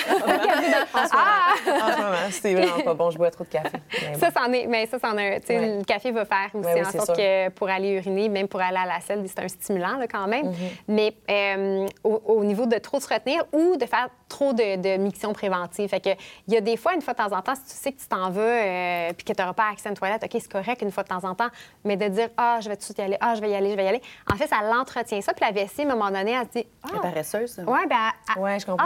ah! 0.94 1.54
En 1.66 1.92
ce 1.92 1.98
moment, 1.98 2.18
c'est 2.30 2.54
vraiment 2.54 2.84
pas 2.84 2.94
bon. 2.94 3.10
Je 3.12 3.18
bois 3.18 3.32
trop 3.32 3.44
de 3.44 3.50
café. 3.50 3.78
Ça, 4.20 4.30
c'en 4.32 4.52
est. 4.52 4.68
Mais 4.68 4.86
ça, 4.86 5.00
c'en 5.00 5.18
est. 5.18 5.42
Le 5.50 5.84
café 5.84 6.12
va 6.12 6.26
faire 6.26 6.50
aussi 6.54 6.82
en 6.82 6.92
sorte 6.92 7.18
que 7.18 7.50
pour 7.50 7.70
aller 7.70 7.94
uriner, 7.94 8.30
même 8.30 8.48
pour 8.48 8.62
aller 8.62 8.78
à 8.78 8.86
la 8.86 9.00
selle, 9.02 9.24
c'est 9.28 9.40
un 9.44 9.48
stimulant 9.48 10.00
quand 10.10 10.28
même. 10.28 10.48
Mhm. 10.48 10.56
Mais 10.88 11.14
euh, 11.30 11.88
au, 12.04 12.22
au, 12.26 12.44
niveau 12.44 12.66
de 12.66 12.78
trop 12.78 13.00
se 13.00 13.12
retenir 13.12 13.44
ou 13.54 13.76
de 13.78 13.86
faire 13.86 14.10
trop 14.30 14.54
de 14.54 14.67
de, 14.76 14.98
miction 14.98 15.34
préventive. 15.34 15.90
Fait 15.90 16.00
que, 16.00 16.10
il 16.48 16.54
y 16.54 16.58
a 16.58 16.62
des 16.62 16.78
fois, 16.78 16.94
une 16.94 17.02
fois 17.02 17.14
de 17.14 17.20
temps 17.20 17.36
en 17.36 17.42
temps, 17.42 17.56
si 17.56 17.64
tu 17.64 17.72
sais 17.72 17.92
que 17.92 18.00
tu 18.00 18.08
t'en 18.08 18.30
veux 18.30 18.42
euh, 18.42 19.14
puis 19.14 19.24
que 19.24 19.34
tu 19.34 19.42
n'auras 19.42 19.54
pas 19.54 19.70
accès 19.72 19.88
à 19.88 19.92
une 19.92 19.98
toilette, 19.98 20.24
OK, 20.24 20.30
c'est 20.34 20.52
correct 20.52 20.82
une 20.82 20.92
fois 20.92 21.04
de 21.04 21.10
temps 21.10 21.24
en 21.24 21.36
temps, 21.36 21.50
mais 21.84 21.96
de 21.96 22.08
dire, 22.08 22.30
ah, 22.38 22.60
je 22.62 22.70
vais 22.70 22.76
tout 22.76 22.82
de 22.82 22.86
suite 22.86 22.98
y 22.98 23.02
aller, 23.02 23.18
ah, 23.22 23.36
je 23.36 23.42
vais 23.42 23.50
y 23.50 23.56
aller, 23.56 23.72
je 23.72 23.76
vais 23.76 23.86
y 23.86 23.88
aller. 23.88 24.02
En 24.32 24.36
fait, 24.36 24.48
ça 24.48 24.62
l'entretient 24.64 25.22
ça. 25.22 25.34
Puis 25.34 25.46
la 25.46 25.52
vessie, 25.52 25.82
à 25.82 25.86
un 25.86 25.96
moment 25.96 26.12
donné, 26.12 26.32
elle 26.32 26.48
se 26.48 26.60
dit, 26.60 26.68
ah. 26.84 26.88
Elle 26.92 26.98
est 26.98 27.02
paresseuse. 27.02 27.62
Oui, 27.66 27.80
bien. 27.88 28.12
Ouais, 28.42 28.60
je 28.60 28.66
comprends. 28.66 28.86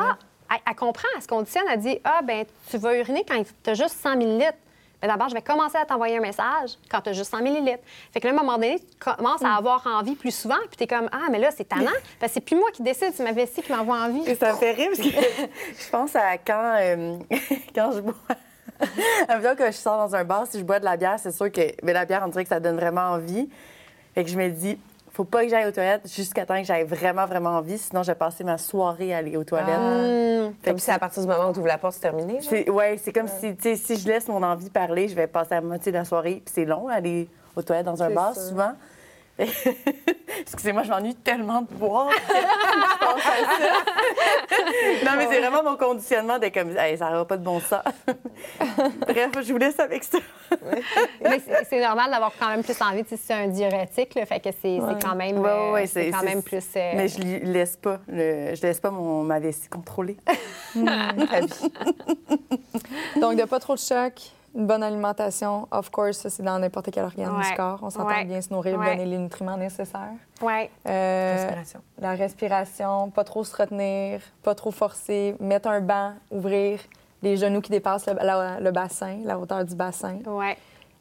Ah, 0.50 0.58
elle, 0.68 0.76
comprend, 0.76 1.08
elle 1.16 1.22
se 1.22 1.28
conditionne, 1.28 1.64
elle 1.72 1.80
dit, 1.80 2.00
ah, 2.04 2.22
ben 2.24 2.46
tu 2.70 2.78
vas 2.78 2.98
uriner 2.98 3.24
quand 3.28 3.42
tu 3.64 3.70
as 3.70 3.74
juste 3.74 3.96
100 4.02 4.18
millilitres. 4.18 4.58
D'abord, 5.02 5.30
je 5.30 5.34
vais 5.34 5.42
commencer 5.42 5.78
à 5.78 5.86
t'envoyer 5.86 6.18
un 6.18 6.22
message 6.22 6.78
quand 6.90 7.02
tu 7.02 7.10
as 7.10 7.14
juste 7.14 7.32
100 7.32 7.42
millilitres. 7.42 7.84
Fait 8.14 8.20
que 8.20 8.28
là, 8.28 8.34
à 8.34 8.38
un 8.38 8.40
moment 8.40 8.56
donné, 8.56 8.80
tu 8.80 8.98
commences 9.00 9.44
à 9.44 9.50
hmm. 9.50 9.58
avoir 9.58 9.88
envie 9.88 10.16
plus 10.16 10.32
souvent, 10.32 10.60
puis 10.70 10.78
tu 10.78 10.84
es 10.84 10.88
comme 10.88 11.10
Ah, 11.12 11.28
mais 11.32 11.40
là, 11.40 11.50
c'est 11.52 11.68
tannant. 11.68 11.92
que 12.22 12.28
c'est 12.28 12.42
plus 12.42 12.56
moi 12.56 12.70
qui 12.72 12.84
décide, 12.84 13.12
c'est 13.14 13.24
ma 13.24 13.32
vessie 13.32 13.62
qui 13.62 13.72
m'envoie 13.72 13.98
envie. 13.98 14.24
Et 14.30 14.36
ça 14.36 14.54
me 14.54 14.58
fait 14.58 14.72
rire 14.72 14.90
parce 14.96 15.08
que 15.08 15.14
je 15.86 15.90
pense 15.90 16.16
à 16.16 16.38
quand, 16.38 16.76
euh, 16.80 17.18
quand 17.76 17.92
je 17.94 18.02
bois. 18.02 18.14
Avant 19.28 19.56
que 19.56 19.68
je 19.68 19.78
sors 19.78 19.98
dans 19.98 20.16
un 20.16 20.24
bar, 20.24 20.48
si 20.48 20.60
je 20.60 20.64
bois 20.64 20.80
de 20.80 20.86
la 20.86 20.98
bière, 20.98 21.18
c'est 21.20 21.32
sûr 21.32 21.52
que 21.52 21.62
mais 21.84 21.94
la 21.94 22.06
bière, 22.06 22.24
on 22.26 22.30
dirait 22.30 22.44
que 22.44 22.50
ça 22.50 22.60
donne 22.60 22.78
vraiment 22.78 23.12
envie. 23.12 23.50
Fait 24.16 24.24
que 24.24 24.30
je 24.30 24.38
me 24.38 24.50
dis, 24.50 24.78
faut 25.14 25.26
pas 25.26 25.44
que 25.44 25.50
j'aille 25.50 25.68
aux 25.68 25.72
toilettes 25.72 26.12
jusqu'à 26.14 26.46
temps 26.46 26.60
que 26.60 26.66
j'aille 26.66 26.86
vraiment, 26.86 27.26
vraiment 27.26 27.52
envie. 27.52 27.78
Sinon, 27.78 28.04
j'ai 28.04 28.16
passé 28.16 28.44
ma 28.44 28.58
soirée 28.58 29.14
à 29.14 29.18
aller 29.18 29.36
aux 29.36 29.44
toilettes. 29.44 29.76
Ah. 29.78 30.50
Comme 30.64 30.80
si 30.80 30.90
à 30.90 31.00
partir 31.00 31.22
du 31.22 31.28
moment 31.28 31.50
où 31.50 31.54
tu 31.54 31.60
ouvres 31.60 31.68
la 31.68 31.78
porte, 31.78 31.96
c'est 31.96 32.02
terminé. 32.02 32.40
Oui, 32.68 32.86
c'est 32.98 33.12
comme 33.12 33.28
si, 33.28 33.56
si 33.78 33.98
je 33.98 34.08
laisse 34.08 34.28
mon 34.28 34.42
envie 34.42 34.70
parler, 34.70 35.08
je 35.08 35.16
vais 35.16 35.28
passer 35.28 35.54
à 35.54 35.62
la 35.62 35.68
moitié 35.68 35.92
de 35.92 35.98
la 35.98 36.06
soirée. 36.06 36.42
Puis 36.46 36.54
c'est 36.54 36.66
long, 36.66 36.88
aller 36.88 37.28
aux 37.56 37.62
toilettes 37.62 37.86
dans 37.86 38.02
un 38.02 38.10
bar, 38.12 38.36
souvent. 38.36 38.72
Excusez-moi, 40.42 40.84
je 40.84 40.90
m'ennuie 40.90 41.16
tellement 41.16 41.62
de 41.62 41.68
boire. 41.74 42.08
non, 45.06 45.12
mais 45.18 45.28
c'est 45.30 45.40
vraiment 45.40 45.64
mon 45.64 45.76
conditionnement 45.78 46.40
de 46.40 46.48
comme, 46.50 46.74
ça 46.74 47.10
n'aura 47.10 47.26
pas 47.26 47.38
de 47.38 47.44
bon 47.44 47.60
sens. 47.60 47.84
Bref, 49.08 49.32
je 49.42 49.52
vous 49.52 49.58
laisse 49.58 49.80
avec 49.80 50.04
ça. 50.04 50.20
mais 51.22 51.42
c'est 51.70 51.82
normal 51.82 52.12
d'avoir 52.12 52.32
quand 52.40 52.50
même 52.50 52.64
plus 52.64 52.82
envie. 52.82 53.04
C'est 53.08 53.34
un 53.34 53.48
diurétique, 53.48 54.14
fait 54.26 54.40
que 54.40 54.50
c'est 54.62 54.80
quand 55.02 55.16
même, 55.16 55.44
euh, 55.46 55.86
c'est 55.86 56.12
quand 56.12 56.24
même 56.24 56.44
plus. 56.44 56.66
Euh, 56.76 56.92
mais 56.96 57.08
je 57.08 57.20
ne 57.20 57.52
laisse 57.52 57.78
pas, 57.78 58.00
je 58.08 58.62
laisse 58.62 58.80
pas 58.80 58.92
mon, 58.92 59.24
ma 59.24 59.40
vessie 59.40 59.70
contrôler. 59.70 60.18
Mmh, 60.76 60.86
Donc, 63.20 63.36
de 63.38 63.44
pas 63.46 63.60
trop 63.60 63.76
de 63.76 63.80
choc 63.80 64.32
une 64.54 64.68
bonne 64.68 64.84
alimentation, 64.84 65.68
of 65.72 65.90
course, 65.90 66.18
ça, 66.18 66.30
c'est 66.30 66.44
dans 66.44 66.60
n'importe 66.60 66.92
quel 66.92 67.06
organe 67.06 67.42
du 67.42 67.56
corps. 67.56 67.80
On 67.82 67.90
s'entend 67.90 68.24
bien 68.24 68.42
se 68.42 68.54
nourrir, 68.54 68.78
donner 68.78 69.06
les 69.06 69.18
nutriments 69.18 69.58
nécessaires. 69.58 70.14
Oui. 70.42 70.70
Euh, 70.88 71.36
respiration. 71.36 71.82
La 72.00 72.12
respiration, 72.14 73.10
pas 73.12 73.24
trop 73.24 73.44
se 73.44 73.56
retenir, 73.56 74.22
pas 74.44 74.56
trop 74.56 74.72
forcer, 74.72 75.36
mettre 75.40 75.70
un 75.70 75.82
banc, 75.82 76.14
ouvrir 76.32 76.80
les 77.22 77.38
genoux 77.38 77.62
qui 77.62 77.72
dépassent 77.72 78.08
le, 78.08 78.72
bassin, 78.72 79.20
la 79.24 79.38
hauteur 79.40 79.64
du 79.64 79.76
bassin. 79.76 80.18
Oui. 80.26 80.54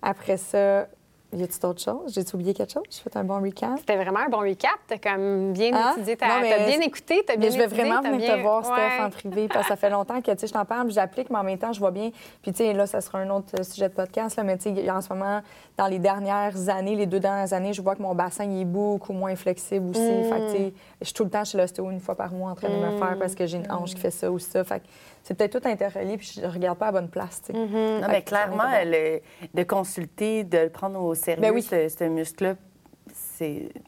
Après 0.02 0.36
ça, 0.36 0.86
Y 1.32 1.44
a-t-il 1.44 1.60
d'autres 1.60 1.80
choses? 1.80 2.12
J'ai-tu 2.12 2.34
oublié 2.34 2.54
quelque 2.54 2.72
chose? 2.72 2.82
J'ai 2.90 3.02
fait 3.02 3.16
un 3.16 3.22
bon 3.22 3.40
recap? 3.40 3.78
C'était 3.78 3.96
vraiment 3.96 4.18
un 4.18 4.28
bon 4.28 4.40
recap. 4.40 4.72
T'as 4.88 4.98
comme 4.98 5.52
bien 5.52 5.70
Hein? 5.72 5.92
étudié, 5.94 6.16
t'as 6.16 6.26
t'as 6.40 6.66
bien 6.66 6.80
écouté, 6.80 7.22
t'as 7.24 7.36
bien 7.36 7.50
Mais 7.50 7.54
je 7.54 7.58
vais 7.60 7.66
vraiment 7.68 8.00
venir 8.02 8.18
bien- 8.18 8.36
te 8.36 8.40
voir, 8.42 8.64
Steph, 8.64 8.74
Ouais. 8.74 9.04
en 9.04 9.10
privé, 9.10 9.46
parce 9.48 9.62
que 9.62 9.68
ça 9.68 9.76
fait 9.76 9.90
longtemps 9.90 10.20
que, 10.20 10.30
tu 10.32 10.38
sais, 10.38 10.46
je 10.48 10.52
t'en 10.52 10.64
parle, 10.64 10.90
j'applique, 10.90 11.30
mais 11.30 11.38
en 11.38 11.44
même 11.44 11.56
temps, 11.58 11.72
je 11.72 11.78
vois 11.78 11.92
bien. 11.92 12.10
Puis, 12.42 12.50
tu 12.50 12.58
sais, 12.64 12.72
là, 12.72 12.86
ça 12.88 13.00
sera 13.00 13.18
un 13.20 13.30
autre 13.30 13.52
euh, 13.58 13.62
sujet 13.62 13.88
de 13.88 13.94
podcast, 13.94 14.36
là, 14.36 14.42
mais 14.42 14.56
tu 14.58 14.74
sais, 14.74 14.90
en 14.90 15.00
ce 15.00 15.08
moment, 15.12 15.40
dans 15.76 15.86
les 15.86 16.00
dernières 16.00 16.68
années, 16.68 16.96
les 16.96 17.06
deux 17.06 17.20
dernières 17.20 17.52
années, 17.52 17.72
je 17.74 17.80
vois 17.82 17.94
que 17.94 18.02
mon 18.02 18.14
bassin, 18.14 18.44
il 18.44 18.62
est 18.62 18.64
beaucoup 18.64 19.12
moins 19.12 19.36
flexible 19.36 19.90
aussi. 19.90 20.00
Mm. 20.00 20.24
Fait 20.24 20.30
que, 20.40 20.46
tu 20.50 20.56
sais, 20.56 20.72
je 21.00 21.04
suis 21.06 21.14
tout 21.14 21.24
le 21.24 21.30
temps 21.30 21.44
chez 21.44 21.58
l'ostéo 21.58 21.90
une 21.92 22.00
fois 22.00 22.16
par 22.16 22.32
mois 22.32 22.50
en 22.50 22.54
train 22.56 22.68
de 22.68 22.74
me 22.74 22.98
faire 22.98 23.16
parce 23.20 23.36
que 23.36 23.46
j'ai 23.46 23.58
une 23.58 23.70
hanche 23.70 23.94
qui 23.94 24.00
fait 24.00 24.10
ça 24.10 24.30
ou 24.32 24.40
ça. 24.40 24.64
Fait 24.64 24.80
que 24.80 24.86
c'est 25.22 25.34
peut-être 25.34 25.60
tout 25.60 25.68
interrelié, 25.68 26.16
puis 26.16 26.40
je 26.42 26.46
regarde 26.46 26.76
pas 26.78 26.86
à 26.86 26.92
la 26.92 27.00
bonne 27.00 27.08
place, 27.10 27.42
tu 27.46 27.52
sais. 27.52 27.58
Non, 27.58 28.06
mais 28.08 28.22
clairement, 28.22 28.64
le- 28.84 29.20
de 29.54 29.62
consulter, 29.62 30.44
de 30.44 30.58
le 30.58 30.70
prendre 30.70 31.00
au 31.00 31.14
sérieux, 31.20 31.40
Ben 31.42 31.52
oui. 31.52 31.62
ce, 31.62 31.88
ce 31.88 32.04
muscle-là, 32.04 32.54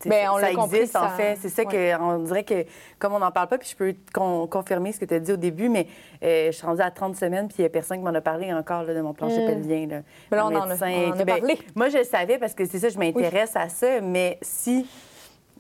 Ben, 0.07 0.29
on 0.33 0.39
ça 0.39 0.53
compris, 0.55 0.77
existe, 0.79 0.97
en 0.97 1.09
fait. 1.11 1.37
C'est 1.41 1.49
ça 1.49 1.63
ouais. 1.63 1.69
que, 1.97 2.01
on 2.03 2.19
dirait 2.21 2.43
que, 2.45 2.65
comme 2.99 3.13
on 3.13 3.19
n'en 3.19 3.31
parle 3.31 3.49
pas, 3.49 3.59
puis 3.59 3.69
je 3.71 3.77
peux 3.77 3.95
con- 4.13 4.47
confirmer 4.47 4.93
ce 4.93 5.01
que 5.01 5.05
tu 5.05 5.15
as 5.15 5.21
dit 5.21 5.33
au 5.33 5.37
début, 5.37 5.69
mais 5.69 5.87
euh, 6.25 6.47
je 6.47 6.53
suis 6.53 6.67
rendue 6.67 6.81
à 6.83 6.91
30 6.91 7.17
semaines, 7.17 7.47
puis 7.49 7.57
il 7.59 7.63
n'y 7.63 7.67
a 7.67 7.71
personne 7.71 7.99
qui 7.99 8.05
m'en 8.05 8.15
a 8.15 8.21
parlé 8.21 8.53
encore 8.53 8.83
là, 8.85 8.95
de 8.95 9.01
mon 9.01 9.13
plancher 9.13 9.45
pelvien. 9.47 9.87
Là. 9.87 10.01
Ben 10.31 10.37
là, 10.39 10.47
on 10.47 10.55
en 10.57 10.63
a- 10.63 10.67
médecin, 10.67 10.91
on 11.07 11.11
en 11.11 11.21
a 11.21 11.25
ben, 11.25 11.39
parlé. 11.39 11.59
Moi, 11.75 11.89
je 11.91 11.99
le 11.99 12.05
savais 12.05 12.39
parce 12.39 12.55
que 12.55 12.65
c'est 12.65 12.79
ça, 12.79 12.89
je 12.89 12.99
m'intéresse 12.99 13.55
à 13.55 13.69
ça, 13.69 14.01
mais 14.01 14.39
si 14.43 14.87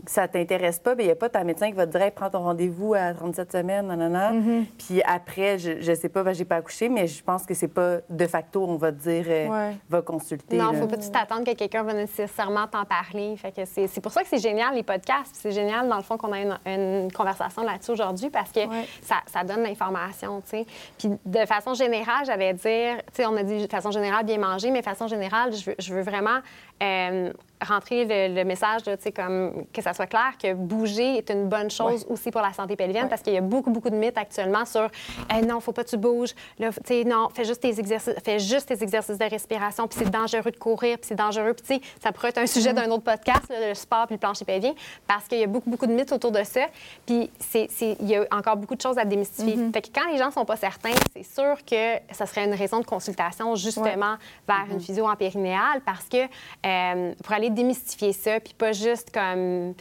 ça 0.07 0.27
t'intéresse 0.29 0.79
pas, 0.79 0.95
ben, 0.95 1.03
il 1.05 1.07
n'y 1.07 1.12
a 1.12 1.16
pas 1.16 1.29
ta 1.29 1.45
médecin 1.45 1.69
qui 1.69 1.74
va 1.77 1.87
te 1.87 1.93
dire 1.93 2.03
Hey, 2.03 2.11
prends 2.11 2.31
ton 2.31 2.41
rendez-vous 2.41 2.95
à 2.95 3.12
37 3.15 3.53
semaines, 3.53 3.87
nanana. 3.87 4.33
Mm-hmm. 4.33 4.65
Puis 4.79 5.03
après, 5.03 5.59
je, 5.59 5.81
je 5.81 5.95
sais 5.95 6.09
pas, 6.09 6.23
ben, 6.23 6.35
j'ai 6.35 6.45
pas 6.45 6.57
accouché, 6.57 6.89
mais 6.89 7.07
je 7.07 7.23
pense 7.23 7.45
que 7.45 7.55
c'est 7.55 7.69
pas 7.69 7.99
de 8.09 8.27
facto, 8.27 8.65
on 8.66 8.77
va 8.77 8.93
te 8.93 8.99
dire 9.03 9.24
euh, 9.29 9.49
Ouais. 9.49 9.77
va 9.89 10.03
consulter. 10.03 10.57
Non, 10.57 10.73
là. 10.73 10.79
faut 10.79 10.87
pas 10.87 10.97
tu 10.97 11.11
t'attendre 11.11 11.45
que 11.45 11.55
quelqu'un 11.55 11.83
va 11.83 11.93
nécessairement 11.95 12.66
t'en 12.66 12.85
parler. 12.85 13.37
Fait 13.37 13.53
que 13.53 13.65
c'est 13.65 13.87
c'est 13.87 14.01
pour 14.01 14.12
ça 14.12 14.23
que 14.23 14.29
c'est 14.29 14.39
génial, 14.43 14.74
les 14.74 14.83
podcasts. 14.83 15.35
C'est 15.35 15.53
génial, 15.53 15.89
dans 15.89 15.97
le 15.97 16.03
fond, 16.03 16.16
qu'on 16.16 16.33
a 16.33 16.41
une, 16.41 16.59
une 16.66 17.12
conversation 17.12 17.62
là-dessus 17.62 17.93
aujourd'hui 17.93 18.31
parce 18.31 18.51
que 18.51 18.61
Ouais. 18.66 18.87
ça, 19.03 19.16
ça 19.27 19.45
donne 19.45 19.62
l'information, 19.62 20.41
tu 20.43 20.51
sais. 20.51 20.66
Puis 20.99 21.11
de 21.24 21.47
façon 21.47 21.74
générale, 21.74 22.24
j'allais 22.24 22.55
dire, 22.55 22.97
tu 23.09 23.15
sais, 23.15 23.27
on 23.27 23.37
a 23.37 23.43
dit 23.43 23.66
de 23.66 23.70
façon 23.70 23.91
générale 23.91 24.24
bien 24.24 24.39
manger, 24.39 24.70
mais 24.70 24.81
de 24.81 24.85
façon 24.85 25.07
générale, 25.07 25.53
je 25.53 25.65
veux, 25.70 25.77
je 25.79 25.93
veux 25.95 26.03
vraiment 26.03 26.39
euh, 26.83 27.33
rentrer 27.63 28.05
le, 28.05 28.35
le 28.35 28.45
message, 28.45 28.85
là, 28.87 28.97
comme 29.15 29.65
que 29.73 29.83
ça 29.83 29.95
soit 29.95 30.07
clair 30.07 30.33
que 30.41 30.55
bouger 30.55 31.19
est 31.19 31.31
une 31.31 31.49
bonne 31.49 31.71
chose 31.71 32.07
aussi 32.09 32.31
pour 32.31 32.41
la 32.41 32.53
santé 32.53 32.77
pelvienne 32.77 33.09
parce 33.09 33.23
qu'il 33.23 33.33
y 33.33 33.39
a 33.39 33.41
beaucoup, 33.41 33.71
beaucoup 33.71 33.91
de 33.91 33.97
mythes 33.97 34.19
actuellement 34.19 34.65
sur 34.65 34.89
Eh, 35.35 35.45
non, 35.45 35.61
faut 35.61 35.73
pas 35.73 35.85
que 35.85 35.91
tu 35.91 35.97
bouges, 35.97 36.35
là, 36.59 36.71
non, 37.07 37.29
fais 37.33 37.45
juste 37.45 37.61
tes 37.61 37.79
exercices, 37.79 38.15
fais 38.25 38.39
juste 38.39 38.69
tes 38.69 38.83
exercices 38.83 39.19
de 39.19 39.25
respiration, 39.25 39.89
puis 39.89 39.99
c'est 39.99 40.11
dangereux 40.11 40.51
de 40.51 40.57
courir, 40.57 40.99
puis 40.99 41.09
c'est 41.09 41.15
dangereux, 41.15 41.55
puis 41.55 41.81
ça 42.03 42.13
pourrait 42.13 42.29
être 42.29 42.39
un 42.39 42.47
sujet 42.47 42.73
d'un 42.73 42.91
autre 42.91 43.05
podcast, 43.05 43.49
là, 43.49 43.69
le 43.69 43.75
sport 43.75 44.07
puis 44.07 44.15
le 44.15 44.19
plancher 44.21 44.45
pelvien, 44.45 44.75
parce 45.07 45.27
qu'il 45.27 45.39
y 45.39 45.45
a 45.45 45.47
beaucoup, 45.47 45.71
beaucoup 45.71 45.87
de 45.87 45.93
mythes 45.93 46.13
autour 46.13 46.33
de 46.33 46.43
ça, 46.45 46.67
puis 47.07 47.31
il 47.55 48.09
y 48.09 48.17
a 48.17 48.27
encore 48.31 48.57
beaucoup 48.57 48.75
de 48.75 48.81
choses 48.81 48.99
à 48.99 49.05
démystifier. 49.05 49.59
Fait 49.73 49.83
que 49.83 49.89
quand 49.95 50.11
les 50.11 50.19
gens 50.19 50.31
sont 50.31 50.45
pas 50.45 50.57
certains, 50.57 50.95
c'est 51.15 51.23
sûr 51.23 51.57
que 51.65 51.99
ça 52.13 52.27
serait 52.27 52.45
une 52.45 52.55
raison 52.55 52.81
de 52.81 52.87
consultation 52.87 53.55
justement 53.55 54.17
vers 54.47 54.67
une 54.71 54.81
physio 54.81 55.09
en 55.09 55.17
périnéale, 55.17 55.81
parce 55.85 56.05
que 56.05 56.25
euh, 56.67 57.15
pour 57.23 57.33
aller 57.33 57.51
démystifier 57.53 58.12
ça, 58.12 58.41
puis 58.41 58.55
pas 58.55 58.73
juste 58.73 59.11
comme 59.12 59.74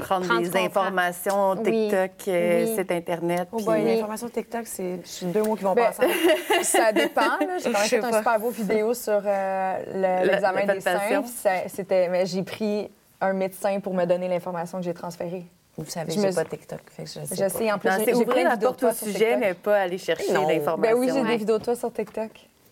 Prendre 0.00 0.26
du 0.40 0.48
des 0.50 0.50
contrat. 0.50 0.64
informations 0.64 1.50
Oui. 1.52 1.88
TikTok, 1.88 2.10
euh, 2.26 2.64
Oui. 2.66 2.74
site 2.76 2.90
Internet. 2.90 3.48
Oh 3.52 3.56
puis- 3.58 3.64
boy, 3.66 3.82
Oui. 3.84 3.94
l'information 3.94 4.28
TikTok, 4.28 4.62
c'est 4.66 4.98
deux 5.26 5.42
mots 5.44 5.54
qui 5.54 5.62
vont 5.62 5.74
Ben, 5.74 5.84
pas 5.84 5.90
ensemble. 5.90 6.12
Ça 6.64 6.90
dépend. 6.92 7.22
J'ai 7.62 7.70
quand 7.70 7.78
même 7.78 7.88
fait 7.88 7.98
un 7.98 8.10
pas. 8.10 8.18
super 8.18 8.40
beau 8.40 8.50
vidéo 8.50 8.94
sur 8.94 9.22
euh, 9.24 9.76
le- 9.94 10.26
l'examen 10.28 10.64
la 10.66 10.74
des 10.74 10.80
seins. 10.80 11.22
C'était, 11.68 12.08
mais 12.08 12.26
j'ai 12.26 12.42
pris 12.42 12.90
un 13.20 13.32
médecin 13.32 13.78
pour 13.78 13.94
me 13.94 14.04
donner 14.06 14.26
l'information 14.26 14.78
que 14.78 14.84
j'ai 14.84 14.94
transférée. 14.94 15.44
Vous 15.78 15.88
savez, 15.88 16.10
Je 16.12 16.18
me- 16.18 16.34
pas 16.34 16.44
TikTok, 16.44 16.80
fait 16.90 17.04
que 17.04 17.08
je 17.08 17.24
sais 17.26 17.36
Je 17.36 17.40
pas. 17.40 17.48
sais, 17.48 17.70
en 17.72 17.78
plus, 17.78 17.90
c'est 18.04 18.14
ouvrir 18.14 18.48
la 18.48 18.56
porte 18.56 18.82
au 18.82 18.90
sujet, 18.92 19.36
mais 19.36 19.54
pas 19.54 19.82
aller 19.82 19.98
chercher 19.98 20.32
l'information. 20.32 20.78
Ben 20.78 20.94
oui, 20.94 21.06
j'ai 21.14 21.22
Ouais. 21.22 21.28
des 21.28 21.36
vidéos 21.36 21.58
de 21.58 21.64
toi 21.64 21.76
sur 21.76 21.92
TikTok. 21.92 22.30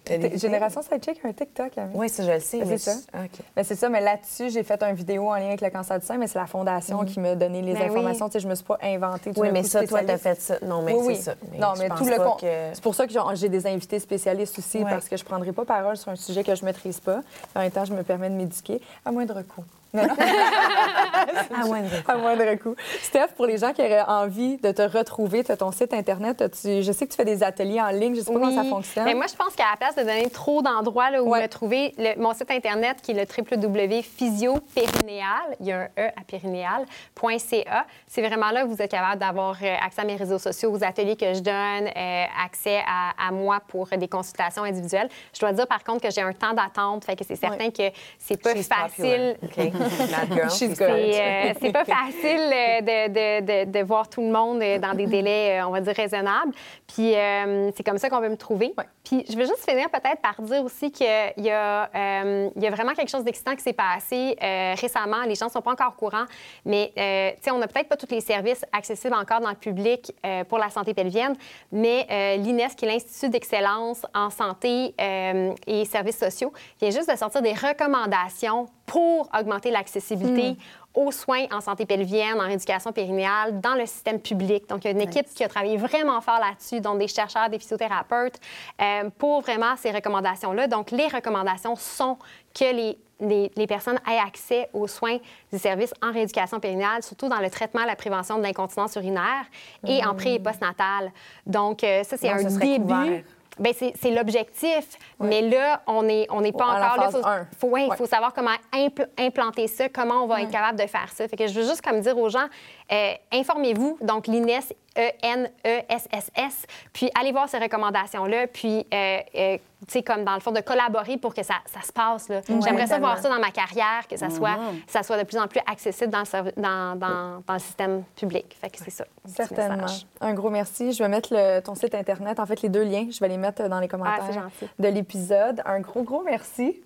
Des? 0.08 0.38
Génération 0.38 0.80
Sidechick 0.82 1.20
a 1.24 1.28
un 1.28 1.32
TikTok. 1.32 1.72
Oui, 1.94 2.08
ça, 2.08 2.24
je 2.24 2.30
le 2.32 2.40
sais. 2.40 2.58
Ben, 2.60 2.68
mais 2.68 2.78
c'est 2.78 2.90
ça? 2.92 2.96
je- 2.98 3.18
Ah, 3.18 3.24
OK. 3.24 3.40
Ben, 3.54 3.64
c'est 3.64 3.74
ça, 3.74 3.88
mais 3.88 4.00
là-dessus, 4.00 4.50
j'ai 4.50 4.62
fait 4.62 4.82
une 4.82 4.94
vidéo 4.94 5.28
en 5.28 5.34
lien 5.36 5.48
avec 5.48 5.60
le 5.60 5.70
cancer 5.70 5.98
du 5.98 6.06
sein, 6.06 6.16
mais 6.16 6.26
c'est 6.26 6.38
la 6.38 6.46
fondation 6.46 7.04
qui 7.04 7.20
m'a 7.20 7.34
donné 7.34 7.62
les 7.62 7.74
Ben 7.74 7.80
oui. 7.82 7.86
informations. 7.86 8.28
Tu 8.28 8.32
sais, 8.34 8.40
je 8.40 8.48
me 8.48 8.54
suis 8.54 8.64
pas 8.64 8.78
inventée. 8.82 9.32
tout 9.32 9.40
Oui, 9.40 9.50
mais 9.52 9.62
coup 9.62 9.68
ça, 9.68 9.86
toi, 9.86 10.00
t'as 10.04 10.16
spécialiste. 10.16 10.46
fait 10.48 10.58
ça. 10.60 10.66
Non, 10.66 10.82
mais 10.82 10.94
oui, 10.94 11.00
oui. 11.08 11.16
c'est 11.16 11.22
ça. 11.22 11.34
non, 11.58 11.72
mais 11.78 11.88
tout 11.88 12.04
le 12.04 12.16
con- 12.16 12.36
que- 12.40 12.46
C'est 12.74 12.82
pour 12.82 12.94
ça 12.94 13.06
que 13.06 13.12
j'ai 13.34 13.48
des 13.48 13.66
invités 13.66 13.98
spécialistes 13.98 14.58
aussi, 14.58 14.78
Ouais. 14.78 14.84
parce 14.90 15.08
que 15.08 15.16
je 15.16 15.22
ne 15.24 15.28
prendrai 15.28 15.52
pas 15.52 15.64
parole 15.64 15.96
sur 15.96 16.10
un 16.10 16.16
sujet 16.16 16.42
que 16.44 16.54
je 16.54 16.62
ne 16.62 16.66
maîtrise 16.66 17.00
pas. 17.00 17.20
En 17.54 17.60
même 17.60 17.70
temps, 17.70 17.84
je 17.84 17.92
me 17.92 18.02
permets 18.02 18.30
de 18.30 18.34
m'éduquer 18.34 18.80
à 19.04 19.10
moindre 19.12 19.42
coût. 19.42 19.64
Ah, 19.94 21.66
ouais, 21.66 21.82
d'accord. 21.82 22.14
à 22.14 22.18
moindre 22.18 22.54
coût. 22.56 22.74
Steph, 23.02 23.28
pour 23.36 23.46
les 23.46 23.56
gens 23.58 23.72
qui 23.72 23.80
auraient 23.82 24.02
envie 24.02 24.56
de 24.58 24.70
te 24.72 24.82
retrouver, 24.82 25.44
tu 25.44 25.52
as 25.52 25.56
ton 25.56 25.72
site 25.72 25.92
Internet. 25.94 26.42
as-tu- 26.42 26.82
Je 26.82 26.92
sais 26.92 27.06
que 27.06 27.10
tu 27.12 27.16
fais 27.16 27.24
des 27.24 27.42
ateliers 27.42 27.80
en 27.80 27.88
ligne. 27.88 28.14
Je 28.14 28.20
ne 28.20 28.24
sais 28.24 28.32
pas 28.32 28.38
comment 28.38 28.54
ça 28.54 28.64
fonctionne. 28.68 29.04
Mais 29.04 29.14
moi, 29.14 29.26
je 29.30 29.34
pense 29.36 29.54
qu'à 29.54 29.64
la 29.70 29.76
place 29.76 29.94
de 29.96 30.02
donner 30.02 30.28
trop 30.30 30.62
d'endroits 30.62 31.08
où 31.22 31.30
Ouais. 31.30 31.42
me 31.42 31.48
trouver, 31.48 31.94
le- 31.98 32.18
mon 32.20 32.32
site 32.34 32.50
Internet 32.50 33.00
qui 33.02 33.12
est 33.12 33.14
le 33.14 33.24
www.physiopérinéal, 33.26 35.56
il 35.60 35.66
y 35.66 35.72
a 35.72 35.80
un 35.80 35.84
E 35.98 36.08
à 36.08 36.24
périnéal.ca, 36.26 37.86
c'est 38.06 38.22
vraiment 38.22 38.50
là 38.50 38.62
que 38.62 38.68
vous 38.68 38.80
êtes 38.82 38.90
capable 38.90 39.18
d'avoir 39.20 39.56
euh, 39.62 39.74
accès 39.84 40.00
à 40.02 40.04
mes 40.04 40.16
réseaux 40.16 40.38
sociaux, 40.38 40.70
aux 40.72 40.82
ateliers 40.84 41.16
que 41.16 41.32
je 41.34 41.40
donne, 41.40 41.88
euh, 41.96 42.24
accès 42.44 42.80
à, 42.86 43.28
à 43.28 43.32
moi 43.32 43.60
pour 43.68 43.86
des 43.88 44.08
consultations 44.08 44.62
individuelles. 44.64 45.08
Je 45.34 45.40
dois 45.40 45.52
dire, 45.52 45.66
par 45.66 45.82
contre, 45.84 46.02
que 46.02 46.10
j'ai 46.10 46.22
un 46.22 46.32
temps 46.32 46.52
d'attente, 46.54 47.04
fait 47.04 47.16
que 47.16 47.24
c'est 47.24 47.36
certain 47.36 47.70
que 47.70 47.90
c'est 48.18 48.40
pas 48.42 48.54
facile. 48.54 49.36
C'est 50.76 51.20
euh, 51.20 51.54
c'est 51.60 51.72
pas 51.72 51.84
facile 51.84 52.52
euh, 52.52 52.80
de, 52.80 53.08
de- 53.08 53.64
de- 53.66 53.70
de 53.70 53.84
voir 53.84 54.08
tout 54.08 54.20
le 54.20 54.30
monde 54.30 54.60
euh, 54.62 54.78
dans 54.78 54.94
des 54.94 55.06
délais, 55.06 55.60
on 55.62 55.70
va 55.70 55.80
dire, 55.80 55.94
raisonnables. 55.94 56.52
Puis 56.86 57.14
euh, 57.14 57.70
c'est 57.76 57.82
comme 57.84 57.98
ça 57.98 58.08
qu'on 58.10 58.20
veut 58.20 58.28
me 58.28 58.36
trouver. 58.36 58.74
Puis 59.04 59.24
je 59.28 59.36
veux 59.36 59.44
juste 59.46 59.68
finir 59.68 59.88
peut-être 59.90 60.20
par 60.20 60.40
dire 60.42 60.62
aussi 60.64 60.90
qu'il 60.90 61.06
y, 61.06 61.50
euh, 61.50 62.48
y 62.56 62.66
a 62.66 62.70
vraiment 62.70 62.92
quelque 62.94 63.10
chose 63.10 63.24
d'excitant 63.24 63.54
qui 63.54 63.62
s'est 63.62 63.72
passé 63.72 64.36
euh, 64.42 64.74
récemment. 64.80 65.22
Les 65.26 65.34
gens 65.34 65.46
ne 65.46 65.50
sont 65.50 65.62
pas 65.62 65.72
encore 65.72 65.94
au 65.96 65.98
courant, 65.98 66.24
mais 66.64 66.92
euh, 66.98 67.30
tu 67.32 67.44
sais, 67.44 67.50
on 67.50 67.58
n'a 67.58 67.68
peut-être 67.68 67.88
pas 67.88 67.96
tous 67.96 68.10
les 68.10 68.20
services 68.20 68.64
accessibles 68.72 69.14
encore 69.14 69.40
dans 69.40 69.50
le 69.50 69.54
public 69.56 70.12
euh, 70.26 70.44
pour 70.44 70.58
la 70.58 70.70
santé 70.70 70.94
pelvienne, 70.94 71.34
mais 71.72 72.06
euh, 72.10 72.36
l'INES, 72.36 72.68
qui 72.76 72.84
est 72.84 72.88
l'Institut 72.88 73.30
d'excellence 73.30 74.02
en 74.14 74.30
santé 74.30 74.94
euh, 75.00 75.52
et 75.66 75.84
services 75.84 76.18
sociaux, 76.18 76.52
vient 76.80 76.90
juste 76.90 77.10
de 77.10 77.16
sortir 77.16 77.42
des 77.42 77.52
recommandations 77.52 78.66
pour 78.88 79.28
augmenter 79.38 79.70
l'accessibilité 79.70 80.56
aux 80.94 81.12
soins 81.12 81.44
en 81.52 81.60
santé 81.60 81.86
pelvienne, 81.86 82.40
en 82.40 82.46
rééducation 82.46 82.90
périnéale, 82.90 83.60
dans 83.60 83.74
le 83.74 83.86
système 83.86 84.18
public. 84.18 84.68
Donc, 84.68 84.84
il 84.84 84.86
y 84.86 84.88
a 84.88 84.90
une 84.92 85.00
équipe 85.02 85.26
qui 85.32 85.44
a 85.44 85.48
travaillé 85.48 85.76
vraiment 85.76 86.20
fort 86.20 86.40
là-dessus, 86.40 86.80
dont 86.80 86.94
des 86.96 87.06
chercheurs, 87.06 87.50
des 87.50 87.58
physiothérapeutes, 87.58 88.40
euh, 88.80 89.10
pour 89.18 89.42
vraiment 89.42 89.76
ces 89.76 89.92
recommandations-là. 89.92 90.66
Donc, 90.66 90.90
les 90.90 91.06
recommandations 91.06 91.76
sont 91.76 92.16
que 92.58 92.74
les, 92.74 92.98
les, 93.20 93.52
les 93.54 93.66
personnes 93.66 94.00
aient 94.10 94.18
accès 94.18 94.70
aux 94.72 94.88
soins 94.88 95.18
des 95.52 95.58
services 95.58 95.92
en 96.02 96.10
rééducation 96.10 96.58
périnéale, 96.58 97.02
surtout 97.02 97.28
dans 97.28 97.40
le 97.40 97.50
traitement, 97.50 97.84
la 97.84 97.94
prévention 97.94 98.38
de 98.38 98.42
l'incontinence 98.42 98.96
urinaire 98.96 99.44
et 99.86 100.04
en 100.04 100.14
pré 100.14 100.34
et 100.34 100.38
postnatal. 100.40 101.12
Donc, 101.46 101.84
euh, 101.84 102.02
ça, 102.02 102.16
c'est 102.16 102.30
un 102.30 102.38
ce 102.38 102.58
début. 102.58 102.82
couvert. 102.86 103.22
Bien, 103.58 103.72
c'est 103.72 104.10
l'objectif, 104.10 104.86
mais 105.20 105.42
là, 105.42 105.82
on 105.86 106.02
n'est 106.02 106.26
on 106.30 106.40
n'est 106.40 106.52
pas 106.52 106.70
À 106.72 106.78
la 106.78 106.86
encore 106.92 106.96
là. 107.04 107.10
phase 107.10 107.20
Faut, 107.20 107.26
un. 107.28 107.46
faut, 107.58 107.66
ouais, 107.68 107.86
Ouais. 107.88 107.96
faut 107.96 108.06
savoir 108.06 108.32
comment 108.32 108.50
impl- 108.72 109.08
implanter 109.18 109.66
ça, 109.66 109.88
comment 109.88 110.22
on 110.22 110.26
va 110.26 110.42
être 110.42 110.50
capable 110.50 110.78
de 110.78 110.86
faire 110.86 111.08
ça. 111.12 111.26
Fait 111.28 111.36
que 111.36 111.46
je 111.46 111.60
veux 111.60 111.66
juste 111.66 111.82
comme 111.82 112.00
dire 112.00 112.16
aux 112.18 112.28
gens, 112.28 112.46
euh, 112.92 113.12
informez-vous. 113.32 113.98
Donc, 114.00 114.26
l'INES, 114.26 114.60
E-N-E-S-S-S, 114.98 116.66
puis 116.92 117.10
allez 117.18 117.32
voir 117.32 117.48
ces 117.48 117.58
recommandations-là, 117.58 118.46
puis, 118.48 118.86
euh, 118.92 119.18
euh, 119.34 119.56
tu 119.86 119.92
sais, 119.92 120.02
comme 120.02 120.24
dans 120.24 120.34
le 120.34 120.40
fond, 120.40 120.50
de 120.50 120.60
collaborer 120.60 121.16
pour 121.18 121.34
que 121.34 121.42
ça, 121.42 121.54
ça 121.66 121.80
se 121.82 121.92
passe. 121.92 122.28
là. 122.28 122.40
J'aimerais 122.48 122.86
ça 122.88 122.98
voir 122.98 123.18
ça 123.18 123.28
dans 123.28 123.38
ma 123.38 123.50
carrière, 123.50 124.06
que 124.10 124.16
ça 124.16 124.28
soit, 124.30 124.58
ça 124.86 125.02
soit 125.02 125.18
de 125.18 125.22
plus 125.24 125.38
en 125.38 125.46
plus 125.46 125.60
accessible 125.70 126.10
dans 126.10 126.20
le, 126.20 126.52
dans, 126.60 126.96
dans, 126.96 127.42
dans 127.46 127.54
le 127.54 127.58
système 127.60 128.02
public. 128.16 128.56
Fait 128.60 128.70
que 128.70 128.78
c'est 128.78 128.90
ça. 128.90 129.04
Certainement. 129.24 129.86
Un 130.20 130.34
gros 130.34 130.50
merci. 130.50 130.92
Je 130.92 131.02
vais 131.02 131.08
mettre 131.08 131.28
le- 131.32 131.60
ton 131.60 131.74
site 131.74 131.94
Internet, 131.94 132.40
en 132.40 132.46
fait, 132.46 132.60
les 132.62 132.68
deux 132.68 132.82
liens, 132.84 133.06
je 133.10 133.20
vais 133.20 133.28
les 133.28 133.36
mettre 133.38 133.68
dans 133.68 133.78
les 133.80 133.88
commentaires 133.88 134.24
Ah, 134.28 134.32
gentil. 134.32 134.68
de 134.78 134.88
l'épisode. 134.88 135.62
Un 135.64 135.80
gros, 135.80 136.02
gros 136.02 136.22
merci. 136.24 136.82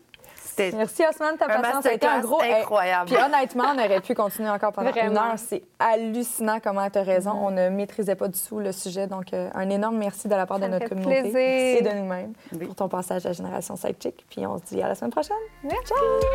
C'était 0.56 0.76
Merci, 0.76 1.02
Osman, 1.08 1.32
de 1.34 1.38
ta 1.38 1.46
patience. 1.46 1.82
Ça 1.82 1.88
a 1.88 1.92
été 1.92 2.06
un 2.06 2.20
gros. 2.20 2.40
incroyable. 2.42 3.10
Puis 3.10 3.16
honnêtement, 3.22 3.64
on 3.74 3.78
aurait 3.78 4.00
pu 4.00 4.14
continuer 4.14 4.50
encore 4.50 4.72
pendant 4.72 4.92
une 4.92 5.16
heure. 5.16 5.34
C'est 5.36 5.62
hallucinant 5.78 6.58
comment 6.62 6.88
tu 6.90 6.98
as 6.98 7.02
raison. 7.02 7.30
On 7.32 7.50
ne 7.50 7.68
maîtrisait 7.70 8.14
pas 8.16 8.28
du 8.28 8.38
tout 8.38 8.58
le 8.58 8.72
sujet. 8.72 9.06
Donc, 9.06 9.32
euh, 9.32 9.48
un 9.54 9.70
énorme 9.70 9.96
merci 9.96 10.28
de 10.28 10.34
la 10.34 10.46
part 10.46 10.58
Ça 10.58 10.66
de 10.66 10.70
notre 10.72 10.88
communauté 10.88 11.20
plaisir. 11.30 11.38
et 11.40 11.82
de 11.82 11.90
nous-mêmes 11.98 12.32
Oui. 12.52 12.66
pour 12.66 12.74
ton 12.74 12.88
passage 12.88 13.24
à 13.26 13.32
Génération 13.32 13.76
Sidechick. 13.76 14.24
Puis 14.30 14.46
on 14.46 14.58
se 14.58 14.62
dit 14.64 14.82
à 14.82 14.88
la 14.88 14.94
semaine 14.94 15.10
prochaine. 15.12 15.36
Merci. 15.62 15.92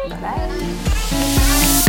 Bye. 0.09 1.86